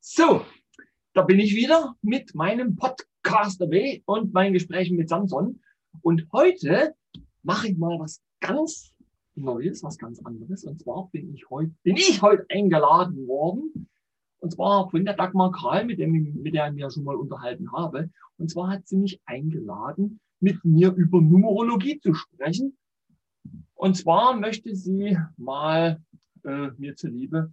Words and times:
So, 0.00 0.44
da 1.14 1.22
bin 1.22 1.38
ich 1.38 1.54
wieder 1.54 1.96
mit 2.02 2.34
meinem 2.34 2.76
Podcast 2.76 3.60
dabei 3.60 4.02
und 4.06 4.32
meinen 4.32 4.52
Gesprächen 4.52 4.96
mit 4.96 5.08
Samson. 5.08 5.60
Und 6.02 6.26
heute 6.32 6.94
mache 7.42 7.68
ich 7.68 7.78
mal 7.78 7.98
was 7.98 8.22
ganz 8.40 8.94
Neues, 9.34 9.82
was 9.82 9.96
ganz 9.96 10.20
anderes. 10.24 10.64
Und 10.64 10.82
zwar 10.82 11.08
bin 11.10 11.34
ich 11.34 11.48
heute, 11.48 11.72
bin 11.82 11.96
ich 11.96 12.20
heute 12.20 12.44
eingeladen 12.50 13.26
worden. 13.26 13.88
Und 14.40 14.52
zwar 14.52 14.90
von 14.90 15.04
der 15.04 15.14
Dagmar 15.14 15.52
Karl, 15.52 15.84
mit, 15.84 15.98
dem, 15.98 16.12
mit 16.42 16.54
der 16.54 16.70
ich 16.72 16.78
ja 16.78 16.90
schon 16.90 17.04
mal 17.04 17.16
unterhalten 17.16 17.72
habe. 17.72 18.10
Und 18.36 18.50
zwar 18.50 18.70
hat 18.70 18.86
sie 18.86 18.96
mich 18.96 19.20
eingeladen, 19.24 20.20
mit 20.40 20.62
mir 20.64 20.92
über 20.92 21.20
Numerologie 21.20 21.98
zu 22.00 22.12
sprechen. 22.12 22.76
Und 23.74 23.96
zwar 23.96 24.36
möchte 24.36 24.74
sie 24.74 25.16
mal 25.36 26.02
äh, 26.44 26.68
mir 26.76 26.96
zuliebe 26.96 27.52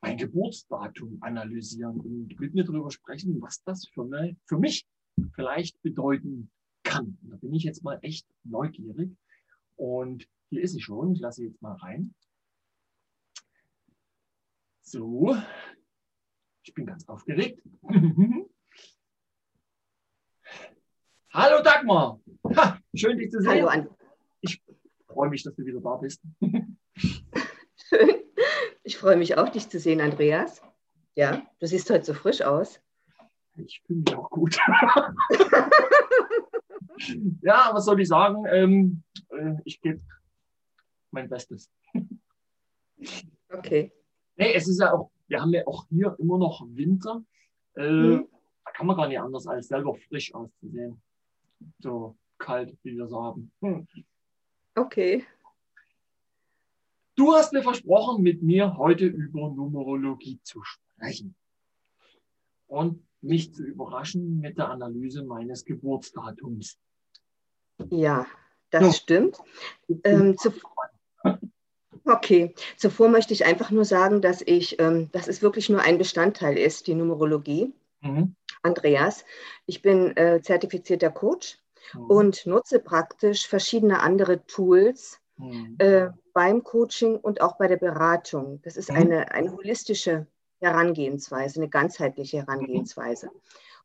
mein 0.00 0.16
Geburtsdatum 0.16 1.18
analysieren 1.20 2.00
und 2.00 2.38
mit 2.38 2.54
mir 2.54 2.64
darüber 2.64 2.90
sprechen, 2.90 3.40
was 3.40 3.62
das 3.64 3.86
für, 3.88 4.02
eine, 4.02 4.36
für 4.46 4.58
mich 4.58 4.86
vielleicht 5.34 5.80
bedeuten 5.82 6.50
kann. 6.84 7.18
da 7.22 7.36
bin 7.36 7.54
ich 7.54 7.64
jetzt 7.64 7.82
mal 7.82 7.98
echt 8.02 8.26
neugierig. 8.44 9.16
Und 9.76 10.28
hier 10.48 10.62
ist 10.62 10.72
sie 10.72 10.80
schon. 10.80 11.12
Ich 11.12 11.20
lasse 11.20 11.42
sie 11.42 11.48
jetzt 11.48 11.60
mal 11.60 11.74
rein. 11.76 12.14
So. 14.82 15.36
Ich 16.62 16.72
bin 16.74 16.86
ganz 16.86 17.06
aufgeregt. 17.08 17.62
Hallo 21.30 21.62
Dagmar. 21.62 22.20
Ha, 22.56 22.80
schön, 22.94 23.18
dich 23.18 23.30
zu 23.30 23.40
sehen. 23.40 23.50
Hallo 23.50 23.66
An. 23.68 23.88
Ich 24.40 24.62
freue 25.06 25.28
mich, 25.28 25.42
dass 25.42 25.54
du 25.54 25.64
wieder 25.64 25.80
da 25.80 25.96
bist. 25.96 26.22
Schön. 27.76 28.24
Ich 28.88 28.96
freue 28.96 29.18
mich 29.18 29.36
auch, 29.36 29.50
dich 29.50 29.68
zu 29.68 29.78
sehen, 29.78 30.00
Andreas. 30.00 30.62
Ja, 31.14 31.42
du 31.60 31.66
siehst 31.66 31.90
heute 31.90 32.06
so 32.06 32.14
frisch 32.14 32.40
aus. 32.40 32.80
Ich 33.58 33.82
fühle 33.84 34.00
mich 34.00 34.16
auch 34.16 34.30
gut. 34.30 34.56
ja, 37.42 37.68
was 37.74 37.84
soll 37.84 38.00
ich 38.00 38.08
sagen? 38.08 38.46
Ähm, 38.50 39.02
äh, 39.28 39.56
ich 39.66 39.82
gebe 39.82 40.00
mein 41.10 41.28
Bestes. 41.28 41.70
Okay. 43.50 43.92
Nee, 44.36 44.54
es 44.54 44.66
ist 44.66 44.80
ja 44.80 44.94
auch, 44.94 45.10
wir 45.26 45.42
haben 45.42 45.52
ja 45.52 45.66
auch 45.66 45.84
hier 45.90 46.16
immer 46.18 46.38
noch 46.38 46.66
Winter. 46.70 47.22
Äh, 47.76 47.90
mhm. 47.90 48.28
Da 48.64 48.70
kann 48.70 48.86
man 48.86 48.96
gar 48.96 49.08
nicht 49.08 49.20
anders, 49.20 49.46
als 49.46 49.68
selber 49.68 49.96
frisch 50.08 50.32
auszusehen. 50.32 50.98
So 51.80 52.16
kalt, 52.38 52.74
wie 52.84 52.96
wir 52.96 53.04
es 53.04 53.12
haben. 53.12 53.52
Hm. 53.60 53.86
Okay. 54.74 55.26
Du 57.18 57.34
hast 57.34 57.52
mir 57.52 57.64
versprochen, 57.64 58.22
mit 58.22 58.44
mir 58.44 58.76
heute 58.76 59.04
über 59.04 59.50
Numerologie 59.50 60.38
zu 60.44 60.62
sprechen 60.62 61.34
und 62.68 63.04
mich 63.20 63.52
zu 63.52 63.64
überraschen 63.64 64.38
mit 64.38 64.56
der 64.56 64.68
Analyse 64.68 65.24
meines 65.24 65.64
Geburtsdatums. 65.64 66.78
Ja, 67.90 68.24
das 68.70 68.84
so. 68.84 68.92
stimmt. 68.92 69.38
Ähm, 70.04 70.38
zu, 70.38 70.52
okay, 72.04 72.54
zuvor 72.76 73.08
möchte 73.08 73.34
ich 73.34 73.44
einfach 73.44 73.72
nur 73.72 73.84
sagen, 73.84 74.22
dass 74.22 74.40
ich, 74.40 74.78
ähm, 74.78 75.10
dass 75.10 75.26
es 75.26 75.42
wirklich 75.42 75.68
nur 75.68 75.80
ein 75.80 75.98
Bestandteil 75.98 76.56
ist, 76.56 76.86
die 76.86 76.94
Numerologie. 76.94 77.74
Mhm. 78.00 78.36
Andreas, 78.62 79.24
ich 79.66 79.82
bin 79.82 80.16
äh, 80.16 80.40
zertifizierter 80.40 81.10
Coach 81.10 81.58
mhm. 81.94 82.04
und 82.04 82.46
nutze 82.46 82.78
praktisch 82.78 83.48
verschiedene 83.48 84.02
andere 84.02 84.46
Tools, 84.46 85.20
mhm. 85.36 85.74
äh, 85.78 86.10
beim 86.38 86.62
Coaching 86.62 87.16
und 87.16 87.40
auch 87.40 87.58
bei 87.58 87.66
der 87.66 87.78
Beratung. 87.78 88.62
Das 88.62 88.76
ist 88.76 88.92
mhm. 88.92 88.96
eine, 88.96 89.32
eine 89.32 89.50
holistische 89.50 90.28
Herangehensweise, 90.60 91.58
eine 91.58 91.68
ganzheitliche 91.68 92.36
Herangehensweise. 92.38 93.32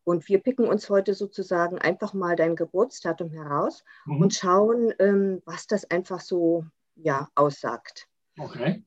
Und 0.04 0.30
wir 0.30 0.38
picken 0.38 0.68
uns 0.68 0.88
heute 0.88 1.16
sozusagen 1.16 1.80
einfach 1.80 2.14
mal 2.14 2.36
dein 2.36 2.56
Geburtsdatum 2.56 3.32
heraus 3.32 3.84
mhm. 4.06 4.22
und 4.22 4.36
schauen, 4.36 4.94
ähm, 5.00 5.42
was 5.46 5.66
das 5.66 5.90
einfach 5.90 6.20
so 6.20 6.64
ja, 6.94 7.28
aussagt. 7.34 8.08
Okay. 8.38 8.84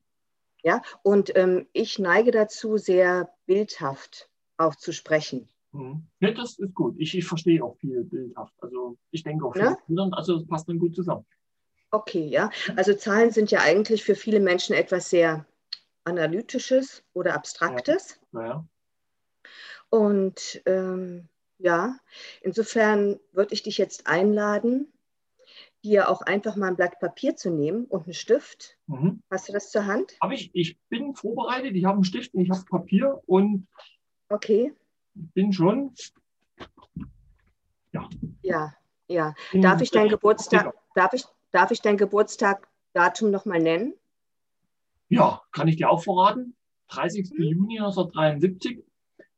Ja, 0.63 0.81
und 1.03 1.35
ähm, 1.35 1.67
ich 1.73 1.99
neige 1.99 2.31
dazu, 2.31 2.77
sehr 2.77 3.33
bildhaft 3.47 4.29
auch 4.55 4.77
zu 4.77 4.93
sprechen. 4.93 5.49
Mhm. 5.73 6.07
Ja, 6.21 6.31
das 6.31 6.57
ist 6.57 6.73
gut. 6.73 6.95
Ich, 6.99 7.17
ich 7.17 7.25
verstehe 7.25 7.61
auch 7.61 7.75
viel 7.79 8.05
bildhaft. 8.05 8.53
Also 8.61 8.97
ich 9.11 9.23
denke 9.23 9.45
auch 9.45 9.53
viel. 9.53 9.75
Ne? 9.89 10.09
Also 10.13 10.37
das 10.37 10.47
passt 10.47 10.69
dann 10.69 10.79
gut 10.79 10.95
zusammen. 10.95 11.25
Okay, 11.91 12.27
ja. 12.27 12.49
Also 12.75 12.93
Zahlen 12.93 13.31
sind 13.31 13.51
ja 13.51 13.61
eigentlich 13.61 14.03
für 14.03 14.15
viele 14.15 14.39
Menschen 14.39 14.75
etwas 14.75 15.09
sehr 15.09 15.45
Analytisches 16.03 17.03
oder 17.13 17.33
Abstraktes. 17.33 18.19
Ja. 18.33 18.45
ja. 18.45 18.67
Und 19.89 20.61
ähm, 20.65 21.27
ja, 21.59 21.97
insofern 22.41 23.19
würde 23.31 23.53
ich 23.53 23.63
dich 23.63 23.77
jetzt 23.77 24.07
einladen, 24.07 24.91
dir 25.83 26.09
auch 26.09 26.21
einfach 26.21 26.55
mal 26.55 26.67
ein 26.67 26.75
Blatt 26.75 26.99
Papier 26.99 27.35
zu 27.35 27.49
nehmen 27.49 27.85
und 27.85 28.03
einen 28.03 28.13
Stift. 28.13 28.77
Mhm. 28.87 29.21
Hast 29.29 29.47
du 29.47 29.53
das 29.53 29.71
zur 29.71 29.85
Hand? 29.85 30.17
Habe 30.21 30.35
ich. 30.35 30.49
Ich 30.53 30.77
bin 30.89 31.15
vorbereitet. 31.15 31.75
Ich 31.75 31.85
habe 31.85 31.95
einen 31.95 32.03
Stift 32.03 32.33
und 32.33 32.41
ich 32.41 32.49
habe 32.49 32.63
Papier 32.65 33.21
und 33.25 33.67
okay. 34.29 34.73
bin 35.13 35.53
schon. 35.53 35.93
Ja. 37.93 38.09
Ja, 38.41 38.73
ja. 39.07 39.33
Darf 39.53 39.81
ich 39.81 39.91
deinen 39.91 40.09
Geburtstag, 40.09 40.73
darf 40.93 41.13
ich, 41.13 41.25
Darf 41.57 41.71
ich 41.71 41.81
dein 41.81 41.97
Geburtstagdatum 41.97 43.31
nochmal 43.31 43.59
nennen? 43.59 43.95
Ja, 45.09 45.41
kann 45.51 45.67
ich 45.67 45.77
dir 45.77 45.89
auch 45.89 46.03
verraten. 46.03 46.55
30. 46.89 47.31
Mhm. 47.31 47.43
Juni 47.43 47.79
1973. 47.79 48.83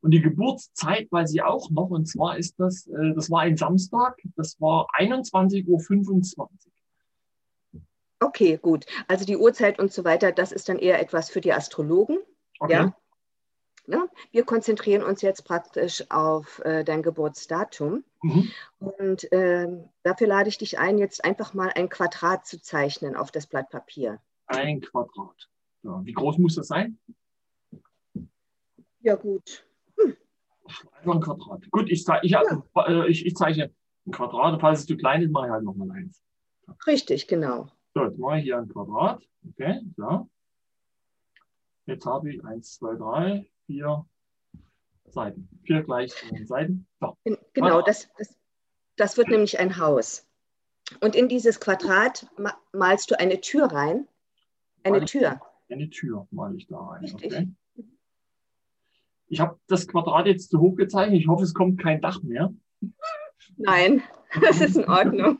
Und 0.02 0.12
die 0.12 0.19
Geburtszeit 0.19 1.09
weiß 1.12 1.34
ich 1.34 1.44
auch 1.44 1.69
noch. 1.69 1.90
Und 1.91 2.09
zwar 2.09 2.38
ist 2.38 2.59
das, 2.59 2.88
äh, 2.88 3.13
das 3.16 3.31
war 3.31 3.40
ein 3.40 3.56
Samstag. 3.56 4.18
Das 4.35 4.59
war 4.59 4.88
21.25 4.97 6.38
Uhr. 6.38 6.50
Okay, 8.19 8.59
gut. 8.62 8.86
Also 9.07 9.24
die 9.24 9.38
Uhrzeit 9.38 9.80
und 9.80 9.94
so 9.94 10.03
weiter, 10.03 10.34
das 10.34 10.51
ist 10.51 10.68
dann 10.68 10.78
eher 10.78 11.00
etwas 11.00 11.30
für 11.30 11.40
die 11.40 11.53
Astrologen. 11.53 12.18
Okay. 12.59 12.74
Ja? 12.74 12.96
Ne? 13.88 14.09
Wir 14.34 14.44
konzentrieren 14.44 15.03
uns 15.03 15.22
jetzt 15.22 15.46
praktisch 15.46 16.03
auf 16.12 16.59
äh, 16.66 16.84
dein 16.84 17.01
Geburtsdatum. 17.01 18.03
Mhm. 18.22 18.52
Und 18.80 19.31
äh, 19.31 19.68
dafür 20.03 20.28
lade 20.28 20.50
ich 20.50 20.57
dich 20.57 20.80
ein, 20.80 20.97
jetzt 20.97 21.24
einfach 21.24 21.53
mal 21.53 21.72
ein 21.75 21.90
Quadrat 21.90 22.46
zu 22.46 22.62
zeichnen 22.62 23.16
auf 23.16 23.31
das 23.31 23.47
Blatt 23.47 23.69
Papier. 23.69 24.19
Ein 24.47 24.81
Quadrat. 24.81 25.50
Ja, 25.84 26.02
wie 26.03 26.13
groß 26.13 26.38
muss 26.38 26.56
das 26.56 26.68
sein? 26.68 27.00
Ja, 29.02 29.16
gut. 29.16 29.66
Hm. 29.97 30.18
Einfach 30.97 31.16
ein 31.16 31.22
Quadrat. 31.22 31.72
Gut, 31.72 31.90
ich, 31.90 32.06
ich, 32.24 32.31
ja. 32.31 32.41
äh, 32.88 33.09
ich, 33.09 33.25
ich 33.25 33.35
zeichne 33.35 33.74
ein 34.06 34.12
Quadrat. 34.12 34.59
Falls 34.59 34.81
es 34.81 34.86
zu 34.86 34.97
klein 34.97 35.22
ist, 35.22 35.31
mache 35.31 35.47
ich 35.47 35.51
halt 35.51 35.63
nochmal 35.63 35.91
eins. 35.91 36.22
Richtig, 36.86 37.28
genau. 37.28 37.69
So, 37.94 38.03
jetzt 38.03 38.18
mache 38.18 38.40
ich 38.40 38.44
hier 38.44 38.57
ein 38.57 38.68
Quadrat. 38.68 39.24
Okay, 39.47 39.81
so. 39.96 40.30
Jetzt 41.86 42.06
habe 42.06 42.31
ich 42.31 42.44
1, 42.44 42.75
2, 42.75 42.96
3, 42.96 43.50
vier 43.66 44.06
Seiten. 45.14 45.50
Vier 45.64 45.84
gleich 45.84 46.14
Seiten. 46.46 46.88
So. 47.00 47.18
Genau, 47.53 47.81
das, 47.81 48.09
das, 48.18 48.36
das 48.96 49.18
wird 49.18 49.30
nämlich 49.30 49.59
ein 49.59 49.78
Haus. 49.78 50.28
Und 51.02 51.16
in 51.16 51.28
dieses 51.28 51.59
Quadrat 51.59 52.28
malst 52.74 53.12
du 53.12 53.19
eine 53.19 53.42
Tür 53.42 53.66
rein. 53.66 54.08
Eine 54.84 55.06
Tür. 55.06 55.40
Eine 55.69 55.90
Tür 55.90 56.28
male 56.31 56.58
ich 56.58 56.68
da 56.68 56.78
rein. 56.80 57.02
Richtig. 57.02 57.25
Okay. 57.25 57.48
Ich 59.28 59.40
habe 59.40 59.59
das 59.68 59.88
Quadrat 59.88 60.25
jetzt 60.25 60.50
zu 60.50 60.59
hoch 60.59 60.75
gezeichnet. 60.75 61.19
Ich 61.19 61.28
hoffe, 61.28 61.44
es 61.44 61.53
kommt 61.53 61.80
kein 61.80 62.02
Dach 62.02 62.24
mehr. 62.24 62.52
Nein, 63.58 64.02
das 64.42 64.62
ist 64.62 64.78
in 64.78 64.90
Ordnung. 64.90 65.38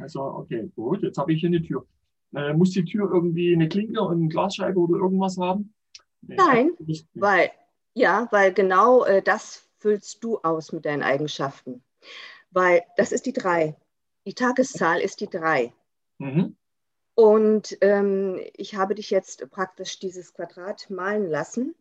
Also, 0.00 0.22
okay, 0.22 0.68
gut. 0.74 1.02
Jetzt 1.02 1.18
habe 1.18 1.32
ich 1.32 1.40
hier 1.40 1.48
eine 1.48 1.62
Tür. 1.62 1.86
Äh, 2.34 2.52
muss 2.54 2.70
die 2.70 2.84
Tür 2.84 3.10
irgendwie 3.12 3.54
eine 3.54 3.68
Klinke 3.68 4.00
und 4.00 4.18
eine 4.18 4.28
Glasscheibe 4.28 4.80
oder 4.80 4.96
irgendwas 4.96 5.38
haben? 5.38 5.72
Nein, 6.22 6.70
weil, 7.14 7.50
ja, 7.94 8.28
weil 8.30 8.52
genau 8.52 9.04
äh, 9.04 9.22
das 9.22 9.68
füllst 9.78 10.22
du 10.24 10.38
aus 10.38 10.72
mit 10.72 10.84
deinen 10.84 11.02
Eigenschaften. 11.02 11.82
Weil 12.50 12.82
das 12.96 13.12
ist 13.12 13.26
die 13.26 13.32
drei. 13.32 13.76
Die 14.24 14.34
Tageszahl 14.34 15.00
ist 15.00 15.20
die 15.20 15.28
drei. 15.28 15.72
Mhm. 16.18 16.56
Und 17.14 17.76
ähm, 17.80 18.40
ich 18.54 18.76
habe 18.76 18.94
dich 18.94 19.10
jetzt 19.10 19.50
praktisch 19.50 19.98
dieses 19.98 20.32
Quadrat 20.32 20.88
malen 20.88 21.28
lassen, 21.28 21.74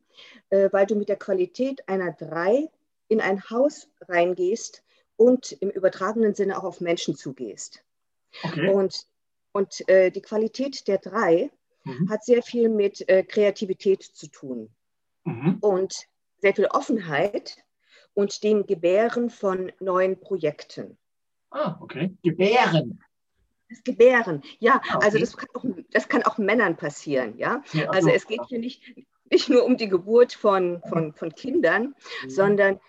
äh, 0.49 0.69
weil 0.71 0.85
du 0.85 0.95
mit 0.95 1.09
der 1.09 1.17
Qualität 1.17 1.87
einer 1.87 2.11
drei 2.11 2.69
in 3.07 3.21
ein 3.21 3.49
Haus 3.49 3.87
reingehst 4.01 4.83
und 5.15 5.53
im 5.53 5.69
übertragenen 5.69 6.33
Sinne 6.33 6.57
auch 6.57 6.63
auf 6.63 6.81
Menschen 6.81 7.15
zugehst. 7.15 7.83
Okay. 8.43 8.69
Und, 8.73 9.05
und 9.51 9.87
äh, 9.87 10.09
die 10.09 10.21
Qualität 10.21 10.87
der 10.87 10.97
drei 10.97 11.51
mhm. 11.83 12.09
hat 12.09 12.25
sehr 12.25 12.41
viel 12.41 12.67
mit 12.67 13.07
äh, 13.07 13.23
Kreativität 13.23 14.03
zu 14.03 14.27
tun 14.27 14.73
mhm. 15.23 15.57
und 15.61 16.07
sehr 16.37 16.53
viel 16.53 16.65
Offenheit 16.67 17.57
und 18.13 18.43
dem 18.43 18.65
Gebären 18.65 19.29
von 19.29 19.71
neuen 19.79 20.19
Projekten. 20.19 20.97
Ah, 21.51 21.77
okay. 21.79 22.15
Gebären. 22.23 23.03
Das 23.69 23.83
Gebären, 23.83 24.43
ja, 24.59 24.81
ah, 24.89 24.95
okay. 24.97 25.05
also 25.05 25.19
das 25.19 25.37
kann, 25.37 25.49
auch, 25.53 25.63
das 25.91 26.09
kann 26.09 26.23
auch 26.23 26.37
Männern 26.37 26.75
passieren, 26.75 27.37
ja. 27.37 27.63
ja 27.71 27.89
also, 27.89 28.07
also 28.07 28.09
es 28.09 28.27
geht 28.27 28.41
hier 28.49 28.59
nicht, 28.59 28.83
nicht 29.29 29.47
nur 29.47 29.63
um 29.63 29.77
die 29.77 29.87
Geburt 29.87 30.33
von, 30.33 30.81
von, 30.89 31.13
von 31.13 31.33
Kindern, 31.33 31.95
mhm. 32.23 32.29
sondern 32.29 32.79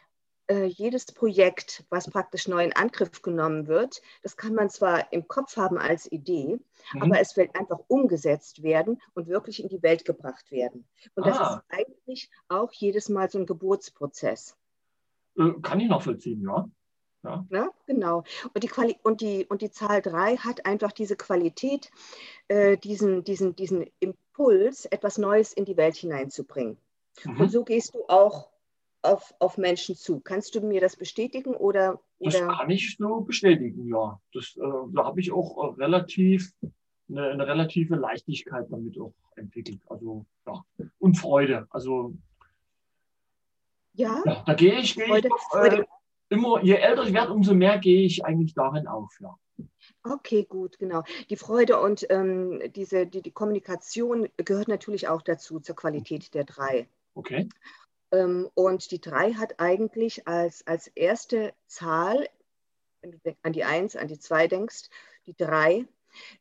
äh, 0.53 0.67
jedes 0.67 1.07
Projekt, 1.07 1.85
was 1.89 2.11
praktisch 2.11 2.47
neu 2.47 2.63
in 2.63 2.75
Angriff 2.75 3.23
genommen 3.23 3.69
wird, 3.69 4.03
das 4.23 4.37
kann 4.37 4.55
man 4.55 4.69
zwar 4.69 5.11
im 5.11 5.27
Kopf 5.27 5.57
haben 5.57 5.79
als 5.79 6.11
Idee, 6.13 6.59
mhm. 6.93 7.03
aber 7.03 7.21
es 7.21 7.37
will 7.39 7.49
einfach 7.55 7.79
umgesetzt 7.89 8.63
werden 8.63 9.01
und 9.15 9.29
wirklich 9.29 9.63
in 9.63 9.71
die 9.71 9.83
Welt 9.83 10.05
gebracht 10.05 10.51
werden. 10.51 10.85
Und 11.15 11.27
das 11.27 11.39
ah. 11.39 11.63
ist 11.71 11.79
eigentlich 11.79 12.31
auch 12.49 12.71
jedes 12.73 13.09
Mal 13.09 13.31
so 13.31 13.39
ein 13.39 13.47
Geburtsprozess. 13.47 14.57
Äh, 15.39 15.53
kann 15.63 15.81
ich 15.81 15.89
nachvollziehen, 15.89 16.43
ja. 16.43 16.69
Ja. 17.25 17.47
ja, 17.51 17.71
genau. 17.87 18.25
Und 18.53 18.65
die, 18.65 18.69
Quali 18.69 18.97
und, 19.05 19.21
die, 19.21 19.47
und 19.47 19.63
die 19.63 19.71
Zahl 19.71 20.03
3 20.03 20.39
hat 20.39 20.67
einfach 20.67 20.93
diese 20.93 21.17
Qualität, 21.17 21.91
äh, 22.49 22.77
diesen, 22.77 23.23
diesen, 23.23 23.55
diesen 23.55 23.87
Impuls, 24.01 24.87
etwas 24.87 25.19
Neues 25.19 25.53
in 25.53 25.65
die 25.65 25.77
Welt 25.77 25.95
hineinzubringen. 25.95 26.79
Mhm. 27.25 27.41
Und 27.41 27.53
so 27.53 27.65
gehst 27.65 27.95
du 27.95 28.05
auch 28.09 28.52
auf, 29.03 29.35
auf 29.39 29.59
Menschen 29.59 29.97
zu. 29.97 30.21
Kannst 30.21 30.55
du 30.55 30.61
mir 30.61 30.81
das 30.81 30.97
bestätigen 30.97 31.55
oder? 31.55 32.01
Das 32.21 32.39
kann 32.39 32.71
ich 32.71 32.97
so 32.97 33.21
bestätigen, 33.21 33.89
ja. 33.89 34.21
Das, 34.33 34.57
äh, 34.57 34.61
da 34.93 35.05
habe 35.05 35.21
ich 35.21 35.33
auch 35.33 35.77
äh, 35.77 35.83
relativ 35.83 36.53
eine, 37.09 37.31
eine, 37.31 37.47
relative 37.47 37.97
Leichtigkeit 37.97 38.67
damit 38.71 38.99
auch 38.99 39.13
entwickelt. 39.37 39.81
Also 39.89 40.25
ja. 40.47 40.65
Und 40.99 41.19
Freude. 41.19 41.67
Also 41.71 42.15
ja, 43.95 44.23
ja 44.25 44.43
da 44.47 44.55
gehe 44.55 44.79
ich, 44.79 44.95
gehe 44.95 45.07
Freude, 45.07 45.29
ich 45.29 45.33
doch, 45.33 45.51
Freude. 45.51 45.77
Äh, 45.83 45.85
immer, 46.35 46.63
je 46.63 46.75
älter 46.75 47.05
ich 47.05 47.13
werde, 47.13 47.33
umso 47.33 47.55
mehr 47.55 47.79
gehe 47.79 48.07
ich 48.07 48.25
eigentlich 48.25 48.55
darin 48.55 48.87
auf, 48.87 49.19
ja. 49.21 49.35
Okay, 50.05 50.45
gut, 50.49 50.79
genau. 50.79 51.03
Die 51.31 51.37
Freude 51.37 51.81
und 51.81 52.07
ähm, 52.11 52.61
diese, 52.75 53.07
die, 53.07 53.23
die 53.23 53.31
Kommunikation 53.31 54.29
gehört 54.37 54.69
natürlich 54.69 55.09
auch 55.09 55.23
dazu, 55.23 55.61
zur 55.61 55.77
Qualität 55.77 56.35
der 56.35 56.45
drei. 56.45 56.89
Okay. 57.15 57.49
Ähm, 58.13 58.51
und 58.55 58.91
die 58.91 59.01
drei 59.01 59.33
hat 59.33 59.59
eigentlich 59.59 60.29
als, 60.29 60.67
als 60.67 60.87
erste 60.89 61.55
Zahl, 61.67 62.29
wenn 63.01 63.13
du 63.13 63.37
an 63.43 63.53
die 63.53 63.65
Eins, 63.65 63.97
an 63.97 64.09
die 64.09 64.19
Zwei 64.19 64.47
denkst, 64.47 64.91
die 65.27 65.35
drei, 65.35 65.87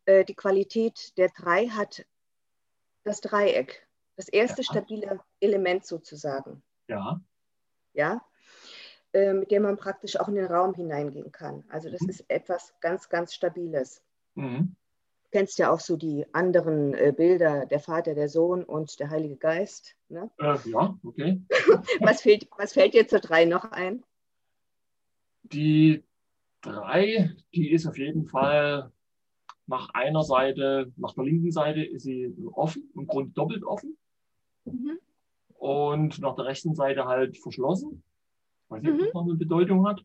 äh, 0.05 0.25
die 0.25 0.35
Qualität 0.35 1.17
der 1.17 1.29
drei 1.29 1.67
hat 1.67 2.05
das 3.03 3.21
Dreieck, 3.21 3.87
das 4.15 4.27
erste 4.27 4.61
ja. 4.61 4.65
stabile 4.65 5.19
Element 5.39 5.85
sozusagen. 5.85 6.61
Ja. 6.87 7.21
Ja, 7.93 8.23
äh, 9.13 9.33
mit 9.33 9.51
dem 9.51 9.63
man 9.63 9.77
praktisch 9.77 10.19
auch 10.19 10.27
in 10.27 10.35
den 10.35 10.45
Raum 10.45 10.73
hineingehen 10.73 11.31
kann. 11.31 11.63
Also 11.69 11.89
das 11.89 12.01
mhm. 12.01 12.09
ist 12.09 12.25
etwas 12.29 12.73
ganz, 12.79 13.09
ganz 13.09 13.33
Stabiles. 13.33 14.03
Mhm. 14.35 14.75
Du 15.31 15.37
kennst 15.37 15.59
ja 15.59 15.71
auch 15.71 15.79
so 15.79 15.95
die 15.95 16.25
anderen 16.33 16.93
äh, 16.93 17.13
Bilder, 17.15 17.65
der 17.65 17.79
Vater, 17.79 18.15
der 18.15 18.27
Sohn 18.27 18.65
und 18.65 18.99
der 18.99 19.09
Heilige 19.09 19.37
Geist. 19.37 19.95
Ne? 20.09 20.29
Äh, 20.37 20.57
ja, 20.65 20.99
okay. 21.05 21.41
was, 22.01 22.21
fehlt, 22.21 22.49
was 22.57 22.73
fällt 22.73 22.93
dir 22.93 23.07
zur 23.07 23.21
drei 23.21 23.45
noch 23.45 23.63
ein? 23.71 24.03
Die 25.43 26.03
drei, 26.59 27.33
die 27.55 27.71
ist 27.71 27.87
auf 27.87 27.97
jeden 27.97 28.27
Fall 28.27 28.91
nach 29.67 29.89
einer 29.93 30.23
Seite, 30.23 30.91
nach 30.97 31.13
der 31.13 31.23
linken 31.23 31.51
Seite 31.51 31.81
ist 31.81 32.03
sie 32.03 32.35
offen, 32.51 32.91
im 32.93 33.07
Grunde 33.07 33.31
doppelt 33.31 33.63
offen. 33.63 33.97
Mhm. 34.65 34.99
Und 35.53 36.19
nach 36.19 36.35
der 36.35 36.43
rechten 36.43 36.75
Seite 36.75 37.05
halt 37.05 37.37
verschlossen. 37.37 38.03
Weiß 38.67 38.81
nicht, 38.81 38.91
ob 38.91 38.99
das 38.99 39.07
mhm. 39.07 39.13
noch 39.13 39.23
eine 39.23 39.35
Bedeutung 39.35 39.87
hat. 39.87 40.03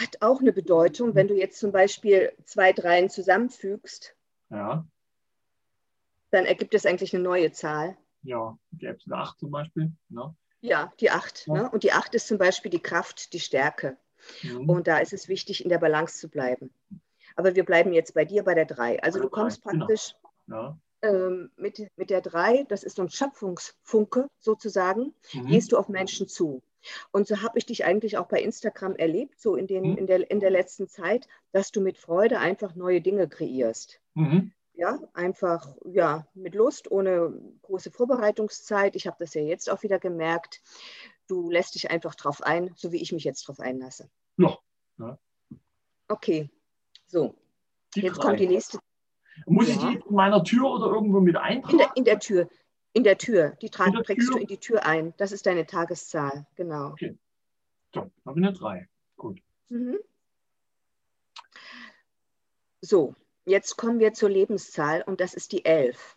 Hat 0.00 0.20
auch 0.20 0.40
eine 0.40 0.52
Bedeutung, 0.52 1.14
wenn 1.14 1.28
du 1.28 1.34
jetzt 1.34 1.58
zum 1.58 1.72
Beispiel 1.72 2.32
zwei 2.44 2.72
Dreien 2.72 3.08
zusammenfügst. 3.08 4.14
Ja. 4.50 4.86
Dann 6.30 6.44
ergibt 6.44 6.74
es 6.74 6.84
eigentlich 6.84 7.14
eine 7.14 7.24
neue 7.24 7.52
Zahl. 7.52 7.96
Ja, 8.22 8.58
die 8.72 8.88
eine 8.88 8.98
8 9.08 9.38
zum 9.38 9.50
Beispiel. 9.50 9.92
Ne? 10.08 10.34
Ja, 10.60 10.92
die 11.00 11.10
8. 11.10 11.46
Ja. 11.46 11.54
Ne? 11.54 11.70
Und 11.70 11.82
die 11.84 11.92
8 11.92 12.14
ist 12.14 12.26
zum 12.26 12.38
Beispiel 12.38 12.70
die 12.70 12.82
Kraft, 12.82 13.32
die 13.32 13.40
Stärke. 13.40 13.96
Mhm. 14.42 14.68
Und 14.68 14.86
da 14.86 14.98
ist 14.98 15.12
es 15.12 15.28
wichtig, 15.28 15.62
in 15.62 15.70
der 15.70 15.78
Balance 15.78 16.18
zu 16.18 16.28
bleiben. 16.28 16.70
Aber 17.36 17.54
wir 17.54 17.64
bleiben 17.64 17.92
jetzt 17.92 18.14
bei 18.14 18.24
dir 18.24 18.42
bei 18.42 18.54
der 18.54 18.66
3. 18.66 19.02
Also 19.02 19.20
du 19.20 19.28
kommst 19.28 19.62
genau. 19.62 19.86
praktisch 19.86 20.14
genau. 20.46 20.76
ja. 21.02 21.10
ähm, 21.10 21.50
mit, 21.56 21.88
mit 21.96 22.10
der 22.10 22.20
3, 22.20 22.64
das 22.64 22.82
ist 22.82 22.96
so 22.96 23.02
ein 23.02 23.10
Schöpfungsfunke 23.10 24.28
sozusagen, 24.40 25.14
mhm. 25.32 25.46
gehst 25.46 25.72
du 25.72 25.78
auf 25.78 25.88
Menschen 25.88 26.28
zu. 26.28 26.62
Und 27.12 27.26
so 27.26 27.42
habe 27.42 27.58
ich 27.58 27.66
dich 27.66 27.84
eigentlich 27.84 28.18
auch 28.18 28.26
bei 28.26 28.40
Instagram 28.40 28.96
erlebt, 28.96 29.40
so 29.40 29.56
in, 29.56 29.66
den, 29.66 29.92
mhm. 29.92 29.98
in, 29.98 30.06
der, 30.06 30.30
in 30.30 30.40
der 30.40 30.50
letzten 30.50 30.88
Zeit, 30.88 31.28
dass 31.52 31.72
du 31.72 31.80
mit 31.80 31.98
Freude 31.98 32.38
einfach 32.38 32.74
neue 32.74 33.00
Dinge 33.00 33.28
kreierst. 33.28 34.00
Mhm. 34.14 34.52
Ja, 34.74 34.98
einfach 35.14 35.74
ja, 35.86 36.26
mit 36.34 36.54
Lust, 36.54 36.90
ohne 36.90 37.32
große 37.62 37.90
Vorbereitungszeit. 37.90 38.94
Ich 38.94 39.06
habe 39.06 39.16
das 39.18 39.32
ja 39.32 39.40
jetzt 39.40 39.70
auch 39.70 39.82
wieder 39.82 39.98
gemerkt. 39.98 40.60
Du 41.28 41.50
lässt 41.50 41.74
dich 41.74 41.90
einfach 41.90 42.14
drauf 42.14 42.42
ein, 42.42 42.72
so 42.76 42.92
wie 42.92 43.00
ich 43.00 43.12
mich 43.12 43.24
jetzt 43.24 43.48
drauf 43.48 43.58
einlasse. 43.58 44.10
Ja. 44.36 44.58
ja. 44.98 45.18
Okay, 46.08 46.50
so. 47.06 47.34
Die 47.94 48.02
jetzt 48.02 48.18
drei. 48.18 48.22
kommt 48.22 48.40
die 48.40 48.48
nächste. 48.48 48.78
Muss 49.46 49.68
ja. 49.68 49.74
ich 49.74 49.80
die 49.80 50.08
in 50.08 50.14
meiner 50.14 50.44
Tür 50.44 50.70
oder 50.70 50.86
irgendwo 50.86 51.20
mit 51.20 51.36
eintragen? 51.36 51.72
In 51.72 51.78
der, 51.78 51.96
in 51.96 52.04
der 52.04 52.18
Tür. 52.20 52.48
In 52.96 53.04
der 53.04 53.18
Tür. 53.18 53.50
Die 53.60 53.68
Trag 53.68 53.92
trägst 54.04 54.32
du 54.32 54.38
in 54.38 54.46
die 54.46 54.56
Tür 54.56 54.86
ein. 54.86 55.12
Das 55.18 55.30
ist 55.30 55.44
deine 55.44 55.66
Tageszahl, 55.66 56.46
genau. 56.54 56.92
Okay. 56.92 57.18
So, 57.92 58.00
dann 58.00 58.10
habe 58.24 58.38
eine 58.38 58.52
3. 58.54 58.88
Gut. 59.18 59.42
Mhm. 59.68 59.98
So, 62.80 63.14
jetzt 63.44 63.76
kommen 63.76 63.98
wir 63.98 64.14
zur 64.14 64.30
Lebenszahl 64.30 65.02
und 65.02 65.20
das 65.20 65.34
ist 65.34 65.52
die 65.52 65.66
11. 65.66 66.16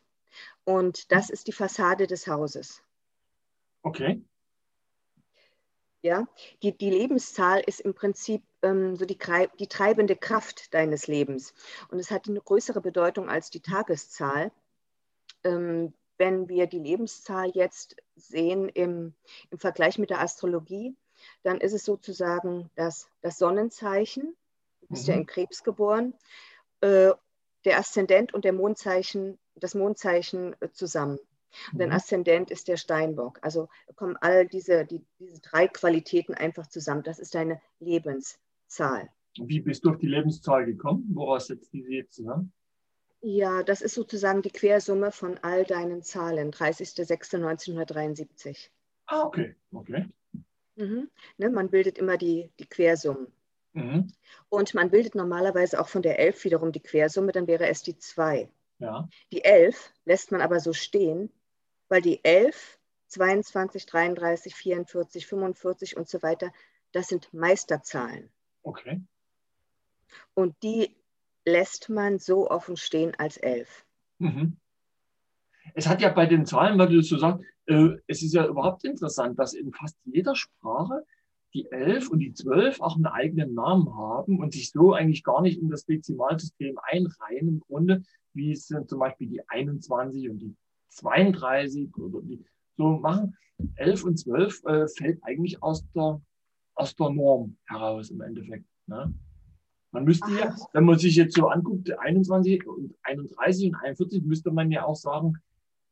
Und 0.64 1.12
das 1.12 1.30
ist 1.30 1.48
die 1.48 1.52
Fassade 1.52 2.08
des 2.08 2.28
Hauses. 2.28 2.82
Okay. 3.82 4.24
Ja, 6.02 6.30
die, 6.64 6.78
die 6.78 6.92
Lebenszahl 6.92 7.60
ist 7.60 7.82
im 7.82 7.94
Prinzip 7.94 8.42
ähm, 8.62 8.96
so 8.96 9.04
die, 9.04 9.18
die 9.60 9.68
treibende 9.68 10.16
Kraft 10.16 10.74
deines 10.74 11.08
Lebens. 11.08 11.54
Und 11.90 12.00
es 12.00 12.10
hat 12.10 12.30
eine 12.30 12.40
größere 12.40 12.80
Bedeutung 12.80 13.28
als 13.28 13.50
die 13.50 13.60
Tageszahl. 13.60 14.54
Ähm, 15.44 15.94
wenn 16.20 16.48
wir 16.50 16.68
die 16.68 16.80
Lebenszahl 16.80 17.50
jetzt 17.56 17.96
sehen 18.16 18.70
im, 18.70 19.16
im 19.50 19.58
Vergleich 19.58 19.98
mit 19.98 20.10
der 20.10 20.22
Astrologie, 20.22 20.96
dann 21.44 21.60
ist 21.60 21.74
es 21.74 21.86
sozusagen 21.86 22.70
das, 22.76 23.10
das 23.22 23.38
Sonnenzeichen, 23.38 24.36
du 24.82 24.88
bist 24.90 25.08
mhm. 25.08 25.14
ja 25.14 25.20
im 25.20 25.26
Krebs 25.26 25.64
geboren, 25.64 26.14
äh, 26.82 27.12
der 27.66 27.80
Aszendent 27.80 28.34
und 28.34 28.46
der 28.46 28.54
Mondzeichen, 28.54 29.40
das 29.56 29.76
Mondzeichen 29.76 30.56
äh, 30.62 30.70
zusammen. 30.72 31.20
Und 31.74 31.80
mhm. 31.80 31.92
Aszendent 31.92 32.52
ist 32.52 32.68
der 32.68 32.78
Steinbock. 32.78 33.40
Also 33.42 33.70
kommen 33.96 34.18
all 34.18 34.46
diese, 34.46 34.86
die, 34.86 35.04
diese 35.20 35.42
drei 35.42 35.68
Qualitäten 35.68 36.36
einfach 36.36 36.68
zusammen. 36.68 37.04
Das 37.04 37.18
ist 37.18 37.34
deine 37.34 37.60
Lebenszahl. 37.80 39.10
Wie 39.38 39.60
bist 39.60 39.84
du 39.84 39.92
auf 39.92 39.98
die 39.98 40.08
Lebenszahl 40.08 40.66
gekommen? 40.66 41.10
Woraus 41.14 41.48
setzt 41.48 41.74
diese 41.74 41.92
jetzt 41.92 42.14
zusammen? 42.14 42.54
Ja, 43.22 43.64
das 43.64 43.82
ist 43.82 43.96
sozusagen 43.96 44.42
die 44.42 44.52
Quersumme 44.52 45.12
von 45.12 45.38
all 45.40 45.66
deinen 45.66 46.04
Zahlen, 46.04 46.52
30.06.1973. 46.52 48.70
Ah, 49.08 49.24
okay, 49.24 49.58
okay. 49.74 50.06
Mhm. 50.76 51.10
Ne, 51.38 51.50
man 51.50 51.70
bildet 51.70 51.98
immer 51.98 52.16
die, 52.18 52.50
die 52.60 52.66
Quersummen. 52.66 53.28
Mhm. 53.74 54.14
Und 54.48 54.74
man 54.74 54.90
bildet 54.90 55.16
normalerweise 55.16 55.82
auch 55.82 55.90
von 55.90 56.02
der 56.02 56.18
11 56.20 56.46
wiederum 56.46 56.72
die 56.72 56.80
Quersumme, 56.80 57.34
dann 57.34 57.48
wäre 57.48 57.68
es 57.68 57.84
die 57.84 57.98
2. 57.98 58.50
Ja. 58.80 59.10
Die 59.32 59.44
11 59.44 59.94
lässt 60.06 60.32
man 60.32 60.42
aber 60.42 60.62
so 60.62 60.72
stehen, 60.72 61.30
weil 61.90 62.02
die 62.02 62.24
11, 62.24 62.80
22, 63.08 63.86
33, 63.86 64.56
44, 64.56 65.28
45 65.28 65.98
und 65.98 66.08
so 66.08 66.22
weiter, 66.22 66.54
das 66.94 67.10
sind 67.10 67.34
Meisterzahlen. 67.34 68.32
Okay. 68.64 69.02
Und 70.34 70.56
die 70.64 70.96
lässt 71.50 71.90
man 71.90 72.20
so 72.20 72.50
offen 72.50 72.78
stehen 72.78 73.14
als 73.18 73.38
elf. 73.38 73.86
Mhm. 74.20 74.58
Es 75.74 75.88
hat 75.88 76.02
ja 76.02 76.10
bei 76.10 76.26
den 76.26 76.46
Zahlen, 76.46 76.80
weil 76.80 76.90
du 76.90 77.02
so 77.02 77.18
sagst, 77.18 77.44
äh, 77.68 77.90
es 78.08 78.24
ist 78.24 78.34
ja 78.34 78.46
überhaupt 78.48 78.84
interessant, 78.84 79.38
dass 79.38 79.54
in 79.54 79.72
fast 79.72 79.98
jeder 80.06 80.36
Sprache 80.36 81.06
die 81.54 81.70
11 81.72 82.10
und 82.10 82.20
die 82.20 82.34
12 82.34 82.82
auch 82.82 82.96
einen 82.96 83.08
eigenen 83.08 83.54
Namen 83.54 83.96
haben 83.96 84.40
und 84.40 84.54
sich 84.54 84.72
so 84.72 84.94
eigentlich 84.94 85.24
gar 85.24 85.42
nicht 85.42 85.60
in 85.60 85.70
das 85.70 85.86
Dezimalsystem 85.86 86.78
einreihen 86.84 87.48
im 87.48 87.60
Grunde, 87.60 88.04
wie 88.34 88.52
es 88.52 88.68
zum 88.68 89.00
Beispiel 89.00 89.28
die 89.28 89.48
21 89.48 90.30
und 90.30 90.40
die 90.40 90.56
32 90.90 91.96
oder 91.98 92.22
die 92.22 92.44
so 92.78 92.98
machen. 92.98 93.36
11 93.76 94.04
und 94.04 94.18
12 94.18 94.64
äh, 94.66 94.88
fällt 94.88 95.24
eigentlich 95.24 95.62
aus 95.62 95.84
der, 95.92 96.22
aus 96.76 96.96
der 96.96 97.10
Norm 97.10 97.58
heraus 97.66 98.10
im 98.10 98.22
Endeffekt. 98.22 98.66
Ne? 98.88 99.14
Man 99.92 100.04
müsste 100.04 100.30
ja, 100.32 100.56
wenn 100.74 100.86
man 100.86 101.00
sich 101.00 101.16
jetzt 101.16 101.36
so 101.36 101.48
anguckt, 101.48 101.92
21 101.98 102.68
und 102.68 102.96
31 103.04 103.70
und 103.70 103.76
41, 103.82 104.24
müsste 104.24 104.52
man 104.52 104.72
ja 104.72 104.86
auch 104.86 104.96
sagen, 104.96 105.38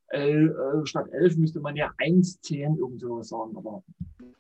äh, 0.10 0.46
äh, 0.46 0.86
statt 0.86 1.08
11 1.12 1.38
müsste 1.38 1.60
man 1.60 1.76
ja 1.76 1.92
1, 1.98 2.42
10 2.42 2.78
irgendwo 2.78 3.22
sagen. 3.24 3.58
Aber 3.58 3.84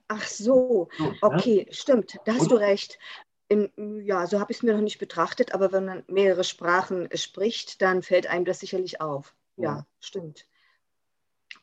Ach 0.07 0.25
so, 0.25 0.87
so 0.97 1.03
ne? 1.05 1.15
okay, 1.21 1.65
ne? 1.65 1.73
stimmt, 1.73 2.17
da 2.25 2.33
hast 2.33 2.43
und? 2.43 2.51
du 2.51 2.55
recht. 2.55 2.97
In, 3.49 3.71
ja, 4.05 4.27
so 4.27 4.39
habe 4.39 4.51
ich 4.51 4.57
es 4.57 4.63
mir 4.63 4.73
noch 4.73 4.81
nicht 4.81 4.99
betrachtet, 4.99 5.53
aber 5.53 5.71
wenn 5.71 5.85
man 5.85 6.03
mehrere 6.07 6.43
Sprachen 6.43 7.07
spricht, 7.15 7.81
dann 7.81 8.03
fällt 8.03 8.27
einem 8.27 8.45
das 8.45 8.59
sicherlich 8.59 8.99
auf. 8.99 9.35
Ja, 9.55 9.63
ja. 9.63 9.87
stimmt. 9.99 10.45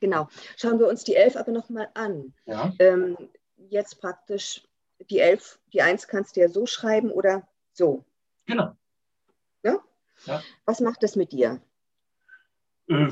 genau. 0.00 0.28
Schauen 0.56 0.78
wir 0.78 0.88
uns 0.88 1.04
die 1.04 1.14
11 1.14 1.36
aber 1.36 1.52
nochmal 1.52 1.88
an. 1.94 2.34
Ja. 2.46 2.72
Ähm, 2.78 3.16
jetzt 3.56 4.00
praktisch 4.00 4.66
die 5.10 5.20
11, 5.20 5.58
die 5.72 5.82
1 5.82 6.08
kannst 6.08 6.36
du 6.36 6.40
ja 6.40 6.48
so 6.48 6.66
schreiben 6.66 7.10
oder 7.10 7.46
so. 7.74 8.04
Genau. 8.46 8.76
Ja? 9.62 9.78
ja. 10.26 10.42
Was 10.64 10.80
macht 10.80 11.02
das 11.02 11.16
mit 11.16 11.32
dir? 11.32 11.60
Äh, 12.86 13.08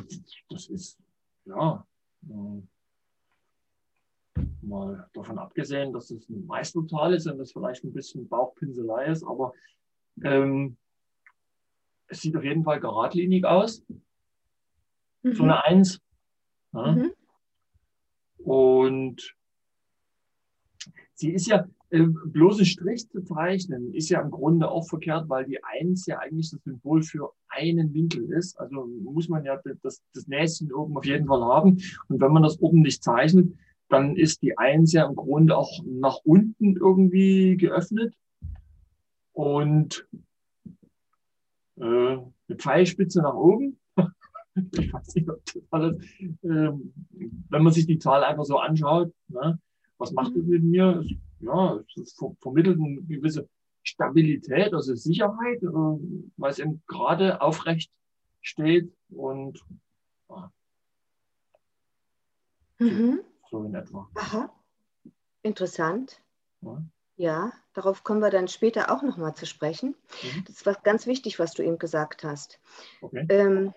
das 0.49 0.69
ist, 0.69 0.99
ja, 1.45 1.87
äh, 2.29 2.63
mal 4.63 5.09
davon 5.13 5.39
abgesehen, 5.39 5.93
dass 5.93 6.11
es 6.11 6.29
ein 6.29 6.47
Meistertal 6.47 7.15
ist 7.15 7.27
und 7.27 7.39
das 7.39 7.53
vielleicht 7.53 7.85
ein 7.85 7.93
bisschen 7.93 8.29
Bauchpinselei 8.29 9.07
ist, 9.07 9.25
aber 9.25 9.53
ähm, 10.23 10.77
es 12.07 12.21
sieht 12.21 12.37
auf 12.37 12.45
jeden 12.45 12.65
Fall 12.65 12.81
geradlinig 12.81 13.45
aus. 13.45 13.83
Mhm. 15.23 15.35
So 15.35 15.43
eine 15.45 15.65
Eins. 15.65 16.01
Ja. 16.73 16.93
Mhm. 16.93 17.13
Und 18.39 19.35
sie 21.23 21.33
ist 21.33 21.47
ja, 21.47 21.67
äh, 21.91 22.03
bloßen 22.27 22.67
Strich 22.67 23.09
zu 23.09 23.23
zeichnen, 23.23 23.95
ist 23.95 24.11
ja 24.11 24.21
im 24.21 24.31
Grunde 24.31 24.69
auch 24.69 24.89
verkehrt, 24.89 25.29
weil 25.29 25.45
die 25.45 25.63
Eins 25.63 26.07
ja 26.07 26.19
eigentlich 26.19 26.51
das 26.51 26.63
Symbol 26.65 27.03
für 27.03 27.33
einen 27.49 27.95
Winkel 27.95 28.31
ist. 28.33 28.59
Also 28.59 28.87
muss 28.87 29.29
man 29.29 29.45
ja 29.45 29.59
das, 29.83 30.03
das 30.15 30.27
Näschen 30.27 30.73
oben 30.73 30.97
auf 30.97 31.07
jeden 31.07 31.27
Fall 31.27 31.43
haben. 31.43 31.79
Und 32.09 32.21
wenn 32.21 32.33
man 32.33 32.43
das 32.43 32.61
oben 32.61 32.83
nicht 32.83 33.03
zeichnet, 33.03 33.55
dann 33.89 34.17
ist 34.17 34.43
die 34.43 34.59
Eins 34.59 34.93
ja 34.93 35.07
im 35.07 35.15
Grunde 35.15 35.57
auch 35.57 35.71
nach 35.85 36.19
unten 36.25 36.77
irgendwie 36.77 37.57
geöffnet. 37.57 38.15
Und 39.33 40.07
äh, 41.77 41.83
eine 41.83 42.57
Pfeilspitze 42.57 43.23
nach 43.23 43.35
oben. 43.35 43.79
ich 44.73 44.93
weiß 44.93 45.15
nicht, 45.15 45.29
ob 45.29 45.45
das 45.45 45.63
alles, 45.71 46.03
äh, 46.21 46.71
wenn 47.51 47.63
man 47.63 47.73
sich 47.73 47.87
die 47.87 47.99
Zahl 47.99 48.25
einfach 48.25 48.45
so 48.45 48.59
anschaut, 48.59 49.13
ne, 49.29 49.59
was 50.03 50.13
macht 50.13 50.37
das 50.37 50.45
mit 50.45 50.63
mir? 50.65 51.05
Ja, 51.41 51.81
es 52.01 52.17
vermittelt 52.41 52.79
eine 52.79 53.03
gewisse 53.03 53.49
Stabilität, 53.85 54.75
also 54.75 54.95
Sicherheit, 54.95 55.63
äh, 55.63 55.67
weil 55.67 56.51
es 56.51 56.59
eben 56.59 56.83
gerade 56.87 57.41
aufrecht 57.41 57.91
steht 58.41 58.93
und 59.11 59.61
ja. 60.29 60.53
mhm. 62.79 63.21
so 63.51 63.65
in 63.65 63.75
etwa. 63.75 64.09
Aha, 64.15 64.53
interessant. 65.43 66.21
Ja. 66.61 66.83
Ja, 67.17 67.53
darauf 67.75 68.03
kommen 68.03 68.21
wir 68.21 68.31
dann 68.31 68.49
später 68.49 68.91
auch 68.91 69.03
nochmal 69.03 69.35
zu 69.35 69.47
sprechen. 69.47 69.95
Mhm. 70.23 70.45
Das 70.47 70.65
war 70.67 70.75
ganz 70.83 71.07
wichtig, 71.07 71.39
was 71.39 71.53
du 71.53 71.63
eben 71.63 71.79
gesagt 71.79 72.25
hast. 72.25 72.59
Okay. 73.01 73.27
Ähm, 73.29 73.75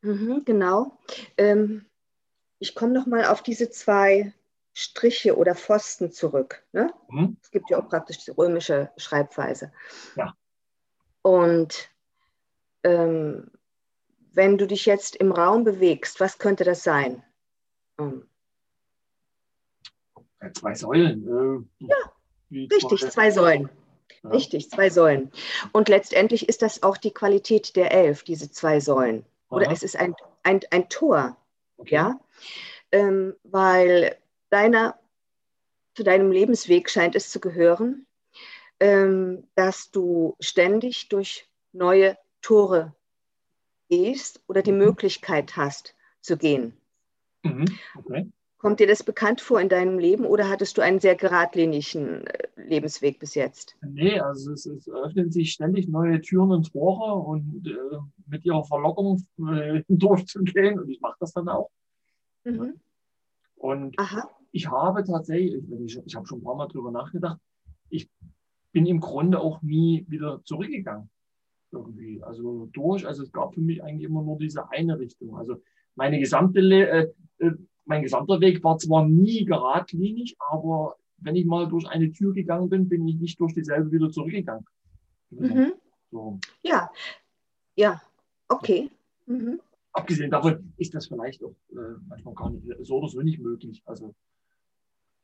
mh, 0.00 0.40
genau. 0.44 0.98
Ähm, 1.36 1.84
ich 2.58 2.74
komme 2.74 2.92
nochmal 2.92 3.26
auf 3.26 3.42
diese 3.42 3.70
zwei 3.70 4.32
Striche 4.78 5.36
oder 5.36 5.56
Pfosten 5.56 6.12
zurück. 6.12 6.64
Ne? 6.70 6.92
Mhm. 7.08 7.36
Es 7.42 7.50
gibt 7.50 7.68
ja 7.68 7.80
auch 7.80 7.88
praktisch 7.88 8.18
die 8.18 8.30
römische 8.30 8.92
Schreibweise. 8.96 9.72
Ja. 10.14 10.34
Und 11.22 11.90
ähm, 12.84 13.50
wenn 14.32 14.56
du 14.56 14.68
dich 14.68 14.86
jetzt 14.86 15.16
im 15.16 15.32
Raum 15.32 15.64
bewegst, 15.64 16.20
was 16.20 16.38
könnte 16.38 16.62
das 16.62 16.84
sein? 16.84 17.24
Ähm, 17.98 18.28
zwei 20.52 20.76
Säulen. 20.76 21.66
Äh, 21.80 21.86
ja, 21.86 21.96
Richtig, 22.70 23.10
zwei 23.10 23.32
Säulen. 23.32 23.68
Ja. 24.22 24.30
Richtig, 24.30 24.70
zwei 24.70 24.90
Säulen. 24.90 25.32
Und 25.72 25.88
letztendlich 25.88 26.48
ist 26.48 26.62
das 26.62 26.84
auch 26.84 26.98
die 26.98 27.12
Qualität 27.12 27.74
der 27.74 27.90
Elf, 27.90 28.22
diese 28.22 28.48
zwei 28.48 28.78
Säulen. 28.78 29.24
Oder 29.50 29.66
Aha. 29.66 29.72
es 29.72 29.82
ist 29.82 29.96
ein, 29.96 30.14
ein, 30.44 30.60
ein 30.70 30.88
Tor, 30.88 31.36
okay. 31.78 31.96
ja, 31.96 32.20
ähm, 32.92 33.34
weil 33.42 34.16
deiner, 34.50 34.98
zu 35.94 36.04
deinem 36.04 36.32
Lebensweg 36.32 36.90
scheint 36.90 37.14
es 37.14 37.30
zu 37.30 37.40
gehören, 37.40 38.06
ähm, 38.80 39.44
dass 39.54 39.90
du 39.90 40.36
ständig 40.40 41.08
durch 41.08 41.48
neue 41.72 42.16
Tore 42.42 42.94
gehst 43.88 44.42
oder 44.46 44.62
die 44.62 44.72
mhm. 44.72 44.78
Möglichkeit 44.78 45.56
hast 45.56 45.94
zu 46.20 46.36
gehen. 46.36 46.74
Mhm. 47.42 47.66
Okay. 47.96 48.30
Kommt 48.58 48.80
dir 48.80 48.88
das 48.88 49.04
bekannt 49.04 49.40
vor 49.40 49.60
in 49.60 49.68
deinem 49.68 50.00
Leben 50.00 50.24
oder 50.24 50.48
hattest 50.48 50.76
du 50.76 50.82
einen 50.82 50.98
sehr 50.98 51.14
geradlinigen 51.14 52.26
äh, 52.26 52.48
Lebensweg 52.56 53.20
bis 53.20 53.36
jetzt? 53.36 53.76
Nee, 53.82 54.18
also 54.18 54.52
es, 54.52 54.66
es 54.66 54.88
öffnen 54.88 55.30
sich 55.30 55.52
ständig 55.52 55.86
neue 55.88 56.20
Türen 56.20 56.50
und 56.50 56.72
Tore 56.72 57.14
und 57.14 57.66
äh, 57.68 57.98
mit 58.26 58.44
ihrer 58.44 58.64
Verlockung 58.64 59.24
äh, 59.48 59.82
durchzugehen 59.88 60.80
und 60.80 60.90
ich 60.90 61.00
mache 61.00 61.16
das 61.20 61.32
dann 61.32 61.48
auch. 61.48 61.70
Mhm. 62.42 62.80
Und 63.54 63.96
Aha. 63.98 64.28
Ich 64.52 64.70
habe 64.70 65.04
tatsächlich, 65.04 65.62
ich, 65.84 66.00
ich 66.04 66.16
habe 66.16 66.26
schon 66.26 66.40
ein 66.40 66.44
paar 66.44 66.56
Mal 66.56 66.68
drüber 66.68 66.90
nachgedacht, 66.90 67.38
ich 67.90 68.08
bin 68.72 68.86
im 68.86 69.00
Grunde 69.00 69.40
auch 69.40 69.62
nie 69.62 70.04
wieder 70.08 70.42
zurückgegangen. 70.44 71.08
Irgendwie. 71.70 72.22
Also 72.22 72.66
durch, 72.72 73.06
also 73.06 73.22
es 73.22 73.32
gab 73.32 73.54
für 73.54 73.60
mich 73.60 73.82
eigentlich 73.82 74.08
immer 74.08 74.22
nur 74.22 74.38
diese 74.38 74.70
eine 74.70 74.98
Richtung. 74.98 75.36
Also 75.36 75.60
meine 75.94 76.18
gesamte 76.18 76.60
äh, 76.60 77.12
äh 77.38 77.52
mein 77.88 78.02
gesamter 78.02 78.40
Weg 78.40 78.62
war 78.62 78.76
zwar 78.76 79.08
nie 79.08 79.46
geradlinig, 79.46 80.36
aber 80.38 80.96
wenn 81.16 81.36
ich 81.36 81.46
mal 81.46 81.66
durch 81.68 81.88
eine 81.88 82.12
Tür 82.12 82.34
gegangen 82.34 82.68
bin, 82.68 82.88
bin 82.88 83.08
ich 83.08 83.16
nicht 83.16 83.40
durch 83.40 83.54
dieselbe 83.54 83.90
wieder 83.90 84.10
zurückgegangen. 84.10 84.66
Mhm. 85.30 85.72
So. 86.10 86.38
Ja, 86.62 86.90
ja, 87.74 88.00
okay. 88.48 88.90
Mhm. 89.26 89.60
Abgesehen 89.92 90.30
davon 90.30 90.72
ist 90.76 90.94
das 90.94 91.06
vielleicht 91.06 91.42
auch 91.42 91.54
äh, 91.70 91.96
manchmal 92.08 92.34
gar 92.34 92.50
nicht 92.50 92.64
so 92.82 92.98
oder 92.98 93.08
so 93.08 93.20
nicht 93.22 93.40
möglich. 93.40 93.82
Also 93.86 94.14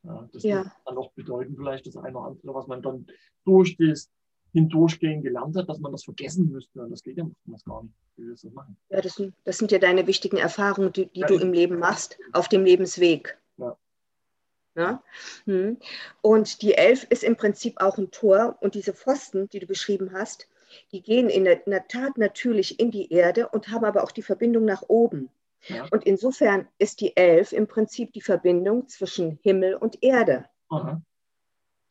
ja, 0.05 0.29
das 0.31 0.43
ja. 0.43 0.71
kann 0.85 0.97
auch 0.97 1.11
bedeuten, 1.13 1.55
vielleicht 1.55 1.87
das 1.87 1.97
eine 1.97 2.17
oder 2.17 2.27
andere, 2.27 2.53
was 2.53 2.67
man 2.67 2.81
dann 2.81 3.07
durch 3.43 3.75
das 3.77 4.09
hindurchgehen 4.53 5.21
gelernt 5.21 5.55
hat, 5.57 5.67
dass 5.67 5.79
man 5.79 5.91
das 5.91 6.05
vergessen 6.05 6.49
müsste. 6.49 6.81
Und 6.81 6.91
das 6.91 7.03
geht 7.03 7.17
ja 7.17 7.25
gar 7.65 7.83
nicht. 7.83 7.93
Wie 8.15 8.29
das 8.29 8.43
machen? 8.45 8.77
Ja, 8.89 9.01
das 9.01 9.15
sind, 9.15 9.33
das 9.43 9.57
sind 9.57 9.71
ja 9.71 9.79
deine 9.79 10.07
wichtigen 10.07 10.37
Erfahrungen, 10.37 10.93
die, 10.93 11.07
die 11.07 11.19
ja, 11.19 11.27
du 11.27 11.35
im 11.35 11.51
Leben 11.51 11.77
machst, 11.77 12.17
auf 12.31 12.47
dem 12.47 12.63
Lebensweg. 12.63 13.37
Ja. 13.57 13.77
ja? 14.75 15.03
Hm. 15.43 15.77
Und 16.21 16.61
die 16.61 16.75
Elf 16.75 17.05
ist 17.09 17.25
im 17.25 17.35
Prinzip 17.35 17.81
auch 17.81 17.97
ein 17.97 18.11
Tor. 18.11 18.57
Und 18.61 18.75
diese 18.75 18.93
Pfosten, 18.93 19.49
die 19.49 19.59
du 19.59 19.67
beschrieben 19.67 20.13
hast, 20.13 20.47
die 20.93 21.01
gehen 21.01 21.29
in 21.29 21.43
der, 21.43 21.65
in 21.65 21.71
der 21.71 21.89
Tat 21.89 22.17
natürlich 22.17 22.79
in 22.79 22.91
die 22.91 23.11
Erde 23.11 23.49
und 23.49 23.67
haben 23.67 23.83
aber 23.83 24.03
auch 24.03 24.11
die 24.11 24.21
Verbindung 24.21 24.63
nach 24.63 24.83
oben. 24.87 25.29
Ja. 25.67 25.87
Und 25.91 26.05
insofern 26.05 26.67
ist 26.77 27.01
die 27.01 27.15
Elf 27.17 27.51
im 27.51 27.67
Prinzip 27.67 28.13
die 28.13 28.21
Verbindung 28.21 28.87
zwischen 28.87 29.39
Himmel 29.41 29.75
und 29.75 30.01
Erde. 30.03 30.45
Aha. 30.69 31.01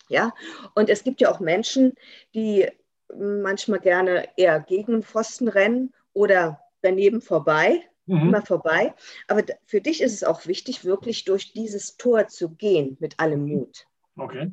Ja, 0.08 0.34
und 0.74 0.90
es 0.90 1.02
gibt 1.02 1.20
ja 1.20 1.30
auch 1.32 1.40
Menschen, 1.40 1.94
die 2.34 2.68
manchmal 3.16 3.80
gerne 3.80 4.28
eher 4.36 4.60
gegen 4.60 5.02
Pfosten 5.02 5.48
rennen 5.48 5.94
oder 6.12 6.60
daneben 6.82 7.20
vorbei, 7.20 7.82
mhm. 8.06 8.28
immer 8.28 8.42
vorbei. 8.42 8.94
Aber 9.28 9.42
für 9.64 9.80
dich 9.80 10.02
ist 10.02 10.12
es 10.12 10.24
auch 10.24 10.46
wichtig, 10.46 10.84
wirklich 10.84 11.24
durch 11.24 11.52
dieses 11.52 11.96
Tor 11.96 12.28
zu 12.28 12.50
gehen 12.50 12.96
mit 13.00 13.18
allem 13.18 13.46
Mut. 13.46 13.86
Okay. 14.16 14.52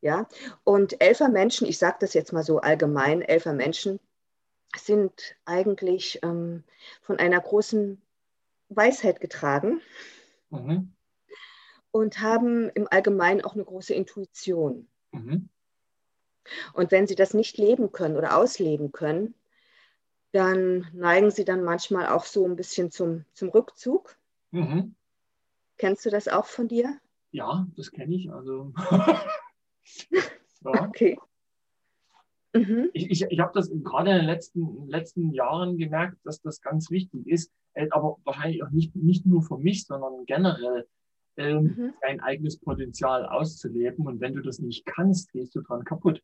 Ja, 0.00 0.28
und 0.62 1.00
Elfer 1.02 1.28
Menschen, 1.28 1.66
ich 1.66 1.78
sage 1.78 1.96
das 2.00 2.14
jetzt 2.14 2.32
mal 2.32 2.44
so 2.44 2.60
allgemein, 2.60 3.20
Elfer 3.20 3.52
Menschen 3.52 3.98
sind 4.76 5.36
eigentlich 5.44 6.20
ähm, 6.22 6.64
von 7.02 7.18
einer 7.18 7.40
großen 7.40 8.00
Weisheit 8.68 9.20
getragen. 9.20 9.80
Mhm 10.50 10.92
und 11.90 12.20
haben 12.20 12.70
im 12.70 12.86
Allgemeinen 12.90 13.42
auch 13.42 13.54
eine 13.54 13.64
große 13.64 13.94
Intuition. 13.94 14.88
Mhm. 15.12 15.48
Und 16.72 16.90
wenn 16.90 17.06
sie 17.06 17.14
das 17.14 17.34
nicht 17.34 17.58
leben 17.58 17.92
können 17.92 18.16
oder 18.16 18.36
ausleben 18.36 18.92
können, 18.92 19.34
dann 20.32 20.86
neigen 20.92 21.30
sie 21.30 21.44
dann 21.44 21.64
manchmal 21.64 22.08
auch 22.08 22.24
so 22.24 22.46
ein 22.46 22.56
bisschen 22.56 22.90
zum, 22.90 23.24
zum 23.32 23.48
Rückzug. 23.48 24.16
Mhm. 24.50 24.94
Kennst 25.76 26.04
du 26.06 26.10
das 26.10 26.28
auch 26.28 26.46
von 26.46 26.68
dir? 26.68 26.98
Ja, 27.30 27.66
das 27.76 27.90
kenne 27.90 28.14
ich. 28.14 28.30
Also. 28.30 28.72
ja. 30.10 30.22
Okay. 30.64 31.16
Mhm. 32.58 32.90
Ich, 32.92 33.10
ich, 33.10 33.22
ich 33.22 33.40
habe 33.40 33.52
das 33.54 33.70
gerade 33.70 34.10
in 34.10 34.16
den 34.18 34.26
letzten, 34.26 34.88
letzten 34.88 35.32
Jahren 35.32 35.76
gemerkt, 35.78 36.18
dass 36.24 36.40
das 36.40 36.60
ganz 36.60 36.90
wichtig 36.90 37.26
ist, 37.26 37.52
äh, 37.74 37.88
aber 37.90 38.16
wahrscheinlich 38.24 38.62
auch 38.62 38.70
nicht, 38.70 38.94
nicht 38.96 39.26
nur 39.26 39.42
für 39.42 39.58
mich, 39.58 39.86
sondern 39.86 40.24
generell 40.26 40.86
ähm, 41.36 41.62
mhm. 41.62 41.94
dein 42.02 42.20
eigenes 42.20 42.58
Potenzial 42.58 43.26
auszuleben. 43.26 44.06
Und 44.06 44.20
wenn 44.20 44.34
du 44.34 44.42
das 44.42 44.58
nicht 44.58 44.84
kannst, 44.86 45.32
gehst 45.32 45.54
du 45.54 45.62
dran 45.62 45.84
kaputt. 45.84 46.22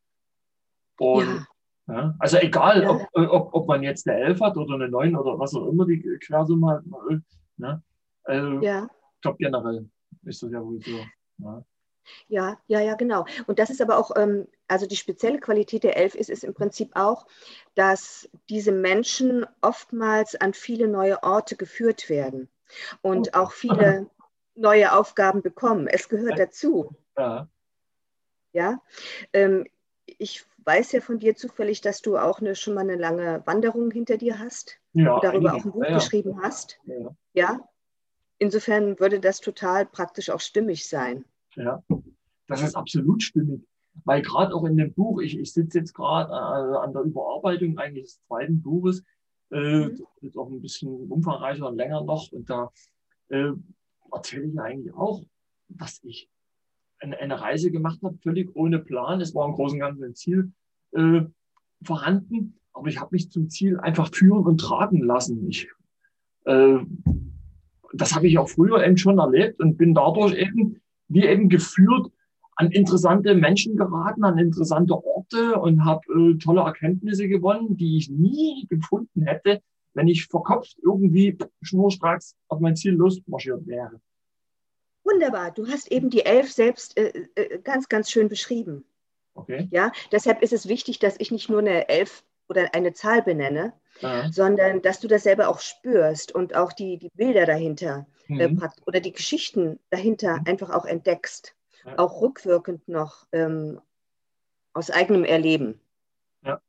Und, 0.98 1.26
ja. 1.26 1.46
Ja, 1.86 2.14
also 2.18 2.38
egal, 2.38 2.82
ja. 2.82 2.90
ob, 2.90 3.08
ob, 3.12 3.54
ob 3.54 3.68
man 3.68 3.82
jetzt 3.82 4.08
eine 4.08 4.18
11 4.18 4.40
hat 4.40 4.56
oder 4.56 4.74
eine 4.74 4.88
9 4.88 5.16
oder 5.16 5.38
was 5.38 5.54
auch 5.54 5.68
immer 5.68 5.84
die 5.84 6.00
Quersumme 6.24 6.70
hat. 6.70 6.84
Ne? 7.58 7.82
Also, 8.24 8.62
ja. 8.62 8.88
Ich 9.16 9.20
glaube 9.20 9.36
generell 9.38 9.88
ist 10.24 10.42
das 10.42 10.50
ja 10.50 10.64
wohl 10.64 10.80
so. 10.80 10.98
Ja. 11.38 11.64
Ja, 12.28 12.58
ja, 12.66 12.80
ja, 12.80 12.94
genau. 12.94 13.24
Und 13.46 13.58
das 13.58 13.70
ist 13.70 13.80
aber 13.80 13.98
auch 13.98 14.10
ähm, 14.16 14.46
also 14.68 14.86
die 14.86 14.96
spezielle 14.96 15.38
Qualität 15.38 15.84
der 15.84 15.96
Elf 15.96 16.14
ist 16.14 16.30
es 16.30 16.42
im 16.42 16.54
Prinzip 16.54 16.90
auch, 16.94 17.26
dass 17.74 18.28
diese 18.48 18.72
Menschen 18.72 19.46
oftmals 19.60 20.34
an 20.34 20.54
viele 20.54 20.88
neue 20.88 21.22
Orte 21.22 21.56
geführt 21.56 22.08
werden 22.08 22.48
und 23.02 23.34
auch 23.34 23.52
viele 23.52 24.08
neue 24.54 24.92
Aufgaben 24.92 25.42
bekommen. 25.42 25.86
Es 25.88 26.08
gehört 26.08 26.38
dazu. 26.38 26.94
Ja. 27.16 27.48
Ja. 28.52 28.80
Ähm, 29.32 29.66
ich 30.06 30.44
weiß 30.64 30.92
ja 30.92 31.00
von 31.00 31.18
dir 31.18 31.36
zufällig, 31.36 31.80
dass 31.80 32.00
du 32.00 32.16
auch 32.16 32.40
eine, 32.40 32.54
schon 32.54 32.74
mal 32.74 32.80
eine 32.80 32.96
lange 32.96 33.42
Wanderung 33.46 33.90
hinter 33.90 34.16
dir 34.16 34.38
hast 34.38 34.78
ja, 34.92 35.14
und 35.14 35.24
darüber 35.24 35.54
auch 35.54 35.64
ein 35.64 35.72
Buch 35.72 35.84
ja, 35.84 35.94
geschrieben 35.94 36.40
hast. 36.42 36.80
Ja. 37.32 37.68
Insofern 38.38 38.98
würde 38.98 39.20
das 39.20 39.40
total 39.40 39.86
praktisch 39.86 40.30
auch 40.30 40.40
stimmig 40.40 40.88
sein. 40.88 41.24
Ja, 41.54 41.82
das 42.46 42.62
ist 42.62 42.76
absolut 42.76 43.22
stimmig. 43.22 43.62
Weil 44.04 44.22
gerade 44.22 44.54
auch 44.54 44.64
in 44.64 44.76
dem 44.76 44.92
Buch, 44.92 45.20
ich, 45.20 45.38
ich 45.38 45.52
sitze 45.52 45.78
jetzt 45.78 45.94
gerade 45.94 46.32
äh, 46.32 46.76
an 46.78 46.92
der 46.92 47.02
Überarbeitung 47.02 47.78
eigentlich 47.78 48.04
des 48.04 48.20
zweiten 48.26 48.60
Buches, 48.60 49.04
äh, 49.50 49.86
mhm. 49.86 50.06
ist 50.20 50.36
auch 50.36 50.50
ein 50.50 50.60
bisschen 50.60 51.10
umfangreicher 51.10 51.68
und 51.68 51.76
länger 51.76 52.02
noch. 52.02 52.32
Und 52.32 52.50
da 52.50 52.70
äh, 53.28 53.52
erzähle 54.12 54.46
ich 54.46 54.60
eigentlich 54.60 54.94
auch, 54.94 55.22
dass 55.68 56.02
ich 56.02 56.28
eine, 56.98 57.18
eine 57.18 57.40
Reise 57.40 57.70
gemacht 57.70 58.00
habe, 58.02 58.18
völlig 58.22 58.54
ohne 58.54 58.78
Plan. 58.78 59.20
Es 59.20 59.34
war 59.34 59.46
im 59.46 59.54
Großen 59.54 59.76
und 59.76 59.80
Ganzen 59.80 60.04
ein 60.04 60.14
Ziel 60.14 60.52
äh, 60.92 61.22
vorhanden, 61.82 62.58
aber 62.72 62.88
ich 62.88 63.00
habe 63.00 63.10
mich 63.12 63.30
zum 63.30 63.48
Ziel 63.50 63.78
einfach 63.78 64.12
führen 64.12 64.44
und 64.44 64.58
tragen 64.60 65.02
lassen. 65.02 65.48
Ich, 65.48 65.68
äh, 66.44 66.78
das 67.92 68.14
habe 68.14 68.26
ich 68.26 68.38
auch 68.38 68.48
früher 68.48 68.84
eben 68.84 68.96
schon 68.96 69.18
erlebt 69.18 69.60
und 69.60 69.76
bin 69.76 69.94
dadurch 69.94 70.34
eben, 70.34 70.80
wie 71.08 71.24
eben 71.24 71.48
geführt, 71.48 72.10
an 72.56 72.70
interessante 72.70 73.34
Menschen 73.34 73.76
geraten, 73.76 74.24
an 74.24 74.38
interessante 74.38 74.94
Orte 74.94 75.56
und 75.56 75.84
habe 75.84 76.02
äh, 76.12 76.38
tolle 76.38 76.62
Erkenntnisse 76.62 77.28
gewonnen, 77.28 77.76
die 77.76 77.98
ich 77.98 78.10
nie 78.10 78.66
gefunden 78.68 79.22
hätte, 79.26 79.60
wenn 79.94 80.08
ich 80.08 80.26
verkopft 80.26 80.76
irgendwie 80.82 81.36
schnurstracks 81.62 82.36
auf 82.48 82.60
mein 82.60 82.76
Ziel 82.76 82.92
losmarschiert 82.92 83.66
wäre. 83.66 84.00
Wunderbar, 85.04 85.50
du 85.50 85.66
hast 85.66 85.90
eben 85.92 86.10
die 86.10 86.24
Elf 86.24 86.50
selbst 86.50 86.96
äh, 86.96 87.26
äh, 87.34 87.58
ganz, 87.58 87.88
ganz 87.88 88.10
schön 88.10 88.28
beschrieben. 88.28 88.84
Okay. 89.34 89.68
Ja, 89.70 89.92
deshalb 90.12 90.42
ist 90.42 90.52
es 90.52 90.68
wichtig, 90.68 90.98
dass 90.98 91.16
ich 91.18 91.30
nicht 91.30 91.48
nur 91.48 91.58
eine 91.58 91.88
Elf 91.88 92.24
oder 92.48 92.74
eine 92.74 92.92
Zahl 92.92 93.22
benenne, 93.22 93.72
ja. 94.00 94.30
sondern 94.30 94.80
dass 94.80 95.00
du 95.00 95.08
das 95.08 95.24
selber 95.24 95.48
auch 95.48 95.60
spürst 95.60 96.32
und 96.34 96.54
auch 96.54 96.72
die, 96.72 96.98
die 96.98 97.10
Bilder 97.14 97.46
dahinter 97.46 98.06
äh, 98.28 98.48
mhm. 98.48 98.62
oder 98.86 99.00
die 99.00 99.12
Geschichten 99.12 99.78
dahinter 99.90 100.38
mhm. 100.38 100.46
einfach 100.46 100.70
auch 100.70 100.84
entdeckst 100.84 101.54
auch 101.96 102.20
rückwirkend 102.20 102.88
noch 102.88 103.26
ähm, 103.32 103.80
aus 104.72 104.90
eigenem 104.90 105.24
Erleben. 105.24 105.80
Ja. 106.42 106.60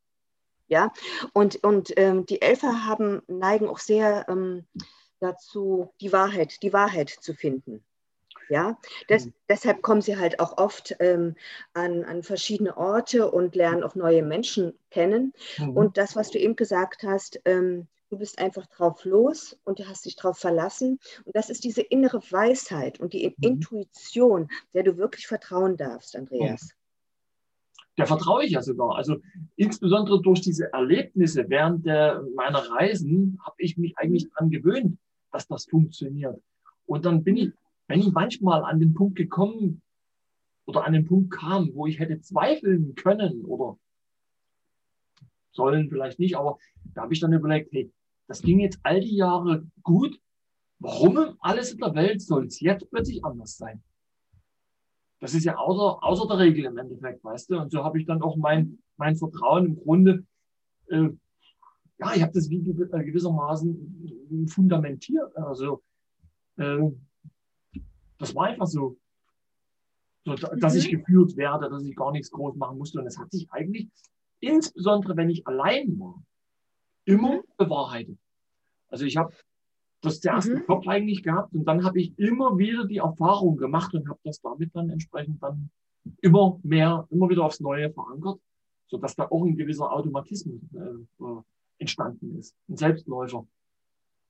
Ja, 0.68 0.94
und, 1.34 1.64
und 1.64 1.94
ähm, 1.98 2.26
die 2.26 2.42
Elfer 2.42 2.86
haben, 2.86 3.22
neigen 3.28 3.68
auch 3.68 3.80
sehr 3.80 4.26
ähm, 4.30 4.66
dazu, 5.20 5.94
die 6.02 6.12
Wahrheit, 6.12 6.62
die 6.64 6.74
Wahrheit 6.74 7.10
zu 7.10 7.34
finden. 7.34 7.84
Ja, 8.48 8.78
Des, 9.10 9.26
mhm. 9.26 9.34
deshalb 9.50 9.82
kommen 9.82 10.02
sie 10.02 10.18
halt 10.18 10.40
auch 10.40 10.58
oft 10.58 10.96
ähm, 11.00 11.36
an, 11.74 12.04
an 12.04 12.22
verschiedene 12.22 12.78
Orte 12.78 13.32
und 13.32 13.56
lernen 13.56 13.84
auch 13.84 13.96
neue 13.96 14.22
Menschen 14.22 14.78
kennen. 14.92 15.34
Mhm. 15.58 15.76
Und 15.76 15.98
das, 15.98 16.16
was 16.16 16.30
du 16.30 16.38
eben 16.38 16.56
gesagt 16.56 17.04
hast, 17.04 17.42
ähm, 17.46 17.88
Du 18.16 18.20
bist 18.20 18.40
einfach 18.40 18.66
drauf 18.68 19.04
los 19.04 19.60
und 19.66 19.80
du 19.80 19.90
hast 19.90 20.06
dich 20.06 20.16
drauf 20.16 20.38
verlassen. 20.38 21.00
Und 21.26 21.36
das 21.36 21.50
ist 21.50 21.66
diese 21.66 21.82
innere 21.82 22.20
Weisheit 22.32 22.98
und 23.02 23.12
die 23.12 23.28
mhm. 23.28 23.34
Intuition, 23.42 24.48
der 24.74 24.84
du 24.84 24.96
wirklich 24.96 25.28
vertrauen 25.28 25.76
darfst, 25.76 26.16
Andreas. 26.16 26.70
Der 27.98 28.08
vertraue 28.08 28.46
ich 28.46 28.52
ja 28.52 28.62
sogar. 28.62 28.96
Also 28.96 29.18
insbesondere 29.58 30.22
durch 30.22 30.40
diese 30.40 30.72
Erlebnisse 30.72 31.44
während 31.50 31.86
der, 31.86 32.24
meiner 32.36 32.60
Reisen 32.60 33.38
habe 33.44 33.58
ich 33.58 33.76
mich 33.76 33.98
eigentlich 33.98 34.24
mhm. 34.24 34.30
daran 34.30 34.50
gewöhnt, 34.50 34.98
dass 35.34 35.46
das 35.50 35.66
funktioniert. 35.66 36.42
Und 36.86 37.04
dann 37.04 37.22
bin 37.22 37.36
ich, 37.36 37.52
wenn 37.90 38.00
ich 38.00 38.14
manchmal 38.14 38.64
an 38.64 38.80
den 38.80 38.94
Punkt 38.94 39.18
gekommen 39.18 39.82
oder 40.66 40.86
an 40.86 40.94
den 40.94 41.04
Punkt 41.04 41.32
kam, 41.32 41.70
wo 41.74 41.86
ich 41.86 42.00
hätte 42.00 42.22
zweifeln 42.22 42.96
können 42.96 43.44
oder 43.44 43.78
sollen 45.52 45.90
vielleicht 45.90 46.18
nicht, 46.18 46.38
aber 46.38 46.58
da 46.94 47.02
habe 47.02 47.14
ich 47.14 47.20
dann 47.20 47.34
überlegt, 47.34 47.74
hey, 47.74 47.92
das 48.28 48.42
ging 48.42 48.60
jetzt 48.60 48.80
all 48.84 49.00
die 49.00 49.16
Jahre 49.16 49.66
gut. 49.84 50.20
Warum 50.80 51.36
alles 51.40 51.72
in 51.72 51.80
der 51.80 51.96
Welt 51.96 52.22
soll 52.22 52.48
es 52.48 52.60
jetzt 52.60 52.90
plötzlich 52.90 53.24
anders 53.24 53.58
sein? 53.58 53.82
Das 55.20 55.34
ist 55.34 55.46
ja 55.46 55.58
außer, 55.58 56.04
außer 56.04 56.28
der 56.28 56.40
Regel 56.40 56.66
im 56.66 56.78
Endeffekt, 56.78 57.24
weißt 57.24 57.50
du? 57.50 57.60
Und 57.60 57.72
so 57.72 57.84
habe 57.84 58.00
ich 58.00 58.06
dann 58.06 58.22
auch 58.22 58.36
mein, 58.36 58.80
mein 58.98 59.16
Vertrauen 59.16 59.66
im 59.66 59.76
Grunde, 59.78 60.26
äh, 60.88 61.10
ja, 61.98 62.14
ich 62.14 62.22
habe 62.22 62.34
das 62.34 62.50
wie 62.50 62.58
äh, 62.58 63.04
gewissermaßen 63.06 64.48
fundamentiert. 64.48 65.36
Also, 65.38 65.82
äh, 66.58 66.92
das 68.18 68.36
war 68.36 68.48
einfach 68.48 68.68
so, 68.68 68.98
so 70.26 70.36
dass 70.36 70.74
mhm. 70.74 70.80
ich 70.80 70.90
geführt 70.90 71.38
werde, 71.38 71.70
dass 71.70 71.86
ich 71.86 71.96
gar 71.96 72.12
nichts 72.12 72.32
groß 72.32 72.56
machen 72.58 72.78
musste. 72.78 73.00
Und 73.00 73.08
es 73.08 73.18
hat 73.18 73.32
sich 73.32 73.50
eigentlich 73.52 73.90
insbesondere 74.40 75.18
wenn 75.18 75.30
ich 75.30 75.46
allein 75.48 76.00
war, 76.00 76.22
immer 77.06 77.38
mhm. 77.38 77.44
bewahrheitet. 77.58 78.18
Also 78.90 79.06
ich 79.06 79.18
habe 79.18 79.34
das 80.02 80.20
zuerst 80.20 80.50
mhm. 80.50 80.58
im 80.58 80.66
Kopf 80.66 80.88
eigentlich 80.88 81.24
gehabt 81.24 81.54
und 81.54 81.66
dann 81.66 81.84
habe 81.84 82.00
ich 82.00 82.18
immer 82.20 82.58
wieder 82.58 82.86
die 82.86 82.98
Erfahrung 82.98 83.58
gemacht 83.58 83.94
und 83.94 84.08
habe 84.08 84.20
das 84.24 84.42
damit 84.42 84.76
dann 84.76 84.90
entsprechend 84.90 85.42
dann 85.42 85.70
immer 86.22 86.60
mehr, 86.64 87.08
immer 87.10 87.30
wieder 87.30 87.46
aufs 87.46 87.60
Neue 87.60 87.92
verankert, 87.92 88.40
sodass 88.88 89.16
da 89.16 89.26
auch 89.26 89.44
ein 89.44 89.56
gewisser 89.56 89.92
Automatismus 89.92 90.62
äh, 90.74 91.24
äh 91.24 91.42
entstanden 91.78 92.40
ist. 92.40 92.56
Ein 92.70 92.78
Selbstläufer 92.78 93.46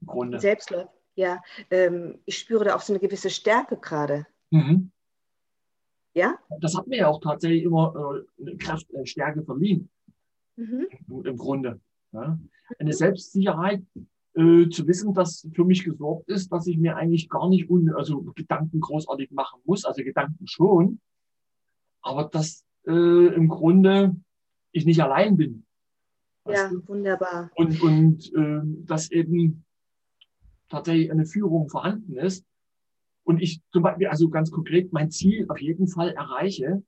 im 0.02 0.08
Grunde. 0.08 0.40
Selbstläufer, 0.40 0.92
ja. 1.14 1.44
Ähm, 1.70 2.20
ich 2.26 2.40
spüre 2.40 2.66
da 2.66 2.76
auch 2.76 2.82
so 2.82 2.92
eine 2.92 3.00
gewisse 3.00 3.30
Stärke 3.30 3.78
gerade. 3.78 4.26
Mhm. 4.50 4.92
Ja? 6.16 6.40
Das 6.60 6.76
hat 6.76 6.88
mir 6.88 6.98
ja 6.98 7.08
auch 7.08 7.20
tatsächlich 7.22 7.64
immer 7.64 8.24
äh, 8.40 8.56
Kraft, 8.56 8.92
äh, 8.94 9.06
Stärke 9.06 9.44
verliehen 9.44 9.90
mhm. 10.56 10.88
im 11.24 11.38
Grunde. 11.38 11.80
Ja. 12.14 12.40
Eine 12.80 12.94
Selbstsicherheit, 12.94 13.84
äh, 14.36 14.68
zu 14.70 14.88
wissen, 14.88 15.14
dass 15.14 15.48
für 15.54 15.64
mich 15.64 15.84
gesorgt 15.84 16.28
ist, 16.30 16.52
dass 16.52 16.68
ich 16.68 16.78
mir 16.78 16.98
eigentlich 16.98 17.30
gar 17.30 17.48
nicht 17.48 17.70
un 17.70 17.90
also 17.94 18.22
Gedanken 18.36 18.82
großartig 18.82 19.32
machen 19.32 19.62
muss, 19.64 19.86
also 19.86 20.04
Gedanken 20.04 20.46
schon, 20.48 21.00
aber 22.02 22.26
dass 22.26 22.66
äh, 22.86 22.92
im 23.34 23.48
Grunde 23.48 24.16
ich 24.72 24.86
nicht 24.86 25.02
allein 25.02 25.38
bin. 25.38 25.66
Ja, 26.48 26.70
du? 26.70 26.86
wunderbar. 26.88 27.50
Und, 27.56 27.82
und 27.82 28.34
äh, 28.36 28.62
dass 28.86 29.10
eben 29.10 29.64
tatsächlich 30.70 31.12
eine 31.12 31.26
Führung 31.26 31.70
vorhanden 31.70 32.18
ist 32.18 32.46
und 33.24 33.42
ich 33.42 33.62
zum 33.72 33.84
Beispiel, 33.84 34.08
also 34.08 34.30
ganz 34.30 34.52
konkret, 34.52 34.92
mein 34.92 35.12
Ziel 35.12 35.46
auf 35.50 35.62
jeden 35.62 35.88
Fall 35.88 36.12
erreiche, 36.12 36.84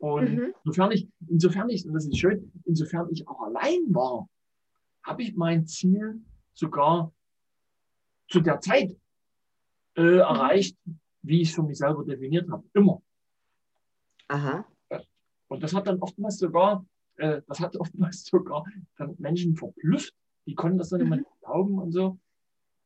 und 0.00 0.34
mhm. 0.34 0.54
insofern 0.64 0.92
ich, 0.92 1.08
insofern 1.28 1.68
ich, 1.68 1.86
und 1.86 1.92
das 1.92 2.06
ist 2.06 2.16
schön, 2.16 2.50
insofern 2.64 3.08
ich 3.10 3.28
auch 3.28 3.42
allein 3.42 3.80
war, 3.88 4.26
habe 5.02 5.22
ich 5.22 5.36
mein 5.36 5.66
Ziel 5.66 6.20
sogar 6.54 7.12
zu 8.28 8.40
der 8.40 8.60
Zeit 8.60 8.96
äh, 9.96 10.02
mhm. 10.02 10.18
erreicht, 10.18 10.78
wie 11.22 11.42
ich 11.42 11.50
es 11.50 11.54
für 11.54 11.62
mich 11.62 11.78
selber 11.78 12.04
definiert 12.04 12.48
habe. 12.50 12.64
Immer. 12.74 13.02
Aha. 14.28 14.64
Und 15.48 15.62
das 15.62 15.74
hat 15.74 15.88
dann 15.88 15.98
oftmals 15.98 16.38
sogar, 16.38 16.86
äh, 17.16 17.42
das 17.46 17.60
hat 17.60 17.76
oftmals 17.80 18.24
sogar 18.24 18.64
dann 18.96 19.16
Menschen 19.18 19.56
verblüfft. 19.56 20.14
Die 20.46 20.54
konnten 20.54 20.78
das 20.78 20.90
dann 20.90 21.00
mhm. 21.00 21.06
immer 21.06 21.16
nicht 21.16 21.40
glauben 21.40 21.78
und 21.78 21.92
so. 21.92 22.18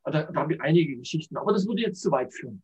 Da, 0.03 0.23
da 0.23 0.35
habe 0.35 0.53
ich 0.53 0.61
einige 0.61 0.97
Geschichten. 0.97 1.37
Aber 1.37 1.53
das 1.53 1.67
würde 1.67 1.81
jetzt 1.81 2.01
zu 2.01 2.11
weit 2.11 2.33
führen. 2.33 2.61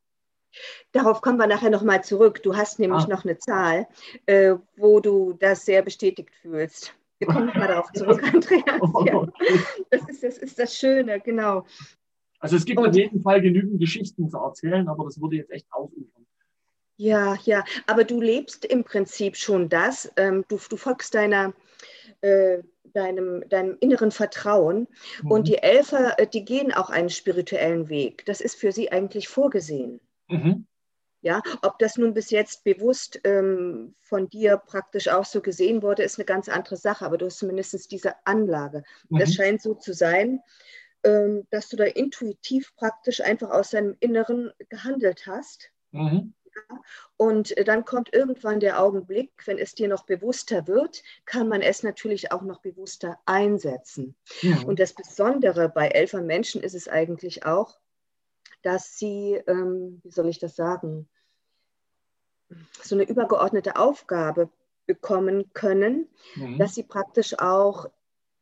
Darauf 0.92 1.22
kommen 1.22 1.38
wir 1.38 1.48
nachher 1.48 1.70
nochmal 1.70 2.04
zurück. 2.04 2.44
Du 2.44 2.56
hast 2.56 2.80
nämlich 2.80 3.06
ah. 3.06 3.08
noch 3.08 3.24
eine 3.24 3.38
Zahl, 3.38 3.88
äh, 4.26 4.56
wo 4.76 5.00
du 5.00 5.34
das 5.34 5.66
sehr 5.66 5.82
bestätigt 5.82 6.36
fühlst. 6.42 6.94
Wir 7.22 7.28
kommen 7.28 7.46
nochmal 7.46 7.68
darauf 7.68 7.92
zurück, 7.92 8.24
Andreas. 8.34 8.82
Ja. 9.06 9.28
Das, 9.92 10.10
ist, 10.10 10.24
das 10.24 10.38
ist 10.40 10.58
das 10.58 10.76
Schöne, 10.76 11.20
genau. 11.20 11.68
Also 12.40 12.56
es 12.56 12.66
gibt 12.66 12.80
Und, 12.80 12.90
auf 12.90 12.96
jeden 12.96 13.22
Fall 13.22 13.42
genügend 13.42 13.80
Geschichten 13.80 14.28
zu 14.28 14.38
erzählen, 14.38 14.88
aber 14.88 15.04
das 15.04 15.22
würde 15.22 15.36
jetzt 15.36 15.52
echt 15.52 15.68
aufufern. 15.70 16.26
Ja, 16.98 17.38
ja, 17.44 17.64
aber 17.86 18.06
du 18.06 18.20
lebst 18.20 18.66
im 18.66 18.84
Prinzip 18.84 19.38
schon 19.38 19.70
das. 19.70 20.12
Ähm, 20.18 20.46
du, 20.48 20.60
du 20.68 20.78
folgst 20.78 21.14
deiner, 21.14 21.54
äh, 22.22 22.64
deinem, 22.86 23.48
deinem 23.50 23.78
inneren 23.82 24.10
Vertrauen. 24.10 24.88
Mhm. 25.22 25.32
Und 25.32 25.48
die 25.48 25.60
Elfer, 25.60 26.18
äh, 26.18 26.26
die 26.26 26.44
gehen 26.44 26.74
auch 26.74 26.90
einen 26.90 27.10
spirituellen 27.10 27.88
Weg. 27.90 28.26
Das 28.26 28.42
ist 28.42 28.56
für 28.56 28.72
sie 28.72 28.92
eigentlich 28.92 29.28
vorgesehen. 29.28 30.00
Mhm. 30.28 30.66
Ja, 31.22 31.42
ob 31.62 31.78
das 31.78 31.98
nun 31.98 32.14
bis 32.16 32.32
jetzt 32.32 32.64
bewusst 32.64 33.20
ähm, 33.24 33.94
von 34.02 34.28
dir 34.28 34.58
praktisch 34.58 35.08
auch 35.08 35.26
so 35.26 35.42
gesehen 35.42 35.84
wurde, 35.84 36.02
ist 36.02 36.18
eine 36.18 36.26
ganz 36.26 36.50
andere 36.50 36.78
Sache, 36.78 37.06
aber 37.06 37.18
du 37.20 37.28
hast 37.28 37.38
zumindest 37.38 37.92
diese 37.92 38.16
Anlage. 38.26 38.84
Mhm. 39.10 39.20
Das 39.20 39.34
scheint 39.36 39.62
so 39.62 39.76
zu 39.76 39.94
sein, 39.94 40.42
ähm, 41.04 41.48
dass 41.52 41.70
du 41.70 41.78
da 41.78 41.84
intuitiv 41.84 42.76
praktisch 42.76 43.22
einfach 43.22 43.52
aus 43.52 43.72
deinem 43.72 43.96
Inneren 44.00 44.52
gehandelt 44.70 45.28
hast. 45.28 45.72
Mhm. 45.92 46.34
Und 47.18 47.56
äh, 47.58 47.64
dann 47.64 47.86
kommt 47.86 48.14
irgendwann 48.14 48.60
der 48.60 48.82
Augenblick, 48.82 49.32
wenn 49.46 49.58
es 49.58 49.74
dir 49.74 49.88
noch 49.88 50.06
bewusster 50.06 50.68
wird, 50.68 51.04
kann 51.26 51.48
man 51.48 51.62
es 51.62 51.84
natürlich 51.84 52.32
auch 52.32 52.42
noch 52.42 52.62
bewusster 52.62 53.20
einsetzen. 53.26 54.16
Ja. 54.42 54.60
Und 54.66 54.80
das 54.80 54.94
Besondere 54.94 55.70
bei 55.70 55.88
elfer 55.88 56.22
Menschen 56.22 56.62
ist 56.62 56.74
es 56.74 56.88
eigentlich 56.88 57.46
auch, 57.46 57.80
dass 58.62 58.98
sie, 58.98 59.42
ähm, 59.48 60.02
wie 60.04 60.12
soll 60.12 60.28
ich 60.28 60.40
das 60.40 60.56
sagen, 60.56 61.08
so 62.82 62.96
eine 62.96 63.04
übergeordnete 63.04 63.76
Aufgabe 63.78 64.50
bekommen 64.86 65.54
können, 65.54 66.10
mhm. 66.36 66.58
dass 66.58 66.76
sie 66.76 66.84
praktisch 66.84 67.40
auch 67.40 67.90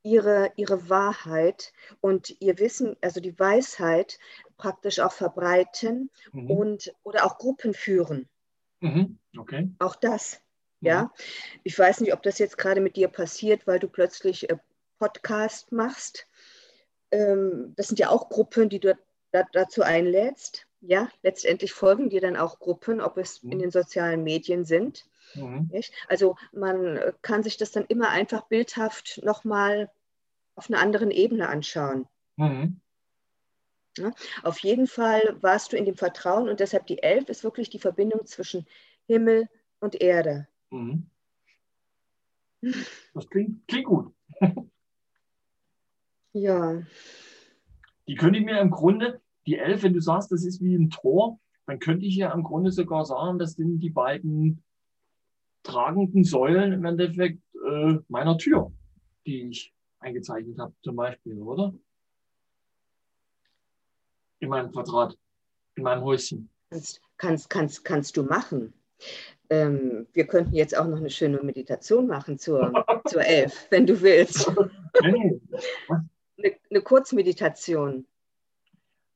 ihre, 0.03 0.51
ihre 0.55 0.89
Wahrheit 0.89 1.73
und 2.01 2.35
ihr 2.39 2.57
Wissen, 2.59 2.95
also 3.01 3.19
die 3.19 3.37
Weisheit 3.37 4.17
praktisch 4.57 4.99
auch 4.99 5.11
verbreiten 5.11 6.09
mhm. 6.31 6.49
und 6.49 6.93
oder 7.03 7.25
auch 7.25 7.37
Gruppen 7.37 7.73
führen. 7.73 8.27
Mhm. 8.79 9.17
Okay. 9.37 9.69
Auch 9.79 9.95
das. 9.95 10.41
Mhm. 10.79 10.87
Ja. 10.87 11.13
Ich 11.63 11.77
weiß 11.77 12.01
nicht, 12.01 12.13
ob 12.13 12.23
das 12.23 12.39
jetzt 12.39 12.57
gerade 12.57 12.81
mit 12.81 12.95
dir 12.95 13.09
passiert, 13.09 13.67
weil 13.67 13.79
du 13.79 13.87
plötzlich 13.87 14.49
äh, 14.49 14.57
Podcast 14.97 15.71
machst. 15.71 16.27
Ähm, 17.11 17.73
das 17.75 17.87
sind 17.87 17.99
ja 17.99 18.09
auch 18.09 18.29
Gruppen, 18.29 18.69
die 18.69 18.79
du 18.79 18.97
dazu 19.31 19.81
einlädst. 19.81 20.65
Ja, 20.81 21.09
letztendlich 21.23 21.73
folgen 21.73 22.09
dir 22.09 22.21
dann 22.21 22.37
auch 22.37 22.59
Gruppen, 22.59 23.01
ob 23.01 23.17
es 23.17 23.39
in 23.43 23.49
mhm. 23.49 23.59
den 23.59 23.71
sozialen 23.71 24.23
Medien 24.23 24.63
sind. 24.63 25.05
Mhm. 25.35 25.69
Also 26.07 26.37
man 26.51 26.97
äh, 26.97 27.13
kann 27.21 27.43
sich 27.43 27.57
das 27.57 27.71
dann 27.71 27.85
immer 27.85 28.09
einfach 28.09 28.47
bildhaft 28.47 29.21
nochmal 29.23 29.91
auf 30.55 30.69
einer 30.69 30.79
anderen 30.79 31.11
Ebene 31.11 31.49
anschauen. 31.49 32.07
Mhm. 32.37 32.79
Ja, 33.97 34.13
auf 34.43 34.59
jeden 34.59 34.87
Fall 34.87 35.37
warst 35.41 35.73
du 35.73 35.77
in 35.77 35.85
dem 35.85 35.95
Vertrauen 35.95 36.47
und 36.47 36.59
deshalb 36.59 36.87
die 36.87 37.03
Elf 37.03 37.27
ist 37.27 37.43
wirklich 37.43 37.69
die 37.69 37.79
Verbindung 37.79 38.25
zwischen 38.25 38.65
Himmel 39.07 39.49
und 39.79 40.01
Erde. 40.01 40.47
Mhm. 40.69 41.09
Das 43.13 43.27
klingt, 43.29 43.67
klingt 43.67 43.85
gut. 43.85 44.13
ja. 46.33 46.83
Die 48.09 48.15
könnte 48.15 48.39
ich 48.39 48.45
mir 48.45 48.59
im 48.59 48.71
Grunde, 48.71 49.21
die 49.45 49.59
Elf, 49.59 49.83
wenn 49.83 49.93
du 49.93 50.01
sagst, 50.01 50.31
das 50.31 50.43
ist 50.43 50.63
wie 50.63 50.75
ein 50.75 50.89
Tor, 50.89 51.39
dann 51.67 51.77
könnte 51.77 52.07
ich 52.07 52.15
ja 52.15 52.33
im 52.33 52.41
Grunde 52.41 52.71
sogar 52.71 53.05
sagen, 53.05 53.37
das 53.37 53.51
sind 53.51 53.81
die 53.81 53.91
beiden 53.91 54.63
tragenden 55.61 56.23
Säulen 56.23 56.73
im 56.73 56.83
Endeffekt 56.85 57.39
äh, 57.53 57.99
meiner 58.07 58.35
Tür, 58.39 58.71
die 59.27 59.49
ich 59.49 59.75
eingezeichnet 59.99 60.57
habe, 60.57 60.73
zum 60.81 60.95
Beispiel, 60.95 61.39
oder? 61.39 61.71
In 64.39 64.49
meinem 64.49 64.71
Quadrat, 64.71 65.15
in 65.75 65.83
meinem 65.83 66.03
Häuschen. 66.03 66.49
Kannst, 66.71 67.01
kannst, 67.17 67.49
kannst, 67.51 67.85
kannst 67.85 68.17
du 68.17 68.23
machen. 68.23 68.73
Ähm, 69.51 70.07
wir 70.13 70.25
könnten 70.25 70.55
jetzt 70.55 70.75
auch 70.75 70.87
noch 70.87 70.97
eine 70.97 71.11
schöne 71.11 71.43
Meditation 71.43 72.07
machen 72.07 72.39
zur, 72.39 72.73
zur 73.05 73.21
Elf, 73.21 73.67
wenn 73.69 73.85
du 73.85 74.01
willst. 74.01 74.51
Nee. 75.03 75.39
Eine, 76.39 76.55
eine 76.69 76.81
Kurzmeditation. 76.81 78.05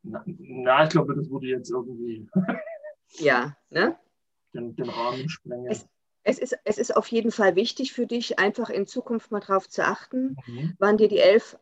Na, 0.04 0.24
na, 0.26 0.84
ich 0.84 0.90
glaube, 0.90 1.16
das 1.16 1.30
würde 1.30 1.48
jetzt 1.48 1.72
irgendwie 1.72 2.28
ja, 3.20 3.56
ne? 3.70 3.98
den, 4.54 4.76
den 4.76 4.90
Rahmen 4.90 5.30
sprengen. 5.30 5.68
Es, 5.68 5.88
es 6.24 6.40
ist, 6.40 6.58
es 6.64 6.78
ist 6.78 6.96
auf 6.96 7.08
jeden 7.08 7.32
Fall 7.32 7.56
wichtig 7.56 7.94
für 7.94 8.06
dich, 8.06 8.40
einfach 8.40 8.70
in 8.70 8.88
Zukunft 8.88 9.32
mal 9.32 9.40
darauf 9.40 9.70
zu 9.70 9.84
achten, 9.84 10.38
mhm. 10.46 10.76
wann 10.80 10.98
dir 10.98 11.08
die 11.08 11.20
Elf 11.20 11.58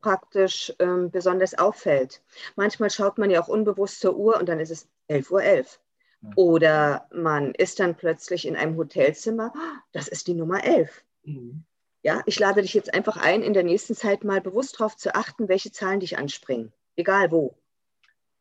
praktisch 0.00 0.72
ähm, 0.78 1.10
besonders 1.10 1.54
auffällt. 1.58 2.22
Manchmal 2.54 2.90
schaut 2.90 3.18
man 3.18 3.30
ja 3.30 3.42
auch 3.42 3.48
unbewusst 3.48 4.00
zur 4.00 4.16
Uhr 4.16 4.38
und 4.38 4.48
dann 4.48 4.60
ist 4.60 4.70
es 4.70 4.88
11.11 5.08 5.32
Uhr. 5.32 5.42
11. 5.42 5.80
Mhm. 6.20 6.32
Oder 6.36 7.08
man 7.12 7.54
ist 7.54 7.80
dann 7.80 7.96
plötzlich 7.96 8.46
in 8.46 8.56
einem 8.56 8.76
Hotelzimmer, 8.76 9.52
das 9.92 10.08
ist 10.08 10.26
die 10.28 10.34
Nummer 10.34 10.64
11. 10.64 11.02
Mhm. 11.24 11.64
Ja, 12.06 12.22
ich 12.24 12.38
lade 12.38 12.62
dich 12.62 12.72
jetzt 12.72 12.94
einfach 12.94 13.16
ein, 13.16 13.42
in 13.42 13.52
der 13.52 13.64
nächsten 13.64 13.96
Zeit 13.96 14.22
mal 14.22 14.40
bewusst 14.40 14.78
darauf 14.78 14.96
zu 14.96 15.16
achten, 15.16 15.48
welche 15.48 15.72
Zahlen 15.72 15.98
dich 15.98 16.16
anspringen, 16.16 16.72
egal 16.94 17.32
wo. 17.32 17.58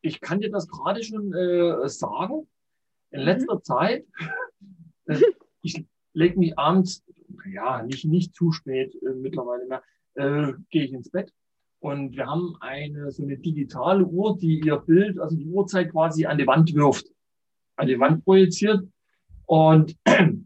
Ich 0.02 0.22
kann 0.22 0.40
dir 0.40 0.52
das 0.52 0.68
gerade 0.68 1.04
schon 1.04 1.34
äh, 1.34 1.90
sagen. 1.90 2.48
In 3.10 3.22
mhm. 3.22 3.26
letzter 3.26 3.64
Zeit 3.64 4.06
äh, 5.08 5.20
ich 5.64 5.84
lege 6.14 6.38
mich 6.38 6.60
abends, 6.60 7.04
ja, 7.52 7.82
nicht, 7.82 8.06
nicht 8.06 8.36
zu 8.36 8.52
spät 8.52 8.94
äh, 9.02 9.16
mittlerweile 9.16 9.66
mehr, 9.66 9.82
äh, 10.14 10.54
gehe 10.70 10.84
ich 10.84 10.94
ins 10.94 11.10
Bett. 11.10 11.34
Und 11.80 12.16
wir 12.16 12.28
haben 12.28 12.58
eine 12.60 13.12
so 13.12 13.24
eine 13.24 13.40
digitale 13.40 14.06
Uhr, 14.06 14.38
die 14.38 14.60
ihr 14.60 14.78
Bild, 14.78 15.18
also 15.18 15.36
die 15.36 15.48
Uhrzeit 15.48 15.90
quasi 15.90 16.28
an 16.28 16.38
die 16.38 16.46
Wand 16.46 16.72
wirft, 16.76 17.08
an 17.78 17.88
die 17.88 18.00
Wand 18.00 18.24
projiziert. 18.26 18.88
Und 19.48 19.98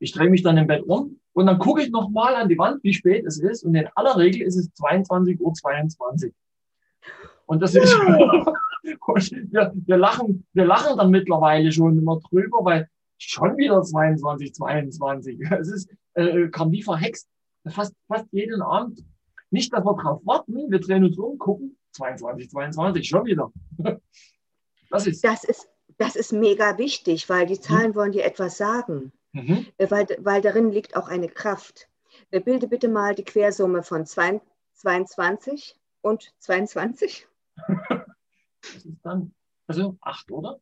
ich 0.00 0.10
drehe 0.10 0.30
mich 0.30 0.42
dann 0.42 0.56
im 0.56 0.66
Bett 0.66 0.82
um 0.82 1.20
und 1.36 1.44
dann 1.44 1.58
gucke 1.58 1.82
ich 1.82 1.90
nochmal 1.90 2.34
an 2.34 2.48
die 2.48 2.56
Wand, 2.56 2.82
wie 2.82 2.94
spät 2.94 3.26
es 3.26 3.38
ist. 3.38 3.62
Und 3.62 3.74
in 3.74 3.86
aller 3.94 4.16
Regel 4.16 4.40
ist 4.40 4.56
es 4.56 4.70
22.22 4.72 5.38
Uhr. 5.40 5.52
22. 5.52 6.34
Und 7.44 7.60
das 7.60 7.74
ist, 7.74 7.92
wir, 7.92 9.72
wir, 9.74 9.96
lachen, 9.98 10.46
wir 10.54 10.64
lachen 10.64 10.96
dann 10.96 11.10
mittlerweile 11.10 11.70
schon 11.72 11.98
immer 11.98 12.20
drüber, 12.20 12.64
weil 12.64 12.88
schon 13.18 13.54
wieder 13.58 13.82
22, 13.82 14.54
22. 14.54 15.38
Es 15.60 15.68
ist, 15.68 15.90
äh, 16.14 16.48
kam 16.48 16.72
wie 16.72 16.82
verhext. 16.82 17.28
Fast, 17.68 17.94
fast 18.08 18.32
jeden 18.32 18.62
Abend. 18.62 19.04
Nicht, 19.50 19.74
dass 19.74 19.84
wir 19.84 19.94
drauf 19.94 20.22
warten, 20.24 20.70
wir 20.70 20.80
drehen 20.80 21.04
uns 21.04 21.18
um, 21.18 21.36
gucken, 21.36 21.76
22, 21.92 22.48
22, 22.48 23.06
schon 23.06 23.26
wieder. 23.26 23.52
Das 24.88 25.04
ist, 25.04 25.24
das 25.24 25.42
ist, 25.42 25.68
das 25.98 26.14
ist 26.14 26.32
mega 26.32 26.78
wichtig, 26.78 27.28
weil 27.28 27.44
die 27.44 27.60
Zahlen 27.60 27.90
mhm. 27.90 27.94
wollen 27.96 28.12
dir 28.12 28.24
etwas 28.24 28.56
sagen. 28.56 29.12
Mhm. 29.32 29.66
Äh, 29.78 29.90
weil, 29.90 30.06
weil 30.20 30.40
darin 30.40 30.70
liegt 30.70 30.96
auch 30.96 31.08
eine 31.08 31.28
Kraft. 31.28 31.88
Äh, 32.30 32.40
bilde 32.40 32.68
bitte 32.68 32.88
mal 32.88 33.14
die 33.14 33.24
Quersumme 33.24 33.82
von 33.82 34.06
22 34.06 35.78
und 36.02 36.34
22. 36.38 37.26
Das 38.62 38.84
ist 38.84 38.98
dann, 39.02 39.34
also 39.66 39.96
8, 40.00 40.30
oder? 40.30 40.60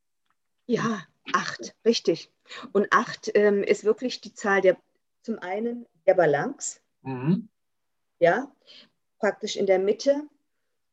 Ja, 0.67 1.03
Acht, 1.33 1.75
richtig. 1.85 2.31
Und 2.73 2.89
acht 2.93 3.31
ähm, 3.35 3.63
ist 3.63 3.85
wirklich 3.85 4.21
die 4.21 4.35
Zahl 4.35 4.61
der, 4.61 4.77
zum 5.23 5.39
einen 5.39 5.87
der 6.07 6.15
Balance. 6.15 6.81
Mhm. 7.03 7.49
Ja, 8.19 8.55
praktisch 9.19 9.57
in 9.57 9.67
der 9.67 9.79
Mitte 9.79 10.29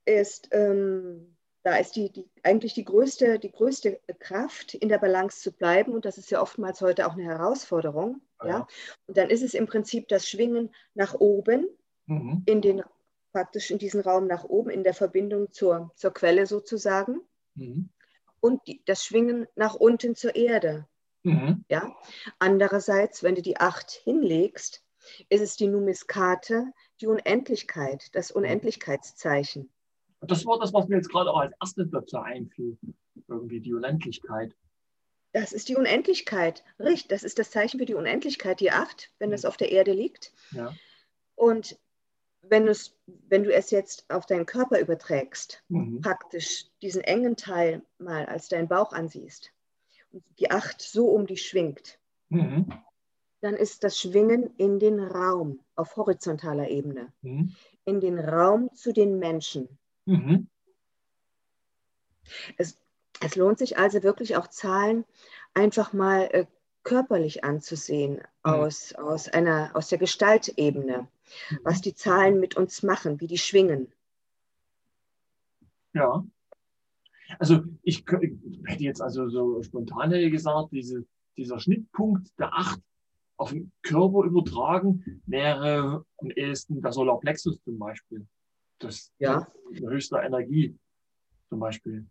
ist, 0.05 0.49
ähm, 0.51 1.30
da 1.63 1.77
ist 1.77 1.95
die, 1.95 2.11
die, 2.11 2.29
eigentlich 2.43 2.73
die 2.73 2.85
größte, 2.85 3.39
die 3.39 3.51
größte 3.51 3.99
Kraft, 4.19 4.73
in 4.73 4.89
der 4.89 4.97
Balance 4.97 5.41
zu 5.41 5.51
bleiben. 5.51 5.93
Und 5.93 6.05
das 6.05 6.17
ist 6.17 6.31
ja 6.31 6.41
oftmals 6.41 6.81
heute 6.81 7.07
auch 7.07 7.13
eine 7.13 7.23
Herausforderung. 7.23 8.21
Ja. 8.41 8.47
ja. 8.47 8.67
Und 9.07 9.17
dann 9.17 9.29
ist 9.29 9.43
es 9.43 9.53
im 9.53 9.67
Prinzip 9.67 10.07
das 10.07 10.27
Schwingen 10.27 10.73
nach 10.93 11.13
oben, 11.13 11.67
mhm. 12.07 12.43
in 12.45 12.61
den, 12.61 12.83
praktisch 13.31 13.71
in 13.71 13.77
diesen 13.77 14.01
Raum 14.01 14.27
nach 14.27 14.43
oben, 14.43 14.69
in 14.69 14.83
der 14.83 14.93
Verbindung 14.93 15.51
zur, 15.51 15.91
zur 15.95 16.11
Quelle 16.11 16.45
sozusagen. 16.45 17.21
Mhm 17.55 17.89
und 18.41 18.67
die, 18.67 18.83
das 18.85 19.05
Schwingen 19.05 19.47
nach 19.55 19.75
unten 19.75 20.15
zur 20.15 20.35
Erde. 20.35 20.87
Mhm. 21.23 21.63
Ja? 21.69 21.95
Andererseits, 22.39 23.23
wenn 23.23 23.35
du 23.35 23.41
die 23.41 23.57
acht 23.57 23.91
hinlegst, 23.91 24.83
ist 25.29 25.41
es 25.41 25.55
die 25.55 25.67
Numiskate, 25.67 26.73
die 26.99 27.07
Unendlichkeit, 27.07 28.13
das 28.13 28.31
Unendlichkeitszeichen. 28.31 29.71
Das 30.21 30.45
war 30.45 30.59
das, 30.59 30.73
was 30.73 30.87
mir 30.87 30.97
jetzt 30.97 31.09
gerade 31.09 31.31
auch 31.31 31.39
als 31.39 31.53
erstes 31.59 31.89
dazu 31.91 32.17
einfiel. 32.17 32.77
Irgendwie 33.27 33.59
die 33.59 33.73
Unendlichkeit. 33.73 34.55
Das 35.33 35.53
ist 35.53 35.69
die 35.69 35.75
Unendlichkeit. 35.75 36.63
Richtig, 36.79 37.07
das 37.07 37.23
ist 37.23 37.39
das 37.39 37.51
Zeichen 37.51 37.79
für 37.79 37.85
die 37.85 37.95
Unendlichkeit, 37.95 38.59
die 38.59 38.71
acht, 38.71 39.11
wenn 39.19 39.31
es 39.33 39.45
auf 39.45 39.57
der 39.57 39.71
Erde 39.71 39.93
liegt. 39.93 40.33
Ja. 40.51 40.73
Und 41.35 41.79
wenn, 42.41 42.69
wenn 43.29 43.43
du 43.43 43.53
es 43.53 43.71
jetzt 43.71 44.05
auf 44.09 44.25
deinen 44.25 44.45
Körper 44.45 44.79
überträgst, 44.79 45.63
mhm. 45.69 46.01
praktisch 46.01 46.65
diesen 46.81 47.01
engen 47.01 47.35
Teil 47.35 47.81
mal 47.97 48.25
als 48.25 48.49
deinen 48.49 48.67
Bauch 48.67 48.93
ansiehst 48.93 49.51
und 50.11 50.23
die 50.39 50.51
Acht 50.51 50.81
so 50.81 51.07
um 51.07 51.27
dich 51.27 51.47
schwingt, 51.47 51.99
mhm. 52.29 52.71
dann 53.41 53.55
ist 53.55 53.83
das 53.83 53.97
Schwingen 53.99 54.53
in 54.57 54.79
den 54.79 54.99
Raum 54.99 55.59
auf 55.75 55.95
horizontaler 55.95 56.69
Ebene, 56.69 57.13
mhm. 57.21 57.55
in 57.85 58.01
den 58.01 58.19
Raum 58.19 58.73
zu 58.73 58.91
den 58.91 59.19
Menschen. 59.19 59.77
Mhm. 60.11 60.47
Es, 62.57 62.77
es 63.19 63.35
lohnt 63.35 63.57
sich 63.57 63.77
also 63.77 64.03
wirklich 64.03 64.35
auch 64.35 64.47
Zahlen 64.47 65.05
einfach 65.53 65.93
mal 65.93 66.29
äh, 66.31 66.45
körperlich 66.83 67.43
anzusehen 67.43 68.15
mhm. 68.15 68.21
aus, 68.43 68.93
aus, 68.93 69.27
einer, 69.27 69.71
aus 69.75 69.89
der 69.89 69.97
Gestaltebene 69.97 71.07
was 71.63 71.81
die 71.81 71.93
Zahlen 71.93 72.39
mit 72.39 72.55
uns 72.57 72.83
machen, 72.83 73.19
wie 73.19 73.27
die 73.27 73.37
schwingen. 73.37 73.91
Ja. 75.93 76.25
Also 77.39 77.63
ich, 77.83 78.05
ich 78.21 78.59
hätte 78.65 78.83
jetzt 78.83 79.01
also 79.01 79.29
so 79.29 79.63
spontan 79.63 80.11
gesagt, 80.31 80.71
diese, 80.71 81.05
dieser 81.37 81.59
Schnittpunkt 81.59 82.37
der 82.39 82.53
acht 82.53 82.81
auf 83.37 83.51
den 83.51 83.71
Körper 83.81 84.23
übertragen 84.25 85.21
wäre 85.25 86.05
am 86.17 86.31
ehesten 86.31 86.81
der 86.81 86.91
Solarplexus 86.91 87.61
zum 87.63 87.79
Beispiel. 87.79 88.27
Das, 88.81 89.11
ja. 89.19 89.47
die 89.71 89.85
höchste 89.87 90.17
Energie 90.17 90.77
zum 91.49 91.59
Beispiel. 91.59 92.05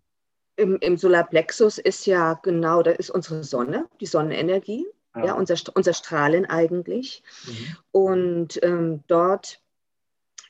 im, 0.57 0.77
im 0.77 0.97
Solarplexus 0.97 1.79
ist 1.79 2.07
ja 2.07 2.35
genau, 2.35 2.83
das 2.83 2.99
ist 2.99 3.11
unsere 3.11 3.43
Sonne, 3.45 3.89
die 4.01 4.07
Sonnenenergie, 4.07 4.87
ja, 5.15 5.27
ja 5.27 5.35
unser, 5.35 5.57
unser 5.75 5.95
Strahlen 5.95 6.47
eigentlich. 6.47 7.23
Mhm. 7.47 7.77
Und 7.93 8.63
ähm, 8.63 9.03
dort 9.07 9.61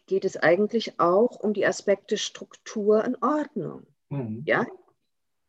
geht 0.06 0.24
es 0.24 0.36
eigentlich 0.36 0.98
auch 0.98 1.38
um 1.38 1.54
die 1.54 1.66
Aspekte 1.66 2.16
Struktur 2.16 3.04
und 3.04 3.22
Ordnung. 3.22 3.86
Mhm. 4.08 4.42
Ja, 4.44 4.66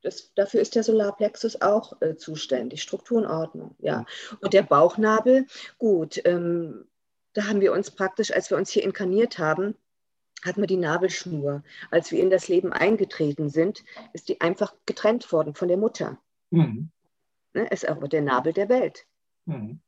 das, 0.04 0.34
dafür 0.36 0.62
ist 0.62 0.76
der 0.76 0.84
Solarplexus 0.84 1.62
auch 1.62 2.00
äh, 2.02 2.16
zuständig, 2.16 2.82
Struktur 2.82 3.20
und 3.20 3.28
Ordnung. 3.28 3.76
Ja. 3.80 4.06
Und 4.40 4.54
der 4.54 4.64
Bauchnabel, 4.64 5.46
gut, 5.78 6.22
ähm, 6.26 6.86
da 7.34 7.48
haben 7.48 7.62
wir 7.62 7.72
uns 7.72 7.92
praktisch, 7.92 8.32
als 8.32 8.50
wir 8.50 8.58
uns 8.58 8.70
hier 8.70 8.84
inkarniert 8.84 9.38
haben, 9.40 9.76
hat 10.44 10.58
man 10.58 10.68
die 10.68 10.78
Nabelschnur. 10.78 11.64
Als 11.90 12.12
wir 12.12 12.20
in 12.20 12.30
das 12.30 12.48
Leben 12.48 12.74
eingetreten 12.74 13.50
sind, 13.50 13.84
ist 14.14 14.30
die 14.30 14.42
einfach 14.42 14.74
getrennt 14.86 15.32
worden 15.32 15.54
von 15.54 15.68
der 15.68 15.78
Mutter. 15.78 16.18
Mhm. 16.50 16.90
Ne, 17.54 17.68
ist 17.68 17.88
aber 17.88 18.08
der 18.08 18.22
Nabel 18.22 18.54
der 18.54 18.70
Welt. 18.70 19.06
Mhm. 19.46 19.80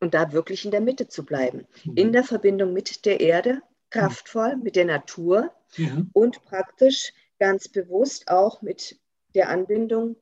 Und 0.00 0.14
da 0.14 0.32
wirklich 0.32 0.64
in 0.64 0.70
der 0.70 0.80
Mitte 0.80 1.08
zu 1.08 1.24
bleiben. 1.24 1.66
Mhm. 1.84 1.96
In 1.96 2.12
der 2.12 2.24
Verbindung 2.24 2.72
mit 2.72 3.04
der 3.04 3.20
Erde, 3.20 3.62
kraftvoll, 3.90 4.56
mit 4.56 4.76
der 4.76 4.84
Natur 4.84 5.52
mhm. 5.76 6.10
und 6.12 6.44
praktisch 6.44 7.12
ganz 7.38 7.68
bewusst 7.68 8.28
auch 8.28 8.62
mit 8.62 8.98
der 9.34 9.48
Anbindung 9.48 10.16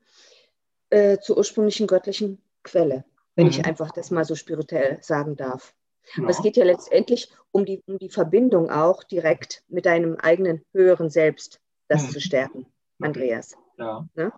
äh, 0.90 1.18
zur 1.18 1.38
ursprünglichen 1.38 1.86
göttlichen 1.86 2.40
Quelle, 2.62 3.04
wenn 3.36 3.46
ich 3.46 3.58
mhm. 3.58 3.64
einfach 3.64 3.90
das 3.92 4.10
mal 4.10 4.24
so 4.24 4.34
spirituell 4.34 4.98
sagen 5.02 5.36
darf. 5.36 5.74
Ja. 6.16 6.28
es 6.28 6.42
geht 6.42 6.56
ja 6.56 6.64
letztendlich 6.64 7.30
um 7.50 7.64
die, 7.64 7.82
um 7.86 7.98
die 7.98 8.08
Verbindung 8.08 8.70
auch 8.70 9.04
direkt 9.04 9.62
mit 9.68 9.86
deinem 9.86 10.16
eigenen 10.16 10.64
höheren 10.72 11.10
Selbst, 11.10 11.60
das 11.88 12.04
mhm. 12.04 12.10
zu 12.10 12.20
stärken, 12.20 12.66
Andreas. 13.00 13.56
Ja. 13.78 14.06
Ne? 14.14 14.32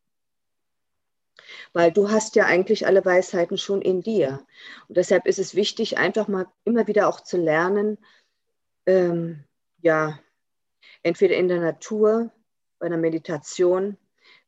Weil 1.72 1.92
du 1.92 2.10
hast 2.10 2.36
ja 2.36 2.46
eigentlich 2.46 2.86
alle 2.86 3.04
Weisheiten 3.04 3.58
schon 3.58 3.82
in 3.82 4.02
dir. 4.02 4.44
Und 4.88 4.96
deshalb 4.96 5.26
ist 5.26 5.38
es 5.38 5.54
wichtig, 5.54 5.98
einfach 5.98 6.28
mal 6.28 6.46
immer 6.64 6.86
wieder 6.86 7.08
auch 7.08 7.20
zu 7.20 7.36
lernen, 7.36 7.98
ähm, 8.86 9.44
ja, 9.82 10.18
entweder 11.02 11.36
in 11.36 11.48
der 11.48 11.60
Natur, 11.60 12.30
bei 12.78 12.86
einer 12.86 12.96
Meditation, 12.96 13.96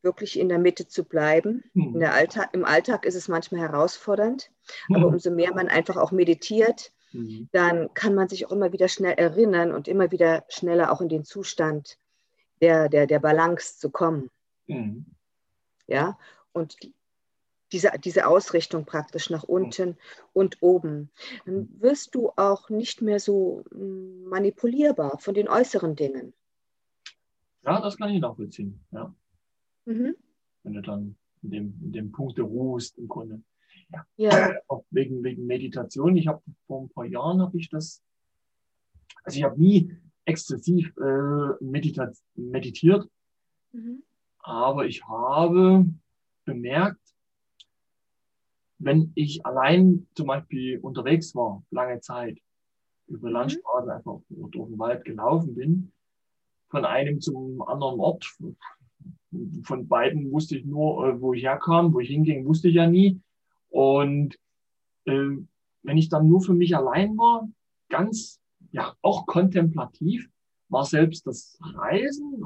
wirklich 0.03 0.39
in 0.39 0.49
der 0.49 0.59
Mitte 0.59 0.87
zu 0.87 1.05
bleiben. 1.05 1.65
Der 1.75 2.15
Alltag, 2.15 2.51
Im 2.53 2.65
Alltag 2.65 3.05
ist 3.05 3.15
es 3.15 3.29
manchmal 3.29 3.61
herausfordernd, 3.61 4.51
aber 4.95 5.07
umso 5.07 5.31
mehr 5.31 5.55
man 5.55 5.69
einfach 5.69 5.97
auch 5.97 6.13
meditiert, 6.13 6.93
Mhm. 7.13 7.49
dann 7.53 7.93
kann 7.95 8.15
man 8.15 8.29
sich 8.29 8.47
auch 8.47 8.53
immer 8.53 8.73
wieder 8.73 8.89
schnell 8.89 9.15
erinnern 9.15 9.73
und 9.73 9.89
immer 9.89 10.11
wieder 10.11 10.45
schneller 10.49 10.93
auch 10.93 11.01
in 11.01 11.09
den 11.09 11.25
Zustand 11.25 11.99
der, 12.61 12.89
der, 12.89 13.07
der 13.07 13.19
Balance 13.19 13.79
zu 13.79 13.91
kommen. 13.91 14.31
Mhm. 14.67 15.07
Ja, 15.87 16.19
und 16.53 16.77
diese, 17.73 17.91
diese 18.03 18.27
Ausrichtung 18.27 18.85
praktisch 18.85 19.31
nach 19.31 19.43
unten 19.43 19.91
mhm. 19.91 19.97
und 20.33 20.57
oben. 20.63 21.11
Dann 21.45 21.55
mhm. 21.55 21.81
wirst 21.81 22.15
du 22.15 22.31
auch 22.37 22.71
nicht 22.71 23.03
mehr 23.03 23.21
so 23.21 23.65
hm, 23.71 24.25
manipulierbar 24.25 25.19
von 25.19 25.35
den 25.35 25.49
äußeren 25.49 25.97
Dingen. 25.97 26.33
Ja, 27.65 27.81
das 27.81 27.97
kann 27.97 28.11
ich 28.11 28.21
nachvollziehen. 28.21 28.81
Ja. 28.91 29.15
Mhm. 29.85 30.17
Wenn 30.63 30.73
du 30.73 30.83
dann 30.83 31.17
in 31.43 31.51
dem, 31.51 31.81
in 31.83 31.93
dem 31.93 32.13
Punkt 32.13 32.39
ruhst 32.39 32.99
im 32.99 33.09
Grunde. 33.09 33.43
Ja. 34.17 34.53
Auch 34.69 34.85
wegen, 34.91 35.23
wegen 35.23 35.47
Meditation. 35.47 36.17
Ich 36.17 36.27
habe 36.27 36.43
vor 36.67 36.83
ein 36.83 36.89
paar 36.91 37.07
Jahren 37.07 37.41
habe 37.41 37.57
ich 37.57 37.69
das, 37.71 38.03
also 39.25 39.39
ich 39.39 39.45
habe 39.45 39.61
nie 39.61 39.97
exzessiv 40.25 40.95
äh, 40.99 41.65
medita 41.65 42.11
meditiert, 42.35 43.09
mhm. 43.73 44.03
aber 44.41 44.87
ich 44.87 45.03
habe 45.07 45.87
bemerkt, 46.45 47.01
wenn 48.79 49.11
ich 49.15 49.45
allein 49.45 50.07
zum 50.15 50.27
Beispiel 50.27 50.79
unterwegs 50.81 51.35
war, 51.35 51.65
lange 51.71 52.01
Zeit, 52.01 52.39
über 53.07 53.29
mhm. 53.29 53.35
Landstraße 53.35 53.93
einfach 53.93 54.21
durch 54.29 54.69
den 54.69 54.79
Wald 54.79 55.05
gelaufen 55.05 55.55
bin, 55.55 55.93
von 56.69 56.85
einem 56.85 57.21
zum 57.21 57.63
anderen 57.63 57.99
Ort, 57.99 58.37
von 59.63 59.89
beiden 59.89 60.31
wusste 60.31 60.57
ich 60.57 60.65
nur, 60.65 61.07
äh, 61.07 61.21
wo 61.21 61.33
ich 61.33 61.43
herkam, 61.43 61.93
wo 61.93 62.01
ich 62.01 62.09
hinging, 62.09 62.47
wusste 62.47 62.69
ich 62.69 62.75
ja 62.75 62.87
nie. 62.87 63.21
Und 63.71 64.37
äh, 65.05 65.37
wenn 65.83 65.97
ich 65.97 66.09
dann 66.09 66.29
nur 66.29 66.41
für 66.41 66.55
mich 66.55 66.77
allein 66.77 67.17
war, 67.17 67.49
ganz, 67.89 68.41
ja, 68.73 68.95
auch 69.03 69.27
kontemplativ, 69.27 70.29
war 70.69 70.85
selbst 70.85 71.27
das 71.27 71.59
Reisen 71.61 72.45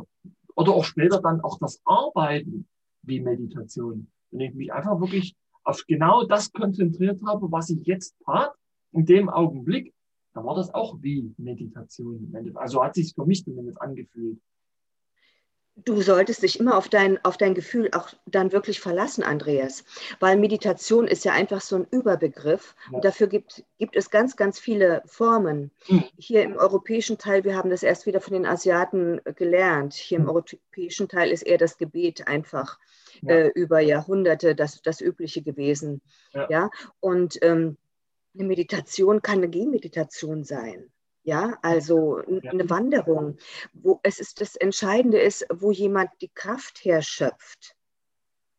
oder 0.54 0.72
auch 0.72 0.84
später 0.84 1.20
dann 1.20 1.40
auch 1.40 1.58
das 1.58 1.80
Arbeiten 1.84 2.68
wie 3.02 3.20
Meditation. 3.20 4.08
Wenn 4.30 4.40
ich 4.40 4.54
mich 4.54 4.72
einfach 4.72 5.00
wirklich 5.00 5.34
auf 5.64 5.84
genau 5.86 6.24
das 6.24 6.52
konzentriert 6.52 7.20
habe, 7.26 7.50
was 7.50 7.70
ich 7.70 7.84
jetzt 7.86 8.16
tat, 8.24 8.52
in 8.92 9.06
dem 9.06 9.28
Augenblick, 9.28 9.92
da 10.34 10.44
war 10.44 10.54
das 10.54 10.72
auch 10.72 10.96
wie 11.00 11.34
Meditation. 11.36 12.32
Also 12.54 12.82
hat 12.82 12.94
sich 12.94 13.14
für 13.14 13.26
mich 13.26 13.44
zumindest 13.44 13.80
angefühlt 13.80 14.38
du 15.76 16.02
solltest 16.02 16.42
dich 16.42 16.60
immer 16.60 16.76
auf 16.76 16.88
dein, 16.88 17.22
auf 17.24 17.36
dein 17.36 17.54
Gefühl 17.54 17.90
auch 17.92 18.10
dann 18.26 18.52
wirklich 18.52 18.80
verlassen, 18.80 19.22
Andreas. 19.24 19.84
Weil 20.20 20.36
Meditation 20.36 21.06
ist 21.06 21.24
ja 21.24 21.32
einfach 21.32 21.60
so 21.60 21.76
ein 21.76 21.86
Überbegriff. 21.90 22.74
Ja. 22.90 22.96
Und 22.96 23.04
dafür 23.04 23.26
gibt, 23.26 23.64
gibt 23.78 23.96
es 23.96 24.10
ganz, 24.10 24.36
ganz 24.36 24.58
viele 24.58 25.02
Formen. 25.06 25.70
Mhm. 25.88 26.04
Hier 26.18 26.42
im 26.42 26.56
europäischen 26.56 27.18
Teil, 27.18 27.44
wir 27.44 27.56
haben 27.56 27.70
das 27.70 27.82
erst 27.82 28.06
wieder 28.06 28.20
von 28.20 28.34
den 28.34 28.46
Asiaten 28.46 29.20
gelernt. 29.36 29.94
Hier 29.94 30.18
im 30.18 30.24
hm. 30.24 30.30
europäischen 30.30 31.08
Teil 31.08 31.30
ist 31.30 31.42
eher 31.42 31.58
das 31.58 31.78
Gebet 31.78 32.26
einfach 32.28 32.78
ja. 33.22 33.34
äh, 33.34 33.48
über 33.48 33.80
Jahrhunderte 33.80 34.54
das, 34.54 34.82
das 34.82 35.00
Übliche 35.00 35.42
gewesen. 35.42 36.02
Ja. 36.32 36.46
ja? 36.50 36.70
Und 37.00 37.38
ähm, 37.42 37.76
eine 38.34 38.44
Meditation 38.44 39.22
kann 39.22 39.38
eine 39.38 39.48
Gehmeditation 39.48 40.44
sein. 40.44 40.91
Ja, 41.24 41.56
also 41.62 42.16
eine 42.26 42.68
Wanderung, 42.68 43.36
wo 43.72 44.00
es 44.02 44.18
ist 44.18 44.40
das 44.40 44.56
Entscheidende 44.56 45.20
ist, 45.20 45.46
wo 45.52 45.70
jemand 45.70 46.10
die 46.20 46.30
Kraft 46.34 46.84
herschöpft. 46.84 47.76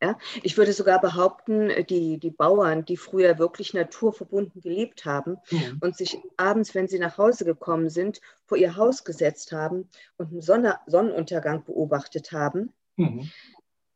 Ja, 0.02 0.17
ich 0.41 0.58
würde 0.58 0.73
sogar 0.73 0.99
behaupten, 0.99 1.71
die, 1.88 2.17
die 2.19 2.30
Bauern, 2.30 2.84
die 2.84 2.97
früher 2.97 3.38
wirklich 3.39 3.73
naturverbunden 3.73 4.62
gelebt 4.62 5.06
haben 5.06 5.38
mhm. 5.49 5.80
und 5.80 5.95
sich 5.95 6.17
abends, 6.36 6.76
wenn 6.76 6.89
sie 6.89 6.99
nach 6.99 7.17
Hause 7.17 7.45
gekommen 7.45 7.89
sind, 7.89 8.19
vor 8.45 8.58
ihr 8.58 8.76
Haus 8.76 9.06
gesetzt 9.06 9.54
haben 9.54 9.89
und 10.17 10.32
einen 10.32 10.41
Sonne, 10.41 10.78
Sonnenuntergang 10.88 11.63
beobachtet 11.63 12.34
haben, 12.34 12.73
mhm. 12.97 13.32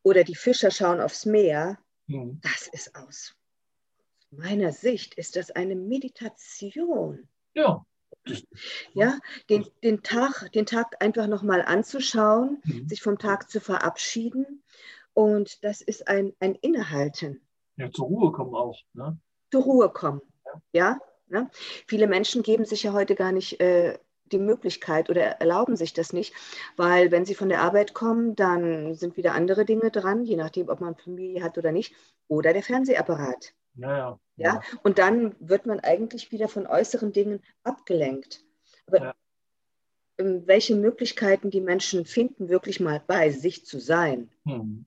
oder 0.02 0.24
die 0.24 0.36
Fischer 0.36 0.72
schauen 0.72 1.02
aufs 1.02 1.26
Meer, 1.26 1.78
mhm. 2.06 2.40
das 2.42 2.70
ist 2.72 2.96
aus 2.96 3.36
meiner 4.32 4.72
Sicht, 4.72 5.14
ist 5.16 5.36
das 5.36 5.52
eine 5.52 5.76
Meditation. 5.76 7.28
Ja, 7.54 7.86
ja, 8.94 9.18
den, 9.50 9.66
den, 9.84 10.04
Tag, 10.04 10.52
den 10.54 10.66
Tag 10.66 11.02
einfach 11.02 11.28
nochmal 11.28 11.62
anzuschauen, 11.62 12.62
mhm. 12.64 12.88
sich 12.88 13.02
vom 13.02 13.18
Tag 13.18 13.50
zu 13.50 13.60
verabschieden. 13.60 14.64
Und 15.14 15.64
das 15.64 15.82
ist 15.82 16.08
ein, 16.08 16.34
ein 16.40 16.56
Innehalten. 16.56 17.42
Ja, 17.76 17.92
zur 17.92 18.06
Ruhe 18.06 18.32
kommen 18.32 18.54
auch. 18.54 18.80
Ne? 18.94 19.18
Zur 19.52 19.64
Ruhe 19.64 19.90
kommen. 19.90 20.22
Ja. 20.46 20.62
ja 20.74 21.00
ne? 21.28 21.50
Viele 21.88 22.08
Menschen 22.08 22.44
geben 22.44 22.66
sich 22.66 22.84
ja 22.84 22.94
heute 22.94 23.16
gar 23.16 23.32
nicht 23.32 23.60
äh, 23.60 23.98
die 24.32 24.40
Möglichkeit 24.40 25.10
oder 25.10 25.22
erlauben 25.22 25.76
sich 25.76 25.94
das 25.94 26.14
nicht, 26.14 26.34
weil 26.76 27.12
wenn 27.12 27.26
sie 27.26 27.36
von 27.36 27.50
der 27.50 27.62
Arbeit 27.62 27.94
kommen, 27.94 28.36
dann 28.36 28.94
sind 28.94 29.18
wieder 29.18 29.34
andere 29.34 29.66
Dinge 29.66 29.92
dran, 29.92 30.24
je 30.24 30.36
nachdem, 30.36 30.70
ob 30.70 30.82
man 30.82 30.96
Familie 30.96 31.44
hat 31.44 31.58
oder 31.58 31.72
nicht, 31.72 31.94
oder 32.28 32.54
der 32.54 32.64
Fernsehapparat. 32.64 33.54
Ja, 33.78 33.98
ja. 33.98 34.20
ja? 34.36 34.62
Und 34.84 35.00
dann 35.00 35.36
wird 35.40 35.66
man 35.66 35.80
eigentlich 35.80 36.32
wieder 36.32 36.48
von 36.48 36.68
äußeren 36.68 37.12
Dingen 37.12 37.42
abgelenkt. 37.64 38.44
Aber. 38.88 39.16
Ähm, 40.18 40.48
welche 40.48 40.76
Möglichkeiten 40.76 41.52
die 41.52 41.62
Menschen 41.62 42.06
finden, 42.06 42.50
wirklich 42.50 42.80
mal 42.80 43.02
bei 43.06 43.30
sich 43.30 43.66
zu 43.66 43.80
sein, 43.80 44.32
hm. 44.46 44.86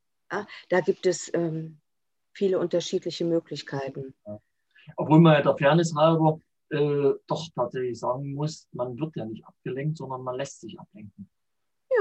da 0.69 0.81
gibt 0.81 1.07
es 1.07 1.33
ähm, 1.35 1.79
viele 2.33 2.59
unterschiedliche 2.59 3.25
Möglichkeiten. 3.25 4.15
Obwohl 4.97 5.21
man 5.21 5.35
ja 5.35 5.43
der 5.43 5.57
Fairness 5.57 5.95
halber 5.95 6.41
äh, 6.71 7.13
doch 7.27 7.49
tatsächlich 7.55 7.99
sagen 7.99 8.35
muss, 8.35 8.69
man 8.73 8.99
wird 8.99 9.15
ja 9.17 9.25
nicht 9.25 9.45
abgelenkt, 9.47 9.99
sondern 9.99 10.23
man 10.23 10.37
lässt 10.37 10.61
sich 10.61 10.79
ablenken. 10.79 11.31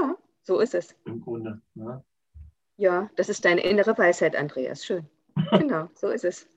Ja, 0.00 0.16
so 0.42 0.58
ist 0.60 0.74
es. 0.74 0.96
Im 1.04 1.20
Grunde. 1.20 1.60
Ja, 1.74 2.04
ja 2.76 3.10
das 3.16 3.28
ist 3.28 3.44
deine 3.44 3.62
innere 3.62 3.96
Weisheit, 3.96 4.34
Andreas. 4.34 4.84
Schön. 4.84 5.08
Genau, 5.52 5.88
so 5.94 6.08
ist 6.08 6.24
es. 6.24 6.48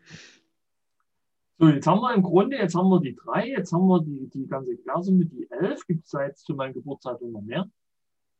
So, 1.60 1.68
jetzt 1.68 1.88
haben 1.88 2.02
wir 2.02 2.14
im 2.14 2.24
Grunde, 2.24 2.58
jetzt 2.58 2.76
haben 2.76 2.90
wir 2.90 3.00
die 3.00 3.16
drei, 3.16 3.48
jetzt 3.48 3.72
haben 3.72 3.88
wir 3.88 4.02
die, 4.02 4.30
die 4.30 4.48
ganze 4.48 4.76
Klasse 4.78 5.12
mit 5.12 5.32
die 5.32 5.50
elf. 5.50 5.86
Gibt 5.86 6.06
es 6.06 6.12
da 6.12 6.26
jetzt 6.26 6.46
zu 6.46 6.56
meinem 6.56 6.74
Geburtstag 6.74 7.22
noch 7.22 7.42
mehr 7.42 7.70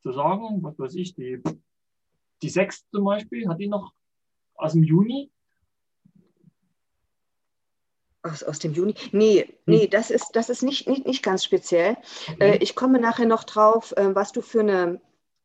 zu 0.02 0.12
sagen? 0.12 0.62
Was 0.62 0.78
weiß 0.80 0.96
ich, 0.96 1.16
die, 1.16 1.42
die 2.42 2.50
sechs 2.50 2.88
zum 2.90 3.06
Beispiel, 3.06 3.48
hat 3.48 3.60
die 3.60 3.68
noch 3.68 3.94
aus 4.56 4.74
dem 4.74 4.84
Juni? 4.84 5.32
Aus, 8.24 8.42
aus 8.44 8.60
dem 8.60 8.74
Juni? 8.74 8.96
Nee, 9.12 9.58
nee, 9.66 9.84
hm. 9.84 9.90
das 9.92 10.10
ist, 10.10 10.32
das 10.34 10.50
ist 10.50 10.64
nicht, 10.64 10.88
nicht, 10.88 11.06
nicht 11.06 11.24
ganz 11.24 11.44
speziell. 11.44 11.98
Okay. 12.32 12.56
Äh, 12.56 12.58
ich 12.58 12.76
komme 12.76 13.00
nachher 13.00 13.28
noch 13.28 13.44
drauf, 13.44 13.94
äh, 13.96 14.16
was 14.16 14.32
du 14.32 14.42
für 14.42 14.62
eine 14.62 15.02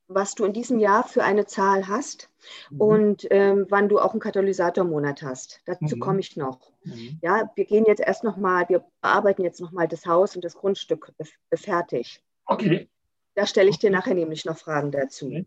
was 0.09 0.35
du 0.35 0.45
in 0.47 0.55
diesem 0.55 0.79
Jahr 0.79 1.07
für 1.07 1.23
eine 1.23 1.47
Zahl 1.47 1.87
hast 1.87 2.31
mhm. 2.71 2.81
und 2.81 3.27
ähm, 3.31 3.67
wann 3.69 3.89
du 3.89 3.99
auch 3.99 4.13
einen 4.13 4.21
Katalysatormonat 4.21 5.23
hast. 5.23 5.61
Dazu 5.67 5.97
mhm. 5.97 6.01
komme 6.01 6.21
ich 6.21 6.37
noch. 6.37 6.73
Mhm. 6.83 7.19
Ja, 7.23 7.51
wir 7.55 7.67
gehen 7.67 7.85
jetzt 7.87 8.01
erst 8.01 8.25
nochmal, 8.25 8.69
wir 8.69 8.85
bearbeiten 9.03 9.45
jetzt 9.45 9.61
nochmal 9.61 9.87
das 9.87 10.07
Haus 10.07 10.35
und 10.35 10.45
das 10.45 10.55
Grundstück 10.55 11.13
fertig. 11.55 12.23
Okay. 12.47 12.89
Da 13.35 13.47
stelle 13.47 13.69
ich 13.69 13.79
dir 13.79 13.91
nachher 13.91 14.15
nämlich 14.15 14.47
noch 14.47 14.57
Fragen 14.57 14.91
dazu. 14.91 15.45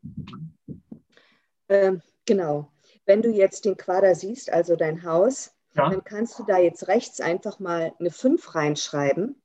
Ähm, 1.68 2.02
genau. 2.26 2.72
Wenn 3.06 3.22
du 3.22 3.30
jetzt 3.30 3.66
den 3.66 3.78
Quader 3.78 4.14
siehst, 4.14 4.52
also 4.54 4.76
dein 4.76 5.04
Haus, 5.04 5.54
ja. 5.74 5.90
dann 5.90 6.04
kannst 6.04 6.38
du 6.38 6.44
da 6.44 6.60
jetzt 6.60 6.88
rechts 6.88 7.20
einfach 7.20 7.60
mal 7.60 7.94
eine 8.00 8.12
5 8.12 8.54
reinschreiben. 8.56 9.42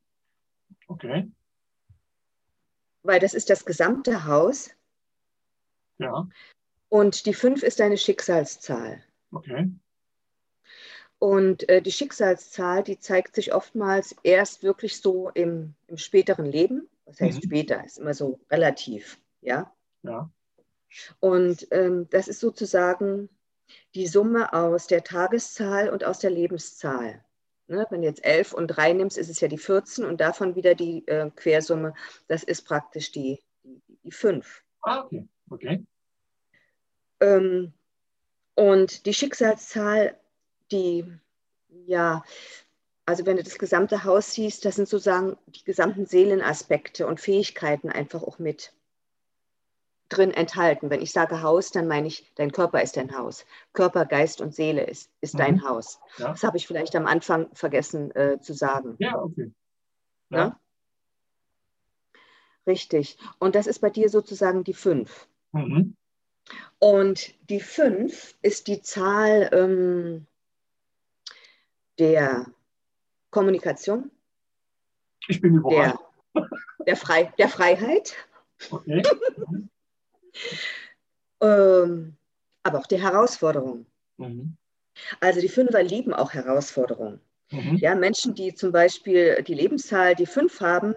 Okay. 0.87 1.31
Weil 3.03 3.19
das 3.19 3.35
ist 3.35 3.49
das 3.49 3.65
gesamte 3.65 4.27
Haus. 4.27 4.71
Ja. 5.99 6.29
Und 6.89 7.27
die 7.27 7.35
5 7.35 7.63
ist 7.63 7.81
deine 7.81 7.99
Schicksalszahl. 7.99 9.03
Okay. 9.33 9.71
Und 11.19 11.69
äh, 11.69 11.81
die 11.81 11.93
Schicksalszahl, 11.93 12.83
die 12.83 12.99
zeigt 12.99 13.35
sich 13.35 13.55
oftmals 13.55 14.15
erst 14.23 14.63
wirklich 14.63 15.01
so 15.01 15.31
im, 15.31 15.75
im 15.87 15.97
späteren 15.97 16.47
Leben. 16.47 16.89
Was 17.07 17.21
heißt 17.21 17.39
mhm. 17.43 17.47
später? 17.47 17.85
Ist 17.85 17.99
immer 17.99 18.15
so 18.15 18.39
relativ, 18.51 19.19
ja. 19.41 19.73
Ja. 20.03 20.31
Und 21.21 21.67
ähm, 21.71 22.09
das 22.11 22.29
ist 22.29 22.41
sozusagen 22.41 23.29
die 23.95 24.07
Summe 24.07 24.53
aus 24.53 24.87
der 24.87 25.03
Tageszahl 25.03 25.89
und 25.89 26.05
aus 26.05 26.19
der 26.19 26.31
Lebenszahl. 26.31 27.25
Ne, 27.69 27.85
wenn 27.91 28.03
du 28.03 28.07
jetzt 28.07 28.25
11 28.25 28.53
und 28.53 28.69
3 28.69 28.93
nimmst, 28.93 29.19
ist 29.19 29.29
es 29.29 29.41
ja 29.41 29.49
die 29.49 29.59
14 29.59 30.05
und 30.05 30.21
davon 30.21 30.55
wieder 30.55 30.77
die 30.77 31.07
äh, 31.09 31.31
Quersumme, 31.35 31.95
das 32.29 32.45
ist 32.45 32.63
praktisch 32.63 33.11
die, 33.11 33.43
die, 33.65 33.83
die 34.05 34.13
5. 34.13 34.63
Ah, 34.83 35.03
okay. 35.03 35.27
Okay. 35.51 35.85
Ähm, 37.21 37.73
und 38.55 39.07
die 39.07 39.15
Schicksalszahl, 39.15 40.19
die, 40.71 41.05
ja, 41.69 42.25
also 43.05 43.25
wenn 43.25 43.37
du 43.37 43.43
das 43.43 43.59
gesamte 43.59 44.05
Haus 44.05 44.33
siehst, 44.33 44.65
das 44.65 44.77
sind 44.77 44.89
sozusagen 44.89 45.37
die 45.47 45.65
gesamten 45.65 46.07
Seelenaspekte 46.07 47.07
und 47.07 47.21
Fähigkeiten 47.21 47.91
einfach 47.91 48.23
auch 48.23 48.39
mit 48.39 48.73
drin 50.09 50.31
enthalten. 50.31 50.91
Wenn 50.91 51.03
ich 51.03 51.13
sage 51.13 51.43
Haus, 51.43 51.71
dann 51.71 51.89
meine 51.89 52.09
ich, 52.09 52.31
dein 52.37 52.53
Körper 52.53 52.83
ist 52.83 52.97
dein 52.97 53.17
Haus. 53.17 53.45
Körper, 53.73 54.07
Geist 54.07 54.41
und 54.41 54.55
Seele 54.55 54.85
ist, 54.85 55.11
ist 55.21 55.35
mhm. 55.35 55.39
dein 55.39 55.69
Haus. 55.69 56.01
Ja. 56.19 56.29
Das 56.29 56.43
habe 56.43 56.57
ich 56.57 56.67
vielleicht 56.67 56.95
am 56.97 57.07
Anfang 57.07 57.49
vergessen 57.55 58.15
äh, 58.15 58.41
zu 58.41 58.55
sagen. 58.55 58.97
Ja, 58.99 59.21
okay. 59.21 59.53
Ja. 60.31 60.39
ja. 60.39 60.61
Richtig. 62.67 63.17
Und 63.39 63.55
das 63.55 63.67
ist 63.67 63.81
bei 63.81 63.91
dir 63.91 64.09
sozusagen 64.09 64.65
die 64.65 64.75
5. 64.75 65.29
Mhm. 65.57 65.97
Und 66.79 67.35
die 67.49 67.61
5 67.61 68.37
ist 68.43 68.69
die 68.69 68.83
Zahl 68.83 69.49
ähm, 69.53 70.27
der 71.99 72.47
Kommunikation. 73.31 74.11
Ich 75.29 75.41
bin 75.41 75.57
überrascht. 75.57 75.99
Der, 76.35 76.49
der, 76.87 76.97
Frei, 76.97 77.33
der 77.39 77.49
Freiheit. 77.49 78.15
Okay. 78.71 79.03
ähm, 81.41 82.17
aber 82.63 82.79
auch 82.79 82.87
die 82.87 83.01
Herausforderung. 83.01 83.87
Mhm. 84.19 84.57
Also 85.21 85.41
die 85.41 85.49
Fünfer 85.49 85.83
lieben 85.83 86.13
auch 86.13 86.33
Herausforderungen. 86.33 87.21
Mhm. 87.51 87.77
Ja, 87.77 87.95
Menschen, 87.95 88.35
die 88.35 88.55
zum 88.55 88.73
Beispiel 88.73 89.43
die 89.43 89.55
Lebenszahl, 89.55 90.15
die 90.15 90.27
fünf 90.27 90.61
haben, 90.61 90.95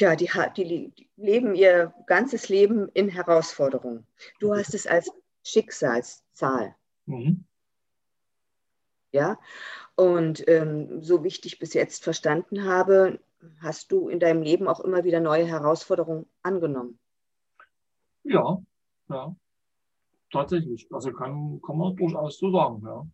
ja, 0.00 0.16
die, 0.16 0.30
die, 0.56 0.90
die 0.90 1.08
leben 1.16 1.54
ihr 1.54 1.94
ganzes 2.06 2.48
Leben 2.48 2.88
in 2.88 3.08
Herausforderungen. 3.08 4.06
Du 4.38 4.54
hast 4.54 4.74
es 4.74 4.86
als 4.86 5.10
Schicksalszahl. 5.44 6.74
Mhm. 7.06 7.44
Ja, 9.12 9.38
und 9.96 10.46
ähm, 10.48 11.02
so 11.02 11.24
wie 11.24 11.28
ich 11.28 11.40
dich 11.40 11.58
bis 11.58 11.74
jetzt 11.74 12.04
verstanden 12.04 12.64
habe, 12.64 13.18
hast 13.60 13.90
du 13.90 14.08
in 14.08 14.20
deinem 14.20 14.42
Leben 14.42 14.68
auch 14.68 14.80
immer 14.80 15.04
wieder 15.04 15.20
neue 15.20 15.46
Herausforderungen 15.46 16.26
angenommen. 16.42 16.98
Ja, 18.22 18.62
ja, 19.08 19.34
tatsächlich. 20.30 20.86
Also 20.92 21.12
kann, 21.12 21.60
kann 21.62 21.76
man 21.76 21.96
durchaus 21.96 22.38
so 22.38 22.52
sagen, 22.52 22.82
ja. 22.84 23.06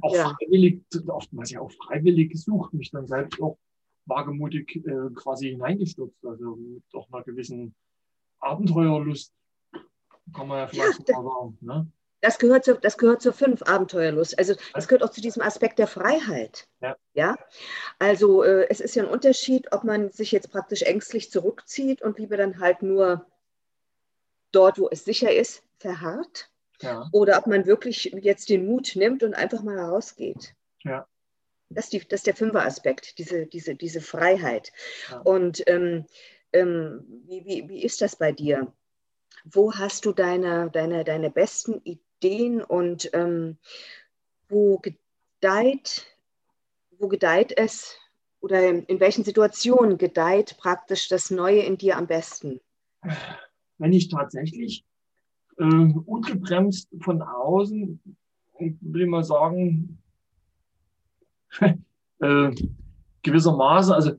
Auch 0.00 0.14
ja. 0.14 0.34
freiwillig, 0.38 0.82
oftmals 1.08 1.50
ja 1.50 1.60
auch 1.60 1.72
freiwillig 1.72 2.30
gesucht, 2.30 2.72
mich 2.72 2.90
dann 2.90 3.06
selbst 3.06 3.40
auch 3.42 3.58
wagemutig 4.06 4.76
äh, 4.76 5.10
quasi 5.14 5.50
hineingestürzt, 5.50 6.24
also 6.24 6.56
mit 6.56 6.82
auch 6.94 7.08
einer 7.12 7.22
gewissen 7.22 7.74
Abenteuerlust, 8.40 9.32
kann 10.34 10.48
man 10.48 10.58
ja 10.58 10.66
vielleicht 10.66 11.08
ja, 11.08 11.20
mal 11.20 11.24
sagen. 11.24 11.58
Ne? 11.60 11.86
Das 12.20 12.38
gehört, 12.38 12.64
zu, 12.64 12.74
das 12.76 12.98
gehört 12.98 13.20
zur 13.20 13.32
fünf 13.32 13.62
Abenteuerlust. 13.62 14.38
Also 14.38 14.54
das 14.74 14.86
gehört 14.86 15.02
auch 15.02 15.10
zu 15.10 15.20
diesem 15.20 15.42
Aspekt 15.42 15.80
der 15.80 15.88
Freiheit. 15.88 16.68
Ja. 16.80 16.96
ja? 17.14 17.36
Also 17.98 18.44
äh, 18.44 18.68
es 18.70 18.80
ist 18.80 18.94
ja 18.94 19.02
ein 19.02 19.10
Unterschied, 19.10 19.72
ob 19.72 19.82
man 19.82 20.10
sich 20.10 20.30
jetzt 20.30 20.52
praktisch 20.52 20.82
ängstlich 20.82 21.30
zurückzieht 21.32 22.00
und 22.00 22.18
lieber 22.18 22.36
dann 22.36 22.60
halt 22.60 22.82
nur 22.82 23.26
dort, 24.52 24.78
wo 24.78 24.88
es 24.88 25.04
sicher 25.04 25.34
ist, 25.34 25.64
verharrt. 25.78 26.48
Ja. 26.80 27.08
Oder 27.12 27.38
ob 27.38 27.48
man 27.48 27.66
wirklich 27.66 28.04
jetzt 28.20 28.48
den 28.48 28.66
Mut 28.66 28.92
nimmt 28.94 29.24
und 29.24 29.34
einfach 29.34 29.62
mal 29.62 29.78
rausgeht. 29.78 30.54
Ja. 30.84 31.06
Das, 31.74 31.84
ist 31.84 31.92
die, 31.92 32.00
das 32.00 32.20
ist 32.20 32.26
der 32.26 32.36
Fünfer-Aspekt, 32.36 33.18
diese, 33.18 33.46
diese, 33.46 33.74
diese 33.74 34.00
Freiheit. 34.00 34.72
Ja. 35.10 35.20
Und 35.20 35.62
ähm, 35.66 36.06
ähm, 36.52 37.04
wie, 37.26 37.44
wie, 37.44 37.68
wie 37.68 37.82
ist 37.82 38.00
das 38.00 38.16
bei 38.16 38.32
dir? 38.32 38.72
Wo 39.44 39.72
hast 39.72 40.04
du 40.04 40.12
deine, 40.12 40.70
deine, 40.70 41.04
deine 41.04 41.30
besten 41.30 41.80
Ideen 41.84 42.62
und 42.62 43.10
ähm, 43.12 43.58
wo 44.48 44.78
gedeiht, 44.78 46.06
wo 46.98 47.08
gedeiht 47.08 47.52
es 47.56 47.96
oder 48.40 48.68
in 48.68 49.00
welchen 49.00 49.24
Situationen 49.24 49.98
gedeiht 49.98 50.56
praktisch 50.58 51.08
das 51.08 51.30
Neue 51.30 51.60
in 51.60 51.78
dir 51.78 51.96
am 51.96 52.06
besten? 52.06 52.60
wenn 53.78 53.92
ich 53.92 54.08
tatsächlich 54.08 54.84
äh, 55.58 55.64
ungebremst 55.64 56.88
von 57.00 57.20
außen, 57.20 58.00
ich 58.60 58.74
will 58.80 59.06
mal 59.06 59.24
sagen, 59.24 59.98
äh, 62.22 62.50
gewissermaßen, 63.22 63.92
also 63.92 64.12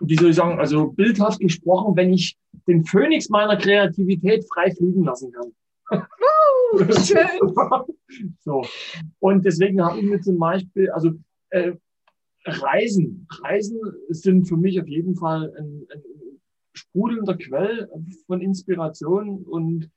wie 0.00 0.14
soll 0.14 0.30
ich 0.30 0.36
sagen, 0.36 0.58
also 0.60 0.92
bildhaft 0.92 1.40
gesprochen, 1.40 1.96
wenn 1.96 2.12
ich 2.12 2.38
den 2.66 2.84
Phönix 2.84 3.28
meiner 3.28 3.56
Kreativität 3.56 4.44
frei 4.52 4.70
fliegen 4.70 5.04
lassen 5.04 5.32
kann. 5.32 5.52
Oh, 5.90 6.78
schön. 7.02 8.36
so. 8.40 8.64
Und 9.18 9.44
deswegen 9.44 9.82
habe 9.82 9.98
ich 9.98 10.04
mir 10.04 10.20
zum 10.20 10.38
Beispiel, 10.38 10.90
also 10.90 11.12
äh, 11.50 11.72
Reisen, 12.44 13.26
Reisen 13.42 13.80
sind 14.08 14.46
für 14.46 14.56
mich 14.56 14.80
auf 14.80 14.86
jeden 14.86 15.16
Fall 15.16 15.52
ein, 15.58 15.86
ein 15.92 16.02
sprudelnder 16.72 17.36
Quell 17.36 17.90
von 18.26 18.40
Inspiration 18.40 19.42
und 19.42 19.90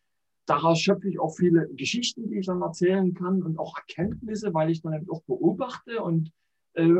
daraus 0.45 0.79
schöpfe 0.79 1.09
ich 1.09 1.19
auch 1.19 1.35
viele 1.35 1.69
Geschichten, 1.75 2.29
die 2.29 2.39
ich 2.39 2.47
dann 2.47 2.61
erzählen 2.61 3.13
kann 3.13 3.43
und 3.43 3.59
auch 3.59 3.77
Erkenntnisse, 3.77 4.53
weil 4.53 4.71
ich 4.71 4.81
dann 4.81 4.93
eben 4.93 5.09
auch 5.09 5.21
beobachte 5.23 6.01
und 6.01 6.31
äh, 6.73 6.95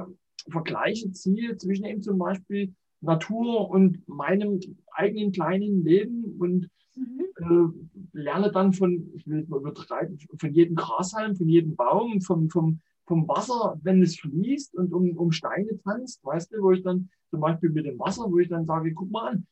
Vergleiche 0.50 1.12
ziehe 1.12 1.58
zwischen 1.58 1.86
eben 1.86 2.02
zum 2.02 2.18
Beispiel 2.18 2.74
Natur 3.02 3.70
und 3.70 4.08
meinem 4.08 4.60
eigenen 4.92 5.32
kleinen 5.32 5.84
Leben 5.84 6.36
und 6.40 6.70
mhm. 6.96 7.74
äh, 8.14 8.20
lerne 8.20 8.52
dann 8.52 8.74
von, 8.74 9.12
ich 9.16 9.28
will 9.28 9.40
es 9.40 9.50
mal 9.50 9.60
übertreiben, 9.60 10.18
von 10.40 10.54
jedem 10.54 10.76
Grashalm, 10.76 11.36
von 11.36 11.50
jedem 11.50 11.76
Baum, 11.76 12.22
vom, 12.22 12.50
vom, 12.50 12.80
vom 13.08 13.28
Wasser, 13.28 13.80
wenn 13.84 14.02
es 14.02 14.20
fließt 14.20 14.76
und 14.76 14.94
um, 14.94 15.18
um 15.18 15.32
Steine 15.32 15.80
tanzt, 15.84 16.24
weißt 16.24 16.54
du, 16.54 16.62
wo 16.62 16.72
ich 16.72 16.84
dann 16.84 17.10
zum 17.30 17.40
Beispiel 17.40 17.70
mit 17.70 17.86
dem 17.86 17.98
Wasser, 18.00 18.26
wo 18.30 18.40
ich 18.40 18.50
dann 18.50 18.66
sage, 18.66 18.94
guck 18.94 19.10
mal 19.10 19.32
an, 19.32 19.48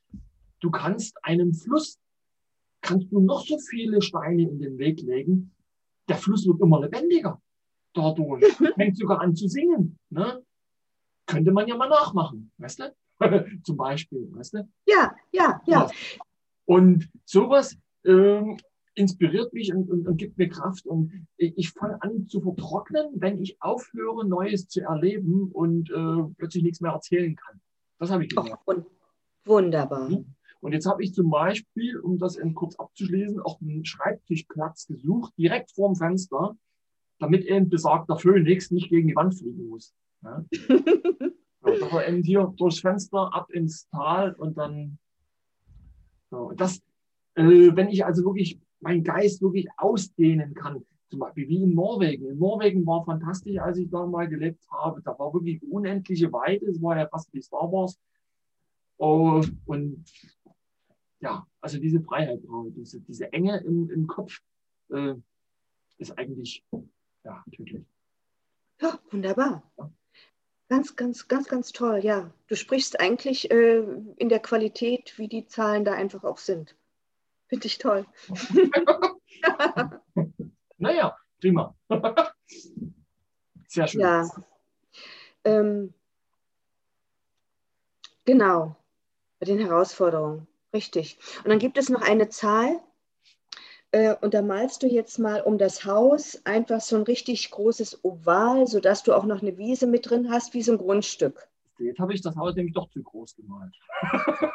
du 0.59 0.69
kannst 0.69 1.17
einem 1.23 1.53
Fluss, 1.53 1.97
kannst 2.81 3.11
du 3.11 3.19
noch 3.19 3.45
so 3.45 3.57
viele 3.57 4.01
Steine 4.01 4.43
in 4.43 4.59
den 4.59 4.77
Weg 4.77 5.01
legen, 5.01 5.51
der 6.07 6.17
Fluss 6.17 6.45
wird 6.45 6.61
immer 6.61 6.81
lebendiger 6.81 7.41
dadurch. 7.93 8.43
Fängt 8.75 8.97
sogar 8.97 9.21
an 9.21 9.35
zu 9.35 9.47
singen. 9.47 9.97
Ne? 10.09 10.43
Könnte 11.29 11.51
man 11.51 11.67
ja 11.67 11.77
mal 11.77 11.89
nachmachen, 11.89 12.51
weißt 12.57 12.79
du? 12.79 12.95
Zum 13.63 13.77
Beispiel, 13.77 14.27
weißt 14.31 14.53
du? 14.53 14.69
Ja, 14.87 15.15
ja, 15.31 15.61
ja. 15.65 15.89
Und 16.65 17.09
sowas 17.25 17.77
ähm, 18.05 18.57
inspiriert 18.95 19.53
mich 19.53 19.73
und, 19.73 19.89
und, 19.89 20.07
und, 20.07 20.17
gibt 20.17 20.37
mir 20.37 20.49
Kraft. 20.49 20.85
Und 20.85 21.27
ich, 21.37 21.57
ich 21.57 21.69
fange 21.71 22.01
an 22.01 22.27
zu 22.27 22.41
vertrocknen, 22.41 23.07
wenn 23.15 23.41
ich 23.41 23.61
aufhöre, 23.61 24.25
Neues 24.27 24.67
zu 24.67 24.81
erleben 24.81 25.51
und 25.51 25.89
äh, 25.89 26.33
plötzlich 26.37 26.63
nichts 26.63 26.81
mehr 26.81 26.91
erzählen 26.91 27.35
kann. 27.35 27.61
Das 27.99 28.11
habe 28.11 28.23
ich 28.23 28.29
gemerkt. 28.29 28.63
Oh, 28.65 28.75
wunderbar. 29.45 30.09
Hm? 30.09 30.25
Und 30.61 30.73
jetzt 30.73 30.85
habe 30.85 31.03
ich 31.03 31.13
zum 31.13 31.29
Beispiel, 31.29 31.97
um 31.99 32.17
das 32.17 32.37
kurz 32.53 32.75
abzuschließen, 32.75 33.39
auch 33.39 33.61
einen 33.61 33.85
Schreibtischplatz 33.85 34.87
gesucht, 34.87 35.33
direkt 35.37 35.71
vorm 35.71 35.95
Fenster, 35.95 36.57
damit 37.19 37.45
eben 37.45 37.69
besagter 37.69 38.17
Phönix 38.17 38.71
nicht 38.71 38.89
gegen 38.89 39.07
die 39.07 39.15
Wand 39.15 39.35
fliegen 39.35 39.69
muss. 39.69 39.93
Ja? 40.23 40.45
so, 41.61 41.69
dass 41.79 41.91
er 41.91 42.07
eben 42.07 42.23
hier 42.23 42.53
durchs 42.57 42.79
Fenster 42.79 43.33
ab 43.33 43.49
ins 43.51 43.87
Tal 43.89 44.33
und 44.33 44.57
dann. 44.57 44.97
So, 46.29 46.51
das, 46.51 46.81
Äh, 47.35 47.75
wenn 47.75 47.89
ich 47.89 48.05
also 48.05 48.23
wirklich 48.25 48.59
meinen 48.81 49.03
Geist 49.03 49.41
wirklich 49.41 49.67
ausdehnen 49.77 50.53
kann, 50.53 50.85
zum 51.09 51.19
Beispiel 51.19 51.47
wie 51.47 51.63
in 51.63 51.73
Norwegen. 51.73 52.27
In 52.27 52.37
Norwegen 52.37 52.85
war 52.85 53.03
fantastisch, 53.05 53.57
als 53.57 53.77
ich 53.77 53.89
da 53.89 54.05
mal 54.05 54.27
gelebt 54.27 54.63
habe. 54.69 55.01
Da 55.01 55.17
war 55.17 55.33
wirklich 55.33 55.61
unendliche 55.63 56.31
Weite. 56.31 56.65
Es 56.65 56.81
war 56.81 56.97
ja 56.97 57.07
fast 57.07 57.33
wie 57.33 57.41
Star 57.41 57.71
Wars. 57.71 57.97
Oh, 58.97 59.41
und 59.65 60.03
ja, 61.21 61.47
also 61.61 61.79
diese 61.79 62.01
Freiheit, 62.01 62.41
diese, 62.75 62.99
diese 63.01 63.31
Enge 63.31 63.57
im, 63.59 63.89
im 63.89 64.07
Kopf 64.07 64.39
äh, 64.89 65.15
ist 65.97 66.17
eigentlich 66.17 66.63
ja, 67.23 67.43
tödlich. 67.51 67.85
Ja, 68.81 68.99
wunderbar. 69.11 69.63
Ja. 69.77 69.91
Ganz, 70.69 70.95
ganz, 70.95 71.27
ganz, 71.27 71.47
ganz 71.47 71.71
toll, 71.71 71.99
ja. 72.03 72.31
Du 72.47 72.55
sprichst 72.55 72.99
eigentlich 72.99 73.49
äh, 73.49 73.83
in 74.17 74.29
der 74.29 74.39
Qualität, 74.39 75.17
wie 75.17 75.27
die 75.27 75.47
Zahlen 75.47 75.83
da 75.83 75.93
einfach 75.93 76.23
auch 76.23 76.37
sind. 76.37 76.75
Finde 77.47 77.65
ich 77.65 77.79
toll. 77.79 78.05
naja, 80.77 81.17
prima. 81.41 81.75
Sehr 83.67 83.87
schön. 83.87 84.01
Ja. 84.01 84.29
Ähm, 85.43 85.95
genau, 88.25 88.75
bei 89.39 89.47
den 89.47 89.57
Herausforderungen. 89.57 90.47
Richtig. 90.71 91.17
Und 91.43 91.49
dann 91.49 91.57
gibt 91.57 91.79
es 91.79 91.89
noch 91.89 92.03
eine 92.03 92.29
Zahl, 92.29 92.79
äh, 93.91 94.15
und 94.21 94.33
da 94.33 94.41
malst 94.41 94.83
du 94.83 94.87
jetzt 94.87 95.17
mal 95.17 95.41
um 95.41 95.57
das 95.57 95.85
Haus 95.85 96.41
einfach 96.45 96.81
so 96.81 96.95
ein 96.95 97.03
richtig 97.03 97.49
großes 97.51 98.03
Oval, 98.03 98.67
sodass 98.67 99.03
du 99.03 99.13
auch 99.13 99.25
noch 99.25 99.41
eine 99.41 99.57
Wiese 99.57 99.87
mit 99.87 100.09
drin 100.09 100.29
hast, 100.29 100.53
wie 100.53 100.61
so 100.61 100.73
ein 100.73 100.77
Grundstück. 100.77 101.47
Jetzt 101.79 101.99
habe 101.99 102.13
ich 102.13 102.21
das 102.21 102.35
Haus 102.35 102.55
nämlich 102.55 102.73
doch 102.73 102.89
zu 102.89 103.01
groß 103.01 103.35
gemalt. 103.35 103.73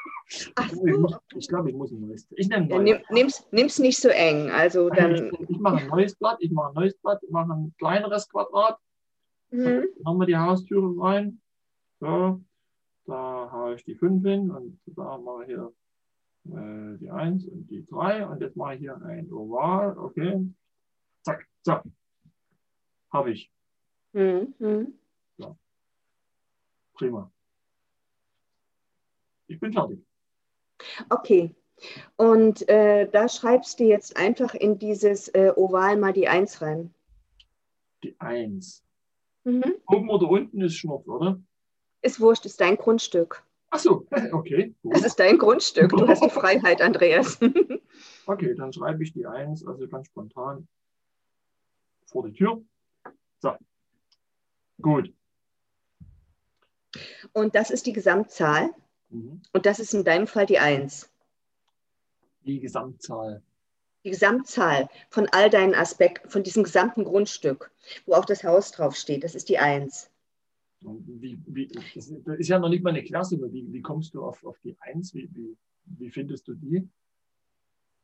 Ach 0.57 0.71
so. 0.71 0.87
ich, 0.87 0.97
muss, 0.97 1.17
ich 1.37 1.49
glaube, 1.49 1.71
ich 1.71 1.77
muss 1.77 1.91
ein 1.91 2.01
neues. 2.01 2.27
Ich 2.31 2.49
nehme 2.49 2.63
ein 2.63 2.69
neues. 2.69 2.91
Ja, 2.91 3.01
nimm, 3.11 3.29
nimm's, 3.51 3.79
nicht 3.79 3.99
so 3.99 4.09
eng. 4.09 4.51
Also 4.51 4.91
dann 4.91 5.15
ich, 5.15 5.51
ich 5.51 5.59
mache 5.59 5.79
ein 5.79 5.89
neues 5.89 6.15
Blatt, 6.15 6.37
ich 6.41 6.51
mache 6.51 6.69
ein 6.69 6.75
neues 6.75 6.95
Blatt, 6.99 7.23
ich 7.23 7.31
mache 7.31 7.53
ein 7.53 7.75
kleineres 7.79 8.29
Quadrat. 8.29 8.79
Mhm. 9.51 9.87
Machen 10.03 10.19
wir 10.19 10.27
die 10.27 10.37
Haustüre 10.37 10.95
rein. 11.03 11.41
So, 12.01 12.41
da 13.07 13.49
habe 13.51 13.75
ich 13.75 13.85
die 13.85 13.95
5 13.95 14.23
hin 14.25 14.51
und 14.51 14.81
da 14.87 15.19
mache 15.19 15.43
ich 15.43 15.49
hier 15.49 15.73
äh, 16.47 16.99
die 16.99 17.11
1 17.11 17.47
und 17.47 17.71
die 17.71 17.85
3 17.85 18.27
und 18.27 18.41
jetzt 18.41 18.57
mache 18.57 18.75
ich 18.75 18.81
hier 18.81 19.01
ein 19.03 19.33
Oval, 19.33 19.99
okay. 19.99 20.47
Zack, 21.23 21.47
zack. 21.63 21.85
Habe 23.11 23.33
ich. 23.33 23.51
Mhm. 24.13 24.95
So. 25.39 25.57
Prima. 26.95 27.31
Ich 29.47 29.61
bin 29.61 29.73
fertig. 29.73 30.01
Okay. 31.11 31.55
Und 32.17 32.69
äh, 32.69 33.09
da 33.11 33.29
schreibst 33.29 33.81
du 33.81 33.85
jetzt 33.85 34.17
einfach 34.17 34.55
in 34.55 34.79
dieses 34.79 35.29
äh, 35.29 35.53
Oval 35.55 35.97
mal 35.97 36.13
die 36.13 36.29
1 36.29 36.63
rein. 36.63 36.95
Die 38.03 38.19
1. 38.21 38.85
Mhm. 39.45 39.75
Oben 39.87 40.11
oder 40.11 40.29
unten 40.29 40.61
ist 40.61 40.77
Schnupf, 40.77 41.07
oder? 41.07 41.41
Ist 42.03 42.21
wurscht, 42.21 42.47
ist 42.47 42.61
dein 42.61 42.77
Grundstück. 42.77 43.44
Ach 43.75 43.79
so, 43.81 44.07
okay. 44.33 44.73
Gut. 44.83 44.95
Das 44.95 45.05
ist 45.05 45.19
dein 45.19 45.37
Grundstück. 45.37 45.91
Du 45.91 46.07
hast 46.07 46.23
die 46.23 46.31
Freiheit, 46.31 46.81
Andreas. 46.81 47.41
okay, 48.27 48.55
dann 48.55 48.73
schreibe 48.73 49.03
ich 49.03 49.13
die 49.13 49.27
1, 49.27 49.67
also 49.67 49.89
ganz 49.89 50.07
spontan 50.07 50.69
vor 52.07 52.25
die 52.25 52.33
Tür. 52.33 52.63
So. 53.41 53.57
Gut. 54.81 55.13
Und 57.33 57.57
das 57.57 57.73
ist 57.73 57.87
die 57.87 57.93
Gesamtzahl. 57.93 58.71
Mhm. 59.09 59.43
Und 59.53 59.67
das 59.67 59.81
ist 59.81 59.93
in 59.93 60.05
deinem 60.05 60.29
Fall 60.29 60.47
die 60.47 60.61
1. 60.61 61.11
Die 62.43 62.61
Gesamtzahl. 62.61 63.43
Die 64.05 64.11
Gesamtzahl 64.11 64.89
von 65.11 65.27
all 65.33 65.51
deinen 65.51 65.75
Aspekten, 65.75 66.31
von 66.31 66.45
diesem 66.45 66.63
gesamten 66.63 67.03
Grundstück, 67.03 67.73
wo 68.07 68.15
auch 68.15 68.25
das 68.25 68.45
Haus 68.45 68.71
draufsteht, 68.71 69.25
das 69.25 69.35
ist 69.35 69.49
die 69.49 69.59
1. 69.59 70.11
Wie, 70.85 71.39
wie, 71.47 71.67
das 71.95 72.09
ist 72.09 72.49
ja 72.49 72.59
noch 72.59 72.69
nicht 72.69 72.83
mal 72.83 72.91
eine 72.91 73.03
Klasse, 73.03 73.41
wie, 73.53 73.73
wie 73.73 73.83
kommst 73.83 74.15
du 74.15 74.23
auf, 74.23 74.45
auf 74.45 74.59
die 74.61 74.77
Eins? 74.81 75.15
Wie, 75.15 75.29
wie, 75.33 75.57
wie 75.87 76.11
findest 76.11 76.47
du 76.47 76.55
die? 76.55 76.87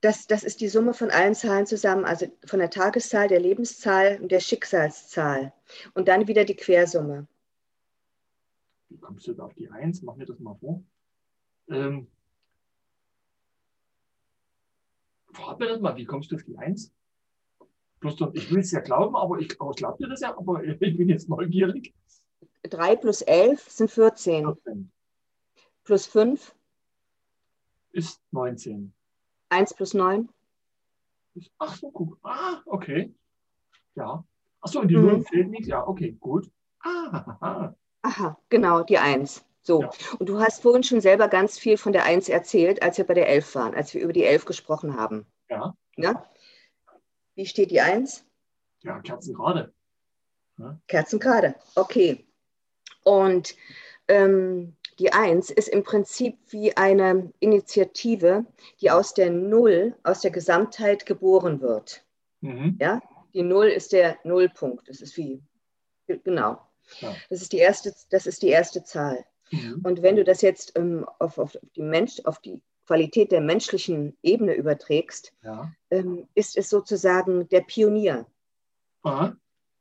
Das, 0.01 0.27
das 0.27 0.45
ist 0.45 0.63
die 0.63 0.69
Summe 0.69 0.95
von 0.95 1.11
allen 1.11 1.35
Zahlen 1.35 1.67
zusammen, 1.67 2.07
also 2.07 2.27
von 2.47 2.59
der 2.59 2.71
Tageszahl, 2.71 3.29
der 3.29 3.41
Lebenszahl 3.41 4.19
und 4.23 4.33
der 4.33 4.41
Schicksalszahl. 4.41 5.53
Und 5.93 6.09
dann 6.09 6.27
wieder 6.27 6.45
die 6.47 6.57
Quersumme. 6.57 7.27
Wie 8.89 8.97
kommst 8.97 9.27
du 9.27 9.35
da 9.35 9.45
auf 9.45 9.55
die 9.55 9.69
Eins? 9.71 10.01
Mach 10.01 10.17
mir 10.17 10.25
das 10.25 10.39
mal 10.39 10.55
vor. 10.55 10.83
Ähm, 11.69 12.07
Frag 15.33 15.59
mir 15.61 15.69
das 15.69 15.81
mal, 15.81 15.97
wie 15.97 16.05
kommst 16.07 16.33
du 16.33 16.37
auf 16.37 16.43
die 16.45 16.57
Eins? 16.57 16.93
Bloß, 18.01 18.17
ich 18.33 18.51
will 18.51 18.61
es 18.61 18.71
ja 18.73 18.81
glauben, 18.81 19.15
aber 19.15 19.39
ich, 19.39 19.51
ich 19.51 19.77
glaube 19.77 19.99
dir 19.99 20.09
das 20.09 20.21
ja, 20.21 20.37
aber 20.37 20.65
ich 20.81 20.97
bin 20.97 21.09
jetzt 21.09 21.29
neugierig. 21.29 21.95
3 22.63 22.97
plus 22.97 23.23
11 23.23 23.71
sind 23.71 23.91
14. 23.91 24.45
14. 24.45 24.93
Plus 25.85 26.07
5 26.07 26.55
ist 27.93 28.21
19. 28.31 28.93
1 29.49 29.75
plus 29.75 29.95
9? 29.95 30.29
Ach 31.59 31.77
so, 31.77 31.91
guck. 31.91 32.19
Ah, 32.23 32.63
okay. 32.67 33.15
Ja. 33.95 34.25
Ach 34.61 34.69
so, 34.69 34.81
und 34.81 34.89
die 34.89 34.97
mhm. 34.97 35.07
0 35.07 35.25
fehlt 35.25 35.51
nicht. 35.51 35.67
Ja, 35.67 35.87
okay, 35.87 36.17
gut. 36.21 36.51
Ah, 36.81 37.75
aha. 38.03 38.39
genau, 38.49 38.83
die 38.83 38.99
1. 38.99 39.45
So. 39.63 39.83
Ja. 39.83 39.91
Und 40.19 40.29
du 40.29 40.41
hast 40.41 40.63
vorhin 40.63 40.83
schon 40.83 41.01
selber 41.01 41.29
ganz 41.29 41.59
viel 41.59 41.77
von 41.77 41.93
der 41.93 42.05
1 42.05 42.29
erzählt, 42.29 42.83
als 42.83 42.99
wir 42.99 43.07
bei 43.07 43.15
der 43.15 43.29
11 43.29 43.55
waren, 43.55 43.75
als 43.75 43.93
wir 43.95 44.03
über 44.03 44.13
die 44.13 44.25
11 44.25 44.45
gesprochen 44.45 44.97
haben. 44.97 45.27
Ja. 45.49 45.77
ja? 45.97 46.25
Wie 47.35 47.47
steht 47.47 47.71
die 47.71 47.81
1? 47.81 48.25
Ja, 48.81 49.01
Kerzengrade. 49.01 49.73
Ja. 50.57 50.79
Kerzengrade, 50.87 51.55
okay. 51.75 52.27
Und 53.05 53.55
ähm, 54.09 54.77
die 54.99 55.13
Eins 55.13 55.51
ist 55.51 55.69
im 55.69 55.83
Prinzip 55.83 56.37
wie 56.51 56.77
eine 56.77 57.33
Initiative, 57.41 58.45
die 58.81 58.91
aus 58.91 59.15
der 59.15 59.31
Null, 59.31 59.97
aus 60.03 60.21
der 60.21 60.31
Gesamtheit 60.31 61.07
geboren 61.07 61.63
wird. 61.63 62.05
Mhm. 62.43 62.77
Ja? 62.81 63.01
Die 63.33 63.43
Null 63.43 63.69
ist 63.69 63.93
der 63.93 64.19
Nullpunkt. 64.25 64.89
Das 64.89 65.01
ist 65.01 65.17
wie, 65.17 65.43
genau. 66.07 66.61
Ja. 66.99 67.15
Das, 67.31 67.41
ist 67.41 67.53
die 67.53 67.59
erste, 67.59 67.95
das 68.11 68.27
ist 68.27 68.43
die 68.43 68.49
erste 68.49 68.85
Zahl. 68.85 69.25
Mhm. 69.51 69.81
Und 69.85 70.03
wenn 70.03 70.17
du 70.17 70.25
das 70.25 70.43
jetzt 70.43 70.77
ähm, 70.77 71.07
auf, 71.19 71.39
auf, 71.39 71.57
die 71.77 71.83
Mensch, 71.83 72.21
auf 72.25 72.41
die 72.41 72.61
Qualität 72.87 73.33
der 73.33 73.41
menschlichen 73.41 74.19
Ebene 74.23 74.53
überträgst, 74.53 75.33
ja. 75.43 75.73
ähm, 75.91 76.29
ist 76.35 76.59
es 76.59 76.69
sozusagen 76.69 77.49
der 77.49 77.61
Pionier. 77.61 78.27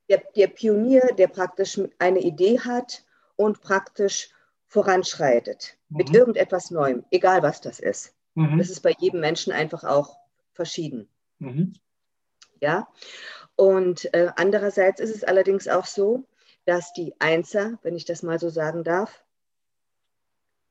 Der, 0.07 0.23
der 0.35 0.47
Pionier, 0.47 1.01
der 1.17 1.27
praktisch 1.27 1.79
eine 1.97 2.19
Idee 2.19 2.59
hat 2.59 3.03
und 3.39 3.61
praktisch 3.61 4.31
voranschreitet 4.67 5.77
mhm. 5.87 5.97
mit 5.97 6.13
irgendetwas 6.13 6.71
Neuem, 6.71 7.05
egal 7.09 7.41
was 7.41 7.61
das 7.61 7.79
ist. 7.79 8.13
Mhm. 8.35 8.57
Das 8.57 8.69
ist 8.69 8.81
bei 8.81 8.93
jedem 8.99 9.21
Menschen 9.21 9.53
einfach 9.53 9.85
auch 9.85 10.17
verschieden. 10.51 11.07
Mhm. 11.39 11.73
Ja, 12.59 12.89
und 13.55 14.13
äh, 14.13 14.31
andererseits 14.35 14.99
ist 14.99 15.15
es 15.15 15.23
allerdings 15.23 15.69
auch 15.69 15.85
so, 15.85 16.25
dass 16.65 16.91
die 16.91 17.15
Einser, 17.19 17.79
wenn 17.81 17.95
ich 17.95 18.03
das 18.03 18.23
mal 18.23 18.39
so 18.39 18.49
sagen 18.49 18.83
darf, 18.83 19.23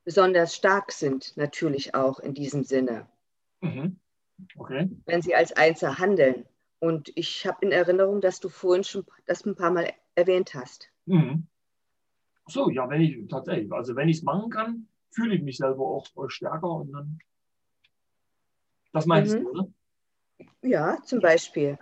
besonders 0.04 0.54
stark 0.54 0.92
sind, 0.92 1.38
natürlich 1.38 1.94
auch 1.94 2.20
in 2.20 2.34
diesem 2.34 2.64
Sinne. 2.64 3.08
Mhm. 3.62 3.98
Okay. 4.58 4.90
Wenn 5.06 5.22
sie 5.22 5.34
als 5.34 5.52
Einser 5.52 5.98
handeln. 5.98 6.44
Und 6.80 7.10
ich 7.14 7.46
habe 7.46 7.64
in 7.64 7.72
Erinnerung, 7.72 8.20
dass 8.20 8.40
du 8.40 8.50
vorhin 8.50 8.84
schon 8.84 9.06
das 9.24 9.44
ein 9.46 9.56
paar 9.56 9.70
Mal 9.70 9.90
erwähnt 10.14 10.52
hast. 10.52 10.90
Mhm. 11.06 11.48
So, 12.48 12.70
ja, 12.70 12.88
wenn 12.88 13.00
ich 13.00 13.28
tatsächlich, 13.28 13.70
also 13.72 13.94
wenn 13.94 14.08
ich 14.08 14.18
es 14.18 14.22
machen 14.22 14.50
kann, 14.50 14.88
fühle 15.10 15.34
ich 15.34 15.42
mich 15.42 15.58
selber 15.58 15.84
auch 15.84 16.06
stärker 16.28 16.70
und 16.70 16.92
dann. 16.92 17.18
Das 18.92 19.06
meinst 19.06 19.34
mhm. 19.34 19.44
du, 19.44 19.50
oder? 19.50 19.68
Ja, 20.62 20.98
zum 21.04 21.20
Beispiel. 21.20 21.78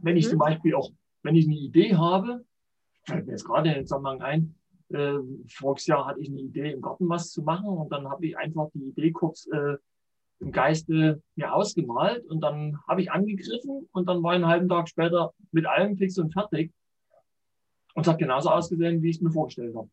Wenn 0.00 0.16
ich 0.16 0.26
mhm. 0.26 0.30
zum 0.30 0.38
Beispiel 0.38 0.74
auch, 0.74 0.90
wenn 1.22 1.34
ich 1.34 1.46
eine 1.46 1.56
Idee 1.56 1.94
habe, 1.94 2.44
fällt 3.04 3.26
mir 3.26 3.32
jetzt 3.32 3.44
gerade 3.44 3.68
in 3.68 3.74
den 3.74 3.86
Zusammenhang 3.86 4.22
ein, 4.22 4.54
äh, 4.90 5.18
voriges 5.48 5.86
Jahr 5.86 6.06
hatte 6.06 6.20
ich 6.20 6.30
eine 6.30 6.40
Idee, 6.40 6.72
im 6.72 6.80
Garten 6.80 7.08
was 7.08 7.30
zu 7.30 7.42
machen 7.42 7.68
und 7.68 7.92
dann 7.92 8.08
habe 8.08 8.26
ich 8.26 8.38
einfach 8.38 8.68
die 8.74 8.88
Idee 8.88 9.12
kurz 9.12 9.46
äh, 9.48 9.76
im 10.40 10.52
Geiste 10.52 11.22
mir 11.34 11.52
ausgemalt 11.52 12.24
und 12.26 12.40
dann 12.40 12.78
habe 12.86 13.02
ich 13.02 13.10
angegriffen 13.10 13.88
und 13.92 14.08
dann 14.08 14.22
war 14.22 14.32
ich 14.32 14.36
einen 14.36 14.46
halben 14.46 14.68
Tag 14.68 14.88
später 14.88 15.34
mit 15.50 15.66
allem 15.66 15.96
fix 15.96 16.18
und 16.18 16.32
fertig. 16.32 16.72
Und 17.98 18.06
es 18.06 18.12
hat 18.12 18.20
genauso 18.20 18.50
ausgesehen, 18.50 19.02
wie 19.02 19.10
ich 19.10 19.16
es 19.16 19.22
mir 19.22 19.32
vorgestellt 19.32 19.74
habe. 19.74 19.90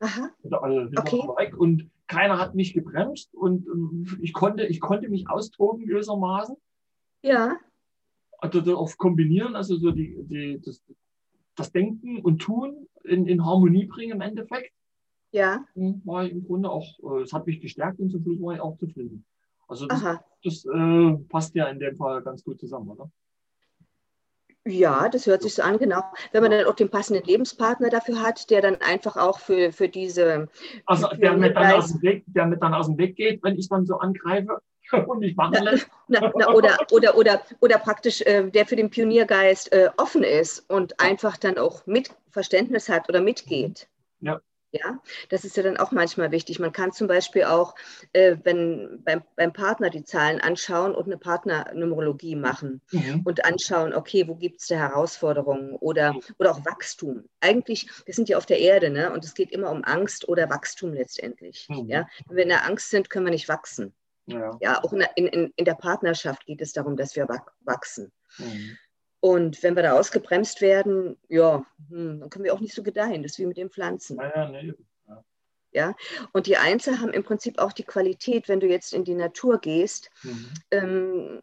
Aha. 0.00 0.30
Also, 0.42 0.90
okay. 0.98 1.18
weg 1.38 1.56
und 1.56 1.88
keiner 2.08 2.36
hat 2.40 2.56
mich 2.56 2.74
gebremst 2.74 3.32
und 3.32 3.64
ich 4.20 4.32
konnte, 4.32 4.66
ich 4.66 4.80
konnte 4.80 5.08
mich 5.08 5.30
austoben 5.30 5.86
gewissermaßen. 5.86 6.56
Ja. 7.22 7.58
Also 8.38 8.60
darauf 8.60 8.98
kombinieren, 8.98 9.54
also 9.54 9.76
so 9.76 9.92
die, 9.92 10.16
die, 10.24 10.60
das, 10.60 10.82
das 11.54 11.70
Denken 11.70 12.18
und 12.22 12.40
Tun 12.40 12.88
in, 13.04 13.28
in 13.28 13.46
Harmonie 13.46 13.86
bringen 13.86 14.14
im 14.14 14.20
Endeffekt. 14.20 14.72
ja. 15.76 16.00
war 16.04 16.24
ich 16.24 16.32
im 16.32 16.44
Grunde 16.44 16.70
auch, 16.70 16.98
äh, 17.04 17.22
es 17.22 17.32
hat 17.32 17.46
mich 17.46 17.60
gestärkt 17.60 18.00
und 18.00 18.10
zum 18.10 18.24
Schluss 18.24 18.40
war 18.40 18.54
ich 18.56 18.60
auch 18.60 18.76
zufrieden. 18.78 19.24
Also 19.68 19.86
das, 19.86 20.02
das 20.42 20.64
äh, 20.64 21.12
passt 21.28 21.54
ja 21.54 21.68
in 21.68 21.78
dem 21.78 21.94
Fall 21.94 22.20
ganz 22.22 22.42
gut 22.42 22.58
zusammen, 22.58 22.88
oder? 22.88 23.08
Ja, 24.66 25.08
das 25.08 25.26
hört 25.26 25.42
sich 25.42 25.54
so 25.54 25.62
an, 25.62 25.78
genau. 25.78 26.02
Wenn 26.32 26.42
man 26.42 26.50
dann 26.50 26.66
auch 26.66 26.74
den 26.74 26.90
passenden 26.90 27.24
Lebenspartner 27.24 27.88
dafür 27.88 28.20
hat, 28.20 28.50
der 28.50 28.62
dann 28.62 28.76
einfach 28.80 29.16
auch 29.16 29.38
für, 29.38 29.70
für 29.72 29.88
diese. 29.88 30.48
Also 30.86 31.06
der 31.08 31.36
mir, 31.36 31.52
dann 31.52 31.72
aus 31.72 31.92
dem 31.92 32.02
Weg, 32.02 32.24
der 32.26 32.46
mir 32.46 32.56
dann 32.56 32.74
aus 32.74 32.86
dem 32.86 32.98
Weg 32.98 33.14
geht, 33.14 33.42
wenn 33.44 33.56
ich 33.56 33.68
dann 33.68 33.86
so 33.86 33.98
angreife 33.98 34.60
und 35.06 35.20
mich 35.20 35.36
machen 35.36 35.62
lässt. 35.62 35.88
Na, 36.08 36.32
na, 36.34 36.52
oder, 36.52 36.78
oder, 36.90 37.16
oder, 37.16 37.40
oder 37.60 37.78
praktisch 37.78 38.22
äh, 38.22 38.50
der 38.50 38.66
für 38.66 38.74
den 38.74 38.90
Pioniergeist 38.90 39.72
äh, 39.72 39.88
offen 39.98 40.24
ist 40.24 40.68
und 40.68 40.98
einfach 40.98 41.36
dann 41.36 41.58
auch 41.58 41.86
mit 41.86 42.10
Verständnis 42.30 42.88
hat 42.88 43.08
oder 43.08 43.20
mitgeht. 43.20 43.88
Ja. 44.20 44.40
Ja, 44.82 45.00
das 45.28 45.44
ist 45.44 45.56
ja 45.56 45.62
dann 45.62 45.76
auch 45.76 45.92
manchmal 45.92 46.30
wichtig. 46.30 46.58
Man 46.58 46.72
kann 46.72 46.92
zum 46.92 47.06
Beispiel 47.06 47.44
auch, 47.44 47.74
äh, 48.12 48.36
wenn 48.42 49.02
beim, 49.04 49.22
beim 49.36 49.52
Partner 49.52 49.90
die 49.90 50.04
Zahlen 50.04 50.40
anschauen 50.40 50.94
und 50.94 51.06
eine 51.06 51.18
Partnernumerologie 51.18 52.36
machen 52.36 52.80
mhm. 52.90 53.22
und 53.24 53.44
anschauen, 53.44 53.94
okay, 53.94 54.26
wo 54.28 54.34
gibt 54.34 54.60
es 54.60 54.66
da 54.66 54.76
Herausforderungen 54.76 55.74
oder, 55.76 56.14
oder 56.38 56.52
auch 56.52 56.64
Wachstum. 56.64 57.24
Eigentlich, 57.40 57.88
wir 58.04 58.14
sind 58.14 58.28
ja 58.28 58.36
auf 58.36 58.46
der 58.46 58.58
Erde, 58.58 58.90
ne? 58.90 59.12
Und 59.12 59.24
es 59.24 59.34
geht 59.34 59.52
immer 59.52 59.70
um 59.70 59.84
Angst 59.84 60.28
oder 60.28 60.50
Wachstum 60.50 60.92
letztendlich. 60.92 61.66
Mhm. 61.68 61.88
Ja? 61.88 62.08
Wenn 62.26 62.36
wir 62.36 62.42
in 62.44 62.50
der 62.50 62.64
Angst 62.66 62.90
sind, 62.90 63.10
können 63.10 63.26
wir 63.26 63.32
nicht 63.32 63.48
wachsen. 63.48 63.94
Ja, 64.26 64.56
ja 64.60 64.82
auch 64.82 64.92
in, 64.92 65.02
in, 65.14 65.52
in 65.54 65.64
der 65.64 65.74
Partnerschaft 65.74 66.46
geht 66.46 66.60
es 66.60 66.72
darum, 66.72 66.96
dass 66.96 67.14
wir 67.14 67.28
wachsen. 67.60 68.12
Mhm. 68.38 68.76
Und 69.26 69.60
wenn 69.64 69.74
wir 69.74 69.82
da 69.82 69.98
ausgebremst 69.98 70.60
werden, 70.60 71.16
ja, 71.28 71.66
hm, 71.88 72.20
dann 72.20 72.30
können 72.30 72.44
wir 72.44 72.54
auch 72.54 72.60
nicht 72.60 72.74
so 72.74 72.84
gedeihen. 72.84 73.24
Das 73.24 73.32
ist 73.32 73.38
wie 73.40 73.46
mit 73.46 73.56
den 73.56 73.70
Pflanzen. 73.70 74.20
Ja, 74.20 74.48
nee. 74.48 74.72
ja. 75.08 75.24
ja? 75.72 75.96
Und 76.32 76.46
die 76.46 76.56
Einzel 76.56 77.00
haben 77.00 77.12
im 77.12 77.24
Prinzip 77.24 77.58
auch 77.58 77.72
die 77.72 77.82
Qualität, 77.82 78.48
wenn 78.48 78.60
du 78.60 78.68
jetzt 78.68 78.94
in 78.94 79.02
die 79.02 79.16
Natur 79.16 79.58
gehst, 79.58 80.10
mhm. 80.22 80.48
ähm, 80.70 81.40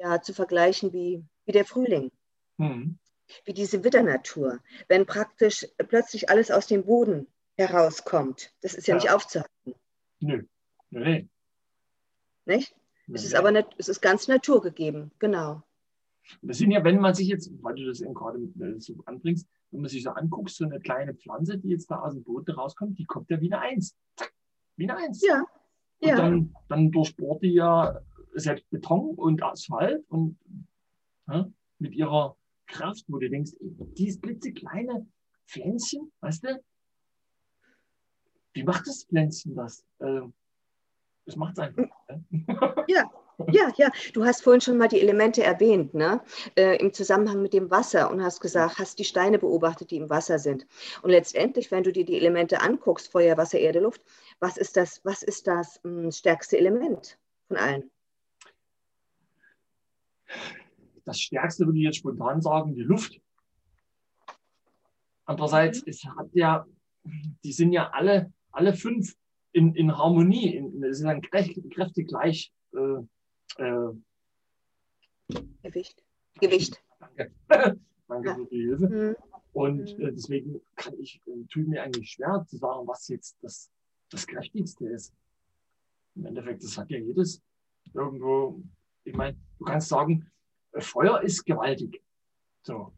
ja, 0.00 0.20
zu 0.20 0.34
vergleichen 0.34 0.92
wie, 0.92 1.22
wie 1.44 1.52
der 1.52 1.64
Frühling. 1.64 2.10
Mhm. 2.56 2.98
Wie 3.44 3.54
diese 3.54 3.84
Witternatur. 3.84 4.58
Wenn 4.88 5.06
praktisch 5.06 5.64
plötzlich 5.86 6.28
alles 6.28 6.50
aus 6.50 6.66
dem 6.66 6.86
Boden 6.86 7.28
herauskommt. 7.56 8.52
Das 8.62 8.74
ist 8.74 8.88
ja, 8.88 8.96
ja. 8.96 9.00
nicht 9.00 9.12
aufzuhalten. 9.12 9.76
Nö. 10.18 10.42
Nee. 10.90 11.28
Nicht? 12.46 12.74
Es 13.14 13.22
ist 13.22 13.36
aber 13.36 13.52
es 13.78 13.88
ist 13.88 14.00
ganz 14.00 14.26
naturgegeben, 14.26 15.12
genau. 15.20 15.62
Das 16.42 16.58
sind 16.58 16.70
ja, 16.70 16.82
wenn 16.84 16.98
man 17.00 17.14
sich 17.14 17.28
jetzt, 17.28 17.50
weil 17.62 17.74
du 17.74 17.86
das 17.86 18.00
eben 18.00 18.14
gerade 18.14 18.38
äh, 18.38 18.78
so 18.80 18.96
anbringst, 19.06 19.48
wenn 19.70 19.80
man 19.80 19.88
sich 19.88 20.02
so 20.02 20.10
anguckt, 20.10 20.50
so 20.50 20.64
eine 20.64 20.80
kleine 20.80 21.14
Pflanze, 21.14 21.58
die 21.58 21.68
jetzt 21.68 21.90
da 21.90 22.00
aus 22.00 22.14
dem 22.14 22.24
Boden 22.24 22.50
rauskommt, 22.52 22.98
die 22.98 23.04
kommt 23.04 23.30
ja 23.30 23.40
wie 23.40 23.52
eine 23.52 23.60
Eins. 23.60 23.96
Wie 24.76 24.88
eine 24.88 24.98
Eins. 24.98 25.24
Ja. 25.26 25.44
Und 26.00 26.08
ja. 26.08 26.16
Dann, 26.16 26.54
dann 26.68 26.90
durchbohrt 26.90 27.42
die 27.42 27.54
ja 27.54 28.00
selbst 28.34 28.68
Beton 28.70 29.14
und 29.14 29.42
Asphalt 29.42 30.04
und 30.08 30.38
ja, 31.28 31.50
mit 31.78 31.94
ihrer 31.94 32.36
Kraft, 32.66 33.04
wo 33.08 33.18
du 33.18 33.30
denkst, 33.30 33.52
dieses 33.60 34.20
klitzekleine 34.20 35.06
Pflänzchen, 35.46 36.12
weißt 36.20 36.44
du, 36.44 36.62
wie 38.52 38.64
macht 38.64 38.86
das 38.86 39.04
Pflänzchen 39.04 39.54
das? 39.54 39.84
Äh, 39.98 40.22
das 41.24 41.36
macht 41.36 41.52
es 41.52 41.58
einfach. 41.58 41.88
Ja, 42.88 43.10
ja, 43.50 43.70
ja, 43.76 43.90
du 44.14 44.24
hast 44.24 44.42
vorhin 44.42 44.60
schon 44.60 44.78
mal 44.78 44.88
die 44.88 45.00
Elemente 45.00 45.42
erwähnt, 45.42 45.92
ne? 45.94 46.22
Äh, 46.56 46.76
im 46.78 46.92
Zusammenhang 46.92 47.42
mit 47.42 47.52
dem 47.52 47.70
Wasser 47.70 48.10
und 48.10 48.22
hast 48.22 48.40
gesagt, 48.40 48.78
hast 48.78 48.98
die 48.98 49.04
Steine 49.04 49.38
beobachtet, 49.38 49.90
die 49.90 49.96
im 49.96 50.08
Wasser 50.08 50.38
sind. 50.38 50.66
Und 51.02 51.10
letztendlich, 51.10 51.70
wenn 51.70 51.82
du 51.82 51.92
dir 51.92 52.04
die 52.04 52.16
Elemente 52.16 52.62
anguckst, 52.62 53.12
Feuer, 53.12 53.36
Wasser, 53.36 53.58
Erde, 53.58 53.80
Luft, 53.80 54.02
was 54.40 54.56
ist 54.56 54.76
das, 54.76 55.04
was 55.04 55.22
ist 55.22 55.46
das 55.46 55.80
mh, 55.84 56.02
hm, 56.02 56.12
stärkste 56.12 56.58
Element 56.58 57.18
von 57.48 57.58
allen? 57.58 57.90
Das 61.04 61.20
stärkste 61.20 61.66
würde 61.66 61.78
ich 61.78 61.84
jetzt 61.84 61.98
spontan 61.98 62.40
sagen, 62.40 62.74
die 62.74 62.82
Luft. 62.82 63.20
Andererseits, 65.26 65.82
mhm. 65.82 65.90
es 65.90 66.04
hat 66.04 66.28
ja, 66.32 66.66
die 67.44 67.52
sind 67.52 67.72
ja 67.72 67.90
alle, 67.90 68.32
alle 68.50 68.72
fünf 68.74 69.14
in, 69.52 69.74
in 69.74 69.96
Harmonie, 69.96 70.56
in, 70.56 70.94
sind 70.94 71.06
dann 71.06 71.20
kräftig 71.20 72.08
gleich. 72.08 72.52
Äh, 72.72 73.02
äh, 73.58 73.92
Gewicht. 75.62 76.04
Gewicht. 76.40 76.82
Danke. 77.00 77.32
Danke 78.08 78.34
für 78.34 78.46
die 78.46 78.62
Hilfe. 78.62 78.88
Mhm. 78.88 79.16
Und 79.52 79.98
mhm. 79.98 80.06
äh, 80.06 80.12
deswegen 80.12 80.60
kann 80.76 80.94
ich, 80.98 81.20
äh, 81.26 81.44
tut 81.50 81.66
mir 81.66 81.82
eigentlich 81.82 82.10
schwer 82.10 82.44
zu 82.46 82.56
sagen, 82.58 82.86
was 82.86 83.08
jetzt 83.08 83.36
das, 83.42 83.70
das 84.10 84.26
Kräftigste 84.26 84.86
ist. 84.88 85.14
Im 86.14 86.26
Endeffekt, 86.26 86.62
das 86.62 86.76
hat 86.78 86.90
ja 86.90 86.98
jedes 86.98 87.42
irgendwo, 87.94 88.62
ich 89.04 89.14
meine, 89.14 89.36
du 89.58 89.64
kannst 89.64 89.88
sagen, 89.88 90.30
äh, 90.72 90.80
Feuer 90.80 91.22
ist 91.22 91.44
gewaltig. 91.44 92.02
So, 92.62 92.92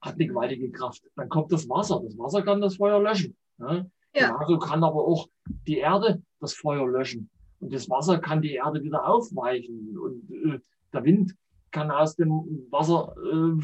hat 0.00 0.14
eine 0.14 0.26
gewaltige 0.26 0.70
Kraft. 0.70 1.02
Dann 1.16 1.28
kommt 1.28 1.52
das 1.52 1.68
Wasser. 1.68 2.00
Das 2.02 2.16
Wasser 2.16 2.42
kann 2.42 2.60
das 2.60 2.76
Feuer 2.76 3.00
löschen. 3.02 3.36
Ne? 3.58 3.90
Ja. 4.14 4.32
Genauso 4.32 4.58
kann 4.58 4.82
aber 4.82 5.04
auch 5.04 5.28
die 5.66 5.78
Erde 5.78 6.22
das 6.40 6.54
Feuer 6.54 6.88
löschen. 6.88 7.30
Und 7.60 7.72
das 7.72 7.88
Wasser 7.88 8.18
kann 8.18 8.42
die 8.42 8.54
Erde 8.54 8.82
wieder 8.82 9.06
aufweichen. 9.06 9.96
Und 9.98 10.30
äh, 10.30 10.60
der 10.92 11.04
Wind 11.04 11.36
kann 11.70 11.90
aus 11.90 12.16
dem 12.16 12.66
Wasser 12.70 13.14
äh, 13.16 13.62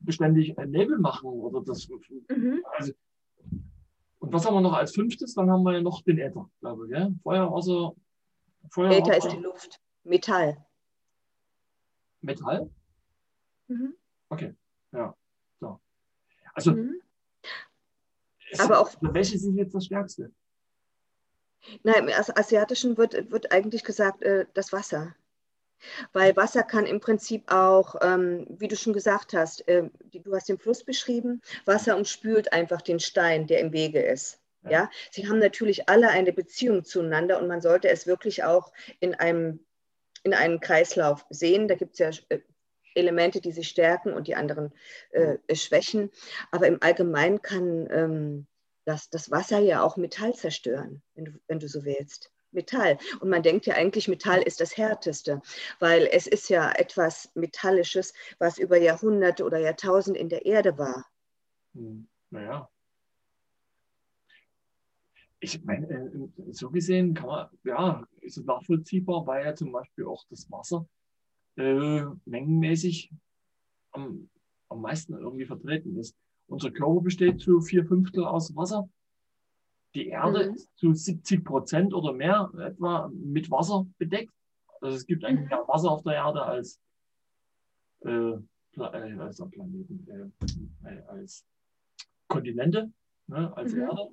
beständig 0.00 0.56
Nebel 0.56 0.98
machen. 0.98 1.30
Oder 1.30 1.62
das, 1.62 1.88
mhm. 1.88 2.62
also, 2.76 2.92
und 4.18 4.32
was 4.32 4.44
haben 4.44 4.54
wir 4.54 4.60
noch 4.60 4.74
als 4.74 4.94
fünftes? 4.94 5.34
Dann 5.34 5.50
haben 5.50 5.62
wir 5.62 5.74
ja 5.74 5.80
noch 5.80 6.02
den 6.02 6.18
Äther, 6.18 6.50
glaube 6.60 6.86
ich. 6.86 6.92
Ja? 6.92 7.10
Feuer, 7.22 7.50
Wasser, 7.50 7.94
Feuer. 8.70 8.90
Äther 8.90 9.16
Wasser. 9.16 9.28
ist 9.28 9.36
die 9.36 9.42
Luft. 9.42 9.80
Metall. 10.04 10.66
Metall? 12.20 12.70
Mhm. 13.68 13.94
Okay, 14.28 14.54
ja. 14.92 15.14
So. 15.60 15.80
Also, 16.54 16.72
mhm. 16.72 17.00
aber 18.58 18.80
auch. 18.80 18.90
Welches 19.00 19.44
ist 19.44 19.54
jetzt 19.54 19.74
das 19.74 19.86
Stärkste? 19.86 20.32
Nein, 21.82 22.08
im 22.08 22.14
Asiatischen 22.34 22.96
wird, 22.96 23.30
wird 23.30 23.52
eigentlich 23.52 23.84
gesagt, 23.84 24.22
äh, 24.22 24.46
das 24.54 24.72
Wasser. 24.72 25.14
Weil 26.12 26.36
Wasser 26.36 26.62
kann 26.62 26.86
im 26.86 27.00
Prinzip 27.00 27.50
auch, 27.50 27.96
ähm, 28.02 28.46
wie 28.50 28.68
du 28.68 28.76
schon 28.76 28.92
gesagt 28.92 29.32
hast, 29.32 29.66
äh, 29.68 29.88
die, 30.12 30.22
du 30.22 30.34
hast 30.34 30.48
den 30.48 30.58
Fluss 30.58 30.84
beschrieben, 30.84 31.40
Wasser 31.64 31.96
umspült 31.96 32.52
einfach 32.52 32.82
den 32.82 33.00
Stein, 33.00 33.46
der 33.46 33.60
im 33.60 33.72
Wege 33.72 34.00
ist. 34.02 34.40
Ja. 34.64 34.70
ja. 34.70 34.90
Sie 35.10 35.28
haben 35.28 35.38
natürlich 35.38 35.88
alle 35.88 36.08
eine 36.10 36.32
Beziehung 36.32 36.84
zueinander 36.84 37.40
und 37.40 37.48
man 37.48 37.60
sollte 37.60 37.88
es 37.88 38.06
wirklich 38.06 38.44
auch 38.44 38.72
in 39.00 39.14
einem, 39.14 39.64
in 40.22 40.34
einem 40.34 40.60
Kreislauf 40.60 41.24
sehen. 41.30 41.68
Da 41.68 41.76
gibt 41.76 41.94
es 41.94 41.98
ja 41.98 42.10
äh, 42.28 42.40
Elemente, 42.94 43.40
die 43.40 43.52
sich 43.52 43.68
stärken 43.68 44.12
und 44.12 44.26
die 44.26 44.34
anderen 44.34 44.72
äh, 45.10 45.38
schwächen. 45.54 46.10
Aber 46.50 46.66
im 46.66 46.82
Allgemeinen 46.82 47.40
kann 47.40 47.88
ähm, 47.90 48.46
das, 48.90 49.08
das 49.08 49.30
Wasser 49.30 49.60
ja 49.60 49.82
auch 49.82 49.96
Metall 49.96 50.34
zerstören, 50.34 51.02
wenn 51.14 51.24
du, 51.26 51.32
wenn 51.46 51.58
du 51.60 51.68
so 51.68 51.84
willst. 51.84 52.32
Metall. 52.52 52.98
Und 53.20 53.30
man 53.30 53.44
denkt 53.44 53.66
ja 53.66 53.74
eigentlich, 53.74 54.08
Metall 54.08 54.42
ist 54.42 54.60
das 54.60 54.76
Härteste, 54.76 55.40
weil 55.78 56.08
es 56.10 56.26
ist 56.26 56.50
ja 56.50 56.72
etwas 56.72 57.30
Metallisches, 57.34 58.12
was 58.40 58.58
über 58.58 58.76
Jahrhunderte 58.76 59.44
oder 59.44 59.58
Jahrtausende 59.58 60.18
in 60.18 60.28
der 60.28 60.44
Erde 60.44 60.76
war. 60.76 61.06
Hm, 61.74 62.08
naja. 62.30 62.68
Ich 65.38 65.62
meine, 65.64 65.86
äh, 65.86 66.52
so 66.52 66.70
gesehen 66.70 67.14
kann 67.14 67.26
man, 67.26 67.48
ja, 67.62 68.04
ist 68.20 68.38
es 68.38 68.44
nachvollziehbar, 68.44 69.24
weil 69.26 69.44
ja 69.44 69.54
zum 69.54 69.70
Beispiel 69.70 70.06
auch 70.06 70.24
das 70.28 70.50
Wasser 70.50 70.86
äh, 71.56 72.04
mengenmäßig 72.24 73.12
am, 73.92 74.28
am 74.68 74.82
meisten 74.82 75.14
irgendwie 75.14 75.46
vertreten 75.46 75.96
ist. 75.96 76.16
Unser 76.50 76.72
Körper 76.72 77.00
besteht 77.00 77.40
zu 77.40 77.60
vier 77.60 77.84
Fünftel 77.84 78.24
aus 78.24 78.54
Wasser. 78.56 78.88
Die 79.94 80.08
Erde 80.08 80.48
mhm. 80.48 80.54
ist 80.54 80.68
zu 80.76 80.92
70 80.92 81.44
Prozent 81.44 81.94
oder 81.94 82.12
mehr 82.12 82.50
etwa 82.58 83.08
mit 83.14 83.50
Wasser 83.50 83.86
bedeckt. 83.98 84.32
Also 84.80 84.96
es 84.96 85.06
gibt 85.06 85.24
eigentlich 85.24 85.44
mhm. 85.44 85.56
mehr 85.56 85.68
Wasser 85.68 85.92
auf 85.92 86.02
der 86.02 86.14
Erde 86.14 86.42
als, 86.42 86.80
äh, 88.00 88.10
äh 88.10 89.18
als 89.18 89.40
Planeten, 89.50 90.06
äh, 90.84 90.92
äh, 90.92 91.02
als 91.06 91.46
Kontinente, 92.26 92.92
ne, 93.28 93.56
als 93.56 93.72
mhm. 93.72 93.82
Erde. 93.82 94.08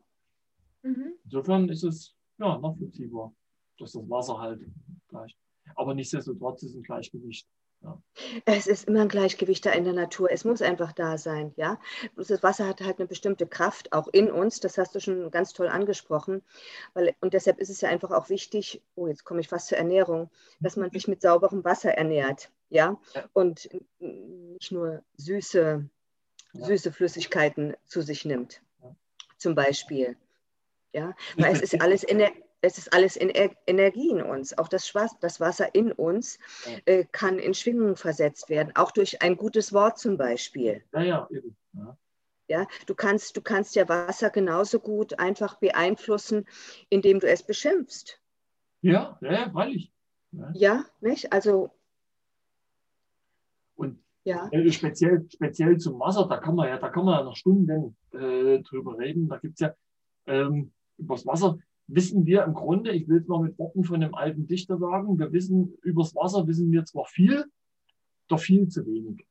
Mhm. 0.83 1.13
Insofern 1.23 1.69
ist 1.69 1.83
es 1.83 2.15
ja 2.37 2.57
nachvollziehbar, 2.59 3.33
dass 3.79 3.93
das 3.93 4.07
Wasser 4.09 4.37
halt 4.37 4.61
gleich. 5.07 5.35
Aber 5.73 5.95
nichtsdestotrotz 5.95 6.61
ist 6.61 6.75
ein 6.75 6.83
Gleichgewicht 6.83 7.47
ja. 7.87 8.01
Es 8.45 8.67
ist 8.67 8.87
immer 8.87 9.01
ein 9.01 9.09
Gleichgewicht 9.09 9.65
da 9.65 9.71
in 9.71 9.83
der 9.83 9.93
Natur. 9.93 10.31
Es 10.31 10.43
muss 10.43 10.61
einfach 10.61 10.91
da 10.91 11.17
sein, 11.17 11.53
ja. 11.55 11.79
Das 12.15 12.43
Wasser 12.43 12.67
hat 12.67 12.81
halt 12.81 12.99
eine 12.99 13.07
bestimmte 13.07 13.47
Kraft, 13.47 13.93
auch 13.93 14.07
in 14.07 14.31
uns. 14.31 14.59
Das 14.59 14.77
hast 14.77 14.95
du 14.95 14.99
schon 14.99 15.31
ganz 15.31 15.53
toll 15.53 15.67
angesprochen. 15.67 16.43
Weil, 16.93 17.15
und 17.21 17.33
deshalb 17.33 17.59
ist 17.59 17.69
es 17.69 17.81
ja 17.81 17.89
einfach 17.89 18.11
auch 18.11 18.29
wichtig, 18.29 18.81
oh, 18.95 19.07
jetzt 19.07 19.23
komme 19.23 19.41
ich 19.41 19.47
fast 19.47 19.67
zur 19.67 19.77
Ernährung, 19.77 20.29
dass 20.59 20.75
man 20.75 20.91
sich 20.91 21.07
mit 21.07 21.21
sauberem 21.21 21.63
Wasser 21.63 21.91
ernährt, 21.91 22.51
ja. 22.69 22.99
Und 23.33 23.69
nicht 23.99 24.71
nur 24.71 25.03
süße, 25.17 25.87
süße 26.53 26.91
Flüssigkeiten 26.91 27.75
zu 27.85 28.01
sich 28.01 28.25
nimmt, 28.25 28.61
zum 29.37 29.55
Beispiel. 29.55 30.17
Ja, 30.93 31.15
weil 31.35 31.53
es 31.53 31.61
ist 31.61 31.81
alles 31.81 32.03
in 32.03 32.17
der, 32.17 32.31
es 32.61 32.77
ist 32.77 32.93
alles 32.93 33.15
in 33.15 33.29
Energie 33.67 34.09
in 34.09 34.21
uns. 34.21 34.57
Auch 34.57 34.67
das, 34.67 34.91
das 35.21 35.39
Wasser 35.39 35.73
in 35.75 35.91
uns 35.91 36.39
äh, 36.85 37.05
kann 37.11 37.39
in 37.39 37.53
Schwingungen 37.53 37.95
versetzt 37.95 38.49
werden, 38.49 38.75
auch 38.75 38.91
durch 38.91 39.21
ein 39.21 39.37
gutes 39.37 39.73
Wort 39.73 39.99
zum 39.99 40.17
Beispiel. 40.17 40.83
Ja, 40.93 41.01
ja, 41.01 41.27
eben. 41.31 41.55
Ja. 41.73 41.97
Ja, 42.49 42.65
du 42.85 42.95
kannst, 42.95 43.35
du 43.35 43.41
kannst 43.41 43.75
ja 43.75 43.89
Wasser 43.89 44.29
genauso 44.29 44.79
gut 44.79 45.19
einfach 45.19 45.59
beeinflussen, 45.59 46.45
indem 46.89 47.19
du 47.19 47.27
es 47.27 47.43
beschimpfst. 47.43 48.21
Ja, 48.81 49.17
ja, 49.21 49.49
freilich. 49.51 49.91
Ja, 50.31 50.51
ja 50.53 50.85
nicht? 51.01 51.33
Also. 51.33 51.71
Und 53.75 54.01
ja. 54.23 54.47
Äh, 54.51 54.71
speziell, 54.71 55.27
speziell 55.29 55.77
zum 55.77 55.99
Wasser, 55.99 56.25
da 56.27 56.37
kann 56.37 56.55
man 56.55 56.69
ja, 56.69 56.77
da 56.77 56.87
kann 56.89 57.03
man 57.03 57.19
ja 57.19 57.23
noch 57.23 57.35
Stunden 57.35 57.97
äh, 58.13 58.59
drüber 58.59 58.97
reden. 58.97 59.27
Da 59.27 59.37
gibt 59.39 59.55
es 59.55 59.59
ja 59.59 59.75
ähm, 60.25 60.71
übers 60.97 61.25
Wasser 61.25 61.57
wissen 61.87 62.25
wir 62.25 62.43
im 62.43 62.53
Grunde, 62.53 62.91
ich 62.91 63.07
will 63.07 63.21
es 63.21 63.27
mal 63.27 63.41
mit 63.41 63.57
Worten 63.57 63.83
von 63.83 64.03
einem 64.03 64.13
alten 64.13 64.45
Dichter 64.47 64.77
sagen, 64.77 65.17
wir 65.17 65.31
wissen, 65.31 65.73
übers 65.83 66.13
Wasser 66.15 66.45
wissen 66.47 66.71
wir 66.71 66.85
zwar 66.85 67.05
viel, 67.05 67.45
doch 68.27 68.39
viel 68.39 68.67
zu 68.67 68.85
wenig. 68.85 69.25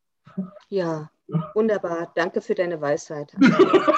Ja, 0.68 1.11
wunderbar. 1.54 2.12
Danke 2.14 2.40
für 2.40 2.54
deine 2.54 2.80
Weisheit. 2.80 3.32
wir 3.38 3.94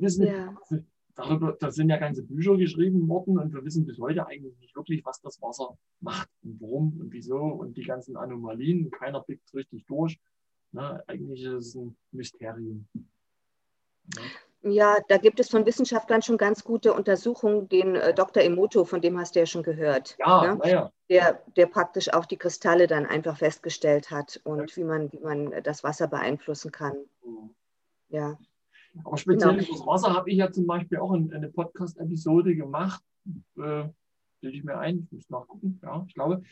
wissen, 0.00 0.26
ja. 0.26 0.54
darüber, 1.14 1.56
da 1.58 1.70
sind 1.70 1.88
ja 1.88 1.98
ganze 1.98 2.24
Bücher 2.24 2.56
geschrieben 2.56 3.08
worden 3.08 3.38
und 3.38 3.54
wir 3.54 3.64
wissen 3.64 3.86
bis 3.86 3.98
heute 3.98 4.26
eigentlich 4.26 4.58
nicht 4.58 4.74
wirklich, 4.76 5.04
was 5.04 5.20
das 5.20 5.40
Wasser 5.40 5.78
macht 6.00 6.28
und 6.42 6.60
warum 6.60 7.00
und 7.00 7.12
wieso 7.12 7.38
und 7.38 7.76
die 7.76 7.84
ganzen 7.84 8.16
Anomalien. 8.16 8.90
Keiner 8.90 9.22
blickt 9.22 9.54
richtig 9.54 9.86
durch. 9.86 10.18
Na, 10.72 11.00
eigentlich 11.06 11.44
ist 11.44 11.52
es 11.52 11.76
ein 11.76 11.96
Mysterium. 12.10 12.88
Ja. 14.16 14.22
Ja, 14.64 14.98
da 15.08 15.16
gibt 15.16 15.40
es 15.40 15.50
von 15.50 15.66
Wissenschaftlern 15.66 16.22
schon 16.22 16.38
ganz 16.38 16.62
gute 16.62 16.92
Untersuchungen. 16.92 17.68
Den 17.68 17.96
äh, 17.96 18.14
Dr. 18.14 18.42
Emoto, 18.42 18.84
von 18.84 19.00
dem 19.00 19.18
hast 19.18 19.34
du 19.34 19.40
ja 19.40 19.46
schon 19.46 19.64
gehört. 19.64 20.16
Ja, 20.20 20.54
ne? 20.54 20.70
ja. 20.70 20.92
Der, 21.10 21.42
der 21.56 21.66
praktisch 21.66 22.12
auch 22.12 22.26
die 22.26 22.36
Kristalle 22.36 22.86
dann 22.86 23.04
einfach 23.04 23.36
festgestellt 23.36 24.10
hat 24.10 24.40
und 24.44 24.70
ja. 24.70 24.76
wie, 24.76 24.84
man, 24.84 25.12
wie 25.12 25.18
man 25.18 25.52
das 25.64 25.82
Wasser 25.82 26.06
beeinflussen 26.06 26.70
kann. 26.70 26.96
Mhm. 27.24 27.50
Ja. 28.08 28.38
Aber 29.04 29.16
speziell 29.16 29.56
genau. 29.56 29.64
über 29.64 29.72
das 29.72 29.86
Wasser 29.86 30.14
habe 30.14 30.30
ich 30.30 30.36
ja 30.36 30.52
zum 30.52 30.66
Beispiel 30.66 30.98
auch 30.98 31.12
eine 31.12 31.48
Podcast-Episode 31.48 32.54
gemacht. 32.54 33.02
Äh, 33.56 33.84
Stelle 34.38 34.54
ich 34.54 34.64
mir 34.64 34.78
ein, 34.78 35.06
ich 35.06 35.12
muss 35.12 35.30
nachgucken, 35.30 35.80
ja, 35.82 36.04
ich 36.06 36.14
glaube, 36.14 36.42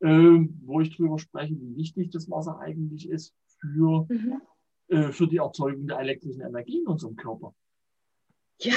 äh, 0.00 0.48
wo 0.64 0.80
ich 0.80 0.96
darüber 0.96 1.18
spreche, 1.18 1.54
wie 1.54 1.76
wichtig 1.76 2.10
das 2.10 2.28
Wasser 2.30 2.58
eigentlich 2.58 3.08
ist 3.08 3.34
für 3.60 4.06
mhm 4.08 4.40
äh, 4.88 5.10
für 5.12 5.26
die 5.26 5.38
Erzeugung 5.38 5.86
der 5.86 5.98
elektrischen 5.98 6.42
Energie 6.42 6.80
in 6.80 6.86
unserem 6.86 7.16
Körper. 7.16 7.54
Ja, 8.58 8.74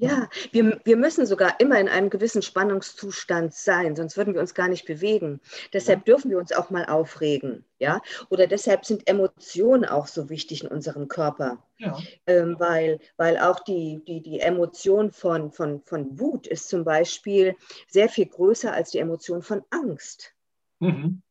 ja, 0.00 0.28
wir, 0.52 0.80
wir 0.84 0.96
müssen 0.96 1.26
sogar 1.26 1.58
immer 1.58 1.80
in 1.80 1.88
einem 1.88 2.08
gewissen 2.08 2.40
Spannungszustand 2.40 3.52
sein, 3.52 3.96
sonst 3.96 4.16
würden 4.16 4.32
wir 4.32 4.40
uns 4.40 4.54
gar 4.54 4.68
nicht 4.68 4.86
bewegen. 4.86 5.40
Deshalb 5.72 6.00
ja. 6.00 6.14
dürfen 6.14 6.30
wir 6.30 6.38
uns 6.38 6.52
auch 6.52 6.70
mal 6.70 6.86
aufregen, 6.86 7.64
ja. 7.80 8.00
Oder 8.30 8.46
deshalb 8.46 8.84
sind 8.84 9.08
Emotionen 9.08 9.84
auch 9.84 10.06
so 10.06 10.30
wichtig 10.30 10.62
in 10.62 10.68
unserem 10.68 11.08
Körper. 11.08 11.64
Ja. 11.78 11.98
Ähm, 12.28 12.54
weil, 12.60 13.00
weil 13.16 13.38
auch 13.38 13.58
die, 13.58 14.00
die, 14.06 14.22
die 14.22 14.38
Emotion 14.38 15.10
von, 15.10 15.50
von, 15.50 15.82
von 15.82 16.20
Wut 16.20 16.46
ist 16.46 16.68
zum 16.68 16.84
Beispiel 16.84 17.56
sehr 17.88 18.08
viel 18.08 18.26
größer 18.26 18.72
als 18.72 18.92
die 18.92 18.98
Emotion 18.98 19.42
von 19.42 19.64
Angst. 19.70 20.32
Mhm. 20.78 21.22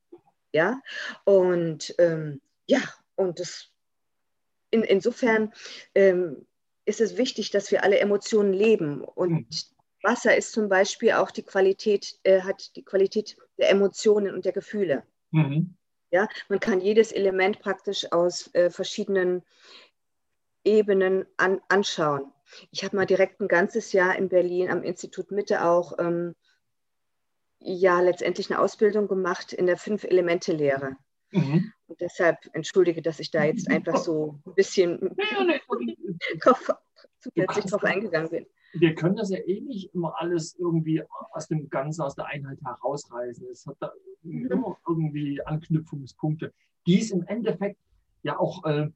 Ja, 0.51 0.81
und 1.23 1.95
ähm, 1.99 2.41
ja, 2.67 2.81
und 3.15 3.39
das 3.39 3.69
in, 4.71 4.83
insofern 4.83 5.53
ähm, 5.95 6.45
ist 6.85 7.01
es 7.01 7.17
wichtig, 7.17 7.51
dass 7.51 7.71
wir 7.71 7.83
alle 7.83 7.99
Emotionen 7.99 8.53
leben. 8.53 9.01
Und 9.01 9.31
mhm. 9.31 9.47
Wasser 10.03 10.35
ist 10.35 10.51
zum 10.51 10.69
Beispiel 10.69 11.13
auch 11.13 11.31
die 11.31 11.43
Qualität, 11.43 12.19
äh, 12.23 12.41
hat 12.41 12.75
die 12.75 12.83
Qualität 12.83 13.35
der 13.57 13.69
Emotionen 13.69 14.33
und 14.33 14.45
der 14.45 14.53
Gefühle. 14.53 15.03
Mhm. 15.31 15.75
Ja, 16.11 16.29
man 16.47 16.59
kann 16.59 16.79
jedes 16.79 17.11
Element 17.11 17.59
praktisch 17.59 18.11
aus 18.11 18.53
äh, 18.53 18.69
verschiedenen 18.69 19.43
Ebenen 20.63 21.25
an, 21.35 21.59
anschauen. 21.67 22.31
Ich 22.71 22.83
habe 22.83 22.95
mal 22.95 23.05
direkt 23.05 23.41
ein 23.41 23.49
ganzes 23.49 23.91
Jahr 23.91 24.15
in 24.15 24.29
Berlin 24.29 24.69
am 24.69 24.83
Institut 24.83 25.31
Mitte 25.31 25.65
auch 25.65 25.99
ähm, 25.99 26.35
ja 27.59 27.99
letztendlich 27.99 28.49
eine 28.49 28.59
Ausbildung 28.61 29.07
gemacht 29.07 29.51
in 29.51 29.65
der 29.65 29.77
Fünf-Elemente-Lehre. 29.77 30.95
Mhm. 31.31 31.71
Und 31.87 32.01
deshalb 32.01 32.37
entschuldige, 32.53 33.01
dass 33.01 33.19
ich 33.19 33.31
da 33.31 33.43
jetzt 33.43 33.69
einfach 33.69 33.97
so 33.97 34.39
ein 34.45 34.53
bisschen 34.55 35.15
drauf, 36.41 36.71
zusätzlich 37.19 37.65
drauf 37.65 37.83
eingegangen 37.83 38.29
bin. 38.29 38.45
Wir 38.73 38.95
können 38.95 39.15
das 39.15 39.29
ja 39.29 39.39
eh 39.39 39.61
nicht 39.61 39.93
immer 39.93 40.19
alles 40.19 40.55
irgendwie 40.59 41.03
aus 41.31 41.47
dem 41.47 41.69
Ganzen, 41.69 42.01
aus 42.01 42.15
der 42.15 42.27
Einheit 42.27 42.59
herausreißen. 42.63 43.47
Es 43.51 43.65
hat 43.65 43.77
da 43.79 43.91
mhm. 44.23 44.51
immer 44.51 44.77
irgendwie 44.87 45.41
Anknüpfungspunkte, 45.45 46.53
die 46.85 46.99
es 46.99 47.11
im 47.11 47.23
Endeffekt 47.23 47.79
ja 48.23 48.37
auch 48.37 48.63
äh, 48.65 48.89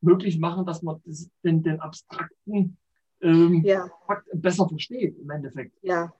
möglich 0.00 0.38
machen, 0.38 0.66
dass 0.66 0.82
man 0.82 1.00
das, 1.04 1.30
den, 1.42 1.62
den 1.62 1.80
abstrakten 1.80 2.76
ähm, 3.20 3.62
ja. 3.64 3.90
Fakt 4.06 4.28
besser 4.34 4.68
versteht 4.68 5.18
im 5.18 5.30
Endeffekt. 5.30 5.76
Ja, 5.82 6.12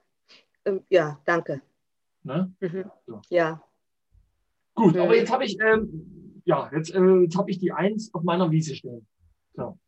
ähm, 0.64 0.82
ja, 0.88 1.20
danke. 1.24 1.60
Ne? 2.22 2.52
Mhm. 2.60 2.90
So. 3.06 3.20
Ja. 3.28 3.62
Gut, 4.74 4.96
aber 4.96 5.16
jetzt 5.16 5.30
habe 5.30 5.44
ich, 5.44 5.58
ähm, 5.60 6.42
ja, 6.44 6.70
jetzt, 6.74 6.94
äh, 6.94 7.00
jetzt 7.00 7.36
habe 7.36 7.50
ich 7.50 7.58
die 7.58 7.72
Eins 7.72 8.12
auf 8.12 8.22
meiner 8.22 8.50
Wiese 8.50 8.74
stehen. 8.74 9.06
So. 9.54 9.78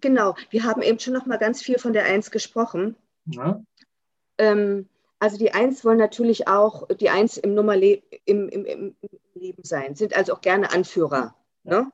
Genau, 0.00 0.34
wir 0.50 0.64
haben 0.64 0.82
eben 0.82 0.98
schon 0.98 1.14
noch 1.14 1.26
mal 1.26 1.38
ganz 1.38 1.62
viel 1.62 1.78
von 1.78 1.92
der 1.92 2.04
Eins 2.04 2.30
gesprochen. 2.30 2.96
Ja. 3.26 3.62
Ähm, 4.38 4.88
also 5.18 5.38
die 5.38 5.54
Eins 5.54 5.84
wollen 5.84 5.98
natürlich 5.98 6.48
auch 6.48 6.86
die 6.88 7.10
Eins 7.10 7.38
im, 7.38 7.54
Nummer 7.54 7.76
im, 7.76 8.02
im, 8.26 8.66
im, 8.66 8.96
Leben 9.34 9.64
sein, 9.64 9.94
sind 9.94 10.16
also 10.16 10.34
auch 10.34 10.40
gerne 10.40 10.72
Anführer. 10.72 11.34
Ja. 11.64 11.82
Ne? 11.82 11.92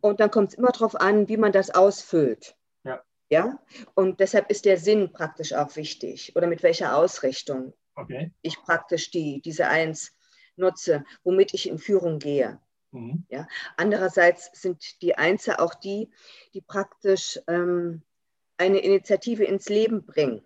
Und 0.00 0.20
dann 0.20 0.30
kommt 0.30 0.50
es 0.50 0.58
immer 0.58 0.70
darauf 0.70 0.94
an, 0.94 1.28
wie 1.28 1.36
man 1.36 1.52
das 1.52 1.70
ausfüllt. 1.70 2.56
Ja. 2.84 3.02
ja. 3.30 3.58
Und 3.94 4.20
deshalb 4.20 4.50
ist 4.50 4.64
der 4.64 4.76
Sinn 4.76 5.12
praktisch 5.12 5.52
auch 5.52 5.74
wichtig 5.76 6.34
oder 6.36 6.46
mit 6.46 6.62
welcher 6.62 6.96
Ausrichtung 6.96 7.72
okay. 7.94 8.32
ich 8.42 8.60
praktisch 8.62 9.10
die, 9.10 9.40
diese 9.40 9.68
Eins 9.68 10.15
nutze, 10.56 11.04
womit 11.24 11.54
ich 11.54 11.68
in 11.68 11.78
Führung 11.78 12.18
gehe. 12.18 12.60
Mhm. 12.92 13.24
Ja? 13.28 13.46
Andererseits 13.76 14.50
sind 14.52 15.02
die 15.02 15.16
Einzel 15.16 15.56
auch 15.56 15.74
die, 15.74 16.10
die 16.54 16.60
praktisch 16.60 17.40
ähm, 17.46 18.02
eine 18.56 18.78
Initiative 18.78 19.44
ins 19.44 19.68
Leben 19.68 20.04
bringen. 20.04 20.42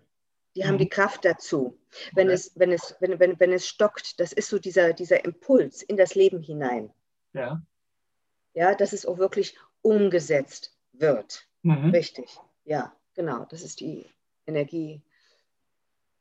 Die 0.55 0.63
mhm. 0.63 0.67
haben 0.67 0.77
die 0.77 0.89
Kraft 0.89 1.25
dazu. 1.25 1.77
Wenn, 2.13 2.27
okay. 2.27 2.35
es, 2.35 2.51
wenn, 2.55 2.71
es, 2.71 2.95
wenn, 2.99 3.19
wenn, 3.19 3.39
wenn 3.39 3.53
es 3.53 3.67
stockt, 3.67 4.19
das 4.19 4.33
ist 4.33 4.49
so 4.49 4.59
dieser, 4.59 4.93
dieser 4.93 5.23
Impuls 5.23 5.81
in 5.81 5.97
das 5.97 6.15
Leben 6.15 6.41
hinein. 6.41 6.93
Ja. 7.33 7.61
Ja, 8.53 8.75
dass 8.75 8.91
es 8.91 9.05
auch 9.05 9.17
wirklich 9.17 9.57
umgesetzt 9.81 10.75
wird. 10.91 11.47
Mhm. 11.63 11.91
Richtig. 11.91 12.37
Ja, 12.65 12.95
genau. 13.13 13.45
Das 13.45 13.61
ist 13.61 13.79
die 13.79 14.05
Energie 14.45 15.01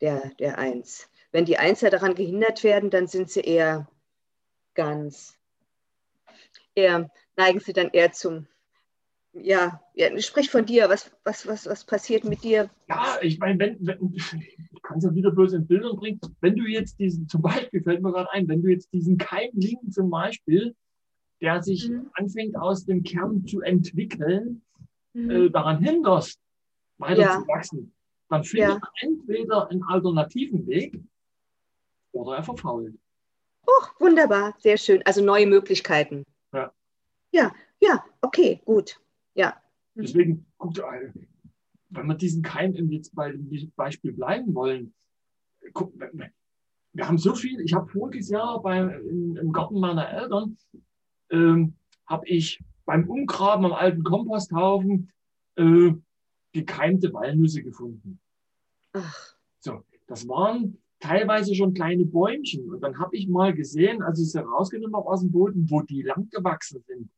der, 0.01 0.31
der 0.39 0.59
Eins. 0.59 1.09
Wenn 1.33 1.45
die 1.45 1.59
Einser 1.59 1.91
daran 1.91 2.15
gehindert 2.15 2.65
werden, 2.65 2.91
dann 2.91 3.07
sind 3.07 3.31
sie 3.31 3.41
eher 3.41 3.89
ganz, 4.75 5.39
eher 6.75 7.11
neigen 7.37 7.61
sie 7.61 7.73
dann 7.73 7.91
eher 7.91 8.13
zum, 8.13 8.47
ja, 9.33 9.81
ja 9.95 10.19
sprich 10.21 10.51
von 10.51 10.67
dir, 10.67 10.89
was, 10.89 11.11
was, 11.25 11.47
was, 11.47 11.67
was 11.67 11.85
passiert 11.85 12.25
mit 12.25 12.43
dir? 12.43 12.69
Ja, 12.89 13.19
ich 13.23 13.39
meine, 13.39 13.59
wenn, 13.59 13.77
wenn 13.81 14.13
ich 14.13 14.35
kann 14.83 14.99
es 14.99 15.05
ja 15.05 15.15
wieder 15.15 15.31
bloß 15.31 15.53
in 15.53 15.67
Bildern 15.67 15.97
bringen, 15.97 16.21
wenn 16.41 16.57
du 16.57 16.65
jetzt 16.65 16.99
diesen, 16.99 17.29
zum 17.29 17.43
Beispiel 17.43 17.83
fällt 17.83 18.03
mir 18.03 18.13
gerade 18.13 18.31
ein, 18.33 18.49
wenn 18.49 18.63
du 18.63 18.71
jetzt 18.71 18.93
diesen 18.93 19.19
Keimling 19.19 19.79
zum 19.91 20.11
Beispiel, 20.11 20.75
der 21.41 21.63
sich 21.63 21.89
mhm. 21.89 22.11
anfängt 22.15 22.57
aus 22.57 22.85
dem 22.85 23.03
Kern 23.03 23.47
zu 23.47 23.61
entwickeln, 23.61 24.63
mhm. 25.13 25.31
äh, 25.31 25.51
daran 25.51 25.83
hinderst, 25.83 26.41
weiter 26.99 27.23
ja. 27.23 27.39
zu 27.39 27.47
wachsen, 27.47 27.93
dann 28.29 28.45
findet 28.45 28.69
ja. 28.69 28.75
er 28.77 29.09
entweder 29.09 29.69
einen 29.69 29.83
alternativen 29.85 30.67
Weg 30.67 31.01
oder 32.13 32.37
er 32.37 32.43
verfault. 32.43 32.95
Oh, 33.67 33.87
wunderbar, 33.99 34.55
sehr 34.59 34.77
schön. 34.77 35.03
Also 35.05 35.23
neue 35.25 35.47
Möglichkeiten. 35.47 36.25
Ja. 36.53 36.73
Ja, 37.33 37.55
ja, 37.81 38.05
okay, 38.21 38.61
gut. 38.65 39.01
Ja. 39.35 39.61
Mhm. 39.95 40.03
Deswegen, 40.03 40.47
guckt, 40.59 40.81
wenn 41.91 42.07
wir 42.07 42.15
diesen 42.15 42.43
Keim 42.43 42.73
jetzt 42.91 43.15
bei 43.15 43.33
dem 43.33 43.73
Beispiel 43.77 44.13
bleiben 44.13 44.55
wollen, 44.55 44.95
guck, 45.73 45.93
wir 46.93 47.07
haben 47.07 47.19
so 47.19 47.35
viel, 47.35 47.61
ich 47.61 47.75
habe 47.75 47.89
voriges 47.89 48.31
Jahr 48.31 48.61
bei, 48.63 48.79
in, 48.81 49.37
im 49.37 49.53
Garten 49.53 49.79
meiner 49.79 50.09
Eltern, 50.09 50.57
ähm, 51.31 51.75
habe 52.07 52.27
ich 52.27 52.63
beim 52.85 53.09
Umgraben 53.09 53.65
am 53.65 53.73
alten 53.73 54.03
Komposthaufen 54.03 55.13
äh, 55.57 55.93
gekeimte 56.53 57.13
Walnüsse 57.13 57.63
gefunden. 57.63 58.21
Ach. 58.93 59.37
So, 59.61 59.85
das 60.09 60.27
waren 60.27 60.79
teilweise 61.01 61.55
schon 61.55 61.75
kleine 61.75 62.05
Bäumchen. 62.05 62.71
Und 62.71 62.83
dann 62.83 62.99
habe 62.99 63.17
ich 63.17 63.29
mal 63.29 63.55
gesehen, 63.55 64.03
als 64.03 64.21
ich 64.21 64.31
sie 64.31 64.45
rausgenommen 64.45 64.97
habe 64.97 65.09
aus 65.09 65.21
dem 65.21 65.33
Boden, 65.33 65.69
wo 65.69 65.83
die 65.83 66.03
lang 66.03 66.29
gewachsen 66.31 66.83
sind. 66.87 67.11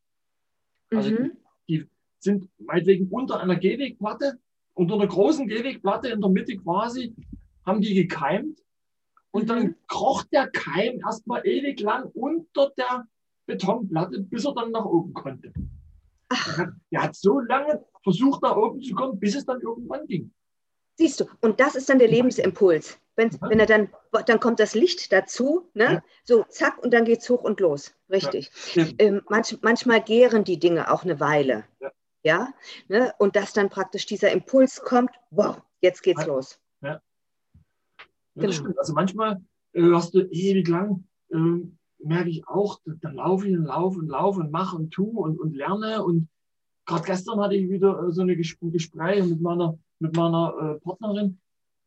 Also 0.90 1.10
mhm. 1.10 1.32
die, 1.68 1.78
die, 1.78 1.88
sind 2.18 2.48
meinetwegen 2.58 3.08
unter 3.08 3.40
einer 3.40 3.56
Gehwegplatte 3.56 4.38
unter 4.74 4.94
einer 4.94 5.06
großen 5.06 5.46
Gehwegplatte 5.48 6.08
in 6.08 6.20
der 6.20 6.30
Mitte 6.30 6.56
quasi, 6.56 7.14
haben 7.64 7.80
die 7.80 7.94
gekeimt. 7.94 8.60
Und 9.30 9.48
dann 9.48 9.62
mhm. 9.62 9.74
kroch 9.88 10.24
der 10.24 10.48
Keim 10.48 11.00
erstmal 11.00 11.46
ewig 11.46 11.80
lang 11.80 12.10
unter 12.14 12.70
der 12.76 13.06
Betonplatte, 13.46 14.20
bis 14.20 14.44
er 14.44 14.54
dann 14.54 14.70
nach 14.70 14.84
oben 14.84 15.14
konnte. 15.14 15.52
Ach. 16.28 16.66
Er 16.90 17.02
hat 17.02 17.16
so 17.16 17.40
lange 17.40 17.84
versucht, 18.02 18.42
nach 18.42 18.56
oben 18.56 18.80
zu 18.82 18.94
kommen, 18.94 19.18
bis 19.18 19.34
es 19.34 19.44
dann 19.44 19.60
irgendwann 19.60 20.06
ging. 20.06 20.32
Siehst 20.96 21.20
du, 21.20 21.24
und 21.40 21.60
das 21.60 21.74
ist 21.74 21.88
dann 21.88 21.98
der 21.98 22.08
Lebensimpuls. 22.08 22.98
Wenn, 23.16 23.30
ja. 23.30 23.38
wenn 23.42 23.60
er 23.60 23.66
dann, 23.66 23.88
dann 24.26 24.40
kommt 24.40 24.58
das 24.58 24.74
Licht 24.74 25.12
dazu, 25.12 25.68
ne? 25.74 25.84
Ja. 25.84 26.04
so 26.24 26.44
zack, 26.48 26.82
und 26.82 26.92
dann 26.94 27.04
geht 27.04 27.20
es 27.20 27.28
hoch 27.28 27.42
und 27.42 27.60
los. 27.60 27.94
Richtig. 28.10 28.50
Ja. 28.74 28.86
Ähm, 28.98 29.22
manch, 29.28 29.58
manchmal 29.62 30.02
gären 30.02 30.44
die 30.44 30.58
Dinge 30.58 30.90
auch 30.90 31.04
eine 31.04 31.20
Weile. 31.20 31.64
Ja. 32.22 32.48
Ne? 32.88 33.12
Und 33.18 33.36
dass 33.36 33.52
dann 33.52 33.68
praktisch 33.68 34.06
dieser 34.06 34.30
Impuls 34.32 34.80
kommt, 34.82 35.10
wow, 35.30 35.60
jetzt 35.80 36.02
geht's 36.02 36.26
los. 36.26 36.58
Ja. 36.80 37.00
Genau. 38.34 38.52
stimmt. 38.52 38.78
Also 38.78 38.94
manchmal 38.94 39.42
äh, 39.72 39.92
hast 39.92 40.14
du 40.14 40.20
ewig 40.20 40.68
lang, 40.68 41.04
äh, 41.30 41.36
merke 41.98 42.30
ich 42.30 42.46
auch, 42.46 42.80
dann 42.84 43.14
laufe 43.14 43.48
ich 43.48 43.56
und 43.56 43.64
laufe 43.64 43.98
und 43.98 44.08
laufe 44.08 44.40
und 44.40 44.50
mache 44.50 44.76
und 44.76 44.90
tue 44.90 45.20
und, 45.20 45.38
und 45.38 45.54
lerne. 45.54 46.02
Und 46.02 46.28
gerade 46.86 47.04
gestern 47.04 47.40
hatte 47.40 47.56
ich 47.56 47.68
wieder 47.68 48.06
äh, 48.08 48.12
so 48.12 48.22
eine 48.22 48.36
Ges 48.36 48.56
Gespräche 48.60 49.24
mit 49.24 49.40
meiner, 49.40 49.78
mit 49.98 50.16
meiner 50.16 50.76
äh, 50.76 50.80
Partnerin 50.80 51.38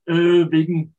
äh, 0.06 0.14
wegen 0.52 0.96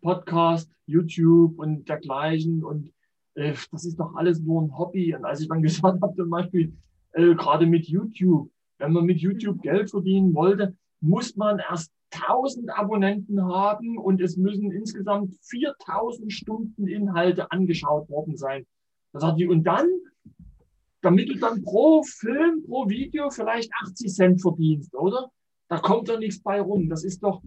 Podcast, 0.00 0.70
YouTube 0.86 1.58
und 1.58 1.88
dergleichen. 1.88 2.64
Und 2.64 2.92
äh, 3.34 3.54
das 3.72 3.84
ist 3.84 3.98
doch 3.98 4.14
alles 4.14 4.40
nur 4.40 4.62
ein 4.62 4.76
Hobby. 4.76 5.14
Und 5.14 5.24
als 5.24 5.40
ich 5.40 5.48
dann 5.48 5.62
gesagt 5.62 6.00
habe, 6.02 6.14
zum 6.14 6.30
Beispiel, 6.30 6.72
äh, 7.12 7.34
gerade 7.34 7.66
mit 7.66 7.86
YouTube, 7.86 8.50
wenn 8.78 8.92
man 8.92 9.04
mit 9.04 9.18
YouTube 9.18 9.62
Geld 9.62 9.90
verdienen 9.90 10.34
wollte, 10.34 10.76
muss 11.00 11.36
man 11.36 11.58
erst 11.58 11.92
1000 12.10 12.70
Abonnenten 12.70 13.44
haben 13.44 13.98
und 13.98 14.20
es 14.20 14.36
müssen 14.36 14.70
insgesamt 14.72 15.34
4000 15.42 16.32
Stunden 16.32 16.86
Inhalte 16.86 17.50
angeschaut 17.52 18.08
worden 18.08 18.36
sein. 18.36 18.66
Das 19.12 19.22
hat 19.22 19.38
die, 19.38 19.46
und 19.46 19.64
dann, 19.64 19.86
damit 21.02 21.28
du 21.28 21.38
dann 21.38 21.62
pro 21.62 22.02
Film, 22.02 22.62
pro 22.66 22.88
Video 22.88 23.30
vielleicht 23.30 23.70
80 23.82 24.12
Cent 24.12 24.40
verdienst, 24.40 24.94
oder? 24.94 25.30
Da 25.68 25.78
kommt 25.78 26.08
doch 26.08 26.18
nichts 26.18 26.42
bei 26.42 26.60
rum. 26.60 26.88
Das 26.88 27.04
ist 27.04 27.22
doch, 27.22 27.42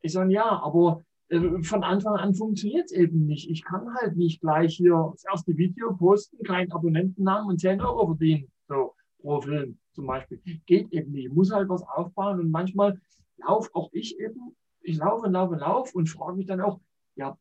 ich 0.00 0.12
sage 0.12 0.32
ja, 0.32 0.62
aber 0.62 1.04
von 1.28 1.82
Anfang 1.82 2.14
an 2.14 2.34
funktioniert 2.34 2.86
es 2.86 2.92
eben 2.92 3.26
nicht. 3.26 3.50
Ich 3.50 3.64
kann 3.64 3.92
halt 3.94 4.16
nicht 4.16 4.40
gleich 4.40 4.76
hier 4.76 5.10
das 5.12 5.24
erste 5.24 5.56
Video 5.56 5.94
posten, 5.96 6.42
keinen 6.44 6.70
Abonnentennamen 6.70 7.48
und 7.48 7.60
10 7.60 7.80
Euro 7.80 8.06
verdienen, 8.06 8.50
so 8.68 8.94
pro 9.20 9.40
Film 9.40 9.78
zum 9.92 10.06
Beispiel. 10.06 10.40
Geht 10.66 10.92
eben 10.92 11.10
nicht. 11.10 11.26
Ich 11.26 11.32
muss 11.32 11.52
halt 11.52 11.68
was 11.68 11.82
aufbauen 11.82 12.38
und 12.38 12.50
manchmal 12.50 13.00
laufe 13.38 13.70
auch 13.74 13.90
ich 13.92 14.18
eben, 14.20 14.56
ich 14.82 14.98
laufe, 14.98 15.28
laufe, 15.28 15.56
laufe 15.56 15.96
und 15.96 16.08
frage 16.08 16.36
mich 16.36 16.46
dann 16.46 16.60
auch, 16.60 16.80
ja, 17.16 17.36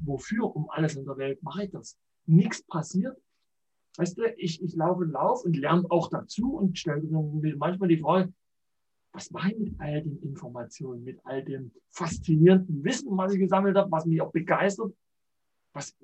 wofür 0.00 0.54
um 0.54 0.68
alles 0.68 0.96
in 0.96 1.06
der 1.06 1.16
Welt 1.16 1.42
mache 1.42 1.64
ich 1.64 1.70
das? 1.70 1.98
Nichts 2.26 2.62
passiert. 2.66 3.16
Weißt 3.96 4.18
du, 4.18 4.24
ich, 4.36 4.62
ich 4.62 4.74
laufe, 4.74 5.04
laufe 5.04 5.46
und 5.46 5.56
lerne 5.56 5.84
auch 5.90 6.08
dazu 6.08 6.54
und 6.54 6.78
stelle 6.78 7.02
mir 7.02 7.56
manchmal 7.56 7.88
die 7.88 7.98
Frage, 7.98 8.32
was 9.12 9.30
mache 9.30 9.52
ich 9.52 9.58
mit 9.58 9.74
all 9.78 10.02
den 10.02 10.18
Informationen, 10.22 11.04
mit 11.04 11.20
all 11.24 11.44
dem 11.44 11.70
faszinierenden 11.90 12.82
Wissen, 12.82 13.16
was 13.16 13.34
ich 13.34 13.40
gesammelt 13.40 13.76
habe, 13.76 13.90
was 13.90 14.06
mich 14.06 14.20
auch 14.20 14.32
begeistert? 14.32 14.92
Was, 15.74 15.96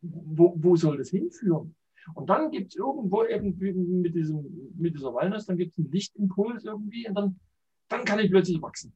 wo, 0.00 0.54
wo 0.56 0.76
soll 0.76 0.98
das 0.98 1.10
hinführen? 1.10 1.74
Und 2.14 2.30
dann 2.30 2.50
gibt 2.50 2.72
es 2.72 2.76
irgendwo 2.76 3.24
irgendwie 3.24 3.72
mit, 3.72 4.14
diesem, 4.14 4.72
mit 4.76 4.94
dieser 4.94 5.12
Walnuss, 5.12 5.46
dann 5.46 5.56
gibt 5.56 5.72
es 5.72 5.78
einen 5.78 5.90
Lichtimpuls 5.90 6.64
irgendwie 6.64 7.08
und 7.08 7.14
dann, 7.14 7.40
dann 7.88 8.04
kann 8.04 8.20
ich 8.20 8.30
plötzlich 8.30 8.62
wachsen. 8.62 8.92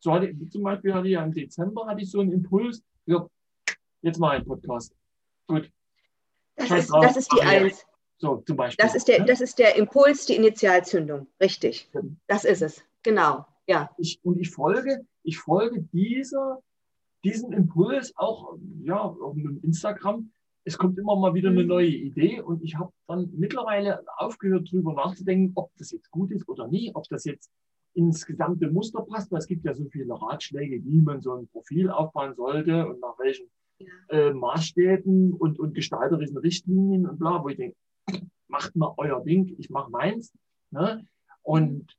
So 0.00 0.12
hatte 0.12 0.28
ich, 0.28 0.50
zum 0.50 0.62
Beispiel 0.62 0.94
hatte 0.94 1.06
ich 1.06 1.14
ja 1.14 1.24
im 1.24 1.32
Dezember 1.32 1.86
hatte 1.86 2.02
ich 2.02 2.10
so 2.10 2.20
einen 2.20 2.32
Impuls, 2.32 2.82
ja, 3.06 3.26
jetzt 4.02 4.18
mal 4.18 4.36
ein 4.36 4.44
Podcast. 4.44 4.94
Gut. 5.46 5.70
Das, 6.56 6.70
ist, 6.70 6.90
das 6.90 7.16
ist, 7.16 7.32
die 7.32 7.42
Eins. 7.42 7.84
So, 8.16 8.42
zum 8.46 8.56
Beispiel. 8.56 8.82
Das 8.82 8.94
ist, 8.94 9.08
der, 9.08 9.24
das 9.24 9.40
ist 9.40 9.58
der 9.58 9.76
Impuls, 9.76 10.24
die 10.26 10.36
Initialzündung. 10.36 11.26
Richtig. 11.40 11.90
Das 12.26 12.44
ist 12.44 12.62
es. 12.62 12.82
Genau. 13.04 13.46
Ja. 13.66 13.90
Ich, 13.98 14.18
und 14.24 14.38
ich 14.40 14.50
folge, 14.50 15.06
ich 15.22 15.38
folge 15.38 15.82
dieser, 15.92 16.58
diesem 17.22 17.52
Impuls 17.52 18.12
auch 18.16 18.58
ja, 18.82 19.00
auf 19.00 19.36
Instagram 19.62 20.30
es 20.64 20.78
kommt 20.78 20.98
immer 20.98 21.16
mal 21.16 21.34
wieder 21.34 21.50
eine 21.50 21.62
mhm. 21.62 21.68
neue 21.68 21.88
Idee 21.88 22.40
und 22.40 22.62
ich 22.62 22.76
habe 22.76 22.92
dann 23.06 23.30
mittlerweile 23.36 24.02
aufgehört, 24.16 24.68
darüber 24.72 24.94
nachzudenken, 24.94 25.52
ob 25.54 25.70
das 25.76 25.90
jetzt 25.90 26.10
gut 26.10 26.30
ist 26.30 26.48
oder 26.48 26.68
nicht, 26.68 26.94
ob 26.96 27.06
das 27.08 27.24
jetzt 27.24 27.50
ins 27.92 28.26
gesamte 28.26 28.70
Muster 28.70 29.02
passt, 29.02 29.30
weil 29.30 29.38
es 29.38 29.46
gibt 29.46 29.64
ja 29.64 29.74
so 29.74 29.84
viele 29.90 30.14
Ratschläge, 30.14 30.82
wie 30.84 31.00
man 31.00 31.20
so 31.20 31.34
ein 31.34 31.46
Profil 31.48 31.90
aufbauen 31.90 32.34
sollte 32.34 32.88
und 32.88 33.00
nach 33.00 33.18
welchen 33.18 33.46
ja. 33.78 33.86
äh, 34.08 34.32
Maßstäben 34.32 35.34
und, 35.34 35.58
und 35.60 35.74
gestalterischen 35.74 36.38
Richtlinien 36.38 37.06
und 37.06 37.18
bla, 37.18 37.42
wo 37.42 37.50
ich 37.50 37.56
denke, 37.56 37.76
macht 38.48 38.74
mal 38.74 38.94
euer 38.96 39.22
Ding, 39.22 39.54
ich 39.58 39.70
mache 39.70 39.90
meins. 39.90 40.32
Ne? 40.70 41.06
Und 41.42 41.94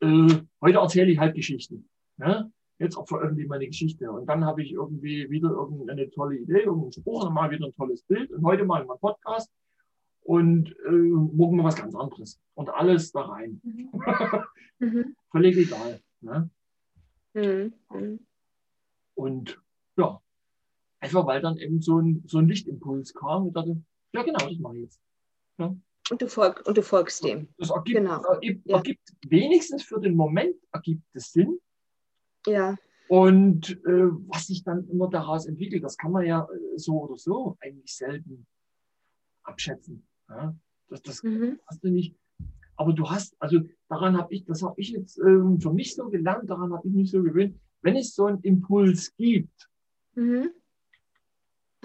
äh, 0.00 0.42
heute 0.60 0.78
erzähle 0.78 1.10
ich 1.10 1.18
halt 1.18 1.34
Geschichten. 1.34 1.88
Ne? 2.16 2.50
jetzt 2.78 2.96
auch 2.96 3.06
veröffentliche 3.06 3.48
meine 3.48 3.66
Geschichte. 3.66 4.10
Und 4.10 4.26
dann 4.26 4.44
habe 4.44 4.62
ich 4.62 4.72
irgendwie 4.72 5.28
wieder 5.30 5.50
irgendeine 5.50 6.10
tolle 6.10 6.36
Idee, 6.36 6.60
irgendeinen 6.60 6.92
Spruch, 6.92 7.24
dann 7.24 7.32
mal 7.32 7.50
wieder 7.50 7.66
ein 7.66 7.74
tolles 7.74 8.02
Bild. 8.02 8.30
Und 8.30 8.44
heute 8.44 8.64
mal 8.64 8.80
einen 8.80 9.00
Podcast 9.00 9.50
und 10.22 10.74
äh, 10.86 10.90
morgen 10.90 11.56
mal 11.56 11.64
was 11.64 11.76
ganz 11.76 11.94
anderes. 11.94 12.40
Und 12.54 12.70
alles 12.70 13.12
da 13.12 13.22
rein. 13.22 13.60
Mhm. 13.62 13.90
mhm. 14.78 15.16
Völlig 15.30 15.56
egal. 15.56 16.00
Ne? 16.20 16.50
Mhm. 17.34 18.20
Und 19.14 19.60
ja, 19.96 20.20
einfach 21.00 21.26
weil 21.26 21.40
dann 21.40 21.56
eben 21.56 21.80
so 21.80 21.98
ein, 22.00 22.22
so 22.26 22.38
ein 22.38 22.48
Lichtimpuls 22.48 23.14
kam. 23.14 23.46
Und 23.46 23.56
dachte, 23.56 23.80
ja 24.12 24.22
genau, 24.22 24.46
das 24.46 24.58
mache 24.58 24.76
ich 24.76 24.82
jetzt. 24.82 25.00
Ja. 25.58 25.74
Und 26.10 26.22
du, 26.22 26.28
folg, 26.28 26.64
und 26.66 26.76
du 26.76 26.82
folgst 26.82 27.24
dem. 27.24 27.48
Das 27.58 27.70
ergibt, 27.70 27.98
genau. 27.98 28.22
ergibt, 28.22 28.66
ja. 28.66 28.76
ergibt 28.76 29.12
wenigstens 29.28 29.82
für 29.82 30.00
den 30.00 30.14
Moment 30.14 30.56
ergibt 30.72 31.02
es 31.14 31.32
Sinn. 31.32 31.58
Ja. 32.46 32.76
Und 33.08 33.70
äh, 33.84 34.10
was 34.28 34.46
sich 34.46 34.64
dann 34.64 34.88
immer 34.88 35.08
daraus 35.08 35.46
entwickelt, 35.46 35.82
das 35.82 35.96
kann 35.96 36.12
man 36.12 36.24
ja 36.24 36.42
äh, 36.42 36.78
so 36.78 37.02
oder 37.02 37.16
so 37.16 37.56
eigentlich 37.60 37.94
selten 37.94 38.46
abschätzen. 39.42 40.06
Ja? 40.28 40.54
Das, 40.88 41.02
das 41.02 41.22
mhm. 41.22 41.58
hast 41.66 41.82
du 41.82 41.88
nicht. 41.88 42.16
Aber 42.76 42.92
du 42.92 43.08
hast, 43.08 43.34
also 43.40 43.60
daran 43.88 44.16
habe 44.16 44.34
ich, 44.34 44.44
das 44.44 44.62
habe 44.62 44.80
ich 44.80 44.90
jetzt 44.90 45.18
ähm, 45.18 45.60
für 45.60 45.72
mich 45.72 45.94
so 45.94 46.08
gelernt, 46.08 46.50
daran 46.50 46.72
habe 46.72 46.86
ich 46.86 46.94
mich 46.94 47.10
so 47.10 47.22
gewöhnt, 47.22 47.58
wenn 47.82 47.96
es 47.96 48.14
so 48.14 48.26
einen 48.26 48.40
Impuls 48.42 49.14
gibt, 49.16 49.68
mhm. 50.14 50.50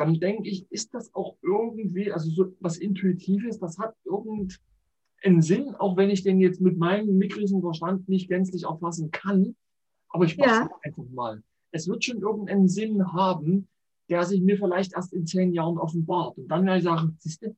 Dann 0.01 0.19
denke 0.19 0.49
ich, 0.49 0.65
ist 0.71 0.95
das 0.95 1.13
auch 1.13 1.37
irgendwie, 1.43 2.11
also 2.11 2.29
so 2.31 2.53
was 2.59 2.77
Intuitives, 2.77 3.59
das 3.59 3.77
hat 3.77 3.95
irgendeinen 4.03 5.41
Sinn, 5.41 5.75
auch 5.75 5.95
wenn 5.95 6.09
ich 6.09 6.23
den 6.23 6.39
jetzt 6.39 6.59
mit 6.59 6.77
meinem 6.77 7.17
mickrigen 7.19 7.61
Verstand 7.61 8.09
nicht 8.09 8.27
gänzlich 8.27 8.63
erfassen 8.63 9.11
kann. 9.11 9.55
Aber 10.09 10.25
ich 10.25 10.37
mache 10.37 10.49
ja. 10.49 10.69
einfach 10.83 11.03
mal. 11.11 11.43
Es 11.71 11.87
wird 11.87 12.03
schon 12.03 12.19
irgendeinen 12.19 12.67
Sinn 12.67 13.13
haben, 13.13 13.67
der 14.09 14.23
sich 14.25 14.41
mir 14.41 14.57
vielleicht 14.57 14.93
erst 14.93 15.13
in 15.13 15.27
zehn 15.27 15.53
Jahren 15.53 15.77
offenbart. 15.77 16.35
Und 16.37 16.47
dann 16.47 16.65
werde 16.65 16.79
ich 16.79 16.83
sagen, 16.83 17.15
siehst 17.19 17.43
du, 17.43 17.55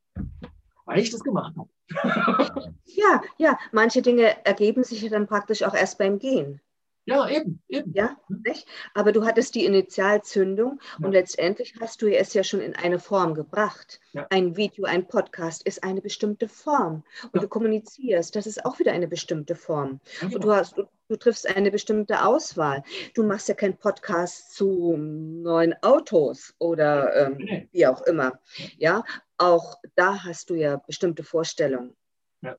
weil 0.86 1.00
ich 1.00 1.10
das 1.10 1.24
gemacht 1.24 1.56
habe. 1.58 1.70
ja, 2.86 3.22
ja, 3.38 3.58
manche 3.72 4.02
Dinge 4.02 4.46
ergeben 4.46 4.84
sich 4.84 5.02
ja 5.02 5.10
dann 5.10 5.28
praktisch 5.28 5.64
auch 5.64 5.74
erst 5.74 5.98
beim 5.98 6.20
Gehen. 6.20 6.60
Ja, 7.06 7.28
eben, 7.28 7.62
eben. 7.68 7.92
Ja, 7.94 8.16
nicht? 8.30 8.66
Aber 8.94 9.12
du 9.12 9.26
hattest 9.26 9.56
die 9.56 9.66
Initialzündung 9.66 10.80
ja. 11.00 11.06
und 11.06 11.12
letztendlich 11.12 11.76
hast 11.82 12.02
du 12.02 12.08
es 12.08 12.34
ja 12.34 12.44
schon 12.44 12.62
in 12.62 12.76
eine 12.76 12.98
Form 12.98 13.34
gebracht. 13.34 14.00
Ja. 14.14 14.26
Ein 14.30 14.56
Video, 14.56 14.86
ein 14.86 15.06
Podcast 15.08 15.68
ist 15.68 15.84
eine 15.84 16.02
bestimmte 16.02 16.48
Form. 16.48 17.04
Und 17.24 17.36
ja. 17.36 17.42
du 17.42 17.48
kommunizierst, 17.50 18.36
das 18.36 18.48
ist 18.48 18.66
auch 18.66 18.80
wieder 18.80 18.94
eine 18.94 19.10
bestimmte 19.10 19.56
Form. 19.56 20.00
Genau. 20.22 20.36
Und 20.36 20.44
du, 20.46 20.52
hast, 20.54 20.78
du, 20.78 20.84
du, 21.10 21.18
triffst 21.18 21.46
eine 21.48 21.72
bestimmte 21.72 22.24
Auswahl. 22.24 22.84
Du 23.14 23.24
machst 23.24 23.50
ja 23.50 23.54
keinen 23.54 23.78
Podcast 23.78 24.56
zu 24.56 24.96
neuen 24.96 25.74
Autos 25.84 26.56
oder 26.58 27.14
ähm, 27.16 27.38
nee. 27.38 27.68
wie 27.74 27.86
auch 27.86 28.02
immer. 28.04 28.40
Ja, 28.78 29.04
auch 29.38 29.76
da 29.96 30.24
hast 30.24 30.50
du 30.50 30.56
ja 30.56 30.78
bestimmte 30.78 31.24
Vorstellungen. 31.24 31.98
Ja, 32.42 32.56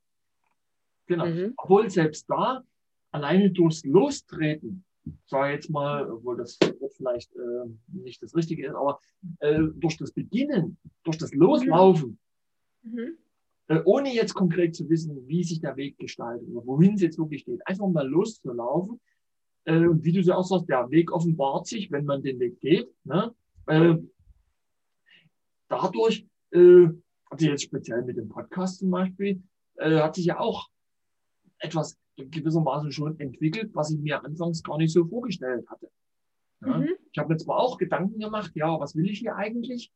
genau. 1.07 1.27
Mhm. 1.27 1.55
Obwohl 1.57 1.89
selbst 1.89 2.27
da 2.29 2.63
alleine 3.15 3.51
durchs 3.51 3.85
Lostreten, 3.85 4.85
sage 5.27 5.53
jetzt 5.53 5.71
mal, 5.71 6.11
obwohl 6.11 6.37
das 6.37 6.59
vielleicht 6.97 7.33
äh, 7.37 7.69
nicht 7.87 8.21
das 8.23 8.35
Richtige 8.35 8.67
ist, 8.67 8.75
aber 8.75 8.99
äh, 9.39 9.61
durch 9.77 9.97
das 9.97 10.11
Beginnen, 10.11 10.79
durch 11.05 11.19
das 11.19 11.33
Loslaufen, 11.33 12.19
mhm. 12.83 13.17
äh, 13.69 13.81
ohne 13.85 14.13
jetzt 14.13 14.35
konkret 14.35 14.75
zu 14.75 14.89
wissen, 14.89 15.29
wie 15.29 15.45
sich 15.45 15.61
der 15.61 15.77
Weg 15.77 15.97
gestaltet 15.99 16.49
oder 16.49 16.67
wohin 16.67 16.95
es 16.95 17.03
jetzt 17.03 17.19
wirklich 17.19 17.45
geht, 17.45 17.65
einfach 17.67 17.87
mal 17.87 18.09
loszulaufen. 18.09 19.01
Äh, 19.65 19.87
und 19.87 20.03
wie 20.03 20.13
du 20.13 20.21
ja 20.21 20.35
auch 20.35 20.45
sagst, 20.45 20.69
der 20.69 20.91
Weg 20.91 21.13
offenbart 21.13 21.69
sich, 21.69 21.93
wenn 21.93 22.07
man 22.07 22.23
den 22.23 22.41
Weg 22.41 22.61
geht. 22.61 22.89
Ne? 23.05 23.33
Äh, 23.67 23.95
dadurch, 25.69 26.27
äh, 26.51 26.89
also 27.31 27.47
jetzt 27.47 27.63
speziell 27.63 28.03
mit 28.03 28.17
dem 28.17 28.29
Podcast 28.29 28.81
zum 28.81 28.91
Beispiel, 28.91 29.41
hat 29.77 30.15
sich 30.15 30.27
ja 30.27 30.39
auch 30.39 30.69
etwas 31.59 31.99
gewissermaßen 32.17 32.93
schon 32.93 33.19
entwickelt, 33.19 33.71
was 33.75 33.91
ich 33.91 34.01
mir 34.01 34.25
anfangs 34.25 34.63
gar 34.63 34.79
nicht 34.79 34.93
so 34.93 35.05
vorgestellt 35.05 35.69
hatte. 35.69 35.89
Ja, 36.65 36.79
mhm. 36.79 36.95
Ich 37.13 37.19
habe 37.19 37.33
mir 37.33 37.37
zwar 37.37 37.59
auch 37.59 37.79
Gedanken 37.79 38.19
gemacht, 38.19 38.53
ja, 38.55 38.79
was 38.79 38.95
will 38.97 39.09
ich 39.09 39.19
hier 39.19 39.37
eigentlich? 39.37 39.93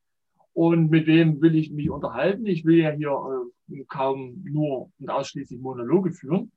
Und 0.53 0.91
mit 0.91 1.07
wem 1.07 1.41
will 1.41 1.55
ich 1.55 1.71
mich 1.71 1.89
unterhalten? 1.91 2.47
Ich 2.47 2.65
will 2.65 2.79
ja 2.79 2.91
hier 2.91 3.47
äh, 3.71 3.85
kaum 3.85 4.43
nur 4.45 4.91
und 4.99 5.11
ausschließlich 5.11 5.61
Monologe 5.61 6.13
führen. 6.13 6.51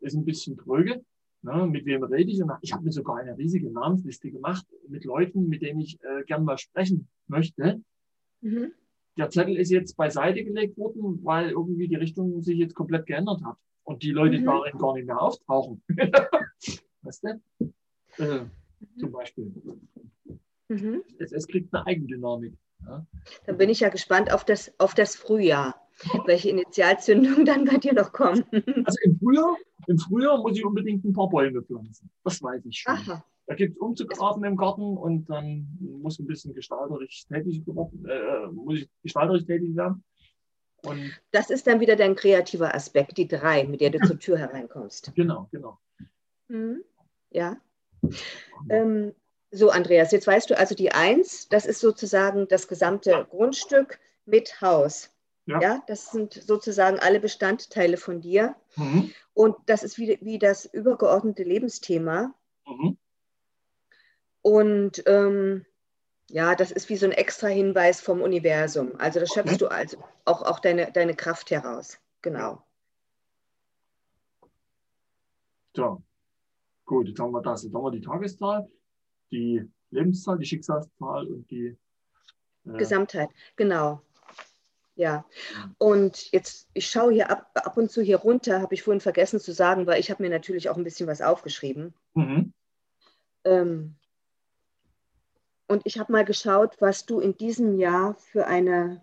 Ist 0.00 0.14
ein 0.14 0.24
bisschen 0.24 0.56
tröge. 0.56 1.04
Ne? 1.42 1.66
Mit 1.66 1.84
wem 1.84 2.04
rede 2.04 2.30
ich? 2.30 2.40
Und 2.40 2.52
ich 2.60 2.72
habe 2.72 2.84
mir 2.84 2.92
sogar 2.92 3.16
eine 3.16 3.36
riesige 3.36 3.70
Namensliste 3.70 4.30
gemacht 4.30 4.66
mit 4.88 5.04
Leuten, 5.04 5.48
mit 5.48 5.62
denen 5.62 5.80
ich 5.80 5.98
äh, 6.02 6.22
gern 6.24 6.44
mal 6.44 6.58
sprechen 6.58 7.08
möchte. 7.26 7.82
Mhm. 8.42 8.72
Der 9.16 9.28
Zettel 9.28 9.56
ist 9.56 9.70
jetzt 9.70 9.96
beiseite 9.96 10.44
gelegt 10.44 10.78
worden, 10.78 11.20
weil 11.24 11.50
irgendwie 11.50 11.88
die 11.88 11.96
Richtung 11.96 12.42
sich 12.42 12.58
jetzt 12.58 12.74
komplett 12.74 13.06
geändert 13.06 13.42
hat 13.44 13.56
und 13.84 14.02
die 14.02 14.10
Leute 14.10 14.38
mhm. 14.38 14.46
darin 14.46 14.78
gar 14.78 14.94
nicht 14.94 15.06
mehr 15.06 15.20
auftauchen. 15.20 15.82
weißt 17.02 17.24
du? 17.24 17.40
Äh, 18.18 18.40
mhm. 18.40 18.50
Zum 18.98 19.12
Beispiel. 19.12 19.52
Mhm. 20.68 21.02
Es, 21.18 21.32
es, 21.32 21.46
kriegt 21.46 21.72
eine 21.74 21.86
Eigendynamik. 21.86 22.54
Ja? 22.86 23.06
Dann 23.46 23.58
bin 23.58 23.70
ich 23.70 23.80
ja 23.80 23.88
gespannt 23.88 24.32
auf 24.32 24.44
das, 24.44 24.72
auf 24.78 24.94
das 24.94 25.16
Frühjahr, 25.16 25.88
welche 26.26 26.50
Initialzündung 26.50 27.44
dann 27.44 27.64
bei 27.64 27.78
dir 27.78 27.92
noch 27.92 28.12
kommen. 28.12 28.44
Also 28.84 28.98
im 29.04 29.18
Frühjahr, 29.18 29.56
im 29.86 29.98
Frühjahr 29.98 30.38
muss 30.38 30.56
ich 30.56 30.64
unbedingt 30.64 31.04
ein 31.04 31.12
paar 31.12 31.28
Bäume 31.28 31.62
pflanzen. 31.62 32.10
Das 32.24 32.42
weiß 32.42 32.64
ich 32.66 32.78
schon. 32.78 32.94
Aha. 32.94 33.24
Da 33.46 33.54
gibt 33.54 33.74
es 33.74 33.80
umzugraben 33.80 34.44
im 34.44 34.56
Garten 34.56 34.96
und 34.96 35.28
dann 35.28 35.66
muss 35.80 36.18
ein 36.18 36.26
bisschen 36.26 36.54
gestalterisch 36.54 37.26
tätig, 37.26 37.62
äh, 37.66 38.46
muss 38.52 38.78
ich 38.78 38.88
gestalterisch 39.02 39.44
tätig 39.44 39.74
werden. 39.74 40.04
Und 40.84 41.12
das 41.30 41.50
ist 41.50 41.66
dann 41.66 41.80
wieder 41.80 41.96
dein 41.96 42.16
kreativer 42.16 42.74
Aspekt, 42.74 43.16
die 43.16 43.28
drei, 43.28 43.64
mit 43.64 43.80
der 43.80 43.90
du 43.90 44.00
zur 44.00 44.18
Tür 44.18 44.38
hereinkommst. 44.38 45.12
Genau, 45.14 45.48
genau. 45.52 45.78
Mhm. 46.48 46.82
Ja. 47.30 47.56
Ähm, 48.68 49.14
so, 49.50 49.70
Andreas, 49.70 50.12
jetzt 50.12 50.26
weißt 50.26 50.50
du 50.50 50.58
also 50.58 50.74
die 50.74 50.92
Eins, 50.92 51.48
das 51.48 51.66
ist 51.66 51.80
sozusagen 51.80 52.48
das 52.48 52.68
gesamte 52.68 53.26
Grundstück 53.30 54.00
mit 54.24 54.60
Haus. 54.60 55.10
Ja. 55.46 55.60
ja 55.60 55.82
das 55.86 56.10
sind 56.10 56.34
sozusagen 56.34 56.98
alle 56.98 57.20
Bestandteile 57.20 57.96
von 57.96 58.20
dir. 58.20 58.56
Mhm. 58.76 59.12
Und 59.34 59.56
das 59.66 59.82
ist 59.82 59.98
wie, 59.98 60.18
wie 60.20 60.38
das 60.38 60.64
übergeordnete 60.64 61.42
Lebensthema. 61.42 62.34
Mhm. 62.66 62.96
Und 64.42 65.02
ähm, 65.06 65.64
ja, 66.32 66.54
das 66.54 66.70
ist 66.70 66.88
wie 66.88 66.96
so 66.96 67.04
ein 67.04 67.12
extra 67.12 67.48
Hinweis 67.48 68.00
vom 68.00 68.22
Universum. 68.22 68.92
Also 68.98 69.20
das 69.20 69.28
schöpfst 69.28 69.58
du 69.58 69.68
also 69.68 69.98
auch, 70.24 70.40
auch 70.40 70.60
deine, 70.60 70.90
deine 70.90 71.14
Kraft 71.14 71.50
heraus. 71.50 71.98
Genau. 72.22 72.64
So, 75.76 76.02
gut, 76.86 77.08
jetzt 77.08 77.20
haben 77.20 77.32
wir 77.32 77.42
das. 77.42 77.64
Jetzt 77.64 77.74
haben 77.74 77.84
wir 77.84 77.90
die 77.90 78.00
Tageszahl, 78.00 78.66
die 79.30 79.68
Lebenszahl, 79.90 80.38
die 80.38 80.46
Schicksalszahl 80.46 81.26
und 81.26 81.50
die 81.50 81.76
äh 82.64 82.78
Gesamtheit, 82.78 83.28
genau. 83.56 84.00
Ja, 84.94 85.26
und 85.76 86.32
jetzt, 86.32 86.68
ich 86.72 86.88
schaue 86.88 87.12
hier 87.12 87.30
ab, 87.30 87.50
ab 87.54 87.76
und 87.76 87.90
zu 87.90 88.00
hier 88.00 88.18
runter, 88.18 88.62
habe 88.62 88.74
ich 88.74 88.82
vorhin 88.82 89.00
vergessen 89.00 89.38
zu 89.38 89.52
sagen, 89.52 89.86
weil 89.86 90.00
ich 90.00 90.10
habe 90.10 90.22
mir 90.22 90.30
natürlich 90.30 90.70
auch 90.70 90.78
ein 90.78 90.84
bisschen 90.84 91.06
was 91.06 91.20
aufgeschrieben. 91.20 91.94
Mhm. 92.14 92.54
Ähm, 93.44 93.96
und 95.72 95.86
ich 95.86 95.98
habe 95.98 96.12
mal 96.12 96.26
geschaut, 96.26 96.76
was 96.80 97.06
du 97.06 97.18
in 97.18 97.34
diesem 97.34 97.78
Jahr 97.78 98.14
für 98.16 98.46
eine 98.46 99.00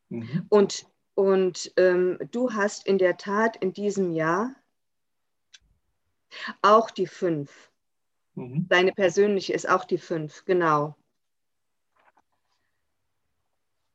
Mhm. 0.09 0.47
Und, 0.49 0.87
und 1.15 1.73
ähm, 1.77 2.19
du 2.33 2.53
hast 2.53 2.85
in 2.85 2.99
der 2.99 3.17
Tat 3.17 3.57
in 3.59 3.73
diesem 3.73 4.11
Jahr 4.11 4.57
auch 6.63 6.91
die 6.91 7.07
fünf. 7.07 7.71
Mhm. 8.35 8.67
Deine 8.69 8.93
persönliche 8.93 9.53
ist 9.53 9.69
auch 9.69 9.85
die 9.85 9.99
fünf, 9.99 10.45
genau. 10.45 10.95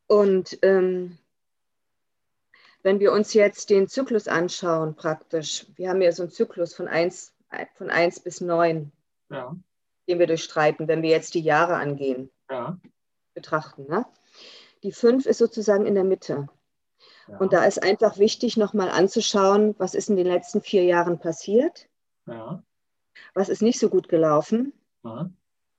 Und 0.08 0.60
ähm, 0.62 1.18
wenn 2.84 3.00
wir 3.00 3.14
uns 3.14 3.34
jetzt 3.34 3.70
den 3.70 3.88
Zyklus 3.88 4.28
anschauen, 4.28 4.96
praktisch, 4.96 5.68
wir 5.76 5.90
haben 5.90 6.02
ja 6.02 6.12
so 6.12 6.24
einen 6.24 6.32
Zyklus 6.32 6.74
von 6.74 6.88
1 6.88 7.34
von 7.76 7.90
eins 7.90 8.20
bis 8.20 8.42
9, 8.42 8.92
ja. 9.30 9.56
den 10.08 10.20
wir 10.20 10.28
durchstreiten, 10.28 10.88
wenn 10.88 11.02
wir 11.02 11.10
jetzt 11.10 11.34
die 11.34 11.42
Jahre 11.42 11.76
angehen, 11.76 12.32
ja. 12.50 12.78
betrachten. 13.34 13.88
Ne? 13.88 14.06
Die 14.84 14.92
5 14.92 15.26
ist 15.26 15.38
sozusagen 15.38 15.86
in 15.86 15.96
der 15.96 16.06
Mitte. 16.06 16.48
Ja. 17.28 17.38
Und 17.38 17.54
da 17.54 17.66
ist 17.66 17.84
einfach 17.84 18.18
wichtig, 18.18 18.58
nochmal 18.58 18.90
anzuschauen, 18.90 19.76
was 19.78 19.94
ist 19.94 20.10
in 20.10 20.16
den 20.16 20.28
letzten 20.28 20.62
vier 20.62 20.84
Jahren 20.84 21.20
passiert 21.20 21.88
ja. 22.28 22.64
Was 23.34 23.50
ist 23.50 23.62
nicht 23.62 23.80
so 23.80 23.90
gut 23.90 24.10
gelaufen? 24.10 24.74
Ja. 25.04 25.30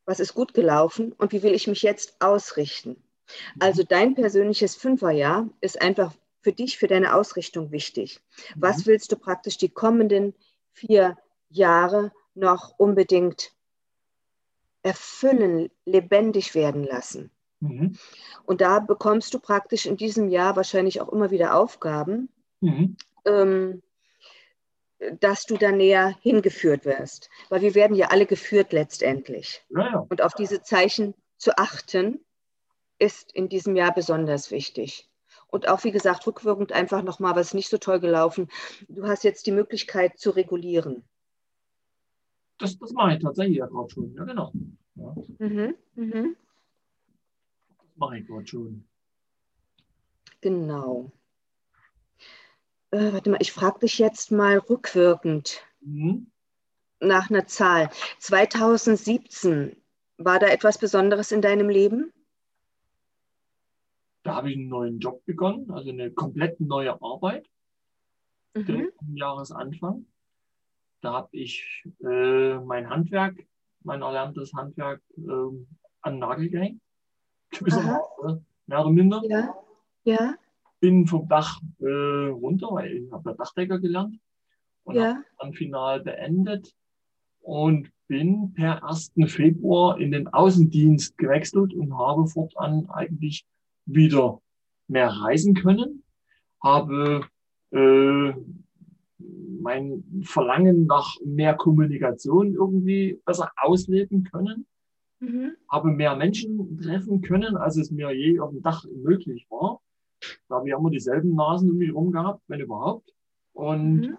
Was 0.05 0.20
ist 0.20 0.34
gut 0.34 0.55
gelaufen? 0.55 1.12
Und 1.12 1.32
wie 1.32 1.43
will 1.43 1.55
ich 1.55 1.66
mich 1.66 1.82
jetzt 1.82 2.16
ausrichten? 2.20 2.90
Mhm. 2.90 3.61
Also 3.61 3.82
dein 3.84 4.14
persönliches 4.14 4.74
Fünferjahr 4.74 5.49
ist 5.61 5.80
einfach 5.80 6.12
für 6.40 6.53
dich, 6.53 6.78
für 6.78 6.88
deine 6.88 7.14
Ausrichtung 7.14 7.70
wichtig. 7.70 8.20
Mhm. 8.55 8.62
Was 8.62 8.86
willst 8.86 9.12
du 9.12 9.16
praktisch 9.16 9.59
die 9.59 9.68
kommenden 9.68 10.34
vier 10.72 11.16
Jahre 11.49 12.12
noch 12.34 12.78
unbedingt 12.78 13.53
erfüllen, 14.82 15.70
lebendig 15.84 16.55
werden 16.55 16.84
lassen? 16.84 17.30
Mhm. 17.61 17.97
Und 18.45 18.61
da 18.61 18.80
bekommst 18.80 19.32
du 19.34 19.38
praktisch 19.38 19.86
in 19.86 19.97
diesem 19.97 20.28
Jahr 20.28 20.57
wahrscheinlich 20.57 21.01
auch 21.01 21.11
immer 21.11 21.30
wieder 21.30 21.55
Aufgaben, 21.55 22.28
mhm. 22.61 22.97
ähm, 23.24 23.82
dass 25.20 25.44
du 25.44 25.57
da 25.57 25.72
näher 25.72 26.16
hingeführt 26.20 26.84
wirst. 26.84 27.30
Weil 27.48 27.62
wir 27.62 27.74
werden 27.74 27.96
ja 27.96 28.09
alle 28.09 28.26
geführt 28.26 28.72
letztendlich. 28.72 29.64
Ja, 29.70 30.07
Und 30.09 30.22
auf 30.22 30.34
diese 30.34 30.62
Zeichen 30.62 31.14
zu 31.38 31.59
achten, 31.59 32.20
ist 32.98 33.32
in 33.32 33.48
diesem 33.48 33.74
Jahr 33.74 33.92
besonders 33.92 34.50
wichtig. 34.50 35.09
Und 35.48 35.68
auch, 35.68 35.82
wie 35.84 35.90
gesagt, 35.90 36.26
rückwirkend 36.26 36.72
einfach 36.72 37.03
nochmal, 37.03 37.34
was 37.34 37.53
nicht 37.53 37.68
so 37.68 37.78
toll 37.78 38.00
gelaufen. 38.00 38.48
Du 38.88 39.07
hast 39.07 39.24
jetzt 39.24 39.46
die 39.46 39.53
Möglichkeit 39.53 40.18
zu 40.18 40.30
regulieren. 40.30 41.03
Das, 42.59 42.78
das 42.78 42.92
mache 42.92 43.14
ich 43.14 43.22
tatsächlich 43.22 43.59
ja 43.59 43.66
gerade 43.66 43.90
schon. 43.90 44.14
Ja, 44.14 44.24
genau. 44.24 44.53
Ja. 44.94 45.14
Mhm, 45.38 45.74
mhm. 45.96 46.36
Das 47.76 47.96
mache 47.96 48.18
ich 48.18 48.26
gerade 48.26 48.46
schon. 48.46 48.84
Genau 50.40 51.11
äh, 52.93 53.12
warte 53.12 53.30
mal, 53.30 53.38
ich 53.40 53.53
frage 53.53 53.80
dich 53.80 53.99
jetzt 53.99 54.30
mal 54.30 54.59
rückwirkend 54.59 55.64
mhm. 55.80 56.30
nach 57.01 57.30
einer 57.30 57.47
Zahl. 57.47 57.90
2017, 58.18 59.76
war 60.18 60.38
da 60.38 60.49
etwas 60.49 60.78
Besonderes 60.78 61.32
in 61.32 61.43
deinem 61.43 61.68
Leben? 61.68 62.12
Da 64.22 64.36
habe 64.36 64.51
ich 64.51 64.57
einen 64.57 64.68
neuen 64.68 65.01
Job 65.01 65.24
begonnen, 65.24 65.70
also 65.70 65.90
eine 65.90 66.12
komplett 66.12 66.61
neue 66.61 67.01
Arbeit 67.03 67.49
mhm. 68.55 68.93
am 68.99 69.16
Jahresanfang. 69.16 70.07
Da 71.01 71.14
habe 71.14 71.28
ich 71.32 71.84
äh, 72.05 72.59
mein 72.59 72.88
Handwerk, 72.88 73.36
mein 73.82 74.03
erlerntes 74.03 74.53
Handwerk 74.53 75.03
äh, 75.16 75.22
an 76.03 76.14
den 76.14 76.18
Nagel 76.20 76.51
gehängt. 76.51 76.80
Gewissermaßen, 77.51 78.47
mehr 78.66 78.80
oder 78.80 78.90
minder. 78.90 79.20
Ja. 79.24 79.55
ja 80.05 80.34
bin 80.83 81.07
vom 81.07 81.28
Dach 81.28 81.61
äh, 81.78 82.28
runter, 82.28 82.66
weil 82.72 82.97
ich 82.97 83.12
habe 83.12 83.30
ja 83.30 83.37
Dachdecker 83.37 83.78
gelernt 83.78 84.18
und 84.83 84.97
ja. 84.97 85.14
habe 85.14 85.24
dann 85.39 85.53
final 85.53 86.01
beendet 86.01 86.74
und 87.41 87.89
bin 88.09 88.53
per 88.53 88.83
1. 88.85 89.12
Februar 89.26 89.99
in 90.01 90.11
den 90.11 90.26
Außendienst 90.26 91.16
gewechselt 91.16 91.72
und 91.72 91.97
habe 91.97 92.26
fortan 92.26 92.91
eigentlich 92.91 93.47
wieder 93.87 94.43
mehr 94.89 95.09
reisen 95.09 95.55
können, 95.55 96.03
habe 96.61 97.26
äh, 97.70 98.33
mein 99.61 100.03
Verlangen 100.24 100.87
nach 100.87 101.14
mehr 101.24 101.55
Kommunikation 101.55 102.55
irgendwie 102.55 103.20
besser 103.24 103.53
ausleben 103.57 104.24
können, 104.24 104.66
mhm. 105.20 105.53
habe 105.68 105.91
mehr 105.91 106.16
Menschen 106.16 106.76
treffen 106.80 107.22
können, 107.22 107.57
als 107.57 107.76
es 107.76 107.93
mir 107.93 108.11
je 108.11 108.41
auf 108.41 108.51
dem 108.51 108.62
Dach 108.62 108.85
möglich 108.93 109.47
war 109.49 109.80
da 110.48 110.56
haben 110.56 110.66
wir 110.66 110.76
immer 110.76 110.90
dieselben 110.90 111.34
Nasen 111.34 111.70
um 111.70 111.78
mich 111.78 111.94
rum 111.94 112.12
gehabt, 112.12 112.42
wenn 112.48 112.60
überhaupt. 112.60 113.12
Und 113.52 114.18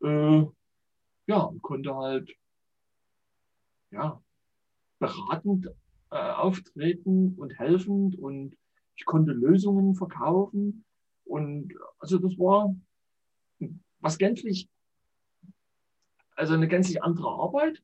mhm. 0.00 0.06
äh, 0.06 0.46
ja, 1.26 1.52
konnte 1.62 1.94
halt 1.94 2.34
ja, 3.90 4.20
beratend 4.98 5.68
äh, 6.10 6.16
auftreten 6.16 7.34
und 7.36 7.58
helfend 7.58 8.18
und 8.18 8.56
ich 8.96 9.04
konnte 9.04 9.32
Lösungen 9.32 9.94
verkaufen 9.94 10.84
Und 11.24 11.74
also 11.98 12.18
das 12.18 12.38
war 12.38 12.74
was 14.00 14.18
gänzlich, 14.18 14.68
also 16.34 16.54
eine 16.54 16.68
gänzlich 16.68 17.02
andere 17.02 17.28
Arbeit, 17.28 17.82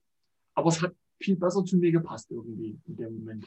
aber 0.54 0.68
es 0.68 0.82
hat 0.82 0.94
viel 1.20 1.36
besser 1.36 1.64
zu 1.64 1.76
mir 1.76 1.92
gepasst 1.92 2.30
irgendwie 2.30 2.78
in 2.86 2.96
dem 2.96 3.18
Moment. 3.18 3.46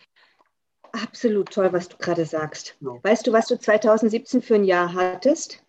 Absolut 0.92 1.52
toll, 1.52 1.72
was 1.72 1.88
du 1.88 1.98
gerade 1.98 2.26
sagst. 2.26 2.76
Ja. 2.82 2.98
Weißt 3.02 3.26
du, 3.26 3.34
was 3.34 3.48
du 3.48 3.58
2017 3.58 4.42
für 4.42 4.56
ein 4.56 4.64
Jahr 4.64 4.94
hattest? 4.94 5.64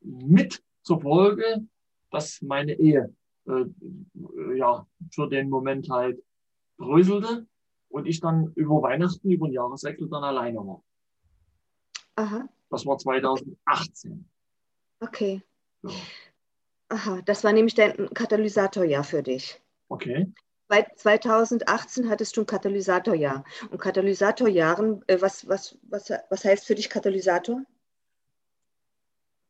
mit 0.00 0.62
zur 0.82 1.00
Folge, 1.00 1.66
dass 2.12 2.40
meine 2.42 2.74
Ehe 2.78 3.12
äh, 3.46 3.64
ja 4.56 4.86
für 5.10 5.28
den 5.28 5.48
Moment 5.48 5.88
halt 5.90 6.22
bröselte 6.76 7.46
und 7.88 8.06
ich 8.06 8.20
dann 8.20 8.52
über 8.54 8.82
Weihnachten, 8.82 9.30
über 9.30 9.48
den 9.48 9.54
Jahreswechsel 9.54 10.08
dann 10.08 10.24
alleine 10.24 10.58
war. 10.58 10.82
Aha. 12.16 12.48
Das 12.70 12.86
war 12.86 12.98
2018. 12.98 14.28
Okay. 15.00 15.42
Ja. 15.82 15.90
Aha, 16.88 17.22
das 17.24 17.42
war 17.42 17.52
nämlich 17.52 17.74
dein 17.74 18.10
Katalysatorjahr 18.12 19.04
für 19.04 19.22
dich. 19.22 19.60
Okay. 19.88 20.32
2018 20.96 22.08
hattest 22.08 22.36
du 22.36 22.42
ein 22.42 22.46
Katalysatorjahr. 22.46 23.44
Und 23.70 23.78
Katalysatorjahren, 23.78 25.02
äh, 25.06 25.20
was, 25.20 25.46
was, 25.48 25.78
was, 25.82 26.12
was 26.30 26.44
heißt 26.44 26.66
für 26.66 26.74
dich 26.74 26.88
Katalysator? 26.88 27.62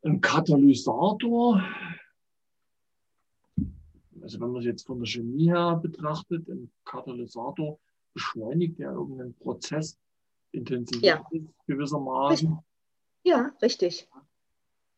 Ein 0.04 0.20
Katalysator, 0.20 1.62
also 4.22 4.40
wenn 4.40 4.50
man 4.50 4.60
es 4.60 4.66
jetzt 4.66 4.86
von 4.86 4.98
der 4.98 5.06
Chemie 5.06 5.48
her 5.48 5.78
betrachtet, 5.82 6.48
ein 6.48 6.70
Katalysator 6.84 7.78
beschleunigt 8.14 8.78
ja 8.78 8.92
irgendeinen 8.92 9.34
Prozess 9.34 9.98
intensiv 10.52 11.02
ja. 11.02 11.24
gewissermaßen. 11.66 12.58
Ja, 13.24 13.52
richtig. 13.62 14.08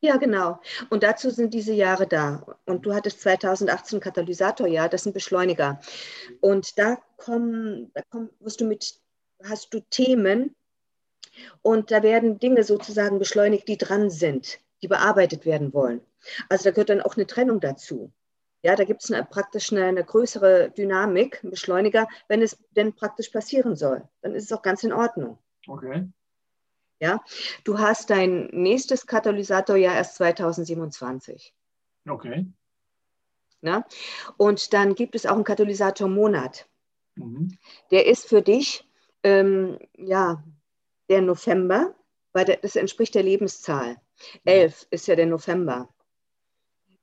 Ja, 0.01 0.17
genau. 0.19 0.61
Und 0.91 1.03
dazu 1.03 1.31
sind 1.31 1.55
diese 1.55 1.73
Jahre 1.73 2.07
da. 2.07 2.45
Und 2.67 2.85
du 2.85 2.93
hattest 2.93 3.21
2018 3.23 4.01
Katalysatorjahr, 4.01 4.89
das 4.89 5.03
ist 5.03 5.07
ein 5.07 5.13
Beschleuniger. 5.15 5.81
Und 6.41 6.79
da 6.79 6.99
kommen, 7.17 7.91
da 7.95 8.03
komm, 8.11 8.29
wirst 8.41 8.61
du 8.61 8.67
mit, 8.67 9.01
hast 9.43 9.73
du 9.73 9.81
Themen 9.89 10.55
und 11.63 11.91
da 11.91 12.03
werden 12.03 12.39
Dinge 12.39 12.65
sozusagen 12.65 13.19
beschleunigt, 13.19 13.67
die 13.67 13.79
dran 13.79 14.11
sind, 14.11 14.59
die 14.83 14.89
bearbeitet 14.89 15.47
werden 15.47 15.73
wollen. 15.73 16.03
Also 16.51 16.65
da 16.65 16.71
gehört 16.73 16.91
dann 16.91 17.01
auch 17.01 17.17
eine 17.17 17.27
Trennung 17.27 17.61
dazu. 17.61 18.13
Ja, 18.65 18.77
da 18.77 18.85
gibt 18.85 19.05
es 19.05 19.11
praktisch 19.29 19.73
eine, 19.73 19.85
eine, 19.85 20.03
größere 20.03 20.71
Dynamik, 20.71 21.41
einen 21.43 21.51
Beschleuniger, 21.51 22.09
wenn 22.29 22.41
es 22.41 22.57
denn 22.71 22.95
praktisch 22.95 23.29
passieren 23.29 23.77
soll. 23.77 24.09
Dann 24.23 24.35
ist 24.35 24.45
es 24.45 24.53
auch 24.53 24.63
ganz 24.63 24.83
in 24.83 24.93
Ordnung. 24.95 25.39
Okay. 25.69 26.09
Ja? 26.99 27.23
Du 27.65 27.79
hast 27.79 28.09
dein 28.09 28.47
nächstes 28.53 29.07
Katalysatorjahr 29.07 29.95
erst 29.95 30.15
2027. 30.17 31.55
Okay. 32.09 32.47
Na? 33.61 33.85
Und 34.39 34.73
dann 34.73 34.95
gibt 34.95 35.15
es 35.15 35.27
auch 35.27 35.35
einen 35.35 35.45
Katalysatormonat. 35.45 36.67
Mhm. 37.17 37.59
Der 37.91 38.07
ist 38.07 38.27
für 38.27 38.41
dich, 38.41 38.89
ähm, 39.25 39.79
ja, 39.99 40.43
der 41.11 41.21
November, 41.21 41.95
weil 42.33 42.47
das 42.47 42.77
entspricht 42.77 43.15
der 43.15 43.25
Lebenszahl. 43.25 44.01
Elf 44.47 44.87
ist 44.91 45.07
ja 45.07 45.17
der 45.17 45.27
November. 45.27 45.94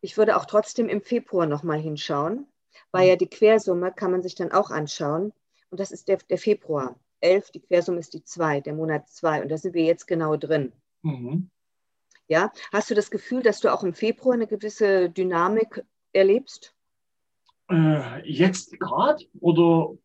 Ich 0.02 0.18
würde 0.18 0.36
auch 0.36 0.45
trotzdem 0.45 0.89
im 0.89 1.02
Februar 1.02 1.45
nochmal 1.45 1.80
hinschauen, 1.80 2.47
weil 2.91 3.04
mhm. 3.04 3.10
ja 3.10 3.16
die 3.16 3.30
Quersumme 3.30 3.91
kann 3.91 4.12
man 4.12 4.24
sich 4.24 4.36
dann 4.36 4.52
auch 4.52 4.72
anschauen. 4.72 5.32
Und 5.70 5.80
das 5.80 5.91
ist 5.91 6.08
der, 6.08 6.18
der 6.30 6.38
Februar. 6.38 6.95
11, 7.22 7.52
die 7.52 7.60
Quersumme 7.60 7.99
ist 7.99 8.14
die 8.14 8.24
2, 8.24 8.62
der 8.62 8.74
Monat 8.74 9.08
2. 9.10 9.43
Und 9.43 9.49
da 9.49 9.58
sind 9.58 9.76
wir 9.76 9.84
jetzt 9.84 10.08
genau 10.08 10.36
drin. 10.36 10.74
Mhm. 11.04 11.49
Ja, 12.28 12.52
hast 12.72 12.89
du 12.89 12.95
das 12.95 13.12
Gefühl, 13.12 13.43
dass 13.43 13.60
du 13.60 13.72
auch 13.72 13.84
im 13.84 13.93
Februar 13.93 14.34
eine 14.34 14.47
gewisse 14.47 15.10
Dynamik 15.10 15.84
erlebst? 16.14 16.74
Äh, 17.70 18.28
jetzt 18.30 18.80
gerade 18.80 19.26
oder? 19.39 19.97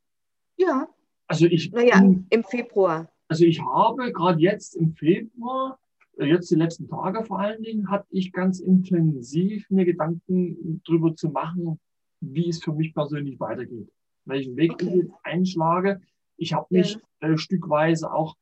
Ja. 0.57 0.89
Also 1.27 1.47
ich. 1.47 1.73
Naja, 1.73 2.01
im 2.31 2.45
Februar. 2.45 3.11
Also 3.29 3.45
ich 3.45 3.61
habe 3.61 4.13
gerade 4.13 4.41
jetzt 4.41 4.77
im 4.77 4.95
Februar, 4.95 5.79
jetzt 6.25 6.51
die 6.51 6.57
letzten 6.57 6.89
Tage 6.89 7.25
vor 7.25 7.41
allen 7.41 7.63
Dingen, 7.63 7.91
hatte 7.91 8.07
ich 8.11 8.33
ganz 8.33 8.61
intensiv 8.61 9.69
mir 9.71 9.85
Gedanken 9.85 10.81
darüber 10.87 11.15
zu 11.15 11.29
machen, 11.29 11.79
wie 12.21 12.49
es 12.49 12.63
für 12.63 12.73
mich 12.73 12.95
persönlich 12.95 13.39
weitergeht. 13.39 13.91
Welchen 14.25 14.57
Weg 14.57 14.73
okay. 14.73 14.87
ich 14.87 14.95
jetzt 14.95 15.15
einschlage. 15.23 16.01
Ich 16.37 16.53
habe 16.53 16.67
mich 16.71 16.99
ja. 17.21 17.29
äh, 17.29 17.39
stückweise 17.39 18.13
auch 18.13 18.37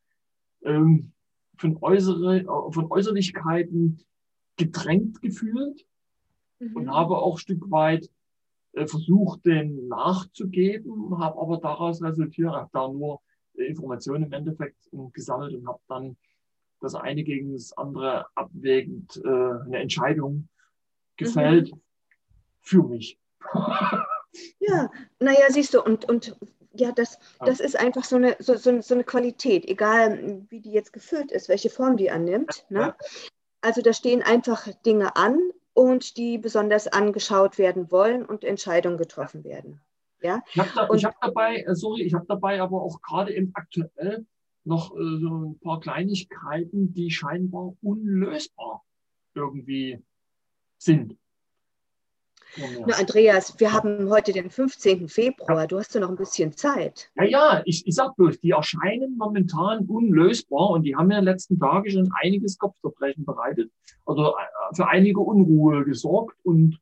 ähm, 0.62 1.12
von, 1.58 1.76
äußere, 1.80 2.40
äh, 2.40 2.72
von 2.72 2.90
Äußerlichkeiten 2.90 4.00
gedrängt 4.56 5.20
gefühlt 5.20 5.84
mhm. 6.60 6.76
und 6.76 6.90
habe 6.90 7.18
auch 7.18 7.38
Stück 7.38 7.70
weit 7.70 8.10
äh, 8.72 8.86
versucht, 8.86 9.44
den 9.46 9.88
nachzugeben, 9.88 11.18
habe 11.18 11.40
aber 11.40 11.58
daraus 11.58 12.02
resultiert, 12.02 12.52
habe 12.52 12.70
da 12.72 12.88
nur 12.88 13.20
Informationen 13.54 14.24
im 14.24 14.32
Endeffekt 14.32 14.90
gesammelt 15.12 15.54
und 15.54 15.66
habe 15.66 15.80
dann 15.86 16.16
das 16.84 16.94
eine 16.94 17.24
gegen 17.24 17.52
das 17.52 17.76
andere 17.76 18.26
abwägend 18.34 19.20
äh, 19.24 19.28
eine 19.28 19.78
Entscheidung 19.78 20.48
gefällt 21.16 21.72
mhm. 21.72 21.80
für 22.60 22.82
mich. 22.82 23.18
ja, 24.60 24.90
naja, 25.18 25.46
siehst 25.48 25.74
du, 25.74 25.82
und, 25.82 26.08
und 26.08 26.36
ja, 26.72 26.92
das, 26.92 27.18
das 27.40 27.60
ist 27.60 27.78
einfach 27.78 28.04
so 28.04 28.16
eine, 28.16 28.36
so, 28.40 28.56
so, 28.56 28.80
so, 28.80 28.94
eine 28.94 29.04
Qualität, 29.04 29.64
egal 29.66 30.42
wie 30.48 30.60
die 30.60 30.72
jetzt 30.72 30.92
gefüllt 30.92 31.30
ist, 31.30 31.48
welche 31.48 31.70
Form 31.70 31.96
die 31.96 32.10
annimmt. 32.10 32.66
Ne? 32.68 32.94
Also 33.60 33.80
da 33.80 33.92
stehen 33.92 34.22
einfach 34.22 34.68
Dinge 34.84 35.16
an 35.16 35.38
und 35.72 36.16
die 36.16 36.38
besonders 36.38 36.88
angeschaut 36.88 37.58
werden 37.58 37.90
wollen 37.90 38.24
und 38.24 38.44
Entscheidungen 38.44 38.98
getroffen 38.98 39.44
werden. 39.44 39.80
Ja? 40.20 40.42
Ich 40.52 40.58
habe 40.58 40.70
da, 40.74 40.88
hab 40.88 41.20
dabei, 41.20 41.62
äh, 41.62 41.74
sorry, 41.74 42.02
ich 42.02 42.14
habe 42.14 42.26
dabei 42.26 42.60
aber 42.60 42.82
auch 42.82 43.00
gerade 43.02 43.32
im 43.32 43.50
aktuell 43.54 44.26
noch 44.64 44.94
äh, 44.96 45.18
so 45.18 45.50
ein 45.50 45.58
paar 45.60 45.80
Kleinigkeiten, 45.80 46.92
die 46.94 47.10
scheinbar 47.10 47.74
unlösbar 47.82 48.84
irgendwie 49.34 50.02
sind. 50.78 51.16
Na, 52.86 52.96
Andreas, 52.96 53.58
wir 53.58 53.72
haben 53.72 54.08
heute 54.10 54.32
den 54.32 54.48
15. 54.48 55.08
Februar. 55.08 55.62
Ja. 55.62 55.66
Du 55.66 55.78
hast 55.78 55.94
ja 55.94 56.00
noch 56.00 56.08
ein 56.08 56.16
bisschen 56.16 56.56
Zeit. 56.56 57.10
Ja, 57.16 57.24
ja, 57.24 57.62
ich, 57.64 57.86
ich 57.86 57.94
sag 57.94 58.14
bloß, 58.16 58.38
die 58.40 58.50
erscheinen 58.50 59.16
momentan 59.16 59.86
unlösbar 59.86 60.70
und 60.70 60.84
die 60.84 60.94
haben 60.94 61.10
ja 61.10 61.18
in 61.18 61.24
den 61.24 61.32
letzten 61.32 61.58
Tagen 61.58 61.90
schon 61.90 62.10
einiges 62.22 62.56
Kopfzerbrechen 62.58 63.24
bereitet. 63.24 63.72
Also 64.06 64.28
äh, 64.28 64.74
für 64.74 64.86
einige 64.86 65.20
Unruhe 65.20 65.84
gesorgt 65.84 66.36
und 66.44 66.78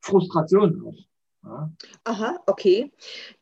Frustration 0.00 0.86
auch. 0.86 1.10
Ja. 1.44 1.72
Aha, 2.04 2.40
okay. 2.46 2.92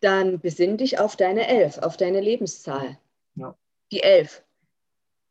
Dann 0.01 0.39
besinn 0.39 0.77
dich 0.77 1.01
auf 1.01 1.17
deine 1.17 1.49
Elf, 1.49 1.79
auf 1.79 1.97
deine 1.97 2.21
Lebenszahl. 2.21 2.99
Die 3.91 4.03
Elf 4.03 4.43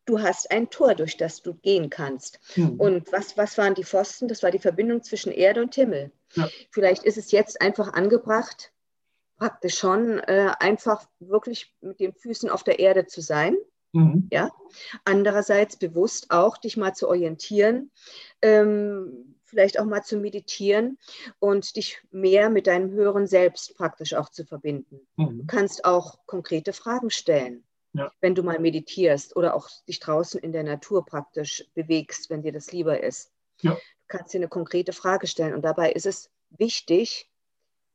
du 0.08 0.20
hast 0.20 0.50
ein 0.50 0.70
Tor, 0.70 0.94
durch 0.94 1.16
das 1.16 1.42
du 1.42 1.54
gehen 1.54 1.90
kannst. 1.90 2.40
Mhm. 2.56 2.80
Und 2.80 3.12
was, 3.12 3.36
was 3.36 3.58
waren 3.58 3.74
die 3.74 3.84
Pfosten? 3.84 4.28
Das 4.28 4.42
war 4.42 4.50
die 4.50 4.58
Verbindung 4.58 5.02
zwischen 5.02 5.32
Erde 5.32 5.62
und 5.62 5.74
Himmel. 5.74 6.10
Ja. 6.34 6.48
Vielleicht 6.70 7.04
ist 7.04 7.18
es 7.18 7.30
jetzt 7.30 7.60
einfach 7.60 7.92
angebracht, 7.92 8.72
praktisch 9.36 9.78
schon 9.78 10.18
äh, 10.20 10.52
einfach 10.58 11.06
wirklich 11.20 11.74
mit 11.80 12.00
den 12.00 12.14
Füßen 12.14 12.50
auf 12.50 12.64
der 12.64 12.78
Erde 12.78 13.06
zu 13.06 13.20
sein. 13.20 13.56
Mhm. 13.92 14.28
Ja? 14.32 14.50
Andererseits 15.04 15.76
bewusst 15.76 16.30
auch 16.30 16.56
dich 16.56 16.76
mal 16.76 16.94
zu 16.94 17.08
orientieren, 17.08 17.90
ähm, 18.42 19.34
vielleicht 19.44 19.78
auch 19.78 19.86
mal 19.86 20.02
zu 20.02 20.18
meditieren 20.18 20.98
und 21.38 21.76
dich 21.76 21.98
mehr 22.10 22.50
mit 22.50 22.66
deinem 22.66 22.90
höheren 22.90 23.26
Selbst 23.26 23.76
praktisch 23.76 24.14
auch 24.14 24.28
zu 24.28 24.44
verbinden. 24.44 25.00
Mhm. 25.16 25.38
Du 25.38 25.46
kannst 25.46 25.84
auch 25.84 26.18
konkrete 26.26 26.72
Fragen 26.72 27.10
stellen 27.10 27.64
ja. 27.98 28.12
wenn 28.20 28.34
du 28.34 28.42
mal 28.42 28.58
meditierst 28.58 29.36
oder 29.36 29.54
auch 29.54 29.68
dich 29.86 30.00
draußen 30.00 30.40
in 30.40 30.52
der 30.52 30.62
Natur 30.62 31.04
praktisch 31.04 31.64
bewegst, 31.74 32.30
wenn 32.30 32.42
dir 32.42 32.52
das 32.52 32.72
lieber 32.72 33.02
ist. 33.02 33.32
Ja. 33.60 33.72
Du 33.72 33.78
kannst 34.06 34.32
dir 34.32 34.38
eine 34.38 34.48
konkrete 34.48 34.92
Frage 34.92 35.26
stellen 35.26 35.54
und 35.54 35.62
dabei 35.62 35.92
ist 35.92 36.06
es 36.06 36.30
wichtig, 36.50 37.30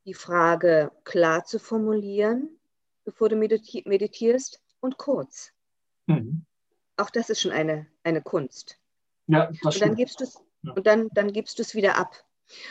die 0.05 0.13
Frage 0.13 0.91
klar 1.05 1.45
zu 1.45 1.59
formulieren, 1.59 2.59
bevor 3.05 3.29
du 3.29 3.35
meditierst 3.35 4.61
und 4.79 4.97
kurz. 4.97 5.51
Mhm. 6.07 6.45
Auch 6.97 7.09
das 7.09 7.29
ist 7.29 7.41
schon 7.41 7.51
eine, 7.51 7.87
eine 8.03 8.21
Kunst. 8.21 8.77
Ja, 9.27 9.49
das 9.63 9.75
und 9.75 9.81
dann 9.81 9.95
gibst 9.95 10.19
du 10.19 10.25
es 10.25 10.39
ja. 10.63 10.73
und 10.73 10.85
dann, 10.85 11.09
dann 11.13 11.31
gibst 11.31 11.57
du 11.57 11.63
es 11.63 11.73
wieder 11.75 11.97
ab. 11.97 12.13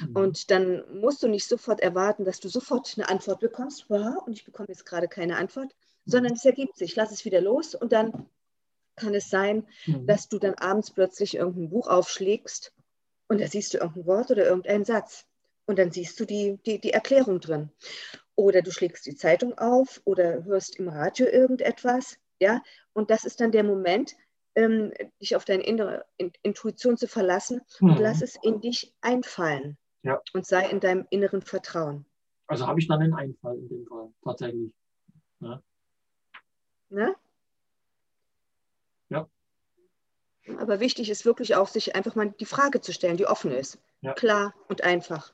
Mhm. 0.01 0.17
Und 0.17 0.51
dann 0.51 1.01
musst 1.01 1.23
du 1.23 1.29
nicht 1.29 1.49
sofort 1.49 1.81
erwarten, 1.81 2.25
dass 2.25 2.41
du 2.41 2.49
sofort 2.49 2.93
eine 2.97 3.09
Antwort 3.09 3.41
bekommst. 3.41 3.89
Und 3.91 4.33
ich 4.33 4.45
bekomme 4.45 4.69
jetzt 4.69 4.85
gerade 4.85 5.09
keine 5.09 5.37
Antwort, 5.37 5.75
sondern 6.05 6.35
es 6.35 6.45
ergibt 6.45 6.77
sich. 6.77 6.97
Lass 6.97 7.13
es 7.13 7.25
wieder 7.25 7.41
los 7.41 7.75
und 7.75 7.93
dann 7.93 8.29
kann 8.97 9.15
es 9.15 9.31
sein, 9.31 9.67
mhm. 9.87 10.07
dass 10.07 10.29
du 10.29 10.39
dann 10.39 10.55
abends 10.55 10.91
plötzlich 10.91 11.37
irgendein 11.37 11.71
Buch 11.71 11.89
aufschlägst 11.89 12.73
und 13.29 13.41
da 13.41 13.47
siehst 13.47 13.75
du 13.75 13.79
irgendein 13.79 14.07
Wort 14.07 14.31
oder 14.31 14.45
irgendeinen 14.45 14.85
Satz 14.85 15.27
und 15.67 15.79
dann 15.79 15.91
siehst 15.91 16.19
du 16.21 16.25
die, 16.25 16.59
die, 16.67 16.81
die 16.81 16.93
Erklärung 16.93 17.41
drin. 17.41 17.71
Oder 18.35 18.63
du 18.63 18.71
schlägst 18.71 19.07
die 19.07 19.15
Zeitung 19.15 19.57
auf 19.59 20.01
oder 20.05 20.45
hörst 20.45 20.77
im 20.77 20.89
Radio 20.89 21.27
irgendetwas, 21.27 22.19
ja, 22.41 22.63
und 22.93 23.11
das 23.11 23.25
ist 23.25 23.41
dann 23.41 23.53
der 23.53 23.63
Moment, 23.63 24.15
ähm, 24.55 24.93
dich 25.21 25.37
auf 25.37 25.45
deine 25.45 25.63
innere 25.63 26.05
Intuition 26.43 26.97
zu 26.97 27.09
verlassen 27.09 27.63
mhm. 27.81 27.91
und 27.91 27.99
lass 28.01 28.21
es 28.21 28.37
in 28.43 28.61
dich 28.61 28.93
einfallen 29.01 29.79
ja. 30.03 30.21
und 30.35 30.47
sei 30.47 30.69
in 30.69 30.81
deinem 30.81 31.07
inneren 31.11 31.43
Vertrauen. 31.43 32.05
Also 32.47 32.67
habe 32.67 32.81
ich 32.81 32.89
dann 32.89 33.01
einen 33.01 33.15
Einfall 33.15 33.57
in 33.57 33.69
dem 33.69 33.87
Fall, 33.87 34.13
tatsächlich. 34.25 34.75
Ja. 35.41 35.63
Ne? 36.93 37.17
Ja. 39.09 39.27
Aber 40.59 40.79
wichtig 40.81 41.09
ist 41.09 41.25
wirklich 41.25 41.55
auch, 41.57 41.69
sich 41.69 41.97
einfach 41.97 42.15
mal 42.15 42.31
die 42.39 42.45
Frage 42.45 42.83
zu 42.83 42.93
stellen, 42.93 43.17
die 43.17 43.27
offen 43.27 43.51
ist. 43.51 43.79
Ja. 44.03 44.13
Klar 44.13 44.55
und 44.69 44.85
einfach. 44.85 45.33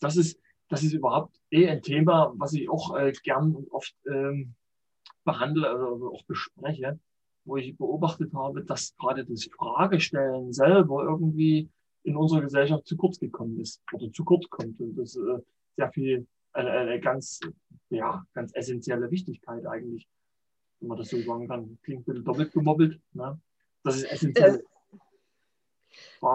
Das 0.00 0.16
ist, 0.16 0.40
das 0.68 0.82
ist 0.82 0.92
überhaupt 0.92 1.40
eh 1.50 1.68
ein 1.68 1.82
Thema, 1.82 2.32
was 2.36 2.54
ich 2.54 2.68
auch 2.68 2.96
äh, 2.96 3.12
gern 3.22 3.54
und 3.54 3.70
oft 3.70 3.94
ähm, 4.06 4.54
behandle 5.24 5.76
oder 5.76 6.10
auch 6.10 6.24
bespreche, 6.24 6.98
wo 7.44 7.56
ich 7.56 7.76
beobachtet 7.76 8.34
habe, 8.34 8.64
dass 8.64 8.96
gerade 8.96 9.24
das 9.24 9.44
Fragestellen 9.44 10.52
selber 10.52 11.04
irgendwie 11.04 11.70
in 12.02 12.16
unserer 12.16 12.40
Gesellschaft 12.40 12.86
zu 12.86 12.96
kurz 12.96 13.20
gekommen 13.20 13.60
ist 13.60 13.80
oder 13.92 14.10
zu 14.12 14.24
kurz 14.24 14.48
kommt 14.48 14.80
und 14.80 14.96
das 14.96 15.14
äh, 15.14 15.38
sehr 15.76 15.92
viel 15.92 16.26
eine, 16.58 16.70
eine 16.72 17.00
ganz, 17.00 17.40
ja, 17.90 18.24
ganz 18.34 18.52
essentielle 18.54 19.10
Wichtigkeit 19.10 19.64
eigentlich, 19.66 20.08
wenn 20.80 20.88
man 20.88 20.98
das 20.98 21.08
so 21.08 21.20
sagen 21.22 21.48
kann. 21.48 21.78
Klingt 21.82 22.02
ein 22.02 22.04
bisschen 22.04 22.24
doppelt 22.24 22.52
gemobbelt. 22.52 23.00
Ne? 23.12 23.40
Das 23.84 23.96
ist 23.96 24.10
essentiell. 24.10 24.56
Äh, 24.56 24.62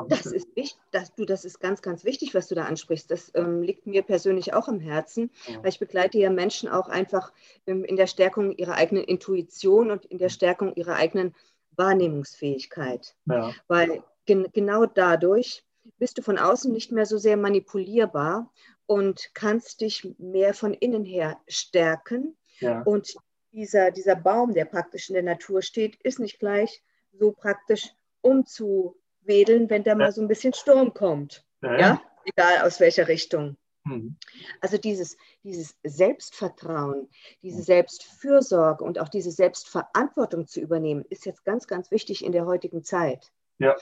das 0.08 0.26
ist 0.26 0.56
wichtig, 0.56 0.78
das, 0.92 1.14
du, 1.16 1.26
das 1.26 1.46
ist 1.46 1.60
ganz, 1.60 1.82
ganz 1.82 2.04
wichtig, 2.06 2.34
was 2.34 2.48
du 2.48 2.56
da 2.56 2.66
ansprichst. 2.66 3.12
Das 3.12 3.32
ähm, 3.36 3.62
liegt 3.62 3.86
mir 3.86 4.02
persönlich 4.02 4.54
auch 4.54 4.68
am 4.68 4.80
Herzen, 4.80 5.30
ja. 5.48 5.62
weil 5.62 5.70
ich 5.70 5.80
begleite 5.80 6.18
ja 6.18 6.30
Menschen 6.30 6.70
auch 6.70 6.90
einfach 6.90 7.32
ähm, 7.68 7.84
in 7.84 7.96
der 7.96 8.08
Stärkung 8.08 8.52
ihrer 8.54 8.76
eigenen 8.76 9.04
Intuition 9.04 9.92
und 9.92 10.06
in 10.06 10.18
der 10.18 10.30
Stärkung 10.30 10.74
ihrer 10.76 10.96
eigenen 10.96 11.36
Wahrnehmungsfähigkeit. 11.76 13.16
Ja. 13.26 13.52
Weil 13.68 14.04
gen 14.26 14.48
genau 14.54 14.86
dadurch 14.86 15.64
bist 15.98 16.18
du 16.18 16.22
von 16.22 16.38
außen 16.38 16.72
nicht 16.72 16.92
mehr 16.92 17.06
so 17.06 17.18
sehr 17.18 17.38
manipulierbar 17.38 18.50
und 18.86 19.32
kannst 19.34 19.82
dich 19.82 20.16
mehr 20.18 20.54
von 20.54 20.74
innen 20.74 21.06
her 21.06 21.40
stärken. 21.48 22.38
Ja. 22.60 22.82
Und 22.84 23.16
dieser, 23.52 23.92
dieser 23.92 24.16
Baum, 24.16 24.54
der 24.54 24.66
praktisch 24.66 25.10
in 25.10 25.14
der 25.14 25.24
Natur 25.24 25.62
steht, 25.62 25.96
ist 26.04 26.20
nicht 26.20 26.40
gleich 26.40 26.84
so 27.12 27.32
praktisch 27.32 27.90
umzuwedeln, 28.22 29.70
wenn 29.70 29.84
da 29.84 29.96
mal 29.96 30.12
so 30.12 30.22
ein 30.22 30.28
bisschen 30.28 30.54
Sturm 30.54 30.94
kommt. 30.94 31.46
Ja, 31.62 31.80
ja? 31.80 32.02
egal 32.26 32.66
aus 32.66 32.80
welcher 32.80 33.08
Richtung. 33.08 33.58
Mhm. 33.86 34.18
Also 34.62 34.78
dieses, 34.78 35.18
dieses 35.44 35.76
Selbstvertrauen, 35.84 37.10
diese 37.42 37.62
Selbstfürsorge 37.62 38.84
und 38.84 39.00
auch 39.00 39.10
diese 39.10 39.32
Selbstverantwortung 39.32 40.48
zu 40.48 40.62
übernehmen, 40.62 41.06
ist 41.10 41.26
jetzt 41.26 41.44
ganz, 41.44 41.68
ganz 41.68 41.92
wichtig 41.92 42.24
in 42.24 42.32
der 42.32 42.46
heutigen 42.46 42.84
Zeit. 42.84 43.32
Ja. 43.60 43.76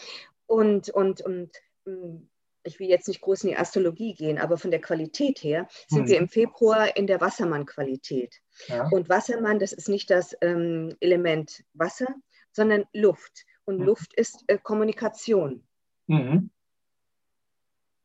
Und, 0.48 0.90
und, 0.90 1.22
und 1.22 1.52
mm, 1.86 2.28
ich 2.64 2.80
will 2.80 2.88
jetzt 2.88 3.08
nicht 3.08 3.22
groß 3.22 3.44
in 3.44 3.50
die 3.50 3.58
Astrologie 3.58 4.14
gehen, 4.14 4.38
aber 4.38 4.58
von 4.58 4.72
der 4.72 4.82
Qualität 4.82 5.44
her 5.44 5.68
sind 5.88 6.04
hm. 6.04 6.08
wir 6.08 6.18
im 6.18 6.30
Februar 6.30 6.96
in 6.96 7.08
der 7.08 7.22
Wassermann-Qualität. 7.22 8.36
Ja. 8.68 8.88
Und 8.90 9.10
Wassermann, 9.10 9.60
das 9.60 9.74
ist 9.74 9.90
nicht 9.90 10.10
das 10.10 10.36
ähm, 10.42 10.96
Element 11.00 11.64
Wasser, 11.74 12.08
sondern 12.52 12.86
Luft. 12.94 13.46
Und 13.66 13.80
mhm. 13.80 13.86
Luft 13.86 14.14
ist 14.14 14.44
äh, 14.48 14.58
Kommunikation. 14.58 15.64
Mhm. 16.08 16.50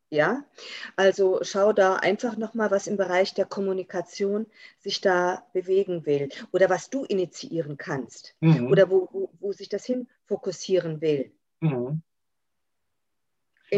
Ja, 0.08 0.44
also 0.94 1.40
schau 1.42 1.72
da 1.72 1.96
einfach 1.96 2.36
nochmal, 2.36 2.70
was 2.70 2.86
im 2.86 2.96
Bereich 2.96 3.34
der 3.34 3.44
Kommunikation 3.44 4.46
sich 4.78 5.00
da 5.00 5.44
bewegen 5.52 6.06
will 6.06 6.28
oder 6.52 6.70
was 6.70 6.90
du 6.90 7.04
initiieren 7.04 7.76
kannst 7.76 8.36
mhm. 8.40 8.70
oder 8.70 8.88
wo, 8.88 9.08
wo, 9.10 9.30
wo 9.40 9.52
sich 9.52 9.68
das 9.68 9.84
hin 9.84 10.08
fokussieren 10.24 11.00
will. 11.00 11.32
Mhm. 11.60 12.02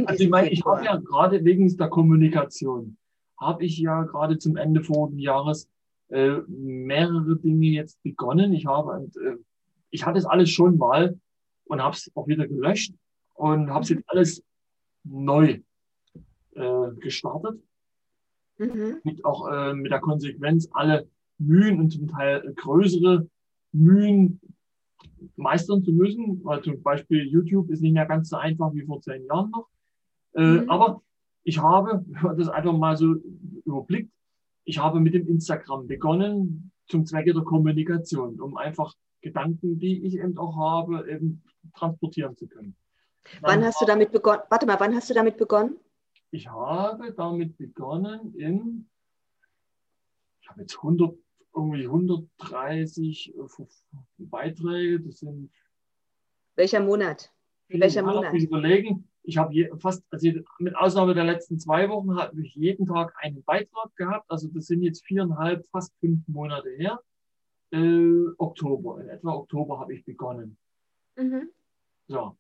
Also 0.05 0.25
ich 0.25 0.31
meine, 0.31 0.51
ich 0.51 0.65
habe 0.65 0.85
ja 0.85 0.97
gerade 0.97 1.45
wegen 1.45 1.75
der 1.77 1.89
Kommunikation, 1.89 2.97
habe 3.39 3.65
ich 3.65 3.79
ja 3.79 4.03
gerade 4.03 4.39
zum 4.39 4.57
Ende 4.57 4.83
vorigen 4.83 5.19
Jahres 5.19 5.69
äh, 6.09 6.39
mehrere 6.49 7.37
Dinge 7.37 7.67
jetzt 7.67 8.03
begonnen. 8.03 8.53
Ich 8.53 8.67
habe, 8.67 8.91
und, 8.93 9.17
äh, 9.17 9.37
ich 9.91 10.05
hatte 10.05 10.19
es 10.19 10.27
alles 10.27 10.51
schon 10.51 10.77
mal 10.77 11.19
und 11.65 11.83
habe 11.83 11.95
es 11.95 12.11
auch 12.15 12.27
wieder 12.27 12.47
gelöscht 12.47 12.95
und 13.35 13.71
habe 13.71 13.83
es 13.83 13.91
jetzt 13.91 14.05
alles 14.07 14.43
neu 15.05 15.61
äh, 16.55 16.91
gestartet. 17.01 17.63
Mhm. 18.59 19.01
Mit 19.05 19.25
auch 19.25 19.49
äh, 19.51 19.75
mit 19.75 19.93
der 19.93 20.01
Konsequenz, 20.01 20.69
alle 20.73 21.09
Mühen 21.39 21.79
und 21.79 21.91
zum 21.91 22.09
Teil 22.09 22.53
größere 22.57 23.29
Mühen 23.73 24.41
meistern 25.37 25.83
zu 25.85 25.93
müssen, 25.93 26.43
weil 26.45 26.63
zum 26.63 26.83
Beispiel 26.83 27.27
YouTube 27.27 27.71
ist 27.71 27.81
nicht 27.81 27.93
mehr 27.93 28.07
ganz 28.07 28.31
so 28.31 28.37
einfach 28.37 28.73
wie 28.75 28.83
vor 28.85 29.01
zehn 29.01 29.25
Jahren 29.27 29.51
noch. 29.51 29.69
Äh, 30.35 30.43
mhm. 30.43 30.71
Aber 30.71 31.03
ich 31.45 31.59
habe, 31.59 32.05
das 32.37 32.49
einfach 32.49 32.77
mal 32.77 32.97
so 32.97 33.17
überblickt, 33.65 34.13
ich 34.65 34.79
habe 34.79 35.01
mit 35.01 35.15
dem 35.15 35.27
Instagram 35.27 35.87
begonnen 35.87 36.73
zum 36.87 37.07
Zwecke 37.07 37.33
der 37.33 37.43
Kommunikation, 37.43 38.41
um 38.41 38.57
einfach 38.57 38.95
Gedanken, 39.21 39.79
die 39.79 40.05
ich 40.05 40.19
eben 40.19 40.37
auch 40.39 40.57
habe, 40.57 41.11
eben 41.11 41.43
transportieren 41.75 42.37
zu 42.37 42.47
können. 42.47 42.77
Dann 43.43 43.61
wann 43.61 43.65
hast 43.65 43.81
du 43.81 43.87
damit 43.87 44.13
begonnen? 44.13 44.43
Warte 44.49 44.67
mal, 44.67 44.79
wann 44.79 44.95
hast 44.95 45.11
du 45.11 45.15
damit 45.15 45.37
begonnen? 45.37 45.77
Ich 46.31 46.49
habe 46.49 47.13
damit 47.15 47.57
begonnen 47.57 48.35
in, 48.37 48.89
ich 50.41 50.49
habe 50.49 50.61
jetzt 50.61 50.77
100, 50.77 51.17
irgendwie 51.55 51.87
130 51.87 53.35
äh, 53.35 53.65
Beiträge, 54.19 55.01
das 55.01 55.21
sind. 55.21 55.51
Welcher 56.55 56.81
Monat? 56.81 57.33
Welcher 57.69 58.03
Monat? 58.03 58.35
Ich 58.35 58.45
überlegen, 58.45 59.08
ich 59.29 59.37
habe 59.37 59.53
fast, 59.79 60.03
also 60.11 60.31
mit 60.59 60.75
Ausnahme 60.75 61.13
der 61.13 61.25
letzten 61.25 61.59
zwei 61.59 61.87
Wochen, 61.91 62.17
habe 62.17 62.41
ich 62.41 62.55
jeden 62.55 62.87
Tag 62.87 63.15
einen 63.19 63.45
Beitrag 63.45 63.95
gehabt. 63.95 64.25
Also 64.31 64.49
das 64.49 64.65
sind 64.65 64.81
jetzt 64.81 65.05
viereinhalb, 65.05 65.67
fast 65.69 65.93
fünf 66.01 66.27
Monate 66.29 66.71
her. 66.71 66.99
Äh, 67.71 68.25
Oktober, 68.39 69.03
in 69.03 69.11
etwa 69.11 69.35
Oktober 69.35 69.81
habe 69.81 69.93
ich 69.93 70.03
begonnen. 70.07 70.57
Mhm. 71.17 71.51
So. 72.07 72.39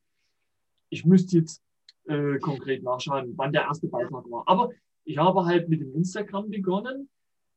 Ich 0.88 1.04
müsste 1.04 1.36
jetzt 1.36 1.62
äh, 2.06 2.38
konkret 2.38 2.82
nachschauen, 2.82 3.34
wann 3.36 3.52
der 3.52 3.64
erste 3.64 3.88
Beitrag 3.88 4.24
war. 4.30 4.44
Aber 4.46 4.70
ich 5.04 5.18
habe 5.18 5.44
halt 5.44 5.68
mit 5.68 5.82
dem 5.82 5.94
Instagram 5.94 6.48
begonnen. 6.48 7.10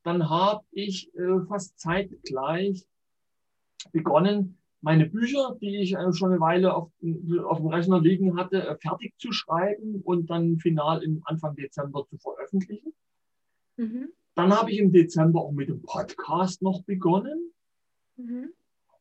Dann 0.04 0.30
habe 0.30 0.66
ich 0.72 1.10
äh, 1.16 1.40
fast 1.48 1.80
zeitgleich 1.80 2.86
begonnen, 3.94 4.58
meine 4.82 5.06
Bücher, 5.06 5.58
die 5.62 5.78
ich 5.78 5.94
äh, 5.94 6.14
schon 6.14 6.32
eine 6.32 6.42
Weile 6.42 6.76
auf, 6.76 6.92
auf 7.46 7.58
dem 7.58 7.68
Rechner 7.68 8.02
liegen 8.02 8.38
hatte, 8.38 8.68
äh, 8.68 8.76
fertig 8.78 9.14
zu 9.18 9.32
schreiben 9.32 10.02
und 10.04 10.30
dann 10.30 10.58
final 10.58 11.04
im 11.04 11.22
Anfang 11.26 11.56
Dezember 11.56 12.06
zu 12.08 12.18
veröffentlichen. 12.18 12.94
Mhm. 13.78 14.10
Dann 14.36 14.54
habe 14.54 14.72
ich 14.72 14.80
im 14.80 14.92
Dezember 14.92 15.42
auch 15.42 15.52
mit 15.52 15.70
dem 15.70 15.82
Podcast 15.82 16.62
noch 16.62 16.84
begonnen 16.84 17.52
mhm. 18.18 18.50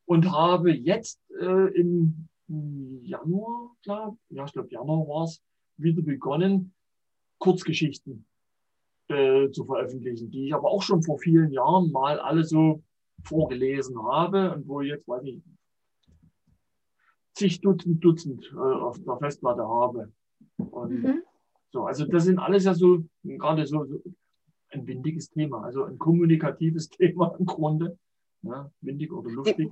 und 0.05 0.31
habe 0.31 0.73
jetzt 0.73 1.21
äh, 1.41 1.75
im 1.75 2.29
Januar, 2.49 3.77
glaub, 3.83 4.19
ja, 4.29 4.45
ich 4.45 4.53
glaube 4.53 4.69
Januar 4.71 5.07
war 5.09 5.25
es, 5.25 5.41
wieder 5.77 6.03
begonnen, 6.03 6.75
Kurzgeschichten 7.39 8.27
äh, 9.09 9.51
zu 9.51 9.65
veröffentlichen, 9.65 10.31
die 10.31 10.47
ich 10.47 10.55
aber 10.55 10.69
auch 10.69 10.83
schon 10.83 11.03
vor 11.03 11.19
vielen 11.19 11.53
Jahren 11.53 11.91
mal 11.91 12.19
alle 12.19 12.45
so 12.45 12.83
vorgelesen 13.25 14.03
habe 14.03 14.55
und 14.55 14.69
wo 14.69 14.81
ich 14.83 14.89
jetzt, 14.89 15.09
weiß 15.09 15.23
ich, 15.25 15.43
zig 17.41 17.61
Dutzend, 17.61 18.05
Dutzend 18.05 18.53
äh, 18.55 18.57
auf 18.57 18.99
der 19.03 19.17
Festplatte 19.17 19.63
habe. 19.63 20.13
Und 20.57 21.03
mhm. 21.03 21.23
so, 21.73 21.85
also 21.85 22.05
das 22.05 22.25
sind 22.25 22.39
alles 22.39 22.65
ja 22.65 22.75
so 22.75 23.05
gerade 23.25 23.67
so, 23.67 23.85
so, 23.85 24.03
ein 24.73 24.87
windiges 24.87 25.31
Thema, 25.31 25.65
also 25.65 25.85
ein 25.85 25.99
kommunikatives 25.99 26.89
Thema 26.91 27.35
im 27.39 27.47
Grunde. 27.47 27.99
Ja, 28.43 28.71
windig 28.81 29.13
oder 29.13 29.31
lustig. 29.31 29.71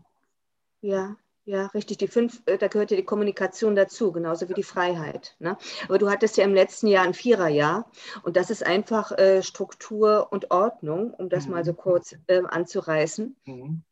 Ja, 0.83 1.17
ja, 1.45 1.67
richtig. 1.69 1.97
Die 1.97 2.09
fünf, 2.09 2.43
äh, 2.45 2.59
da 2.59 2.69
gehört 2.69 2.91
ja 2.91 2.97
die 2.97 3.05
Kommunikation 3.05 3.75
dazu, 3.75 4.13
genauso 4.13 4.49
wie 4.49 4.55
die 4.55 4.63
Freiheit. 4.63 5.35
Ne? 5.39 5.57
Aber 5.87 5.97
du 5.97 6.11
hattest 6.11 6.37
ja 6.37 6.45
im 6.45 6.53
letzten 6.53 6.89
Jahr 6.89 7.05
ein 7.05 7.15
Viererjahr 7.15 7.91
und 8.23 8.37
das 8.37 8.51
ist 8.51 8.67
einfach 8.67 9.13
äh, 9.13 9.43
Struktur 9.43 10.29
und 10.31 10.51
Ordnung, 10.51 11.15
um 11.15 11.31
das 11.31 11.47
mhm. 11.47 11.53
mal 11.53 11.65
so 11.65 11.73
kurz 11.73 12.15
äh, 12.27 12.43
anzureißen. 12.47 13.37
Mhm. 13.47 13.83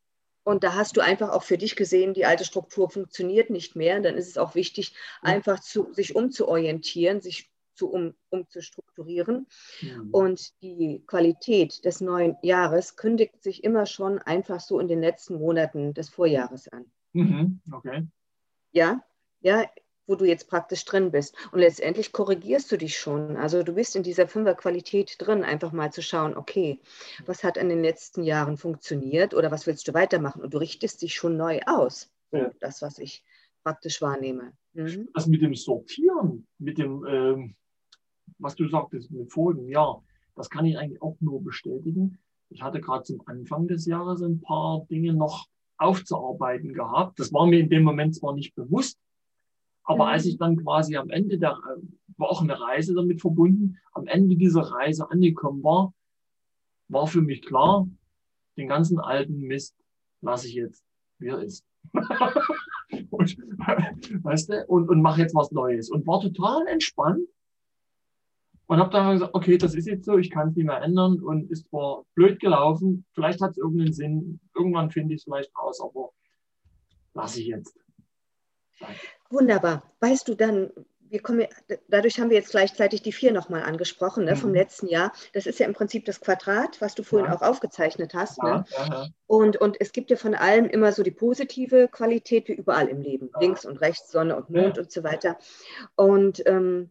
Und 0.46 0.62
da 0.62 0.76
hast 0.76 0.96
du 0.96 1.00
einfach 1.00 1.30
auch 1.30 1.42
für 1.42 1.58
dich 1.58 1.74
gesehen, 1.74 2.14
die 2.14 2.24
alte 2.24 2.44
Struktur 2.44 2.88
funktioniert 2.88 3.50
nicht 3.50 3.74
mehr. 3.74 3.96
Und 3.96 4.04
dann 4.04 4.14
ist 4.14 4.28
es 4.28 4.38
auch 4.38 4.54
wichtig, 4.54 4.92
ja. 4.92 5.30
einfach 5.30 5.58
zu, 5.58 5.92
sich 5.92 6.14
umzuorientieren, 6.14 7.20
sich 7.20 7.50
zu, 7.74 7.90
um, 7.90 8.14
umzustrukturieren. 8.30 9.48
Ja. 9.80 10.00
Und 10.12 10.52
die 10.62 11.02
Qualität 11.04 11.84
des 11.84 12.00
neuen 12.00 12.36
Jahres 12.42 12.94
kündigt 12.94 13.42
sich 13.42 13.64
immer 13.64 13.86
schon 13.86 14.20
einfach 14.20 14.60
so 14.60 14.78
in 14.78 14.86
den 14.86 15.00
letzten 15.00 15.34
Monaten 15.34 15.94
des 15.94 16.10
Vorjahres 16.10 16.68
an. 16.68 16.84
Mhm. 17.12 17.60
Okay. 17.72 18.06
Ja, 18.70 19.04
ja, 19.40 19.68
wo 20.06 20.14
du 20.14 20.24
jetzt 20.24 20.48
praktisch 20.48 20.84
drin 20.84 21.10
bist. 21.10 21.34
Und 21.52 21.58
letztendlich 21.60 22.12
korrigierst 22.12 22.70
du 22.70 22.78
dich 22.78 22.96
schon. 22.96 23.36
Also 23.36 23.62
du 23.62 23.74
bist 23.74 23.96
in 23.96 24.02
dieser 24.02 24.28
Fünferqualität 24.28 25.16
drin, 25.18 25.42
einfach 25.42 25.72
mal 25.72 25.92
zu 25.92 26.02
schauen, 26.02 26.36
okay, 26.36 26.80
was 27.26 27.44
hat 27.44 27.56
in 27.56 27.68
den 27.68 27.82
letzten 27.82 28.22
Jahren 28.22 28.56
funktioniert 28.56 29.34
oder 29.34 29.50
was 29.50 29.66
willst 29.66 29.86
du 29.88 29.94
weitermachen? 29.94 30.42
Und 30.42 30.54
du 30.54 30.58
richtest 30.58 31.02
dich 31.02 31.14
schon 31.14 31.36
neu 31.36 31.60
aus. 31.66 32.10
Ja. 32.32 32.50
Das, 32.60 32.82
was 32.82 32.98
ich 32.98 33.24
praktisch 33.62 34.00
wahrnehme. 34.00 34.52
Mhm. 34.74 35.08
Das 35.14 35.26
mit 35.26 35.42
dem 35.42 35.54
Sortieren, 35.54 36.46
mit 36.58 36.78
dem, 36.78 37.04
ähm, 37.06 37.56
was 38.38 38.54
du 38.54 38.68
sagtest, 38.68 39.10
mit 39.10 39.32
vorigen 39.32 39.68
Jahr, 39.68 40.04
das 40.34 40.50
kann 40.50 40.66
ich 40.66 40.78
eigentlich 40.78 41.02
auch 41.02 41.16
nur 41.20 41.42
bestätigen. 41.42 42.18
Ich 42.50 42.62
hatte 42.62 42.80
gerade 42.80 43.02
zum 43.02 43.22
Anfang 43.26 43.66
des 43.66 43.86
Jahres 43.86 44.22
ein 44.22 44.40
paar 44.40 44.86
Dinge 44.88 45.14
noch 45.14 45.46
aufzuarbeiten 45.78 46.72
gehabt. 46.72 47.18
Das 47.18 47.32
war 47.32 47.46
mir 47.46 47.58
in 47.58 47.68
dem 47.68 47.82
Moment 47.82 48.14
zwar 48.14 48.34
nicht 48.34 48.54
bewusst, 48.54 48.98
aber 49.86 50.08
als 50.08 50.26
ich 50.26 50.36
dann 50.36 50.56
quasi 50.56 50.96
am 50.96 51.10
Ende 51.10 51.38
der, 51.38 51.52
äh, 51.52 51.82
war 52.18 52.30
auch 52.30 52.42
eine 52.42 52.60
Reise 52.60 52.94
damit 52.94 53.20
verbunden, 53.20 53.78
am 53.92 54.06
Ende 54.06 54.36
dieser 54.36 54.62
Reise 54.62 55.10
angekommen 55.10 55.62
war, 55.62 55.94
war 56.88 57.06
für 57.06 57.22
mich 57.22 57.42
klar, 57.42 57.88
den 58.56 58.68
ganzen 58.68 58.98
alten 58.98 59.38
Mist 59.38 59.76
lasse 60.20 60.48
ich 60.48 60.54
jetzt, 60.54 60.84
wie 61.18 61.28
er 61.28 61.42
ist. 61.42 61.64
und, 63.10 63.38
weißt 64.24 64.50
du, 64.50 64.64
und, 64.66 64.88
und 64.88 65.02
mache 65.02 65.20
jetzt 65.20 65.34
was 65.34 65.52
Neues. 65.52 65.90
Und 65.90 66.06
war 66.06 66.20
total 66.20 66.66
entspannt 66.66 67.28
und 68.66 68.78
habe 68.78 68.90
dann 68.90 69.12
gesagt, 69.12 69.34
okay, 69.34 69.56
das 69.58 69.74
ist 69.74 69.86
jetzt 69.86 70.04
so, 70.04 70.18
ich 70.18 70.30
kann 70.30 70.48
es 70.48 70.56
nicht 70.56 70.66
mehr 70.66 70.82
ändern 70.82 71.20
und 71.20 71.50
ist 71.50 71.68
zwar 71.68 72.04
blöd 72.14 72.40
gelaufen, 72.40 73.04
vielleicht 73.12 73.40
hat 73.40 73.52
es 73.52 73.58
irgendeinen 73.58 73.92
Sinn, 73.92 74.40
irgendwann 74.54 74.90
finde 74.90 75.14
ich 75.14 75.20
es 75.20 75.24
vielleicht 75.24 75.56
raus, 75.56 75.80
aber 75.80 76.10
lasse 77.14 77.40
ich 77.40 77.46
jetzt. 77.46 77.78
Wunderbar. 79.30 79.82
Weißt 80.00 80.28
du 80.28 80.34
dann, 80.34 80.70
wir 81.08 81.20
kommen, 81.20 81.46
dadurch 81.88 82.18
haben 82.18 82.30
wir 82.30 82.36
jetzt 82.36 82.50
gleichzeitig 82.50 83.02
die 83.02 83.12
vier 83.12 83.32
nochmal 83.32 83.62
angesprochen 83.62 84.24
ne, 84.24 84.32
mhm. 84.32 84.36
vom 84.36 84.54
letzten 84.54 84.88
Jahr. 84.88 85.12
Das 85.32 85.46
ist 85.46 85.58
ja 85.58 85.66
im 85.66 85.72
Prinzip 85.72 86.04
das 86.04 86.20
Quadrat, 86.20 86.80
was 86.80 86.94
du 86.94 87.02
vorhin 87.02 87.30
ja. 87.30 87.36
auch 87.36 87.42
aufgezeichnet 87.42 88.14
hast. 88.14 88.38
Ja, 88.38 88.58
ne? 88.58 88.64
ja, 88.76 89.08
und, 89.26 89.56
und 89.56 89.80
es 89.80 89.92
gibt 89.92 90.10
ja 90.10 90.16
von 90.16 90.34
allem 90.34 90.66
immer 90.66 90.92
so 90.92 91.02
die 91.02 91.10
positive 91.10 91.88
Qualität 91.88 92.48
wie 92.48 92.54
überall 92.54 92.88
im 92.88 93.00
Leben. 93.00 93.30
Links 93.40 93.64
und 93.64 93.80
rechts, 93.80 94.10
Sonne 94.10 94.36
und 94.36 94.50
Mond 94.50 94.78
und 94.78 94.90
so 94.90 95.04
weiter. 95.04 95.38
Und 95.94 96.42
ähm, 96.46 96.90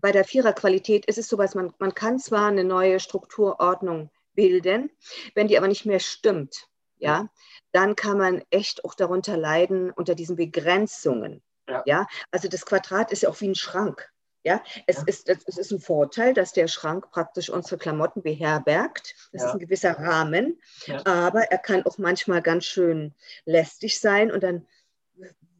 bei 0.00 0.12
der 0.12 0.24
Viererqualität 0.24 1.06
ist 1.06 1.18
es 1.18 1.28
so, 1.28 1.36
dass 1.36 1.54
man, 1.54 1.72
man 1.78 1.94
kann 1.94 2.18
zwar 2.18 2.48
eine 2.48 2.64
neue 2.64 3.00
Strukturordnung 3.00 4.10
bilden, 4.34 4.90
wenn 5.34 5.48
die 5.48 5.56
aber 5.56 5.68
nicht 5.68 5.86
mehr 5.86 6.00
stimmt, 6.00 6.68
ja, 7.04 7.28
dann 7.72 7.96
kann 7.96 8.18
man 8.18 8.42
echt 8.50 8.84
auch 8.84 8.94
darunter 8.94 9.36
leiden 9.36 9.90
unter 9.90 10.14
diesen 10.14 10.36
Begrenzungen. 10.36 11.42
Ja. 11.68 11.82
ja. 11.86 12.06
also 12.30 12.48
das 12.48 12.66
Quadrat 12.66 13.12
ist 13.12 13.22
ja 13.22 13.28
auch 13.28 13.40
wie 13.40 13.48
ein 13.48 13.54
Schrank. 13.54 14.10
Ja, 14.46 14.62
es, 14.86 14.98
ja. 14.98 15.04
Ist, 15.06 15.28
es 15.28 15.56
ist 15.56 15.72
ein 15.72 15.80
Vorteil, 15.80 16.34
dass 16.34 16.52
der 16.52 16.68
Schrank 16.68 17.10
praktisch 17.10 17.48
unsere 17.48 17.78
Klamotten 17.78 18.22
beherbergt. 18.22 19.14
Das 19.32 19.40
ja. 19.40 19.48
ist 19.48 19.54
ein 19.54 19.58
gewisser 19.58 19.98
Rahmen, 19.98 20.60
ja. 20.84 21.00
aber 21.06 21.44
er 21.50 21.56
kann 21.56 21.86
auch 21.86 21.96
manchmal 21.96 22.42
ganz 22.42 22.66
schön 22.66 23.14
lästig 23.46 23.98
sein 23.98 24.30
und 24.30 24.42
dann 24.42 24.66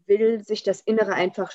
will 0.07 0.45
sich 0.45 0.63
das 0.63 0.83
Innere 0.83 1.15
einfach, 1.15 1.51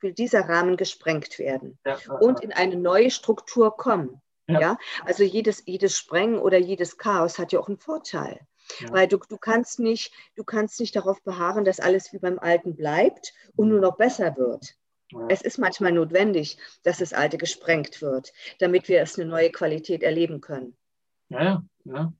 will 0.00 0.12
dieser 0.12 0.48
Rahmen 0.48 0.76
gesprengt 0.76 1.38
werden 1.38 1.78
und 2.20 2.40
in 2.40 2.52
eine 2.52 2.76
neue 2.76 3.10
Struktur 3.10 3.74
kommen. 3.74 4.20
Ja. 4.48 4.78
also 5.04 5.24
jedes, 5.24 5.64
jedes 5.66 5.96
Sprengen 5.96 6.38
oder 6.38 6.58
jedes 6.58 6.98
Chaos 6.98 7.38
hat 7.38 7.50
ja 7.52 7.58
auch 7.58 7.66
einen 7.66 7.78
Vorteil. 7.78 8.46
Ja. 8.80 8.92
Weil 8.92 9.08
du, 9.08 9.18
du, 9.28 9.36
kannst 9.36 9.78
nicht, 9.78 10.12
du 10.34 10.44
kannst 10.44 10.80
nicht 10.80 10.96
darauf 10.96 11.22
beharren, 11.22 11.64
dass 11.64 11.80
alles 11.80 12.12
wie 12.12 12.18
beim 12.18 12.38
Alten 12.38 12.76
bleibt 12.76 13.32
und 13.54 13.68
nur 13.68 13.80
noch 13.80 13.96
besser 13.96 14.36
wird. 14.36 14.76
Ja. 15.12 15.26
Es 15.28 15.42
ist 15.42 15.58
manchmal 15.58 15.92
notwendig, 15.92 16.58
dass 16.82 16.98
das 16.98 17.12
Alte 17.12 17.38
gesprengt 17.38 18.02
wird, 18.02 18.32
damit 18.58 18.88
wir 18.88 19.02
es 19.02 19.18
eine 19.18 19.28
neue 19.28 19.50
Qualität 19.50 20.02
erleben 20.02 20.40
können. 20.40 20.76
Ja, 21.28 21.42
ja. 21.42 21.62
ja. 21.84 22.12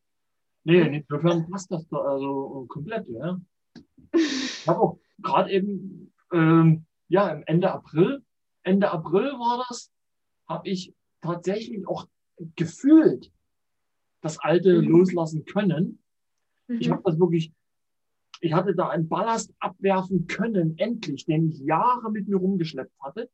Nee, 0.64 0.96
insofern 0.98 1.48
passt 1.50 1.70
das 1.70 1.86
da 1.88 1.98
also 1.98 2.66
komplett, 2.68 3.06
ja. 3.08 3.40
Ich 4.12 4.66
habe 4.66 4.80
auch 4.80 4.98
gerade 5.18 5.50
eben, 5.50 6.12
ähm, 6.32 6.86
ja, 7.08 7.40
Ende 7.46 7.70
April, 7.70 8.24
Ende 8.62 8.90
April 8.90 9.32
war 9.32 9.64
das, 9.68 9.92
habe 10.48 10.68
ich 10.68 10.92
tatsächlich 11.22 11.86
auch 11.86 12.08
gefühlt 12.56 13.30
das 14.22 14.38
Alte 14.38 14.82
mhm. 14.82 14.88
loslassen 14.88 15.44
können. 15.44 16.02
Mhm. 16.68 16.80
Ich 16.80 16.90
habe 16.90 17.02
das 17.04 17.18
wirklich, 17.18 17.52
ich 18.40 18.52
hatte 18.52 18.74
da 18.74 18.88
einen 18.88 19.08
Ballast 19.08 19.52
abwerfen 19.58 20.26
können, 20.26 20.78
endlich, 20.78 21.26
den 21.26 21.50
ich 21.50 21.58
Jahre 21.60 22.10
mit 22.10 22.28
mir 22.28 22.36
rumgeschleppt 22.36 22.92
hatte. 23.00 23.30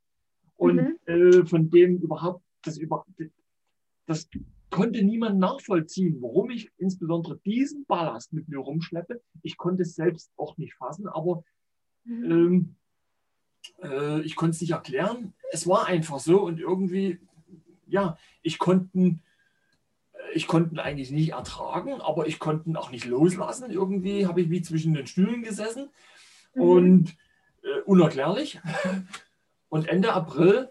Und 0.56 0.76
mhm. 0.76 0.98
äh, 1.06 1.46
von 1.46 1.70
dem 1.70 1.98
überhaupt, 1.98 2.44
das, 2.62 2.78
über, 2.78 3.04
das 4.06 4.28
konnte 4.70 5.02
niemand 5.02 5.38
nachvollziehen, 5.38 6.20
warum 6.20 6.50
ich 6.50 6.70
insbesondere 6.78 7.38
diesen 7.44 7.84
Ballast 7.86 8.32
mit 8.32 8.48
mir 8.48 8.59
rumschleppe. 8.59 9.20
Ich 9.42 9.56
konnte 9.56 9.82
es 9.82 9.94
selbst 9.94 10.32
auch 10.36 10.56
nicht 10.56 10.74
fassen, 10.74 11.09
aber 11.09 11.44
mhm. 12.04 12.30
ähm, 12.30 12.76
äh, 13.82 14.20
ich 14.22 14.36
konnte 14.36 14.54
es 14.54 14.60
nicht 14.60 14.70
erklären. 14.70 15.34
Es 15.50 15.66
war 15.66 15.86
einfach 15.86 16.20
so 16.20 16.42
und 16.42 16.59
irgendwie, 16.60 17.18
ja, 17.86 18.16
ich 18.42 18.59
konnte 18.59 19.18
ich 20.34 20.46
konnte 20.46 20.74
ihn 20.74 20.78
eigentlich 20.78 21.10
nicht 21.10 21.32
ertragen, 21.32 22.00
aber 22.00 22.26
ich 22.26 22.38
konnte 22.38 22.68
ihn 22.68 22.76
auch 22.76 22.90
nicht 22.90 23.04
loslassen. 23.04 23.70
Irgendwie 23.70 24.26
habe 24.26 24.40
ich 24.40 24.50
wie 24.50 24.62
zwischen 24.62 24.94
den 24.94 25.06
Stühlen 25.06 25.42
gesessen 25.42 25.90
mhm. 26.54 26.62
und 26.62 27.16
äh, 27.62 27.80
unerklärlich. 27.84 28.60
Und 29.68 29.88
Ende 29.88 30.12
April 30.12 30.70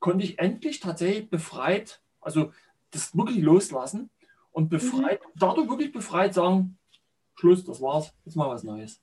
konnte 0.00 0.24
ich 0.24 0.40
endlich 0.40 0.80
tatsächlich 0.80 1.30
befreit, 1.30 2.02
also 2.20 2.52
das 2.90 3.16
wirklich 3.16 3.40
loslassen 3.40 4.10
und 4.50 4.68
befreit, 4.68 5.20
mhm. 5.22 5.38
dadurch 5.38 5.68
wirklich 5.68 5.92
befreit 5.92 6.34
sagen, 6.34 6.76
Schluss, 7.36 7.64
das 7.64 7.80
war's, 7.80 8.12
jetzt 8.24 8.34
mal 8.34 8.48
was 8.48 8.64
Neues. 8.64 9.00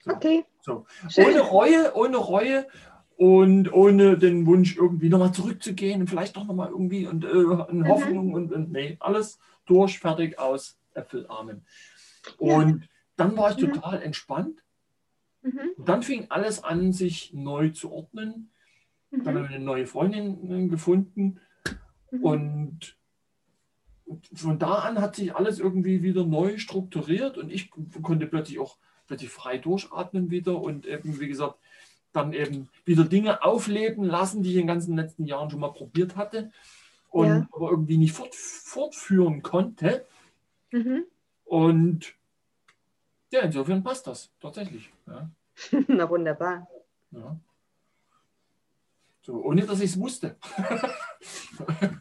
So. 0.00 0.10
Okay. 0.10 0.44
So. 0.60 0.86
Ohne 1.16 1.40
Reue, 1.40 1.94
ohne 1.96 2.18
Reue 2.18 2.66
und 3.18 3.72
ohne 3.72 4.16
den 4.16 4.46
Wunsch, 4.46 4.76
irgendwie 4.76 5.08
nochmal 5.08 5.32
zurückzugehen 5.32 6.00
und 6.00 6.06
vielleicht 6.08 6.36
doch 6.36 6.46
nochmal 6.46 6.68
irgendwie 6.68 7.08
und 7.08 7.24
äh, 7.24 7.28
in 7.28 7.80
mhm. 7.80 7.88
Hoffnung 7.88 8.32
und, 8.32 8.52
und, 8.52 8.70
nee, 8.70 8.96
alles 9.00 9.40
durch, 9.66 9.98
fertig, 9.98 10.38
aus, 10.38 10.78
Äpfel, 10.94 11.26
Amen. 11.28 11.66
Und 12.38 12.82
ja. 12.82 12.88
dann 13.16 13.36
war 13.36 13.50
ich 13.50 13.56
mhm. 13.60 13.72
total 13.72 14.02
entspannt. 14.02 14.62
Mhm. 15.42 15.84
dann 15.84 16.02
fing 16.02 16.26
alles 16.28 16.62
an, 16.62 16.92
sich 16.92 17.32
neu 17.32 17.70
zu 17.70 17.90
ordnen. 17.90 18.50
Mhm. 19.10 19.24
Dann 19.24 19.34
habe 19.34 19.46
ich 19.46 19.54
eine 19.54 19.64
neue 19.64 19.86
Freundin 19.86 20.50
äh, 20.50 20.68
gefunden 20.68 21.40
mhm. 22.12 22.22
und 22.22 22.96
von 24.32 24.60
da 24.60 24.74
an 24.76 25.00
hat 25.00 25.16
sich 25.16 25.34
alles 25.34 25.58
irgendwie 25.58 26.04
wieder 26.04 26.24
neu 26.24 26.56
strukturiert 26.58 27.36
und 27.36 27.50
ich 27.50 27.72
konnte 28.00 28.28
plötzlich 28.28 28.60
auch 28.60 28.78
plötzlich 29.08 29.30
frei 29.30 29.58
durchatmen 29.58 30.30
wieder 30.30 30.60
und 30.60 30.86
eben, 30.86 31.18
wie 31.18 31.28
gesagt, 31.28 31.58
dann 32.18 32.32
eben 32.32 32.68
wieder 32.84 33.04
Dinge 33.04 33.42
aufleben 33.42 34.04
lassen, 34.04 34.42
die 34.42 34.50
ich 34.50 34.56
in 34.56 34.62
den 34.62 34.68
ganzen 34.68 34.96
letzten 34.96 35.24
Jahren 35.24 35.50
schon 35.50 35.60
mal 35.60 35.72
probiert 35.72 36.16
hatte 36.16 36.50
und 37.10 37.28
ja. 37.28 37.48
aber 37.52 37.70
irgendwie 37.70 37.96
nicht 37.96 38.12
fort, 38.12 38.34
fortführen 38.34 39.42
konnte. 39.42 40.06
Mhm. 40.70 41.04
Und 41.44 42.14
ja, 43.30 43.40
insofern 43.40 43.82
passt 43.82 44.06
das 44.06 44.30
tatsächlich. 44.40 44.92
Ja. 45.06 45.30
Na 45.88 46.08
wunderbar. 46.08 46.66
Ja. 47.10 47.38
So, 49.22 49.44
ohne 49.44 49.66
dass 49.66 49.80
ich 49.80 49.90
es 49.90 50.00
wusste. 50.00 50.36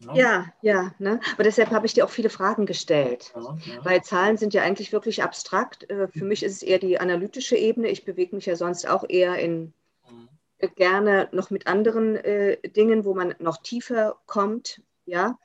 Ja, 0.00 0.14
ja, 0.14 0.52
ja 0.62 0.94
ne? 0.98 1.20
aber 1.34 1.42
deshalb 1.44 1.70
habe 1.70 1.86
ich 1.86 1.94
dir 1.94 2.04
auch 2.04 2.10
viele 2.10 2.30
Fragen 2.30 2.66
gestellt, 2.66 3.32
ja, 3.34 3.56
ja. 3.64 3.84
weil 3.84 4.02
Zahlen 4.02 4.36
sind 4.36 4.54
ja 4.54 4.62
eigentlich 4.62 4.92
wirklich 4.92 5.22
abstrakt. 5.22 5.90
Äh, 5.90 6.08
für 6.08 6.24
mich 6.24 6.42
ist 6.42 6.52
es 6.52 6.62
eher 6.62 6.78
die 6.78 7.00
analytische 7.00 7.56
Ebene. 7.56 7.88
Ich 7.88 8.04
bewege 8.04 8.36
mich 8.36 8.46
ja 8.46 8.56
sonst 8.56 8.88
auch 8.88 9.04
eher 9.08 9.36
in 9.36 9.72
mhm. 10.08 10.28
Äh, 10.58 10.68
gerne 10.68 11.28
noch 11.32 11.50
mit 11.50 11.66
anderen 11.66 12.16
äh, 12.16 12.58
Dingen, 12.68 13.04
wo 13.04 13.14
man 13.14 13.34
noch 13.38 13.58
tiefer 13.58 14.18
kommt, 14.26 14.82
ja. 15.04 15.38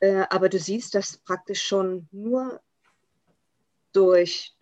Äh, 0.00 0.24
aber 0.30 0.48
du 0.48 0.58
siehst, 0.58 0.94
dass 0.94 1.16
praktisch 1.18 1.62
schon 1.62 2.08
nur 2.12 2.60
durch 3.92 4.54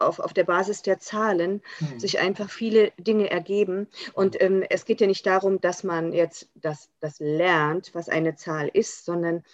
auf, 0.00 0.18
auf 0.18 0.32
der 0.32 0.44
Basis 0.44 0.82
der 0.82 0.98
Zahlen 0.98 1.62
mhm. 1.80 1.98
sich 1.98 2.18
einfach 2.18 2.50
viele 2.50 2.92
Dinge 2.98 3.30
ergeben. 3.30 3.88
Und 4.12 4.40
ähm, 4.40 4.64
es 4.68 4.84
geht 4.84 5.00
ja 5.00 5.06
nicht 5.06 5.26
darum, 5.26 5.60
dass 5.60 5.84
man 5.84 6.12
jetzt 6.12 6.48
das, 6.54 6.88
das 7.00 7.20
lernt, 7.20 7.94
was 7.94 8.08
eine 8.08 8.34
Zahl 8.34 8.68
ist, 8.72 9.04
sondern 9.04 9.44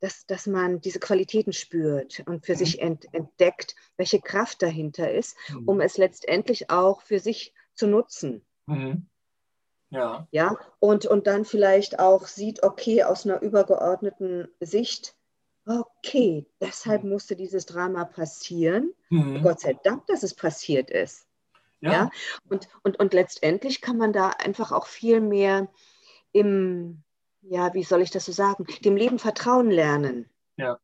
dass, 0.00 0.26
dass 0.26 0.46
man 0.46 0.80
diese 0.80 1.00
Qualitäten 1.00 1.52
spürt 1.52 2.22
und 2.26 2.46
für 2.46 2.52
mhm. 2.52 2.58
sich 2.58 2.80
ent, 2.80 3.06
entdeckt, 3.12 3.74
welche 3.96 4.20
Kraft 4.20 4.62
dahinter 4.62 5.10
ist, 5.10 5.36
mhm. 5.48 5.68
um 5.68 5.80
es 5.80 5.96
letztendlich 5.96 6.70
auch 6.70 7.02
für 7.02 7.18
sich 7.18 7.52
zu 7.74 7.86
nutzen. 7.86 8.44
Mhm. 8.66 9.06
Ja. 9.90 10.28
ja 10.30 10.56
und, 10.78 11.06
und 11.06 11.26
dann 11.26 11.44
vielleicht 11.44 11.98
auch 11.98 12.26
sieht, 12.26 12.62
okay, 12.62 13.04
aus 13.04 13.26
einer 13.26 13.40
übergeordneten 13.40 14.48
Sicht, 14.60 15.14
okay, 15.68 16.46
deshalb 16.60 17.04
mhm. 17.04 17.10
musste 17.10 17.36
dieses 17.36 17.66
Drama 17.66 18.04
passieren. 18.04 18.92
Mhm. 19.10 19.42
Gott 19.42 19.60
sei 19.60 19.74
Dank, 19.84 20.06
dass 20.06 20.22
es 20.22 20.34
passiert 20.34 20.90
ist. 20.90 21.26
Ja. 21.80 21.92
ja. 21.92 22.10
Und, 22.48 22.68
und, 22.82 22.98
und 22.98 23.12
letztendlich 23.12 23.80
kann 23.80 23.98
man 23.98 24.12
da 24.12 24.30
einfach 24.30 24.72
auch 24.72 24.86
viel 24.86 25.20
mehr 25.20 25.68
im, 26.32 27.02
ja, 27.42 27.72
wie 27.74 27.84
soll 27.84 28.02
ich 28.02 28.10
das 28.10 28.24
so 28.24 28.32
sagen, 28.32 28.66
dem 28.84 28.96
Leben 28.96 29.18
vertrauen 29.18 29.70
lernen. 29.70 30.28
Ja. 30.56 30.78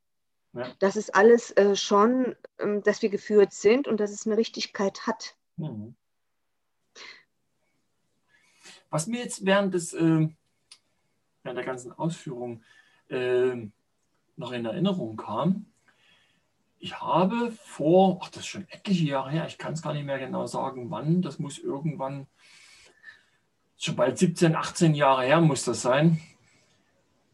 ja. 0.53 0.73
Das 0.79 0.97
ist 0.97 1.15
alles 1.15 1.51
äh, 1.53 1.77
schon, 1.77 2.37
ähm, 2.59 2.83
dass 2.83 3.03
wir 3.03 3.09
geführt 3.09 3.53
sind 3.53 3.89
und 3.89 3.99
dass 4.01 4.13
es 4.13 4.27
eine 4.27 4.37
Richtigkeit 4.37 5.07
hat. 5.07 5.37
Mhm. 5.57 5.95
Was 8.91 9.07
mir 9.09 9.21
jetzt 9.21 9.45
während, 9.45 9.75
des, 9.75 9.93
äh, 9.93 10.29
während 11.43 11.59
der 11.59 11.65
ganzen 11.65 11.93
Ausführung 11.93 12.63
äh, 13.09 13.67
noch 14.37 14.53
in 14.53 14.65
Erinnerung 14.65 15.17
kam. 15.17 15.67
Ich 16.79 17.01
habe 17.01 17.51
vor, 17.53 18.21
ach, 18.23 18.29
das 18.29 18.41
ist 18.41 18.47
schon 18.47 18.69
etliche 18.69 19.05
Jahre 19.07 19.31
her, 19.31 19.47
ich 19.47 19.59
kann 19.59 19.73
es 19.73 19.83
gar 19.83 19.95
nicht 19.95 20.05
mehr 20.05 20.19
genau 20.19 20.47
sagen, 20.47 20.91
wann, 20.91 21.23
das 21.23 21.39
muss 21.39 21.59
irgendwann, 21.59 22.27
schon 23.79 23.97
bald 23.97 24.19
17, 24.19 24.55
18 24.55 24.95
Jahre 24.95 25.25
her 25.25 25.41
muss 25.41 25.65
das 25.65 25.83
sein, 25.83 26.21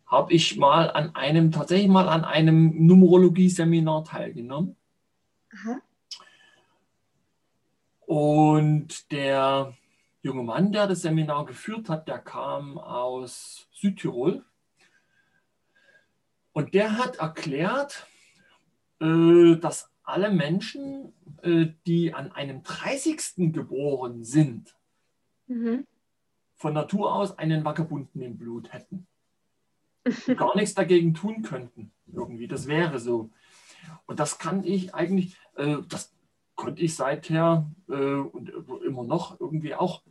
habe 0.06 0.32
ich 0.32 0.56
mal 0.56 0.90
an 0.90 1.14
einem, 1.14 1.52
tatsächlich 1.52 1.88
mal 1.88 2.08
an 2.08 2.24
einem 2.24 2.86
Numerologie-Seminar 2.86 4.04
teilgenommen. 4.04 4.76
Aha. 5.52 5.80
Und 8.06 9.10
der 9.12 9.72
junge 10.22 10.42
Mann, 10.42 10.72
der 10.72 10.86
das 10.86 11.02
Seminar 11.02 11.46
geführt 11.46 11.88
hat, 11.88 12.08
der 12.08 12.18
kam 12.18 12.78
aus 12.78 13.68
Südtirol 13.72 14.44
und 16.60 16.74
der 16.74 16.98
hat 16.98 17.16
erklärt, 17.16 18.06
äh, 19.00 19.56
dass 19.56 19.90
alle 20.02 20.30
Menschen, 20.30 21.14
äh, 21.40 21.68
die 21.86 22.12
an 22.12 22.32
einem 22.32 22.62
30. 22.62 23.50
geboren 23.50 24.24
sind, 24.24 24.76
mhm. 25.46 25.86
von 26.56 26.74
Natur 26.74 27.14
aus 27.14 27.38
einen 27.38 27.64
Vagabunden 27.64 28.20
im 28.20 28.36
Blut 28.36 28.74
hätten. 28.74 29.06
gar 30.36 30.54
nichts 30.54 30.74
dagegen 30.74 31.14
tun 31.14 31.40
könnten. 31.40 31.92
Irgendwie, 32.12 32.46
das 32.46 32.66
wäre 32.66 32.98
so. 32.98 33.30
Und 34.04 34.20
das 34.20 34.38
kann 34.38 34.62
ich 34.62 34.94
eigentlich, 34.94 35.38
äh, 35.56 35.78
das 35.88 36.12
konnte 36.56 36.82
ich 36.82 36.94
seither 36.94 37.70
und 37.86 38.52
immer 38.84 39.02
noch 39.04 39.40
irgendwie 39.40 39.74
auch 39.74 40.02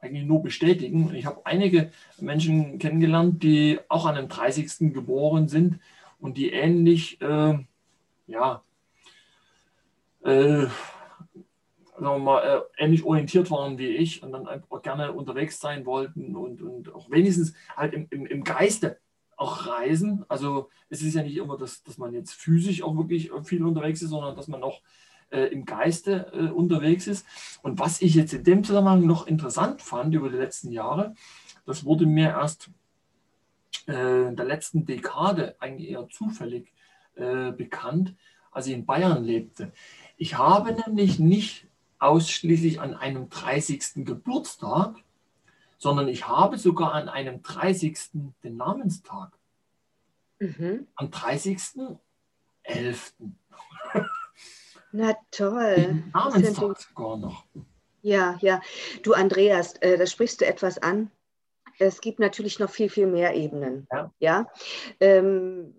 eigentlich 0.00 0.24
nur 0.24 0.42
bestätigen. 0.42 1.14
Ich 1.14 1.26
habe 1.26 1.44
einige 1.44 1.90
Menschen 2.20 2.78
kennengelernt, 2.78 3.42
die 3.42 3.80
auch 3.88 4.06
an 4.06 4.16
dem 4.16 4.28
30. 4.28 4.92
geboren 4.92 5.48
sind 5.48 5.80
und 6.18 6.36
die 6.36 6.50
ähnlich, 6.50 7.20
äh, 7.20 7.58
ja, 8.26 8.62
äh, 10.24 10.66
sagen 12.00 12.24
mal, 12.24 12.64
äh, 12.78 12.84
ähnlich 12.84 13.04
orientiert 13.04 13.50
waren 13.50 13.78
wie 13.78 13.88
ich 13.88 14.22
und 14.22 14.32
dann 14.32 14.46
einfach 14.46 14.82
gerne 14.82 15.12
unterwegs 15.12 15.60
sein 15.60 15.84
wollten 15.86 16.36
und, 16.36 16.62
und 16.62 16.94
auch 16.94 17.10
wenigstens 17.10 17.54
halt 17.76 17.94
im, 17.94 18.06
im, 18.10 18.26
im 18.26 18.44
Geiste 18.44 18.98
auch 19.36 19.66
reisen. 19.66 20.24
Also 20.28 20.68
es 20.88 21.02
ist 21.02 21.14
ja 21.14 21.22
nicht 21.22 21.36
immer, 21.36 21.56
dass, 21.56 21.82
dass 21.82 21.98
man 21.98 22.12
jetzt 22.12 22.32
physisch 22.32 22.82
auch 22.82 22.96
wirklich 22.96 23.30
viel 23.44 23.64
unterwegs 23.64 24.02
ist, 24.02 24.10
sondern 24.10 24.36
dass 24.36 24.48
man 24.48 24.62
auch 24.62 24.82
äh, 25.30 25.46
im 25.46 25.64
Geiste 25.64 26.30
äh, 26.32 26.50
unterwegs 26.50 27.06
ist. 27.06 27.26
Und 27.62 27.78
was 27.78 28.02
ich 28.02 28.14
jetzt 28.14 28.32
in 28.32 28.44
dem 28.44 28.64
Zusammenhang 28.64 29.06
noch 29.06 29.26
interessant 29.26 29.82
fand 29.82 30.14
über 30.14 30.30
die 30.30 30.36
letzten 30.36 30.72
Jahre, 30.72 31.14
das 31.66 31.84
wurde 31.84 32.06
mir 32.06 32.28
erst 32.28 32.70
äh, 33.86 34.28
in 34.28 34.36
der 34.36 34.46
letzten 34.46 34.86
Dekade 34.86 35.56
eigentlich 35.58 35.90
eher 35.90 36.08
zufällig 36.08 36.72
äh, 37.14 37.52
bekannt, 37.52 38.14
als 38.50 38.66
ich 38.66 38.74
in 38.74 38.86
Bayern 38.86 39.24
lebte. 39.24 39.72
Ich 40.16 40.38
habe 40.38 40.72
nämlich 40.72 41.18
nicht 41.18 41.66
ausschließlich 41.98 42.80
an 42.80 42.94
einem 42.94 43.28
30. 43.28 44.04
Geburtstag, 44.04 44.96
sondern 45.78 46.08
ich 46.08 46.26
habe 46.26 46.58
sogar 46.58 46.94
an 46.94 47.08
einem 47.08 47.42
30. 47.42 47.98
den 48.42 48.56
Namenstag. 48.56 49.32
Mhm. 50.40 50.86
Am 50.94 51.08
30.11. 51.08 53.12
Na 54.92 55.16
toll. 55.30 56.02
Namenstag 56.12 56.80
sogar 56.80 57.16
noch. 57.16 57.44
Ja, 58.02 58.38
ja. 58.40 58.60
Du 59.02 59.12
Andreas, 59.12 59.74
äh, 59.76 59.98
da 59.98 60.06
sprichst 60.06 60.40
du 60.40 60.46
etwas 60.46 60.78
an. 60.78 61.10
Es 61.78 62.00
gibt 62.00 62.18
natürlich 62.18 62.58
noch 62.58 62.70
viel, 62.70 62.88
viel 62.88 63.06
mehr 63.06 63.34
Ebenen. 63.34 63.86
Ja. 63.92 64.12
ja? 64.18 64.50
Ähm, 65.00 65.74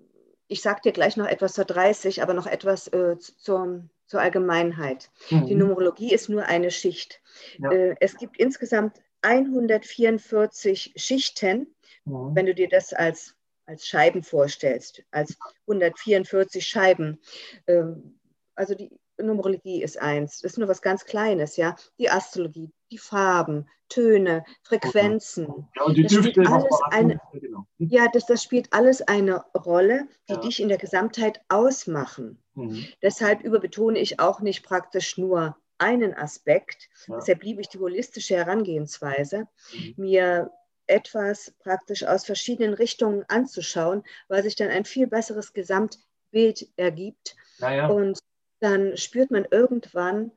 ich 0.47 0.61
sage 0.61 0.81
dir 0.83 0.91
gleich 0.91 1.17
noch 1.17 1.27
etwas 1.27 1.53
zur 1.53 1.65
30, 1.65 2.21
aber 2.21 2.33
noch 2.33 2.47
etwas 2.47 2.87
äh, 2.87 3.17
zur, 3.19 3.83
zur 4.05 4.21
Allgemeinheit. 4.21 5.11
Mhm. 5.29 5.45
Die 5.45 5.55
Numerologie 5.55 6.13
ist 6.13 6.29
nur 6.29 6.45
eine 6.45 6.71
Schicht. 6.71 7.21
Ja. 7.57 7.71
Äh, 7.71 7.95
es 7.99 8.17
gibt 8.17 8.37
insgesamt 8.37 9.01
144 9.21 10.93
Schichten, 10.95 11.75
mhm. 12.05 12.35
wenn 12.35 12.45
du 12.45 12.55
dir 12.55 12.69
das 12.69 12.93
als, 12.93 13.35
als 13.65 13.85
Scheiben 13.87 14.23
vorstellst, 14.23 15.03
als 15.11 15.37
144 15.67 16.65
Scheiben. 16.65 17.19
Ähm, 17.67 18.19
also 18.55 18.75
die 18.75 18.98
Numerologie 19.21 19.81
ist 19.83 19.99
eins, 19.99 20.39
das 20.41 20.53
ist 20.53 20.57
nur 20.57 20.67
was 20.67 20.81
ganz 20.81 21.05
Kleines, 21.05 21.57
ja. 21.57 21.75
Die 21.97 22.09
Astrologie, 22.09 22.71
die 22.91 22.97
Farben, 22.97 23.67
Töne, 23.89 24.45
Frequenzen. 24.63 25.67
Ja, 25.75 25.83
und 25.83 25.97
die 25.97 26.03
das 26.03 26.13
spielt 26.13 26.37
alles 26.47 26.79
eine, 26.91 27.19
genau. 27.33 27.65
Ja, 27.77 28.07
das, 28.11 28.25
das 28.25 28.43
spielt 28.43 28.71
alles 28.71 29.01
eine 29.01 29.43
Rolle, 29.55 30.07
die 30.29 30.33
ja. 30.33 30.39
dich 30.39 30.61
in 30.61 30.69
der 30.69 30.77
Gesamtheit 30.77 31.41
ausmachen. 31.49 32.41
Mhm. 32.53 32.85
Deshalb 33.01 33.41
überbetone 33.41 33.99
ich 33.99 34.19
auch 34.19 34.41
nicht 34.41 34.63
praktisch 34.63 35.17
nur 35.17 35.57
einen 35.79 36.13
Aspekt. 36.13 36.89
Ja. 37.07 37.17
Deshalb 37.17 37.43
liebe 37.43 37.61
ich 37.61 37.69
die 37.69 37.79
holistische 37.79 38.35
Herangehensweise, 38.35 39.47
mhm. 39.73 39.93
mir 39.97 40.51
etwas 40.87 41.53
praktisch 41.59 42.03
aus 42.03 42.25
verschiedenen 42.25 42.73
Richtungen 42.73 43.23
anzuschauen, 43.27 44.03
weil 44.27 44.43
sich 44.43 44.55
dann 44.55 44.69
ein 44.69 44.85
viel 44.85 45.07
besseres 45.07 45.53
Gesamtbild 45.53 46.67
ergibt. 46.77 47.35
Ja, 47.59 47.73
ja. 47.73 47.87
Und 47.87 48.19
dann 48.59 48.97
spürt 48.97 49.31
man 49.31 49.45
irgendwann, 49.49 50.31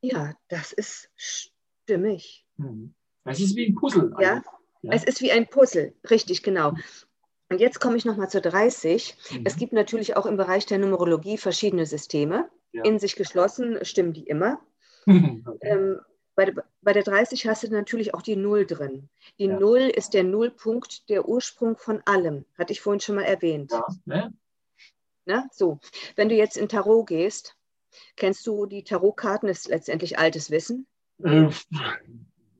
ja, 0.00 0.34
das 0.48 0.72
ist 0.72 1.10
stimmig. 1.16 2.44
Mhm. 2.56 2.94
Es 3.24 3.40
ist 3.40 3.56
wie 3.56 3.66
ein 3.66 3.74
Puzzle. 3.74 4.14
Ja? 4.20 4.42
ja? 4.82 4.92
es 4.92 5.04
ist 5.04 5.20
wie 5.20 5.32
ein 5.32 5.48
Puzzle, 5.48 5.94
richtig, 6.10 6.42
genau. 6.42 6.72
Und 7.48 7.60
jetzt 7.60 7.80
komme 7.80 7.96
ich 7.96 8.04
nochmal 8.04 8.30
zu 8.30 8.40
30. 8.40 9.14
Mhm. 9.30 9.42
Es 9.44 9.56
gibt 9.56 9.72
natürlich 9.72 10.16
auch 10.16 10.26
im 10.26 10.36
Bereich 10.36 10.66
der 10.66 10.78
Numerologie 10.78 11.36
verschiedene 11.36 11.86
Systeme. 11.86 12.48
Ja. 12.72 12.84
In 12.84 12.98
sich 12.98 13.16
geschlossen 13.16 13.84
stimmen 13.84 14.14
die 14.14 14.24
immer. 14.24 14.60
okay. 15.06 15.58
ähm, 15.60 16.00
bei, 16.34 16.46
der, 16.46 16.64
bei 16.80 16.92
der 16.94 17.02
30 17.02 17.46
hast 17.46 17.62
du 17.62 17.68
natürlich 17.68 18.14
auch 18.14 18.22
die 18.22 18.36
Null 18.36 18.66
drin. 18.66 19.10
Die 19.38 19.44
ja. 19.46 19.58
Null 19.58 19.80
ist 19.80 20.14
der 20.14 20.24
Nullpunkt, 20.24 21.10
der 21.10 21.28
Ursprung 21.28 21.76
von 21.76 22.00
allem. 22.06 22.46
Hatte 22.56 22.72
ich 22.72 22.80
vorhin 22.80 23.00
schon 23.00 23.16
mal 23.16 23.24
erwähnt. 23.24 23.70
Ja, 23.70 23.86
ne? 24.06 24.32
Na, 25.24 25.46
so, 25.52 25.78
wenn 26.16 26.28
du 26.28 26.34
jetzt 26.34 26.56
in 26.56 26.68
Tarot 26.68 27.06
gehst, 27.06 27.56
kennst 28.16 28.46
du 28.46 28.66
die 28.66 28.84
Tarotkarten? 28.84 29.48
Das 29.48 29.60
ist 29.60 29.68
letztendlich 29.68 30.18
altes 30.18 30.50
Wissen. 30.50 30.86
Äh, 31.22 31.48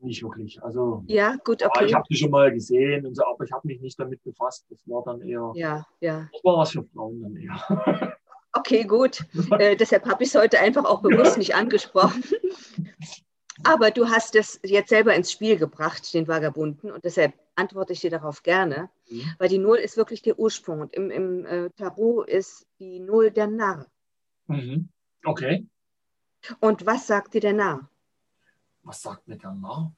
nicht 0.00 0.22
wirklich. 0.22 0.62
Also, 0.62 1.04
ja, 1.06 1.36
gut, 1.44 1.62
okay. 1.64 1.86
Ich 1.86 1.94
habe 1.94 2.04
sie 2.08 2.16
schon 2.16 2.30
mal 2.30 2.52
gesehen, 2.52 3.06
und 3.06 3.14
so, 3.14 3.24
aber 3.24 3.44
ich 3.44 3.52
habe 3.52 3.66
mich 3.66 3.80
nicht 3.80 3.98
damit 3.98 4.22
befasst. 4.24 4.66
Das 4.70 4.80
war 4.86 5.02
dann 5.04 5.20
eher. 5.22 5.52
Ja, 5.54 5.86
ja. 6.00 6.28
Das 6.32 6.44
war 6.44 6.58
was 6.58 6.70
für 6.70 6.84
Frauen 6.84 7.22
dann 7.22 7.36
eher. 7.36 8.16
Okay, 8.54 8.84
gut. 8.84 9.24
Äh, 9.58 9.76
deshalb 9.76 10.06
habe 10.06 10.22
ich 10.22 10.28
es 10.28 10.34
heute 10.34 10.60
einfach 10.60 10.84
auch 10.84 11.00
bewusst 11.00 11.38
nicht 11.38 11.54
angesprochen. 11.54 12.22
Aber 13.64 13.90
du 13.90 14.08
hast 14.08 14.34
es 14.34 14.60
jetzt 14.62 14.90
selber 14.90 15.14
ins 15.14 15.32
Spiel 15.32 15.56
gebracht, 15.56 16.12
den 16.12 16.28
Vagabunden, 16.28 16.90
und 16.90 17.04
deshalb 17.04 17.32
antworte 17.54 17.92
ich 17.92 18.00
dir 18.00 18.10
darauf 18.10 18.42
gerne, 18.42 18.90
mhm. 19.08 19.24
weil 19.38 19.48
die 19.48 19.58
Null 19.58 19.78
ist 19.78 19.96
wirklich 19.96 20.22
der 20.22 20.38
Ursprung. 20.38 20.80
Und 20.80 20.92
im, 20.94 21.10
im 21.10 21.46
äh, 21.46 21.70
Tarot 21.70 22.28
ist 22.28 22.66
die 22.78 22.98
Null 22.98 23.30
der 23.30 23.46
Narr. 23.46 23.86
Mhm. 24.48 24.88
Okay. 25.24 25.66
Und 26.60 26.86
was 26.86 27.06
sagt 27.06 27.34
dir 27.34 27.40
der 27.40 27.52
Narr? 27.52 27.88
Was 28.82 29.02
sagt 29.02 29.28
mir 29.28 29.36
der 29.36 29.52
Narr? 29.52 29.92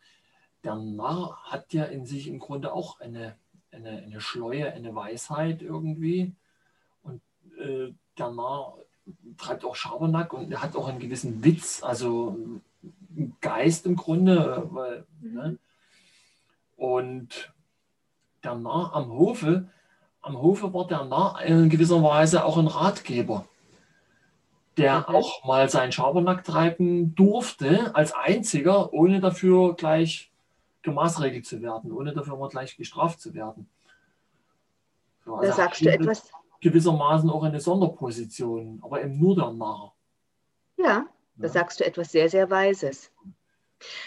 Der 0.62 0.76
Narr 0.76 1.38
hat 1.44 1.72
ja 1.72 1.84
in 1.84 2.06
sich 2.06 2.28
im 2.28 2.38
Grunde 2.38 2.72
auch 2.72 3.00
eine, 3.00 3.36
eine, 3.70 4.02
eine 4.02 4.20
Schleue, 4.20 4.72
eine 4.72 4.94
Weisheit 4.94 5.62
irgendwie. 5.62 6.34
Und 7.02 7.22
äh, 7.58 7.92
der 8.18 8.30
Narr 8.30 8.76
treibt 9.38 9.64
auch 9.64 9.76
Schabernack 9.76 10.32
und 10.32 10.52
er 10.52 10.62
hat 10.62 10.76
auch 10.76 10.88
einen 10.88 10.98
gewissen 10.98 11.44
Witz, 11.44 11.82
also 11.82 12.38
Geist 13.40 13.86
im 13.86 13.96
Grunde. 13.96 14.68
Weil, 14.70 15.06
mhm. 15.20 15.34
ne? 15.34 15.58
Und 16.76 17.52
der 18.42 18.54
Narr 18.54 18.94
am 18.94 19.10
Hofe, 19.10 19.68
am 20.20 20.40
Hofe 20.40 20.72
war 20.72 20.86
der 20.86 21.04
Narr 21.04 21.42
in 21.42 21.68
gewisser 21.68 22.02
Weise 22.02 22.44
auch 22.44 22.58
ein 22.58 22.66
Ratgeber, 22.66 23.46
der 24.76 25.00
mhm. 25.00 25.14
auch 25.14 25.44
mal 25.44 25.68
seinen 25.68 25.92
Schabernack 25.92 26.44
treiben 26.44 27.14
durfte, 27.14 27.94
als 27.94 28.12
einziger, 28.12 28.92
ohne 28.92 29.20
dafür 29.20 29.74
gleich 29.74 30.32
gemaßregelt 30.82 31.46
zu 31.46 31.62
werden, 31.62 31.92
ohne 31.92 32.12
dafür 32.12 32.36
mal 32.36 32.48
gleich 32.48 32.76
gestraft 32.76 33.20
zu 33.20 33.34
werden. 33.34 33.68
So, 35.24 35.34
also 35.34 35.50
da 35.50 35.56
sagst 35.56 35.84
du 35.84 35.90
etwas. 35.90 36.30
Gewissermaßen 36.60 37.28
auch 37.28 37.42
eine 37.42 37.60
Sonderposition, 37.60 38.80
aber 38.82 39.02
eben 39.02 39.18
nur 39.18 39.36
der 39.36 39.52
Narr. 39.52 39.94
Ja, 40.78 41.06
da 41.36 41.46
ja. 41.46 41.48
sagst 41.48 41.80
du 41.80 41.84
etwas 41.84 42.10
sehr, 42.10 42.30
sehr 42.30 42.50
Weises. 42.50 43.10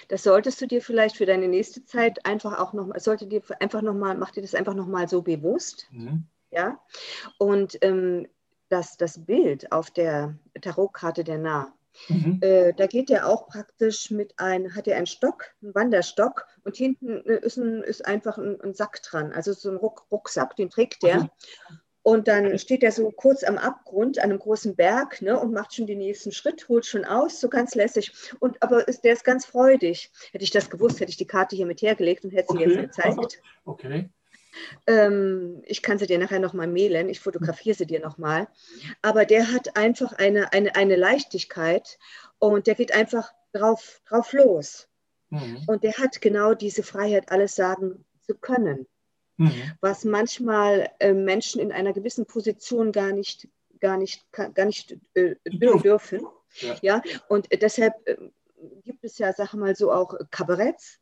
Das 0.08 0.24
solltest 0.24 0.60
du 0.62 0.68
dir 0.68 0.82
vielleicht 0.82 1.18
für 1.18 1.28
deine 1.28 1.48
nächste 1.48 1.86
Zeit 1.86 2.26
einfach 2.26 2.58
auch 2.58 2.74
noch, 2.74 2.92
sollte 2.98 3.28
dir 3.28 3.44
einfach 3.60 3.82
noch 3.84 3.94
mal, 3.94 4.18
mach 4.18 4.32
dir 4.32 4.42
das 4.42 4.56
einfach 4.56 4.74
noch 4.74 4.88
mal 4.88 5.08
so 5.08 5.22
bewusst. 5.22 5.88
Mhm. 5.92 6.24
Ja. 6.50 6.80
Und 7.38 7.78
ähm, 7.82 8.28
das, 8.70 8.98
das 8.98 9.26
Bild 9.26 9.72
auf 9.72 9.92
der 9.92 10.36
Tarotkarte 10.62 11.24
der 11.24 11.38
Nah, 11.38 11.74
mhm. 12.08 12.40
äh, 12.42 12.74
da 12.74 12.88
geht 12.88 13.10
er 13.10 13.28
auch 13.28 13.48
praktisch 13.48 14.12
mit 14.12 14.34
ein, 14.38 14.76
hat 14.76 14.88
er 14.88 14.98
einen 14.98 15.08
Stock, 15.08 15.46
einen 15.62 15.76
Wanderstock 15.76 16.46
und 16.64 16.76
hinten 16.76 17.26
äh, 17.26 17.40
ist, 17.40 17.58
ein, 17.58 17.84
ist 17.84 18.06
einfach 18.06 18.38
ein, 18.38 18.60
ein 18.62 18.74
Sack 18.74 19.02
dran, 19.04 19.32
also 19.32 19.54
so 19.54 19.70
ein 19.70 19.78
Ruck, 19.78 20.06
Rucksack, 20.12 20.56
den 20.56 20.70
trägt 20.70 21.04
er. 21.04 21.24
Mhm. 21.24 21.30
Und 22.08 22.30
dann 22.30 22.58
steht 22.58 22.84
er 22.84 22.94
so 22.94 23.12
kurz 23.12 23.44
am 23.44 23.58
Abgrund, 23.58 24.20
an 24.20 24.30
einem 24.30 24.40
großen 24.40 24.78
Berg, 24.78 25.22
ne, 25.22 25.38
und 25.38 25.52
macht 25.52 25.76
schon 25.76 25.88
den 25.88 25.98
nächsten 25.98 26.32
Schritt, 26.32 26.70
holt 26.70 26.86
schon 26.86 27.04
aus, 27.04 27.42
so 27.42 27.50
ganz 27.50 27.76
lässig. 27.76 28.14
Und 28.40 28.64
aber 28.64 28.88
ist, 28.88 29.04
der 29.04 29.12
ist 29.12 29.26
ganz 29.26 29.46
freudig. 29.46 30.10
Hätte 30.32 30.46
ich 30.46 30.52
das 30.52 30.70
gewusst, 30.70 31.02
hätte 31.02 31.10
ich 31.10 31.18
die 31.18 31.28
Karte 31.28 31.58
hier 31.58 31.66
mit 31.66 31.82
hergelegt 31.82 32.24
und 32.24 32.32
hätte 32.32 32.54
sie 32.54 32.60
okay. 32.60 32.70
jetzt 32.70 32.96
gezeigt. 32.96 33.42
Okay. 33.66 34.10
Ähm, 34.86 35.62
ich 35.66 35.82
kann 35.82 35.98
sie 35.98 36.08
dir 36.08 36.20
nachher 36.20 36.40
nochmal 36.40 36.68
mailen, 36.68 37.10
ich 37.10 37.20
fotografiere 37.20 37.76
sie 37.76 37.86
dir 37.86 38.00
nochmal. 38.00 38.48
Aber 39.02 39.26
der 39.26 39.52
hat 39.52 39.76
einfach 39.78 40.14
eine, 40.14 40.54
eine, 40.54 40.76
eine 40.76 40.96
Leichtigkeit 40.96 41.98
und 42.40 42.68
der 42.68 42.76
geht 42.76 42.94
einfach 42.94 43.32
drauf, 43.54 44.02
drauf 44.08 44.34
los. 44.34 44.88
Mhm. 45.30 45.64
Und 45.68 45.84
der 45.84 45.94
hat 45.94 46.22
genau 46.22 46.54
diese 46.54 46.84
Freiheit, 46.84 47.32
alles 47.32 47.56
sagen 47.56 48.06
zu 48.22 48.36
können 48.36 48.88
mhm. 49.38 49.72
was 49.82 50.04
manchmal 50.04 50.90
äh, 51.00 51.14
Menschen 51.14 51.62
in 51.62 51.72
einer 51.72 51.94
gewissen 51.94 52.26
Position 52.26 52.92
gar 52.92 53.14
nicht, 53.14 53.48
gar 53.80 53.98
nicht, 53.98 54.26
gar 54.32 54.66
nicht 54.66 54.98
äh, 55.14 55.36
dürfen. 55.46 56.26
Ja. 56.60 56.76
ja. 56.82 57.02
Und 57.30 57.48
deshalb 57.62 57.94
äh, 58.06 58.18
gibt 58.84 59.04
es 59.04 59.18
ja, 59.18 59.32
sag 59.34 59.54
mal 59.54 59.76
so, 59.76 59.92
auch 59.92 60.16
Kabaretts. 60.32 61.00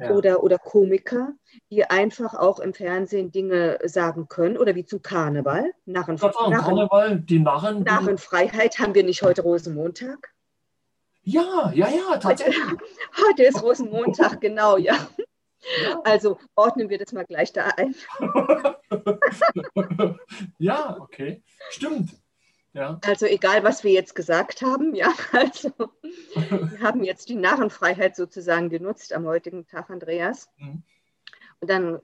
Ja. 0.00 0.10
Oder, 0.10 0.42
oder 0.42 0.58
Komiker, 0.58 1.32
die 1.70 1.84
einfach 1.84 2.34
auch 2.34 2.58
im 2.58 2.74
Fernsehen 2.74 3.32
Dinge 3.32 3.78
sagen 3.84 4.28
können, 4.28 4.56
oder 4.56 4.74
wie 4.74 4.84
zum 4.84 5.02
Karneval. 5.02 5.72
Narren, 5.84 6.16
Narren, 6.16 6.52
Karneval, 6.52 7.20
die 7.20 7.38
Narren. 7.38 7.82
Narrenfreiheit 7.82 8.78
haben 8.78 8.94
wir 8.94 9.04
nicht 9.04 9.22
heute 9.22 9.42
Rosenmontag. 9.42 10.32
Ja, 11.22 11.72
ja, 11.74 11.88
ja, 11.88 12.16
tatsächlich. 12.18 12.56
Heute, 12.64 12.84
heute 13.28 13.42
ist 13.44 13.62
Rosenmontag, 13.62 14.40
genau, 14.40 14.76
ja. 14.76 14.94
Also 16.04 16.38
ordnen 16.54 16.88
wir 16.88 16.98
das 16.98 17.12
mal 17.12 17.24
gleich 17.24 17.52
da 17.52 17.72
ein. 17.76 17.94
ja, 20.58 20.96
okay. 21.00 21.42
Stimmt. 21.70 22.10
Ja. 22.76 23.00
Also 23.06 23.24
egal, 23.24 23.64
was 23.64 23.84
wir 23.84 23.92
jetzt 23.92 24.14
gesagt 24.14 24.60
haben, 24.60 24.94
ja, 24.94 25.10
also 25.32 25.72
wir 26.34 26.80
haben 26.82 27.02
jetzt 27.02 27.30
die 27.30 27.34
Narrenfreiheit 27.34 28.14
sozusagen 28.14 28.68
genutzt 28.68 29.14
am 29.14 29.24
heutigen 29.24 29.66
Tag, 29.66 29.88
Andreas. 29.88 30.50
Mhm. 30.58 30.82
Und 31.60 31.70
dann 31.70 32.00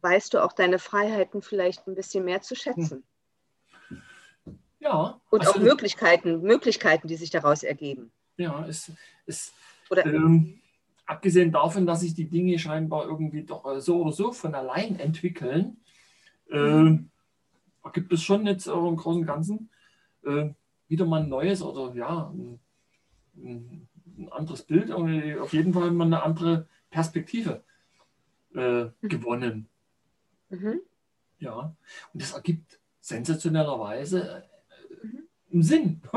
weißt 0.00 0.32
du 0.32 0.44
auch 0.44 0.52
deine 0.52 0.78
Freiheiten 0.78 1.42
vielleicht 1.42 1.88
ein 1.88 1.96
bisschen 1.96 2.24
mehr 2.24 2.40
zu 2.40 2.54
schätzen. 2.54 3.02
Ja. 4.78 5.20
Und 5.28 5.40
also, 5.40 5.54
auch 5.54 5.58
Möglichkeiten, 5.58 6.40
Möglichkeiten, 6.40 7.08
die 7.08 7.16
sich 7.16 7.30
daraus 7.30 7.64
ergeben. 7.64 8.12
Ja, 8.36 8.64
es 8.68 8.92
ist. 9.26 9.52
Oder, 9.90 10.06
ähm, 10.06 10.60
abgesehen 11.04 11.50
davon, 11.50 11.84
dass 11.84 12.00
sich 12.00 12.14
die 12.14 12.30
Dinge 12.30 12.60
scheinbar 12.60 13.06
irgendwie 13.06 13.42
doch 13.42 13.66
äh, 13.66 13.80
so 13.80 14.02
oder 14.02 14.12
so 14.12 14.30
von 14.30 14.54
allein 14.54 15.00
entwickeln, 15.00 15.78
äh, 16.48 16.96
gibt 17.92 18.12
es 18.12 18.22
schon 18.22 18.46
jetzt 18.46 18.68
im 18.68 18.94
Großen 18.94 19.22
und 19.22 19.26
Ganzen 19.26 19.68
äh, 19.68 19.79
wieder 20.22 21.06
mal 21.06 21.22
ein 21.22 21.28
neues 21.28 21.62
oder 21.62 21.94
ja, 21.94 22.32
ein, 22.32 22.60
ein 23.36 23.88
anderes 24.30 24.62
Bild, 24.62 24.90
auf 24.92 25.52
jeden 25.52 25.72
Fall 25.72 25.90
mal 25.92 26.04
eine 26.04 26.22
andere 26.22 26.66
Perspektive 26.90 27.62
äh, 28.54 28.84
mhm. 28.84 28.92
gewonnen. 29.02 29.68
Mhm. 30.48 30.80
Ja, 31.38 31.74
und 32.12 32.22
das 32.22 32.32
ergibt 32.32 32.80
sensationellerweise 33.00 34.44
äh, 35.02 35.06
mhm. 35.06 35.28
einen 35.52 35.62
Sinn. 35.62 36.02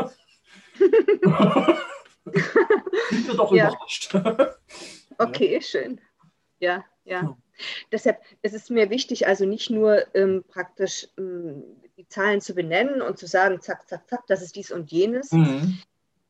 Sind 3.09 3.27
wir 3.27 3.35
doch 3.35 3.53
ja. 3.53 3.69
überrascht. 3.69 4.15
okay, 5.17 5.61
schön. 5.61 6.01
Ja, 6.59 6.83
ja. 7.05 7.21
ja. 7.21 7.37
Deshalb 7.91 8.21
ist 8.41 8.55
es 8.55 8.69
mir 8.69 8.89
wichtig, 8.89 9.27
also 9.27 9.45
nicht 9.45 9.69
nur 9.69 10.03
ähm, 10.15 10.43
praktisch 10.47 11.07
ähm, 11.17 11.63
die 11.97 12.07
Zahlen 12.07 12.41
zu 12.41 12.53
benennen 12.53 13.01
und 13.01 13.17
zu 13.17 13.27
sagen, 13.27 13.61
zack, 13.61 13.87
zack, 13.87 14.09
zack, 14.09 14.25
das 14.27 14.41
ist 14.41 14.55
dies 14.55 14.71
und 14.71 14.91
jenes, 14.91 15.31
mhm. 15.31 15.77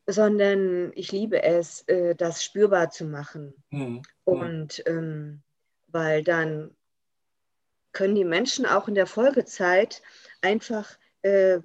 sondern 0.07 0.91
ich 0.95 1.11
liebe 1.11 1.41
es, 1.43 1.83
äh, 1.87 2.15
das 2.15 2.43
spürbar 2.43 2.89
zu 2.89 3.05
machen. 3.05 3.53
Mhm. 3.69 4.01
Und 4.25 4.83
ähm, 4.85 5.41
weil 5.87 6.23
dann 6.23 6.71
können 7.91 8.15
die 8.15 8.25
Menschen 8.25 8.65
auch 8.65 8.87
in 8.87 8.95
der 8.95 9.05
Folgezeit 9.07 10.01
einfach 10.41 10.97
äh, 11.21 11.59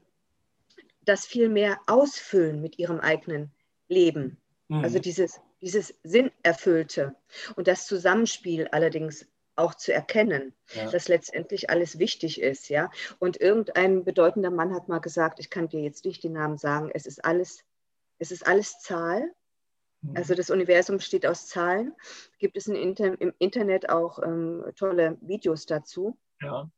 das 1.05 1.27
viel 1.27 1.49
mehr 1.49 1.79
ausfüllen 1.87 2.61
mit 2.61 2.79
ihrem 2.79 3.01
eigenen 3.01 3.51
Leben. 3.89 4.37
Mhm. 4.69 4.85
Also 4.85 4.99
dieses, 4.99 5.41
dieses 5.61 5.95
Sinnerfüllte 6.05 7.17
und 7.57 7.67
das 7.67 7.87
Zusammenspiel 7.87 8.69
allerdings 8.69 9.27
auch 9.59 9.75
zu 9.75 9.93
erkennen, 9.93 10.55
ja. 10.75 10.91
dass 10.91 11.09
letztendlich 11.09 11.71
alles 11.71 11.99
wichtig 11.99 12.41
ist, 12.41 12.69
ja. 12.69 12.91
Und 13.19 13.41
irgendein 13.41 14.05
bedeutender 14.05 14.51
Mann 14.51 14.75
hat 14.75 14.89
mal 14.89 15.01
gesagt, 15.01 15.41
ich 15.41 15.51
kann 15.51 15.69
dir 15.69 15.81
jetzt 15.81 16.05
nicht 16.05 16.23
den 16.23 16.33
Namen 16.33 16.59
sagen, 16.59 16.91
es 16.95 17.07
ist 17.07 17.25
alles, 17.25 17.65
es 18.19 18.31
ist 18.31 18.47
alles 18.47 18.81
Zahl. 18.81 19.33
Mhm. 20.03 20.17
Also 20.17 20.35
das 20.35 20.51
Universum 20.51 20.99
besteht 20.99 21.27
aus 21.27 21.49
Zahlen. 21.49 21.95
Gibt 22.39 22.57
es 22.57 22.69
Inter 22.69 23.21
im 23.21 23.35
Internet 23.39 23.91
auch 23.91 24.23
ähm, 24.23 24.65
tolle 24.77 25.19
Videos 25.21 25.67
dazu. 25.67 26.17
Ja. 26.41 26.71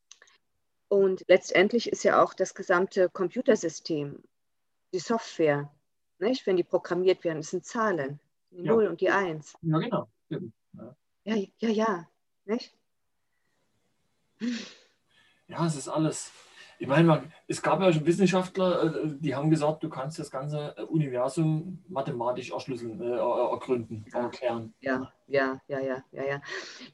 Und 0.89 1.24
letztendlich 1.28 1.93
ist 1.93 2.02
ja 2.02 2.23
auch 2.23 2.35
das 2.35 2.55
gesamte 2.55 3.09
Computersystem, 3.11 4.24
die 4.93 4.98
Software, 4.98 5.73
nicht? 6.19 6.47
wenn 6.47 6.57
die 6.57 6.65
programmiert 6.65 7.23
werden, 7.23 7.39
das 7.39 7.51
sind 7.51 7.65
Zahlen, 7.65 8.19
die 8.51 8.65
ja. 8.65 8.73
0 8.73 8.89
und 8.89 9.01
die 9.01 9.11
1. 9.11 9.55
Ja, 9.62 9.78
genau. 9.78 10.09
Ja, 11.24 11.36
ja, 11.59 11.69
ja. 11.69 12.09
Ja. 12.47 12.55
Nicht? 12.55 12.75
Ja, 15.49 15.67
es 15.67 15.77
ist 15.77 15.89
alles. 15.89 16.31
Ich 16.79 16.87
meine, 16.87 17.31
es 17.47 17.61
gab 17.61 17.83
ja 17.83 17.93
schon 17.93 18.07
Wissenschaftler, 18.07 18.85
äh, 18.85 19.09
die 19.21 19.35
haben 19.35 19.51
gesagt, 19.51 19.83
du 19.83 19.91
kannst 19.91 20.19
das 20.19 20.31
ganze 20.31 20.75
Universum 20.87 21.85
mathematisch 21.89 22.53
erschlüsseln, 22.53 23.03
äh, 23.03 23.17
ergründen, 23.17 24.07
erklären. 24.11 24.73
Ja, 24.81 25.12
ja, 25.27 25.61
ja, 25.69 25.79
ja, 25.79 26.03
ja, 26.11 26.25
ja. 26.25 26.43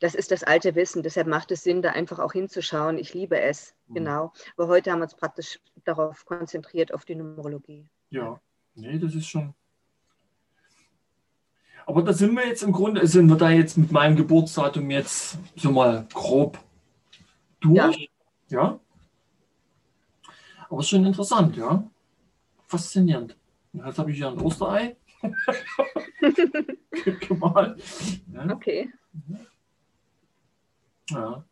Das 0.00 0.16
ist 0.16 0.32
das 0.32 0.42
alte 0.42 0.74
Wissen. 0.74 1.04
Deshalb 1.04 1.28
macht 1.28 1.52
es 1.52 1.62
Sinn, 1.62 1.82
da 1.82 1.90
einfach 1.90 2.18
auch 2.18 2.32
hinzuschauen. 2.32 2.98
Ich 2.98 3.14
liebe 3.14 3.40
es, 3.40 3.76
mhm. 3.86 3.94
genau. 3.94 4.32
Aber 4.56 4.66
heute 4.66 4.90
haben 4.90 4.98
wir 4.98 5.04
uns 5.04 5.14
praktisch 5.14 5.60
darauf 5.84 6.24
konzentriert, 6.24 6.92
auf 6.92 7.04
die 7.04 7.14
Numerologie. 7.14 7.88
Ja, 8.10 8.40
nee, 8.74 8.98
das 8.98 9.14
ist 9.14 9.28
schon. 9.28 9.54
Aber 11.86 12.02
da 12.02 12.12
sind 12.12 12.34
wir 12.34 12.46
jetzt 12.46 12.62
im 12.64 12.72
Grunde, 12.72 13.06
sind 13.06 13.28
wir 13.28 13.36
da 13.36 13.48
jetzt 13.50 13.78
mit 13.78 13.92
meinem 13.92 14.16
Geburtsdatum 14.16 14.90
jetzt 14.90 15.38
so 15.54 15.70
mal 15.70 16.06
grob 16.12 16.58
durch. 17.60 18.10
Ja. 18.48 18.60
ja? 18.60 18.80
Aber 20.68 20.82
schon 20.82 21.06
interessant, 21.06 21.56
ja. 21.56 21.88
Faszinierend. 22.66 23.36
Jetzt 23.72 23.98
habe 23.98 24.10
ich 24.10 24.16
hier 24.16 24.28
ein 24.28 24.40
Osterei. 24.40 24.96
Gemalt. 27.28 27.82
Ja. 28.32 28.52
Okay. 28.52 28.90
Ja. 31.10 31.44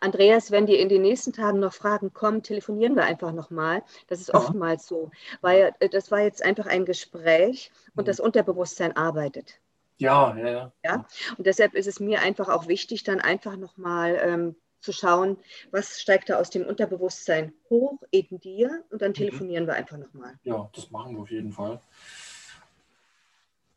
Andreas, 0.00 0.50
wenn 0.50 0.66
dir 0.66 0.78
in 0.78 0.88
den 0.88 1.02
nächsten 1.02 1.32
Tagen 1.32 1.60
noch 1.60 1.72
Fragen 1.72 2.12
kommen, 2.12 2.42
telefonieren 2.42 2.96
wir 2.96 3.04
einfach 3.04 3.32
nochmal. 3.32 3.82
Das 4.08 4.20
ist 4.20 4.28
ja. 4.28 4.34
oftmals 4.34 4.86
so, 4.86 5.10
weil 5.40 5.74
äh, 5.80 5.88
das 5.88 6.10
war 6.10 6.20
jetzt 6.20 6.44
einfach 6.44 6.66
ein 6.66 6.84
Gespräch 6.84 7.70
und 7.94 8.04
mhm. 8.04 8.06
das 8.06 8.20
Unterbewusstsein 8.20 8.96
arbeitet. 8.96 9.60
Ja, 9.98 10.36
ja, 10.36 10.48
ja. 10.48 10.72
ja? 10.84 11.06
Und 11.36 11.46
deshalb 11.46 11.74
ist 11.74 11.86
es 11.86 12.00
mir 12.00 12.20
einfach 12.22 12.48
auch 12.48 12.66
wichtig, 12.66 13.04
dann 13.04 13.20
einfach 13.20 13.56
nochmal 13.56 14.18
ähm, 14.22 14.56
zu 14.80 14.92
schauen, 14.92 15.36
was 15.70 16.00
steigt 16.00 16.28
da 16.28 16.38
aus 16.38 16.50
dem 16.50 16.66
Unterbewusstsein 16.66 17.52
hoch 17.70 17.98
in 18.10 18.26
dir 18.40 18.84
und 18.90 19.00
dann 19.00 19.10
mhm. 19.10 19.14
telefonieren 19.14 19.64
mhm. 19.64 19.68
wir 19.68 19.74
einfach 19.74 19.96
nochmal. 19.96 20.38
Ja, 20.42 20.68
das 20.74 20.90
machen 20.90 21.14
wir 21.14 21.22
auf 21.22 21.30
jeden 21.30 21.52
Fall. 21.52 21.80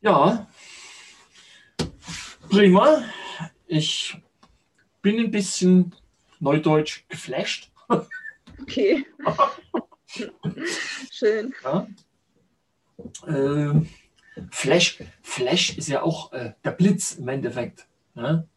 Ja, 0.02 0.48
prima. 2.50 3.04
Ich 3.68 4.18
bin 5.06 5.20
ein 5.20 5.30
bisschen 5.30 5.94
neudeutsch 6.40 7.08
geflasht. 7.10 7.72
Okay. 8.60 9.06
Schön. 11.12 11.54
Ja. 11.64 11.88
Äh, 13.28 13.86
Flash, 14.50 15.04
Flash 15.22 15.78
ist 15.78 15.90
ja 15.90 16.02
auch 16.02 16.34
äh, 16.34 16.54
der 16.64 16.72
Blitz 16.72 17.18
im 17.18 17.28
Endeffekt. 17.28 17.86
Ne? 18.16 18.48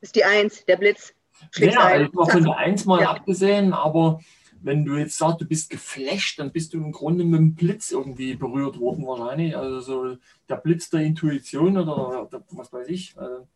Ist 0.00 0.16
die 0.16 0.24
Eins, 0.24 0.64
der 0.64 0.78
Blitz. 0.78 1.12
Ja, 1.56 1.80
also 1.80 2.10
mal 2.12 2.30
von 2.30 2.42
der 2.42 2.56
Eins 2.56 2.86
mal 2.86 3.02
ja. 3.02 3.10
abgesehen, 3.10 3.74
aber 3.74 4.20
wenn 4.62 4.86
du 4.86 4.96
jetzt 4.96 5.18
sagst, 5.18 5.42
du 5.42 5.44
bist 5.44 5.68
geflasht, 5.68 6.38
dann 6.38 6.52
bist 6.52 6.72
du 6.72 6.78
im 6.78 6.92
Grunde 6.92 7.24
mit 7.24 7.38
dem 7.38 7.54
Blitz 7.54 7.90
irgendwie 7.90 8.34
berührt 8.34 8.80
worden 8.80 9.06
wahrscheinlich. 9.06 9.54
Also 9.54 9.80
so 9.80 10.16
der 10.48 10.56
Blitz 10.56 10.88
der 10.88 11.02
Intuition 11.02 11.76
oder, 11.76 12.22
oder 12.22 12.44
was 12.52 12.72
weiß 12.72 12.88
ich. 12.88 13.14
Also, 13.18 13.46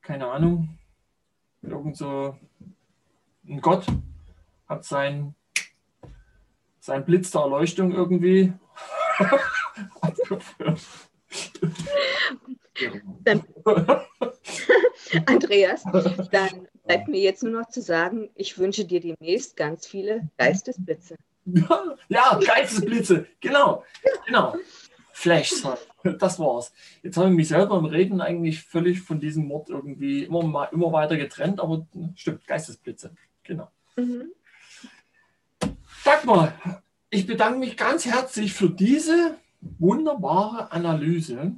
keine 0.00 0.26
Ahnung. 0.26 0.79
Irgend 1.62 1.96
so 1.96 2.36
ein 3.46 3.60
Gott 3.60 3.86
hat 4.68 4.84
sein, 4.84 5.34
sein 6.80 7.04
Blitz 7.04 7.30
der 7.30 7.42
Erleuchtung 7.42 7.92
irgendwie 7.92 8.52
Dann, 13.24 13.42
Andreas, 15.26 15.82
dann 16.30 16.68
bleibt 16.84 17.08
mir 17.08 17.20
jetzt 17.20 17.42
nur 17.42 17.52
noch 17.52 17.68
zu 17.68 17.82
sagen, 17.82 18.30
ich 18.34 18.58
wünsche 18.58 18.84
dir 18.84 19.00
demnächst 19.00 19.56
ganz 19.56 19.86
viele 19.86 20.28
Geistesblitze. 20.38 21.16
Ja, 22.08 22.38
Geistesblitze, 22.38 23.26
genau, 23.40 23.82
genau. 24.26 24.54
Flashs, 25.20 25.66
das 26.18 26.38
war's. 26.38 26.72
Jetzt 27.02 27.16
habe 27.16 27.28
ich 27.28 27.34
mich 27.34 27.48
selber 27.48 27.78
im 27.78 27.84
Reden 27.84 28.20
eigentlich 28.20 28.62
völlig 28.62 29.02
von 29.02 29.20
diesem 29.20 29.48
Wort 29.48 29.68
irgendwie 29.68 30.24
immer, 30.24 30.68
immer 30.72 30.92
weiter 30.92 31.16
getrennt, 31.16 31.60
aber 31.60 31.86
stimmt, 32.14 32.46
Geistesblitze, 32.46 33.14
genau. 33.42 33.68
Mhm. 33.96 34.32
Dagmar, 36.04 36.54
ich 37.10 37.26
bedanke 37.26 37.58
mich 37.58 37.76
ganz 37.76 38.06
herzlich 38.06 38.52
für 38.52 38.70
diese 38.70 39.36
wunderbare 39.60 40.72
Analyse 40.72 41.54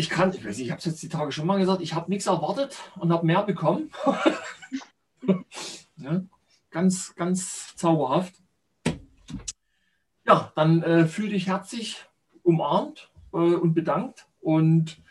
ich 0.00 0.08
kann, 0.08 0.32
ich 0.32 0.44
weiß 0.44 0.56
nicht, 0.56 0.66
ich 0.66 0.70
habe 0.70 0.78
es 0.78 0.86
jetzt 0.86 1.02
die 1.02 1.10
Tage 1.10 1.30
schon 1.30 1.46
mal 1.46 1.58
gesagt, 1.58 1.82
ich 1.82 1.94
habe 1.94 2.10
nichts 2.10 2.26
erwartet 2.26 2.78
und 2.96 3.12
habe 3.12 3.26
mehr 3.26 3.42
bekommen. 3.42 3.90
ja, 5.96 6.22
ganz, 6.70 7.14
ganz 7.16 7.76
zauberhaft. 7.76 8.34
Ja, 10.30 10.52
dann 10.54 10.84
äh, 10.84 11.06
fühl 11.06 11.30
dich 11.30 11.48
herzlich 11.48 12.04
umarmt 12.44 13.10
äh, 13.32 13.36
und 13.36 13.74
bedankt. 13.74 14.28
Und 14.40 15.02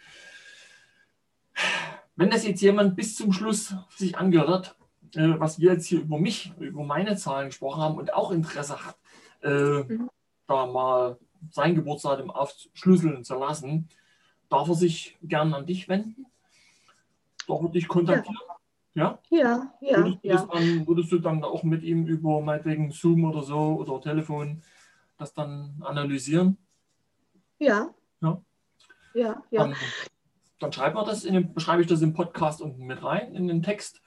wenn 2.16 2.30
das 2.30 2.48
jetzt 2.48 2.62
jemand 2.62 2.96
bis 2.96 3.18
zum 3.18 3.34
Schluss 3.34 3.76
sich 3.98 4.18
angehört 4.18 4.48
hat, 4.48 4.76
äh, 5.18 5.38
was 5.38 5.60
wir 5.60 5.74
jetzt 5.74 5.88
hier 5.88 6.00
über 6.00 6.18
mich, 6.18 6.54
über 6.60 6.86
meine 6.86 7.18
Zahlen 7.18 7.50
gesprochen 7.50 7.82
haben 7.82 7.98
und 7.98 8.14
auch 8.14 8.32
Interesse 8.32 8.86
hat, 8.86 8.96
äh, 9.44 9.84
mhm. 9.84 10.10
da 10.48 10.66
mal 10.66 11.18
sein 11.52 11.76
Geburtsdatum 11.76 12.32
aufschlüsseln 12.32 13.26
zu 13.26 13.36
lassen, 13.36 13.90
darf 14.48 14.70
er 14.70 14.76
sich 14.76 15.18
gern 15.22 15.54
an 15.54 15.66
dich 15.66 15.90
wenden? 15.90 16.28
Darf 17.46 17.62
er 17.62 17.70
dich 17.70 17.90
kontaktieren? 17.90 18.38
Ja, 18.94 19.20
ja, 19.30 19.74
ja. 19.82 19.98
Würdest, 19.98 20.24
du 20.24 20.28
ja. 20.30 20.48
Dann, 20.50 20.88
würdest 20.88 21.12
du 21.12 21.20
dann 21.20 21.44
auch 21.44 21.64
mit 21.64 21.84
ihm 21.84 22.08
über 22.08 22.40
meinetwegen 22.40 22.92
Zoom 22.92 23.26
oder 23.26 23.44
so 23.44 23.76
oder 23.76 24.00
Telefon 24.00 24.62
das 25.20 25.34
dann 25.34 25.76
analysieren? 25.82 26.58
Ja. 27.58 27.94
Ja, 28.22 28.42
ja. 29.14 29.44
ja. 29.52 29.64
Dann, 29.64 29.76
dann 30.60 30.74
schreiben 30.74 30.96
wir 30.96 31.06
das, 31.06 31.24
in 31.24 31.34
den, 31.34 31.60
schreibe 31.60 31.82
ich 31.82 31.88
das 31.88 32.02
im 32.02 32.14
Podcast 32.14 32.62
unten 32.62 32.86
mit 32.86 33.04
rein, 33.04 33.36
in 33.36 33.48
den 33.48 33.64
Text 33.64 34.02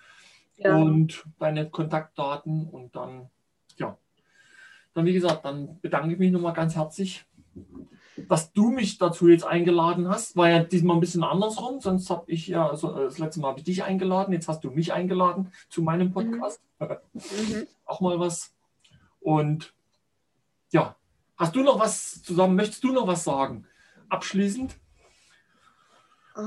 ja. 0.56 0.76
und 0.76 1.24
deine 1.38 1.68
Kontaktdaten 1.70 2.68
und 2.68 2.96
dann, 2.96 3.30
ja. 3.76 3.98
Dann, 4.94 5.06
wie 5.06 5.12
gesagt, 5.14 5.44
dann 5.44 5.80
bedanke 5.80 6.12
ich 6.12 6.18
mich 6.18 6.32
nochmal 6.32 6.52
ganz 6.52 6.76
herzlich 6.76 7.26
dass 8.28 8.52
du 8.52 8.70
mich 8.70 8.98
dazu 8.98 9.28
jetzt 9.28 9.44
eingeladen 9.44 10.08
hast, 10.08 10.36
war 10.36 10.48
ja 10.48 10.62
diesmal 10.62 10.96
ein 10.96 11.00
bisschen 11.00 11.24
andersrum. 11.24 11.80
Sonst 11.80 12.10
habe 12.10 12.30
ich 12.30 12.46
ja, 12.46 12.68
also 12.68 12.94
das 12.94 13.18
letzte 13.18 13.40
Mal 13.40 13.48
habe 13.48 13.60
ich 13.60 13.64
dich 13.64 13.84
eingeladen, 13.84 14.32
jetzt 14.32 14.48
hast 14.48 14.62
du 14.64 14.70
mich 14.70 14.92
eingeladen 14.92 15.52
zu 15.68 15.82
meinem 15.82 16.08
mhm. 16.08 16.12
Podcast. 16.12 16.60
Mhm. 16.78 17.66
Auch 17.84 18.00
mal 18.00 18.18
was. 18.20 18.54
Und 19.20 19.74
ja, 20.70 20.96
hast 21.42 21.56
du 21.56 21.62
noch 21.62 21.78
was 21.78 22.22
zusammen? 22.22 22.56
Möchtest 22.56 22.84
du 22.84 22.92
noch 22.92 23.06
was 23.06 23.24
sagen? 23.24 23.66
Abschließend? 24.08 24.76
Oh. 26.36 26.40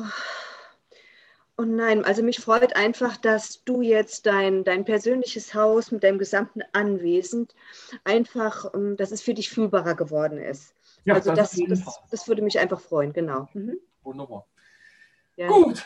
Oh 1.58 1.64
nein, 1.64 2.04
also 2.04 2.22
mich 2.22 2.40
freut 2.40 2.76
einfach, 2.76 3.16
dass 3.16 3.64
du 3.64 3.82
jetzt 3.82 4.26
dein, 4.26 4.66
dein 4.66 4.84
persönliches 4.84 5.54
Haus 5.54 5.90
mit 5.90 6.04
deinem 6.04 6.18
gesamten 6.18 6.62
Anwesen 6.74 7.48
einfach, 8.04 8.74
ähm, 8.74 8.98
dass 8.98 9.12
es 9.12 9.22
für 9.22 9.34
dich 9.34 9.50
fühlbarer 9.50 9.96
geworden 9.96 10.38
ist. 10.38 10.76
Ja, 11.06 11.14
also 11.14 11.34
das, 11.34 11.52
das, 11.52 11.86
das, 11.86 12.00
das, 12.12 12.28
würde 12.28 12.42
mich 12.42 12.60
einfach 12.60 12.82
freuen, 12.82 13.14
genau. 13.14 13.48
Mhm. 13.54 13.78
Wunderbar. 14.04 14.48
Ja. 15.38 15.48
Gut, 15.48 15.86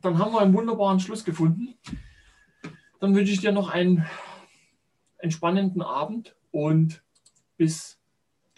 dann 0.00 0.18
haben 0.18 0.32
wir 0.32 0.40
einen 0.40 0.54
wunderbaren 0.54 1.00
Schluss 1.00 1.22
gefunden. 1.22 1.74
Dann 2.98 3.14
wünsche 3.14 3.32
ich 3.32 3.40
dir 3.40 3.52
noch 3.52 3.68
einen 3.68 4.06
entspannenden 5.18 5.82
Abend 5.82 6.34
und 6.50 7.02
bis 7.58 7.99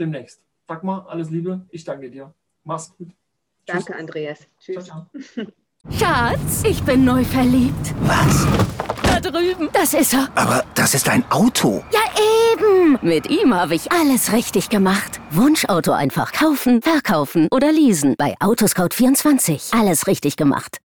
demnächst. 0.03 0.41
Sag 0.69 0.85
mal, 0.85 1.07
alles 1.09 1.31
Liebe, 1.31 1.67
ich 1.71 1.85
danke 1.85 2.11
dir. 2.11 2.35
Mach's 2.65 2.95
gut. 2.97 3.11
Danke, 3.67 3.85
Tschüss. 3.85 3.97
Andreas. 3.97 4.39
Tschüss. 4.61 4.85
Ciao, 4.85 5.07
ciao. 5.15 5.47
Schatz, 5.99 6.63
ich 6.65 6.83
bin 6.83 7.05
neu 7.05 7.25
verliebt. 7.25 7.95
Was? 8.03 8.47
Da 9.03 9.21
drüben. 9.21 9.69
Das 9.73 9.95
ist 9.95 10.15
er. 10.15 10.29
Aber 10.35 10.65
das 10.75 10.95
ist 10.95 11.09
ein 11.09 11.25
Auto. 11.31 11.85
Ja, 11.93 12.01
eben. 12.53 12.99
Mit 13.03 13.29
ihm 13.31 13.55
habe 13.55 13.75
ich 13.75 13.91
alles 13.93 14.33
richtig 14.33 14.69
gemacht. 14.69 15.21
Wunschauto 15.31 15.93
einfach 15.93 16.33
kaufen, 16.33 16.83
verkaufen 16.83 17.49
oder 17.51 17.71
leasen. 17.73 18.15
Bei 18.17 18.35
Autoscout24. 18.39 19.79
Alles 19.79 20.07
richtig 20.07 20.37
gemacht. 20.37 20.79